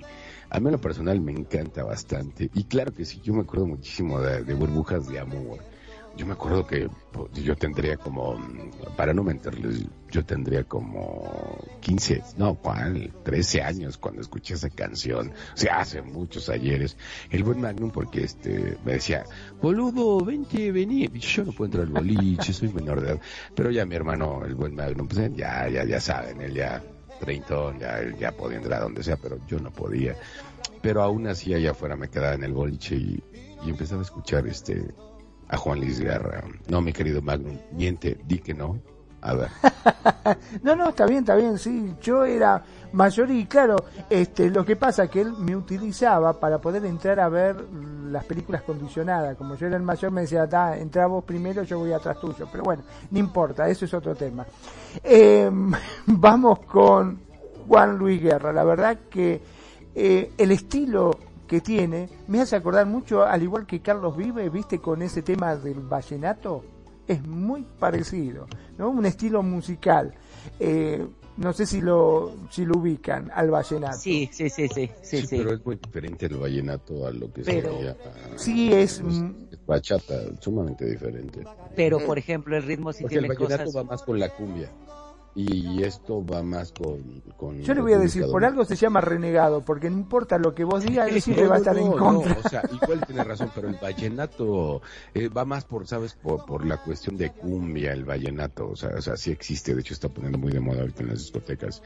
a 0.51 0.61
mí 0.61 0.67
en 0.67 0.73
lo 0.73 0.81
personal 0.81 1.21
me 1.21 1.33
encanta 1.33 1.85
bastante. 1.85 2.51
Y 2.55 2.65
claro 2.65 2.93
que 2.93 3.05
sí, 3.05 3.21
yo 3.23 3.35
me 3.35 3.43
acuerdo 3.43 3.67
muchísimo 3.67 4.21
de, 4.21 4.45
de 4.45 4.55
burbujas 4.55 5.09
de 5.09 5.21
amor 5.21 5.70
yo 6.21 6.27
me 6.27 6.35
acuerdo 6.35 6.67
que 6.67 6.87
pues, 7.13 7.33
yo 7.33 7.57
tendría 7.57 7.97
como, 7.97 8.39
para 8.95 9.15
no 9.15 9.25
mentirles, 9.25 9.87
yo 10.11 10.23
tendría 10.23 10.65
como 10.65 11.67
15, 11.81 12.23
no, 12.37 12.57
¿cuál? 12.57 13.11
13 13.25 13.63
años 13.63 13.97
cuando 13.97 14.21
escuché 14.21 14.53
esa 14.53 14.69
canción. 14.69 15.33
O 15.55 15.57
sea, 15.57 15.81
hace 15.81 16.03
muchos 16.03 16.51
ayeres. 16.51 16.99
El 17.31 17.43
buen 17.43 17.63
Magnum 17.63 17.91
porque 17.91 18.25
este, 18.25 18.77
me 18.85 18.93
decía, 18.93 19.25
boludo, 19.63 20.23
vente, 20.23 20.71
vení. 20.73 21.09
Yo 21.09 21.43
no 21.43 21.53
puedo 21.53 21.69
entrar 21.69 21.87
al 21.87 21.93
boliche, 21.93 22.53
soy 22.53 22.69
menor 22.69 23.01
de 23.01 23.13
edad. 23.13 23.21
Pero 23.55 23.71
ya 23.71 23.87
mi 23.87 23.95
hermano, 23.95 24.45
el 24.45 24.55
buen 24.55 24.75
Magnum, 24.75 25.09
pues 25.09 25.23
ya, 25.35 25.69
ya, 25.69 25.85
ya 25.87 26.01
saben, 26.03 26.43
él 26.43 26.53
ya, 26.53 26.83
treintón, 27.19 27.79
ya, 27.79 27.99
ya 28.19 28.33
podía 28.33 28.59
entrar 28.59 28.81
a 28.81 28.85
donde 28.85 29.03
sea, 29.03 29.17
pero 29.17 29.39
yo 29.47 29.59
no 29.59 29.71
podía. 29.71 30.17
Pero 30.83 31.03
aún 31.03 31.27
así 31.29 31.55
allá 31.55 31.71
afuera 31.71 31.97
me 31.97 32.09
quedaba 32.09 32.35
en 32.35 32.45
el 32.45 32.53
boliche 32.53 32.95
y 32.95 33.23
empezaba 33.65 34.03
a 34.03 34.05
escuchar 34.05 34.47
este 34.47 34.85
a 35.51 35.57
Juan 35.57 35.81
Luis 35.81 36.01
Guerra. 36.01 36.43
No, 36.69 36.81
mi 36.81 36.93
querido 36.93 37.21
Magnum, 37.21 37.59
miente, 37.73 38.19
di 38.25 38.39
que 38.39 38.55
no. 38.55 38.79
A 39.23 39.35
ver. 39.35 39.49
no, 40.63 40.75
no, 40.75 40.89
está 40.89 41.05
bien, 41.05 41.21
está 41.21 41.35
bien, 41.35 41.59
sí. 41.59 41.95
Yo 42.01 42.25
era 42.25 42.63
mayor 42.93 43.31
y 43.31 43.45
claro, 43.45 43.77
este, 44.09 44.49
lo 44.49 44.65
que 44.65 44.77
pasa 44.77 45.05
es 45.05 45.11
que 45.11 45.21
él 45.21 45.35
me 45.39 45.55
utilizaba 45.55 46.41
para 46.41 46.59
poder 46.59 46.87
entrar 46.87 47.21
a 47.21 47.29
ver 47.29 47.57
las 48.07 48.25
películas 48.25 48.63
condicionadas. 48.63 49.37
Como 49.37 49.57
yo 49.57 49.67
era 49.67 49.77
el 49.77 49.83
mayor, 49.83 50.11
me 50.11 50.23
decía, 50.23 50.47
da, 50.47 50.79
entra 50.79 51.07
vos 51.07 51.25
primero, 51.25 51.65
yo 51.65 51.81
voy 51.81 51.93
atrás 51.93 52.19
tuyo. 52.19 52.49
Pero 52.51 52.65
bueno, 52.65 52.83
no 53.11 53.19
importa, 53.19 53.69
eso 53.69 53.85
es 53.85 53.93
otro 53.93 54.15
tema. 54.15 54.47
Em, 55.03 55.71
vamos 56.07 56.61
con 56.61 57.21
Juan 57.69 57.99
Luis 57.99 58.23
Guerra. 58.23 58.53
La 58.53 58.65
verdad 58.65 59.01
que 59.11 59.43
eh, 59.95 60.33
el 60.39 60.53
estilo 60.53 61.11
que 61.51 61.61
tiene 61.61 62.09
me 62.29 62.41
hace 62.41 62.55
acordar 62.55 62.87
mucho, 62.87 63.25
al 63.25 63.43
igual 63.43 63.67
que 63.67 63.81
Carlos 63.81 64.17
Vive, 64.17 64.49
viste, 64.51 64.79
con 64.79 65.03
ese 65.03 65.21
tema 65.21 65.57
del 65.57 65.81
vallenato, 65.81 66.63
es 67.09 67.27
muy 67.27 67.67
parecido, 67.77 68.47
¿no? 68.79 68.89
Un 68.91 69.05
estilo 69.05 69.43
musical. 69.43 70.15
Eh, 70.61 71.05
no 71.39 71.53
sé 71.53 71.67
si 71.67 71.81
lo, 71.81 72.37
si 72.51 72.65
lo 72.65 72.79
ubican 72.79 73.33
al 73.35 73.51
vallenato. 73.51 73.99
Sí, 73.99 74.31
sí, 74.33 74.49
sí, 74.49 74.69
sí, 74.69 74.89
sí, 75.03 75.25
Pero 75.29 75.55
es 75.55 75.67
muy 75.67 75.75
diferente 75.75 76.27
el 76.27 76.37
vallenato 76.37 77.05
a 77.05 77.11
lo 77.11 77.33
que 77.33 77.43
sería. 77.43 77.97
Sí, 78.37 78.73
es. 78.73 79.03
bachata, 79.67 80.21
sumamente 80.39 80.89
diferente. 80.89 81.43
Pero, 81.75 81.99
por 81.99 82.17
ejemplo, 82.17 82.57
el 82.57 82.63
ritmo 82.63 82.93
sí 82.93 83.05
tiene 83.07 83.27
el 83.27 83.35
vallenato 83.35 83.73
va 83.73 83.83
más 83.83 84.05
con 84.05 84.21
la 84.21 84.29
cumbia 84.29 84.71
y 85.35 85.83
esto 85.85 86.25
va 86.25 86.43
más 86.43 86.73
con, 86.73 87.23
con 87.37 87.61
yo 87.61 87.73
le 87.73 87.81
voy 87.81 87.93
a 87.93 87.99
decir 87.99 88.27
por 88.31 88.45
algo 88.45 88.65
se 88.65 88.75
llama 88.75 89.01
renegado 89.01 89.61
porque 89.61 89.89
no 89.89 89.97
importa 89.97 90.39
lo 90.39 90.55
que 90.55 90.65
vos 90.65 90.83
digas 90.83 91.09
él 91.09 91.23
siempre 91.23 91.47
va 91.47 91.55
a 91.55 91.59
estar 91.59 91.79
en 91.79 91.93
contra. 91.93 92.37
o 92.45 92.49
sea 92.49 92.63
igual 92.83 93.01
tiene 93.07 93.23
razón 93.23 93.51
pero 93.55 93.69
el 93.69 93.77
vallenato 93.77 94.83
eh, 95.15 95.29
va 95.29 95.45
más 95.45 95.65
por 95.65 95.87
sabes 95.87 96.15
por, 96.15 96.45
por 96.45 96.67
la 96.67 96.79
cuestión 96.79 97.17
de 97.17 97.31
cumbia 97.31 97.93
el 97.93 98.05
vallenato 98.05 98.71
o 98.71 98.77
sea 98.77 98.91
o 98.97 99.03
sea 99.03 99.17
sí 99.17 99.31
existe 99.31 99.73
de 99.75 99.81
hecho 99.83 99.95
está 99.95 100.09
poniendo 100.09 100.37
muy 100.37 100.51
de 100.51 100.61
moda 100.61 100.81
ahorita 100.81 101.05
en 101.05 101.11
las 101.11 101.19
discotecas 101.21 101.83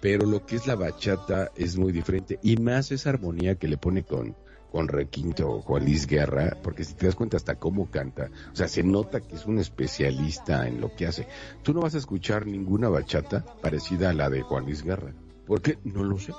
pero 0.00 0.24
lo 0.24 0.46
que 0.46 0.56
es 0.56 0.66
la 0.68 0.76
bachata 0.76 1.50
es 1.56 1.76
muy 1.76 1.90
diferente 1.90 2.38
y 2.42 2.56
más 2.58 2.92
esa 2.92 3.10
armonía 3.10 3.56
que 3.56 3.66
le 3.66 3.76
pone 3.76 4.04
con 4.04 4.36
con 4.74 4.88
Requinto 4.88 5.60
Juan 5.60 5.84
Luis 5.84 6.04
Guerra, 6.08 6.56
porque 6.60 6.82
si 6.82 6.94
te 6.94 7.06
das 7.06 7.14
cuenta 7.14 7.36
hasta 7.36 7.54
cómo 7.54 7.88
canta, 7.92 8.28
o 8.52 8.56
sea, 8.56 8.66
se 8.66 8.82
nota 8.82 9.20
que 9.20 9.36
es 9.36 9.46
un 9.46 9.60
especialista 9.60 10.66
en 10.66 10.80
lo 10.80 10.92
que 10.96 11.06
hace. 11.06 11.28
Tú 11.62 11.72
no 11.72 11.80
vas 11.80 11.94
a 11.94 11.98
escuchar 11.98 12.44
ninguna 12.44 12.88
bachata 12.88 13.44
parecida 13.62 14.10
a 14.10 14.12
la 14.12 14.28
de 14.28 14.42
Juan 14.42 14.64
Luis 14.64 14.82
Guerra, 14.82 15.14
porque 15.46 15.78
no 15.84 16.02
lo 16.02 16.18
sé. 16.18 16.32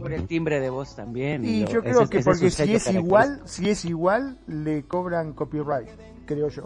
Por 0.00 0.12
el 0.12 0.26
timbre 0.26 0.58
de 0.58 0.68
voz 0.68 0.96
también. 0.96 1.44
Y 1.44 1.64
yo 1.64 1.80
creo 1.80 2.08
que 2.08 2.22
porque 2.22 2.50
si 2.50 2.74
es 2.74 2.90
igual, 2.90 3.40
si 3.44 3.70
es 3.70 3.84
igual, 3.84 4.40
le 4.48 4.82
cobran 4.82 5.32
copyright, 5.32 5.90
creo 6.26 6.48
yo. 6.48 6.64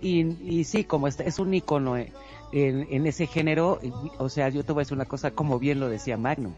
Y, 0.00 0.22
y 0.42 0.64
sí, 0.64 0.82
como 0.82 1.06
es, 1.06 1.20
es 1.20 1.38
un 1.38 1.54
icono 1.54 1.96
en, 1.96 2.10
en 2.50 3.06
ese 3.06 3.28
género, 3.28 3.78
o 4.18 4.28
sea, 4.28 4.48
yo 4.48 4.64
te 4.64 4.72
voy 4.72 4.80
a 4.80 4.82
decir 4.82 4.96
una 4.96 5.04
cosa, 5.04 5.30
como 5.30 5.60
bien 5.60 5.78
lo 5.78 5.88
decía 5.88 6.16
Magnum 6.16 6.54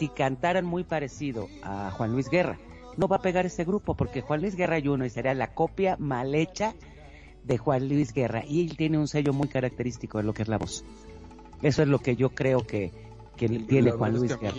si 0.00 0.08
cantaran 0.08 0.64
muy 0.64 0.82
parecido 0.82 1.46
a 1.62 1.90
Juan 1.90 2.12
Luis 2.12 2.30
Guerra, 2.30 2.58
no 2.96 3.06
va 3.06 3.16
a 3.16 3.20
pegar 3.20 3.44
ese 3.44 3.64
grupo 3.66 3.94
porque 3.94 4.22
Juan 4.22 4.40
Luis 4.40 4.56
Guerra 4.56 4.78
y 4.78 4.88
uno 4.88 5.04
y 5.04 5.10
sería 5.10 5.34
la 5.34 5.52
copia 5.52 5.98
mal 5.98 6.34
hecha 6.34 6.74
de 7.44 7.58
Juan 7.58 7.86
Luis 7.86 8.14
Guerra 8.14 8.42
y 8.48 8.62
él 8.62 8.78
tiene 8.78 8.96
un 8.96 9.06
sello 9.06 9.34
muy 9.34 9.48
característico 9.48 10.16
de 10.16 10.24
lo 10.24 10.32
que 10.32 10.40
es 10.40 10.48
la 10.48 10.56
voz. 10.56 10.86
Eso 11.60 11.82
es 11.82 11.88
lo 11.88 11.98
que 11.98 12.16
yo 12.16 12.30
creo 12.30 12.66
que, 12.66 12.92
que 13.36 13.46
tiene 13.50 13.90
Juan 13.90 14.14
Luis 14.14 14.40
Guerra. 14.40 14.56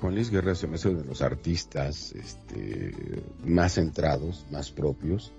Juan 0.00 0.14
Luis 0.14 0.30
Guerra 0.30 0.54
se 0.54 0.68
me 0.68 0.76
hace 0.76 0.90
uno 0.90 1.00
de 1.00 1.06
los 1.06 1.22
artistas 1.22 2.12
este, 2.12 2.94
más 3.44 3.74
centrados, 3.74 4.46
más 4.52 4.70
propios 4.70 5.32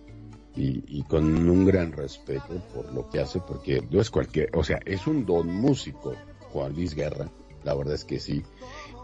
y, 0.54 0.84
y, 0.86 1.04
con 1.04 1.48
un 1.48 1.66
gran 1.66 1.94
respeto 1.94 2.62
por 2.76 2.92
lo 2.92 3.10
que 3.10 3.22
hace 3.22 3.40
porque 3.40 3.82
no 3.90 4.02
es 4.02 4.10
cualquier, 4.10 4.50
o 4.54 4.66
sea, 4.66 4.82
es 4.86 5.08
un 5.08 5.26
don 5.26 5.48
músico 5.48 6.14
Juan 6.52 6.74
Luis 6.74 6.94
Guerra, 6.94 7.32
la 7.64 7.74
verdad 7.74 7.96
es 7.96 8.04
que 8.04 8.20
sí 8.20 8.44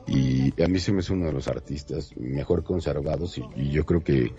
y 0.07 0.61
a 0.61 0.67
mí 0.67 0.79
se 0.79 0.91
me 0.91 0.99
es 0.99 1.09
uno 1.09 1.25
de 1.25 1.33
los 1.33 1.47
artistas 1.47 2.15
mejor 2.15 2.63
conservados 2.63 3.39
y, 3.55 3.69
yo 3.71 3.85
creo 3.85 4.03
que, 4.03 4.33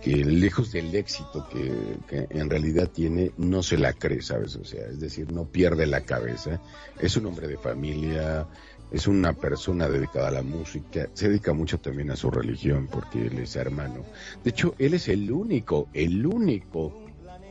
que 0.00 0.16
lejos 0.16 0.72
del 0.72 0.94
éxito 0.94 1.46
que, 1.48 2.26
en 2.30 2.50
realidad 2.50 2.90
tiene, 2.90 3.30
no 3.36 3.62
se 3.62 3.78
la 3.78 3.92
cree, 3.92 4.22
¿sabes? 4.22 4.56
O 4.56 4.64
sea, 4.64 4.86
es 4.86 4.98
decir, 4.98 5.32
no 5.32 5.44
pierde 5.44 5.86
la 5.86 6.00
cabeza, 6.00 6.60
es 7.00 7.16
un 7.16 7.26
hombre 7.26 7.46
de 7.46 7.56
familia, 7.56 8.48
es 8.90 9.06
una 9.06 9.32
persona 9.32 9.88
dedicada 9.88 10.28
a 10.28 10.32
la 10.32 10.42
música, 10.42 11.08
se 11.14 11.28
dedica 11.28 11.52
mucho 11.52 11.78
también 11.78 12.10
a 12.10 12.16
su 12.16 12.30
religión 12.30 12.88
porque 12.90 13.26
él 13.26 13.38
es 13.38 13.54
hermano. 13.54 14.04
De 14.42 14.50
hecho, 14.50 14.74
él 14.78 14.94
es 14.94 15.08
el 15.08 15.30
único, 15.30 15.88
el 15.94 16.26
único 16.26 17.00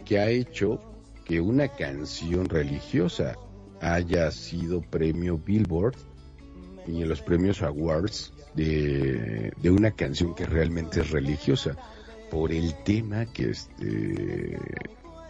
que 0.03 0.19
ha 0.19 0.29
hecho 0.29 0.79
que 1.23 1.39
una 1.39 1.69
canción 1.69 2.49
religiosa 2.49 3.37
haya 3.79 4.29
sido 4.31 4.81
premio 4.81 5.37
Billboard 5.37 5.95
y 6.87 7.01
en 7.01 7.09
los 7.09 7.21
premios 7.21 7.61
Awards 7.61 8.33
de, 8.55 9.51
una 9.63 9.91
canción 9.91 10.35
que 10.35 10.45
realmente 10.45 11.01
es 11.01 11.11
religiosa 11.11 11.75
por 12.29 12.51
el 12.51 12.75
tema 12.83 13.25
que 13.25 13.51
este 13.51 14.57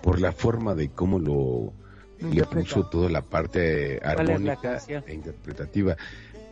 por 0.01 0.19
la 0.19 0.31
forma 0.31 0.73
de 0.73 0.89
cómo 0.89 1.19
lo 1.19 1.73
le 2.19 2.43
puso 2.43 2.87
toda 2.87 3.09
la 3.09 3.21
parte 3.21 3.99
armónica 4.03 4.79
e 4.87 5.13
interpretativa. 5.13 5.97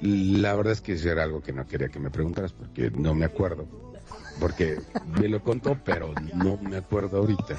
La 0.01 0.55
verdad 0.55 0.73
es 0.73 0.81
que 0.81 0.93
eso 0.93 1.11
era 1.11 1.23
algo 1.23 1.41
que 1.41 1.53
no 1.53 1.67
quería 1.67 1.89
que 1.89 1.99
me 1.99 2.09
preguntaras 2.09 2.53
porque 2.53 2.89
no 2.91 3.13
me 3.13 3.25
acuerdo 3.25 3.67
porque 4.39 4.79
me 5.19 5.27
lo 5.27 5.43
contó, 5.43 5.77
pero 5.83 6.13
no 6.33 6.57
me 6.57 6.77
acuerdo 6.77 7.17
ahorita. 7.17 7.55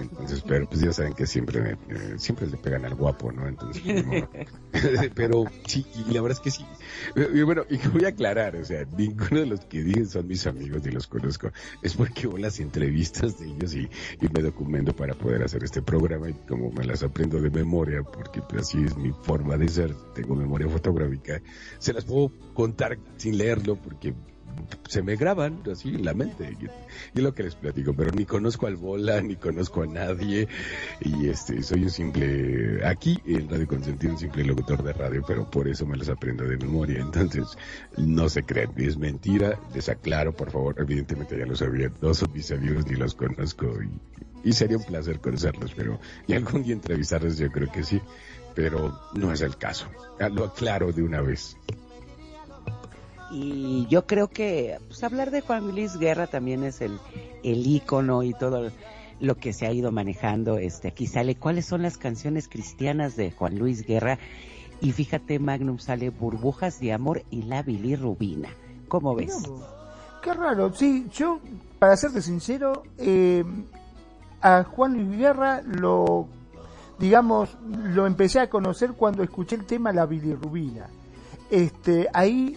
Entonces, 0.00 0.42
pero 0.46 0.68
pues 0.68 0.80
ya 0.80 0.92
saben 0.92 1.12
que 1.12 1.26
siempre 1.26 1.76
siempre 2.16 2.46
le 2.46 2.56
pegan 2.56 2.84
al 2.84 2.94
guapo, 2.94 3.30
¿no? 3.30 3.46
Entonces, 3.46 3.82
pues, 3.82 5.10
pero 5.14 5.44
sí, 5.66 5.84
y 5.94 6.12
la 6.12 6.22
verdad 6.22 6.38
es 6.38 6.40
que 6.40 6.50
sí. 6.50 6.64
Y 7.34 7.42
bueno, 7.42 7.64
y 7.68 7.76
voy 7.88 8.04
a 8.04 8.08
aclarar, 8.08 8.56
o 8.56 8.64
sea, 8.64 8.84
ninguno 8.96 9.40
de 9.40 9.46
los 9.46 9.60
que 9.66 9.82
dicen 9.82 10.08
son 10.08 10.26
mis 10.26 10.46
amigos 10.46 10.82
ni 10.84 10.92
los 10.92 11.06
conozco. 11.06 11.50
Es 11.82 11.94
porque 11.94 12.22
hago 12.22 12.38
las 12.38 12.58
entrevistas 12.60 13.38
de 13.38 13.46
ellos 13.46 13.74
y, 13.74 13.88
y 14.20 14.28
me 14.32 14.42
documento 14.42 14.94
para 14.94 15.14
poder 15.14 15.42
hacer 15.42 15.62
este 15.64 15.82
programa 15.82 16.30
y 16.30 16.34
como 16.48 16.70
me 16.70 16.84
las 16.84 17.02
aprendo 17.02 17.40
de 17.40 17.50
memoria, 17.50 18.02
porque 18.02 18.40
pues, 18.42 18.62
así 18.62 18.82
es 18.82 18.96
mi 18.96 19.12
forma 19.22 19.56
de 19.56 19.68
ser, 19.68 19.94
tengo 20.14 20.34
memoria 20.34 20.68
fotográfica, 20.68 21.42
se 21.78 21.92
las 21.92 22.04
puedo 22.04 22.32
contar 22.54 22.98
sin 23.16 23.38
leerlo 23.38 23.76
porque 23.76 24.14
se 24.88 25.02
me 25.02 25.16
graban 25.16 25.62
así 25.70 25.90
en 25.90 26.04
la 26.04 26.14
mente. 26.14 26.56
Y, 27.14 27.20
lo 27.20 27.34
que 27.34 27.44
les 27.44 27.54
platico, 27.54 27.94
pero 27.94 28.10
ni 28.10 28.24
conozco 28.24 28.66
al 28.66 28.76
Bola, 28.76 29.20
ni 29.20 29.36
conozco 29.36 29.82
a 29.82 29.86
nadie. 29.86 30.48
Y 31.00 31.28
este, 31.28 31.62
soy 31.62 31.84
un 31.84 31.90
simple, 31.90 32.86
aquí 32.86 33.20
en 33.26 33.48
Radio 33.48 33.66
Consentido, 33.66 34.12
un 34.12 34.18
simple 34.18 34.44
locutor 34.44 34.82
de 34.82 34.92
radio, 34.92 35.22
pero 35.26 35.50
por 35.50 35.68
eso 35.68 35.86
me 35.86 35.96
los 35.96 36.08
aprendo 36.08 36.44
de 36.44 36.56
memoria. 36.56 37.00
Entonces, 37.00 37.56
no 37.96 38.28
se 38.28 38.42
crean, 38.42 38.72
es 38.76 38.96
mentira. 38.96 39.58
Les 39.74 39.88
aclaro, 39.88 40.34
por 40.34 40.50
favor, 40.50 40.74
evidentemente 40.78 41.38
ya 41.38 41.46
lo 41.46 41.56
sabía, 41.56 41.92
no 42.00 42.14
son 42.14 42.32
mis 42.32 42.50
amigos 42.50 42.86
ni 42.86 42.96
los 42.96 43.14
conozco. 43.14 43.66
Y, 43.82 44.48
y 44.50 44.52
sería 44.52 44.76
un 44.76 44.84
placer 44.84 45.20
conocerlos, 45.20 45.72
pero, 45.74 46.00
y 46.26 46.34
algún 46.34 46.62
día 46.64 46.74
entrevistarlos 46.74 47.38
yo 47.38 47.50
creo 47.50 47.70
que 47.70 47.84
sí, 47.84 48.00
pero 48.54 48.98
no 49.14 49.32
es 49.32 49.40
el 49.40 49.56
caso. 49.56 49.86
Lo 50.32 50.44
aclaro 50.44 50.92
de 50.92 51.02
una 51.02 51.20
vez. 51.20 51.56
Y 53.32 53.86
yo 53.88 54.06
creo 54.06 54.28
que 54.28 54.78
pues, 54.88 55.02
hablar 55.02 55.30
de 55.30 55.40
Juan 55.40 55.70
Luis 55.70 55.96
Guerra 55.96 56.26
también 56.26 56.64
es 56.64 56.82
el, 56.82 56.98
el 57.42 57.66
ícono 57.66 58.22
y 58.22 58.34
todo 58.34 58.70
lo 59.20 59.36
que 59.36 59.52
se 59.52 59.66
ha 59.66 59.72
ido 59.72 59.90
manejando. 59.90 60.58
Este, 60.58 60.88
aquí 60.88 61.06
sale 61.06 61.36
cuáles 61.36 61.64
son 61.64 61.82
las 61.82 61.96
canciones 61.96 62.48
cristianas 62.48 63.16
de 63.16 63.30
Juan 63.30 63.58
Luis 63.58 63.86
Guerra. 63.86 64.18
Y 64.82 64.92
fíjate, 64.92 65.38
Magnum 65.38 65.78
sale 65.78 66.10
Burbujas 66.10 66.78
de 66.80 66.92
Amor 66.92 67.22
y 67.30 67.42
La 67.42 67.62
Bilirrubina. 67.62 68.50
¿Cómo 68.88 69.14
ves? 69.14 69.48
qué 70.22 70.34
raro. 70.34 70.72
Sí, 70.74 71.08
yo, 71.12 71.40
para 71.78 71.96
serte 71.96 72.22
sincero, 72.22 72.84
eh, 72.98 73.44
a 74.40 74.64
Juan 74.64 74.94
Luis 74.94 75.18
Guerra 75.18 75.62
lo, 75.62 76.28
digamos, 76.98 77.56
lo 77.66 78.06
empecé 78.06 78.40
a 78.40 78.50
conocer 78.50 78.92
cuando 78.92 79.22
escuché 79.22 79.56
el 79.56 79.64
tema 79.64 79.92
La 79.92 80.06
Bilirrubina. 80.06 80.88
Este, 81.50 82.08
ahí 82.12 82.56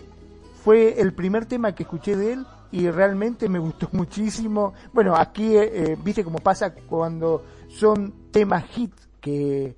fue 0.66 1.00
el 1.00 1.14
primer 1.14 1.46
tema 1.46 1.76
que 1.76 1.84
escuché 1.84 2.16
de 2.16 2.34
él 2.34 2.46
y 2.72 2.90
realmente 2.90 3.48
me 3.48 3.60
gustó 3.60 3.88
muchísimo. 3.94 4.74
Bueno, 4.92 5.16
aquí, 5.16 5.56
eh, 5.56 5.92
eh, 5.92 5.98
viste 6.04 6.24
cómo 6.24 6.40
pasa 6.40 6.74
cuando 6.74 7.46
son 7.70 8.32
temas 8.32 8.66
hit 8.72 8.92
que 9.22 9.76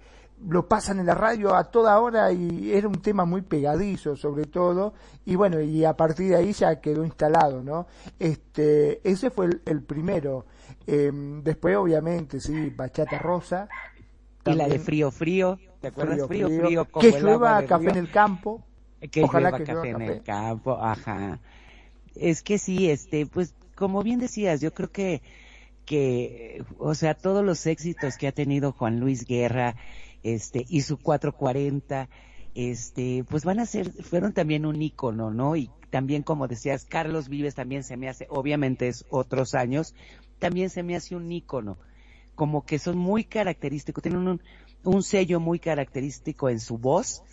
lo 0.47 0.65
pasan 0.65 0.99
en 1.01 1.07
la 1.07 1.14
radio 1.14 1.55
a 1.55 1.65
toda 1.65 1.99
hora 1.99 2.31
y 2.31 2.72
era 2.72 2.88
un 2.88 3.01
tema 3.01 3.26
muy 3.26 3.41
pegadizo 3.41 4.15
sobre 4.15 4.45
todo. 4.45 4.93
Y 5.26 5.35
bueno 5.35 5.59
y 5.59 5.84
a 5.84 5.91
partir 5.97 6.30
de 6.30 6.38
ahí 6.38 6.53
ya 6.53 6.80
quedó 6.80 7.03
instalado 7.03 7.61
no 7.64 7.88
este 8.18 9.01
ese 9.03 9.30
fue 9.30 9.49
el, 9.65 9.81
primero. 9.81 10.45
Em, 10.85 11.43
después 11.43 11.76
obviamente 11.76 12.39
sí 12.39 12.69
bachata 12.69 13.19
rosa. 13.19 13.68
Y 14.45 14.53
la 14.53 14.69
de 14.69 14.80
frío 14.80 15.11
frío. 15.11 15.59
te 15.81 15.89
acuerdas 15.89 16.26
frío 16.27 16.47
frío, 16.47 16.88
que 16.97 17.19
llueva 17.19 17.61
café 17.64 17.89
en 17.89 17.97
el 17.97 18.09
campo 18.09 18.64
que 19.11 19.24
Ojalá 19.24 19.57
que 19.57 19.64
café 19.64 19.90
en 19.90 20.02
el 20.02 20.24
campo, 20.24 20.78
ajá. 20.82 21.40
Es 22.15 22.41
que 22.41 22.57
sí, 22.57 22.90
este, 22.90 23.26
pues 23.26 23.53
como 23.76 24.02
bien 24.02 24.19
decías, 24.19 24.60
yo 24.61 24.74
creo 24.74 24.91
que 24.91 25.22
que, 25.88 26.65
o 26.80 26.94
sea, 26.94 27.14
todos 27.14 27.45
los 27.45 27.65
éxitos 27.65 28.18
que 28.18 28.28
ha 28.28 28.34
tenido 28.34 28.74
Juan 28.74 28.99
Luis 28.99 29.26
Guerra, 29.26 29.78
este, 30.22 30.65
y 30.68 30.82
su 30.82 30.98
440, 30.98 32.10
este, 32.53 33.24
pues 33.30 33.45
van 33.45 33.61
a 33.61 33.65
ser, 33.65 33.91
fueron 34.03 34.34
también 34.34 34.65
un 34.65 34.82
ícono, 34.82 35.32
¿no? 35.32 35.56
Y 35.56 35.72
también, 35.90 36.24
como 36.24 36.49
decías, 36.49 36.84
Carlos 36.84 37.30
Vives 37.30 37.56
también 37.56 37.84
se 37.84 37.95
me 37.95 38.10
hace, 38.10 38.28
obviamente 38.30 38.90
es 38.90 39.06
otros 39.10 39.56
años, 39.56 39.95
también 40.40 40.69
se 40.69 40.84
me 40.84 40.98
hace 40.98 41.15
un 41.15 41.32
ícono, 41.32 41.78
como 42.36 42.65
que 42.65 42.80
son 42.80 42.98
muy 42.98 43.24
característicos, 43.24 44.02
tienen 44.03 44.28
un, 44.28 44.41
un 44.84 45.03
sello 45.03 45.40
muy 45.40 45.57
característico 45.57 46.49
en 46.49 46.60
su 46.60 46.78
voz, 46.78 47.24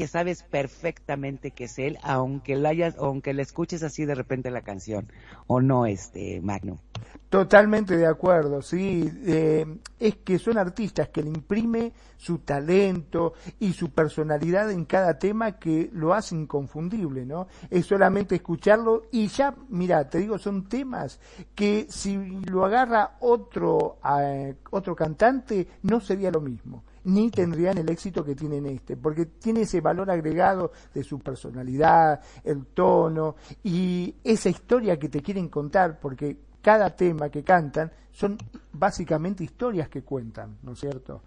que 0.00 0.08
sabes 0.08 0.44
perfectamente 0.44 1.50
que 1.50 1.64
es 1.64 1.78
él, 1.78 1.98
aunque 2.02 2.56
la 2.56 2.70
hayas, 2.70 2.96
aunque 2.96 3.34
le 3.34 3.42
escuches 3.42 3.82
así 3.82 4.06
de 4.06 4.14
repente 4.14 4.50
la 4.50 4.62
canción, 4.62 5.12
o 5.46 5.60
no, 5.60 5.84
este 5.84 6.40
Magno. 6.40 6.78
Totalmente 7.28 7.98
de 7.98 8.06
acuerdo, 8.06 8.62
sí. 8.62 9.12
Eh, 9.26 9.66
es 9.98 10.16
que 10.24 10.38
son 10.38 10.56
artistas 10.56 11.10
que 11.10 11.22
le 11.22 11.28
imprime 11.28 11.92
su 12.16 12.38
talento 12.38 13.34
y 13.58 13.74
su 13.74 13.90
personalidad 13.90 14.70
en 14.70 14.86
cada 14.86 15.18
tema 15.18 15.58
que 15.58 15.90
lo 15.92 16.14
hace 16.14 16.34
inconfundible, 16.34 17.26
¿no? 17.26 17.46
Es 17.68 17.84
solamente 17.84 18.36
escucharlo 18.36 19.02
y 19.12 19.26
ya, 19.26 19.54
mira, 19.68 20.08
te 20.08 20.16
digo, 20.16 20.38
son 20.38 20.66
temas 20.66 21.20
que 21.54 21.88
si 21.90 22.16
lo 22.46 22.64
agarra 22.64 23.18
otro, 23.20 23.98
eh, 24.18 24.54
otro 24.70 24.96
cantante 24.96 25.68
no 25.82 26.00
sería 26.00 26.30
lo 26.30 26.40
mismo 26.40 26.84
ni 27.04 27.30
tendrían 27.30 27.78
el 27.78 27.88
éxito 27.88 28.24
que 28.24 28.34
tienen 28.34 28.66
este, 28.66 28.96
porque 28.96 29.26
tiene 29.26 29.62
ese 29.62 29.80
valor 29.80 30.10
agregado 30.10 30.72
de 30.92 31.02
su 31.02 31.18
personalidad, 31.18 32.20
el 32.44 32.66
tono 32.66 33.36
y 33.62 34.14
esa 34.22 34.48
historia 34.48 34.98
que 34.98 35.08
te 35.08 35.22
quieren 35.22 35.48
contar, 35.48 35.98
porque 35.98 36.36
cada 36.60 36.94
tema 36.94 37.30
que 37.30 37.42
cantan 37.42 37.90
son 38.10 38.36
básicamente 38.72 39.44
historias 39.44 39.88
que 39.88 40.02
cuentan, 40.02 40.58
¿no 40.62 40.72
es 40.72 40.80
cierto? 40.80 41.22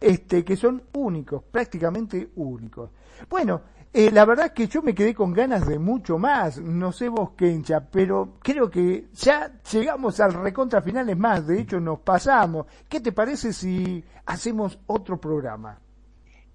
Este, 0.00 0.44
que 0.44 0.56
son 0.56 0.82
únicos, 0.92 1.42
prácticamente 1.44 2.30
únicos. 2.36 2.90
Bueno, 3.30 3.62
eh, 3.92 4.10
la 4.10 4.24
verdad 4.24 4.52
que 4.52 4.68
yo 4.68 4.82
me 4.82 4.94
quedé 4.94 5.14
con 5.14 5.32
ganas 5.32 5.66
de 5.66 5.78
mucho 5.78 6.18
más, 6.18 6.58
no 6.58 6.92
sé 6.92 7.08
vos, 7.08 7.30
Kencha, 7.36 7.80
pero 7.80 8.34
creo 8.42 8.70
que 8.70 9.06
ya 9.14 9.52
llegamos 9.72 10.20
al 10.20 10.34
recontra 10.34 10.82
finales 10.82 11.16
más, 11.16 11.46
de 11.46 11.60
hecho 11.60 11.80
nos 11.80 12.00
pasamos. 12.00 12.66
¿Qué 12.88 13.00
te 13.00 13.12
parece 13.12 13.52
si 13.52 14.04
hacemos 14.26 14.78
otro 14.86 15.18
programa? 15.20 15.80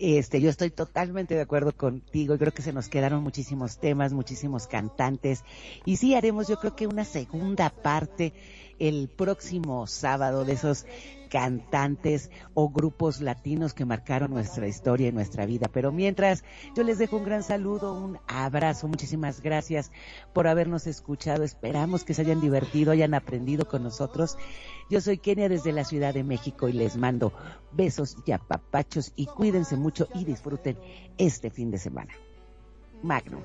Este, 0.03 0.41
yo 0.41 0.49
estoy 0.49 0.71
totalmente 0.71 1.35
de 1.35 1.41
acuerdo 1.41 1.73
contigo. 1.77 2.35
Creo 2.39 2.51
que 2.51 2.63
se 2.63 2.73
nos 2.73 2.89
quedaron 2.89 3.21
muchísimos 3.21 3.77
temas, 3.77 4.13
muchísimos 4.13 4.65
cantantes. 4.65 5.43
Y 5.85 5.97
sí 5.97 6.15
haremos, 6.15 6.47
yo 6.47 6.57
creo 6.57 6.75
que 6.75 6.87
una 6.87 7.05
segunda 7.05 7.69
parte 7.69 8.33
el 8.81 9.09
próximo 9.09 9.85
sábado 9.85 10.43
de 10.43 10.53
esos 10.53 10.87
cantantes 11.29 12.31
o 12.55 12.69
grupos 12.69 13.21
latinos 13.21 13.75
que 13.75 13.85
marcaron 13.85 14.31
nuestra 14.31 14.67
historia 14.67 15.07
y 15.07 15.11
nuestra 15.11 15.45
vida. 15.45 15.69
Pero 15.71 15.91
mientras, 15.91 16.43
yo 16.75 16.83
les 16.83 16.97
dejo 16.97 17.17
un 17.17 17.23
gran 17.23 17.43
saludo, 17.43 17.93
un 17.93 18.17
abrazo, 18.27 18.87
muchísimas 18.87 19.41
gracias 19.41 19.91
por 20.33 20.47
habernos 20.47 20.87
escuchado. 20.87 21.43
Esperamos 21.43 22.03
que 22.03 22.15
se 22.15 22.23
hayan 22.23 22.41
divertido, 22.41 22.91
hayan 22.91 23.13
aprendido 23.13 23.67
con 23.67 23.83
nosotros. 23.83 24.35
Yo 24.89 24.99
soy 24.99 25.19
Kenia 25.19 25.47
desde 25.47 25.71
la 25.71 25.85
Ciudad 25.85 26.15
de 26.15 26.23
México 26.23 26.67
y 26.67 26.73
les 26.73 26.97
mando 26.97 27.31
besos 27.71 28.17
y 28.25 28.31
apapachos 28.31 29.13
y 29.15 29.27
cuídense 29.27 29.77
mucho 29.77 30.07
y 30.15 30.25
disfruten 30.25 30.77
este 31.19 31.51
fin 31.51 31.69
de 31.69 31.77
semana. 31.77 32.13
Magno. 33.03 33.41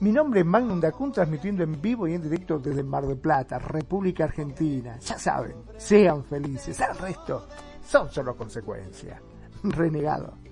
Mi 0.00 0.10
nombre 0.10 0.40
es 0.40 0.46
Magnum 0.46 0.80
Dacun, 0.80 1.12
transmitiendo 1.12 1.62
en 1.62 1.80
vivo 1.80 2.08
y 2.08 2.14
en 2.14 2.22
directo 2.22 2.58
desde 2.58 2.82
Mar 2.82 3.06
del 3.06 3.18
Plata, 3.18 3.58
República 3.58 4.24
Argentina. 4.24 4.98
Ya 4.98 5.18
saben, 5.18 5.54
sean 5.76 6.24
felices, 6.24 6.80
el 6.80 6.96
resto 6.98 7.46
son 7.86 8.10
solo 8.10 8.36
consecuencias. 8.36 9.20
Renegado. 9.62 10.43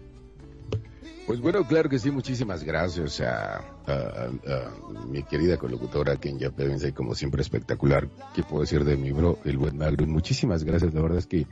Pues 1.26 1.40
bueno, 1.40 1.64
claro 1.64 1.88
que 1.88 2.00
sí, 2.00 2.10
muchísimas 2.10 2.64
gracias 2.64 3.20
a, 3.20 3.62
mi 5.08 5.22
querida 5.22 5.56
colocutora 5.56 6.16
Kenya 6.16 6.50
Pevensey, 6.50 6.92
como 6.92 7.14
siempre 7.14 7.42
espectacular. 7.42 8.08
¿Qué 8.34 8.42
puedo 8.42 8.62
decir 8.62 8.84
de 8.84 8.96
mi 8.96 9.12
bro, 9.12 9.38
el 9.44 9.56
buen 9.56 9.78
Magro? 9.78 10.04
Muchísimas 10.06 10.64
gracias, 10.64 10.92
la 10.92 11.00
verdad 11.00 11.18
es 11.18 11.26
que 11.26 11.46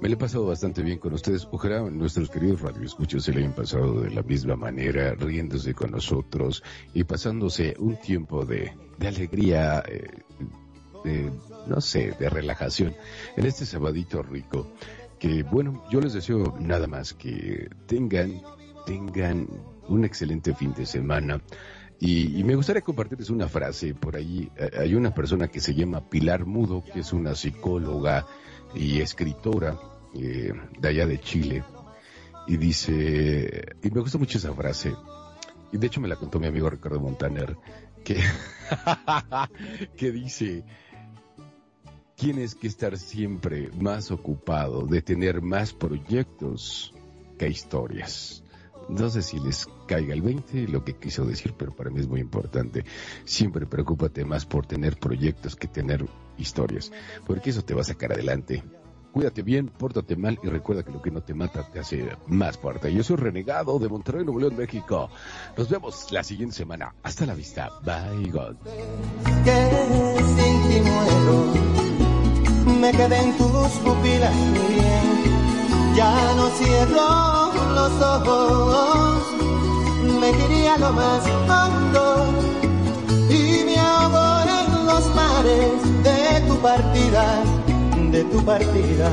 me 0.00 0.08
lo 0.08 0.14
he 0.14 0.18
pasado 0.18 0.46
bastante 0.46 0.82
bien 0.82 0.98
con 0.98 1.12
ustedes. 1.12 1.46
Ojalá 1.50 1.82
nuestros 1.82 2.30
queridos 2.30 2.62
radioescuchos 2.62 3.22
se 3.22 3.32
le 3.32 3.40
hayan 3.40 3.54
pasado 3.54 4.00
de 4.00 4.10
la 4.10 4.22
misma 4.22 4.56
manera, 4.56 5.14
riéndose 5.14 5.74
con 5.74 5.90
nosotros 5.90 6.62
y 6.94 7.04
pasándose 7.04 7.74
un 7.78 7.96
tiempo 7.96 8.46
de, 8.46 8.72
alegría, 8.98 9.82
eh, 9.86 10.08
de, 11.04 11.30
no 11.66 11.82
sé, 11.82 12.16
de 12.18 12.30
relajación 12.30 12.94
en 13.36 13.44
este 13.44 13.66
sabadito 13.66 14.22
rico. 14.22 14.72
Que 15.18 15.42
bueno, 15.42 15.84
yo 15.90 16.00
les 16.00 16.14
deseo 16.14 16.56
nada 16.58 16.86
más 16.86 17.12
que 17.12 17.68
tengan 17.86 18.42
tengan 18.84 19.48
un 19.88 20.04
excelente 20.04 20.54
fin 20.54 20.72
de 20.74 20.86
semana. 20.86 21.40
Y, 21.98 22.42
me 22.42 22.56
gustaría 22.56 22.82
compartirles 22.82 23.30
una 23.30 23.48
frase. 23.48 23.94
Por 23.94 24.16
ahí 24.16 24.50
eh, 24.56 24.70
hay 24.80 24.94
una 24.96 25.14
persona 25.14 25.48
que 25.48 25.60
se 25.60 25.74
llama 25.74 26.08
Pilar 26.08 26.46
Mudo, 26.46 26.82
que 26.84 27.00
es 27.00 27.12
una 27.12 27.34
psicóloga 27.34 28.26
y 28.74 29.00
escritora 29.00 29.78
eh, 30.14 30.52
de 30.80 30.88
allá 30.88 31.06
de 31.06 31.20
Chile. 31.20 31.62
Y 32.48 32.56
dice, 32.56 33.76
y 33.82 33.90
me 33.90 34.00
gusta 34.00 34.18
mucho 34.18 34.38
esa 34.38 34.52
frase, 34.52 34.92
y 35.72 35.78
de 35.78 35.86
hecho 35.86 36.00
me 36.00 36.08
la 36.08 36.16
contó 36.16 36.40
mi 36.40 36.48
amigo 36.48 36.68
Ricardo 36.68 36.98
Montaner, 36.98 37.56
que, 38.02 38.20
que 39.96 40.10
dice, 40.10 40.64
tienes 42.16 42.56
que 42.56 42.66
estar 42.66 42.98
siempre 42.98 43.70
más 43.78 44.10
ocupado 44.10 44.86
de 44.86 45.02
tener 45.02 45.40
más 45.40 45.72
proyectos 45.72 46.92
que 47.38 47.48
historias. 47.48 48.41
No 48.92 49.08
sé 49.08 49.22
si 49.22 49.40
les 49.40 49.68
caiga 49.86 50.12
el 50.12 50.20
20 50.20 50.68
lo 50.68 50.84
que 50.84 50.94
quiso 50.94 51.24
decir, 51.24 51.54
pero 51.56 51.74
para 51.74 51.90
mí 51.90 52.00
es 52.00 52.08
muy 52.08 52.20
importante. 52.20 52.84
Siempre 53.24 53.66
preocúpate 53.66 54.24
más 54.24 54.44
por 54.44 54.66
tener 54.66 54.98
proyectos 54.98 55.56
que 55.56 55.66
tener 55.66 56.06
historias, 56.36 56.92
porque 57.26 57.50
eso 57.50 57.64
te 57.64 57.72
va 57.74 57.80
a 57.80 57.84
sacar 57.84 58.12
adelante. 58.12 58.62
Cuídate 59.12 59.42
bien, 59.42 59.68
pórtate 59.68 60.16
mal 60.16 60.38
y 60.42 60.48
recuerda 60.48 60.82
que 60.82 60.90
lo 60.90 61.00
que 61.00 61.10
no 61.10 61.22
te 61.22 61.32
mata 61.32 61.66
te 61.70 61.80
hace 61.80 62.16
más 62.26 62.58
fuerte. 62.58 62.92
Yo 62.92 63.02
soy 63.02 63.16
Renegado 63.16 63.78
de 63.78 63.88
Monterrey, 63.88 64.24
Nuevo 64.24 64.40
León, 64.40 64.56
México. 64.56 65.10
Nos 65.56 65.68
vemos 65.70 66.12
la 66.12 66.22
siguiente 66.22 66.54
semana. 66.54 66.94
Hasta 67.02 67.24
la 67.26 67.34
vista. 67.34 67.70
Bye, 67.82 68.30
God. 68.30 68.56
Me 72.80 72.90
quedé 72.92 73.20
en 73.20 73.36
tus 73.36 73.70
pupilas 73.84 74.34
ya 75.94 76.34
no 76.36 76.48
cierro 76.50 77.52
los 77.74 77.92
ojos, 78.00 79.22
me 80.20 80.32
quería 80.32 80.76
lo 80.78 80.92
más 80.92 81.22
hondo 81.48 82.26
y 83.28 83.64
me 83.64 83.78
ahogo 83.78 84.40
en 84.58 84.86
los 84.86 85.14
mares 85.14 86.02
de 86.02 86.40
tu 86.48 86.56
partida, 86.60 87.42
de 88.10 88.24
tu 88.24 88.44
partida. 88.44 89.10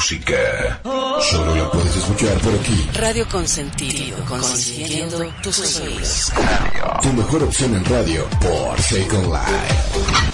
Música. 0.00 0.80
Solo 1.20 1.54
la 1.54 1.70
puedes 1.70 1.94
escuchar 1.94 2.38
por 2.38 2.54
aquí. 2.54 2.88
Radio 2.94 3.28
Consentido, 3.28 4.16
consintiendo 4.24 5.30
tus 5.42 5.78
oídos. 5.78 6.32
Tu 7.02 7.12
mejor 7.12 7.42
opción 7.42 7.74
en 7.74 7.84
radio 7.84 8.26
por 8.40 8.80
Second 8.80 9.26
Life. 9.26 10.29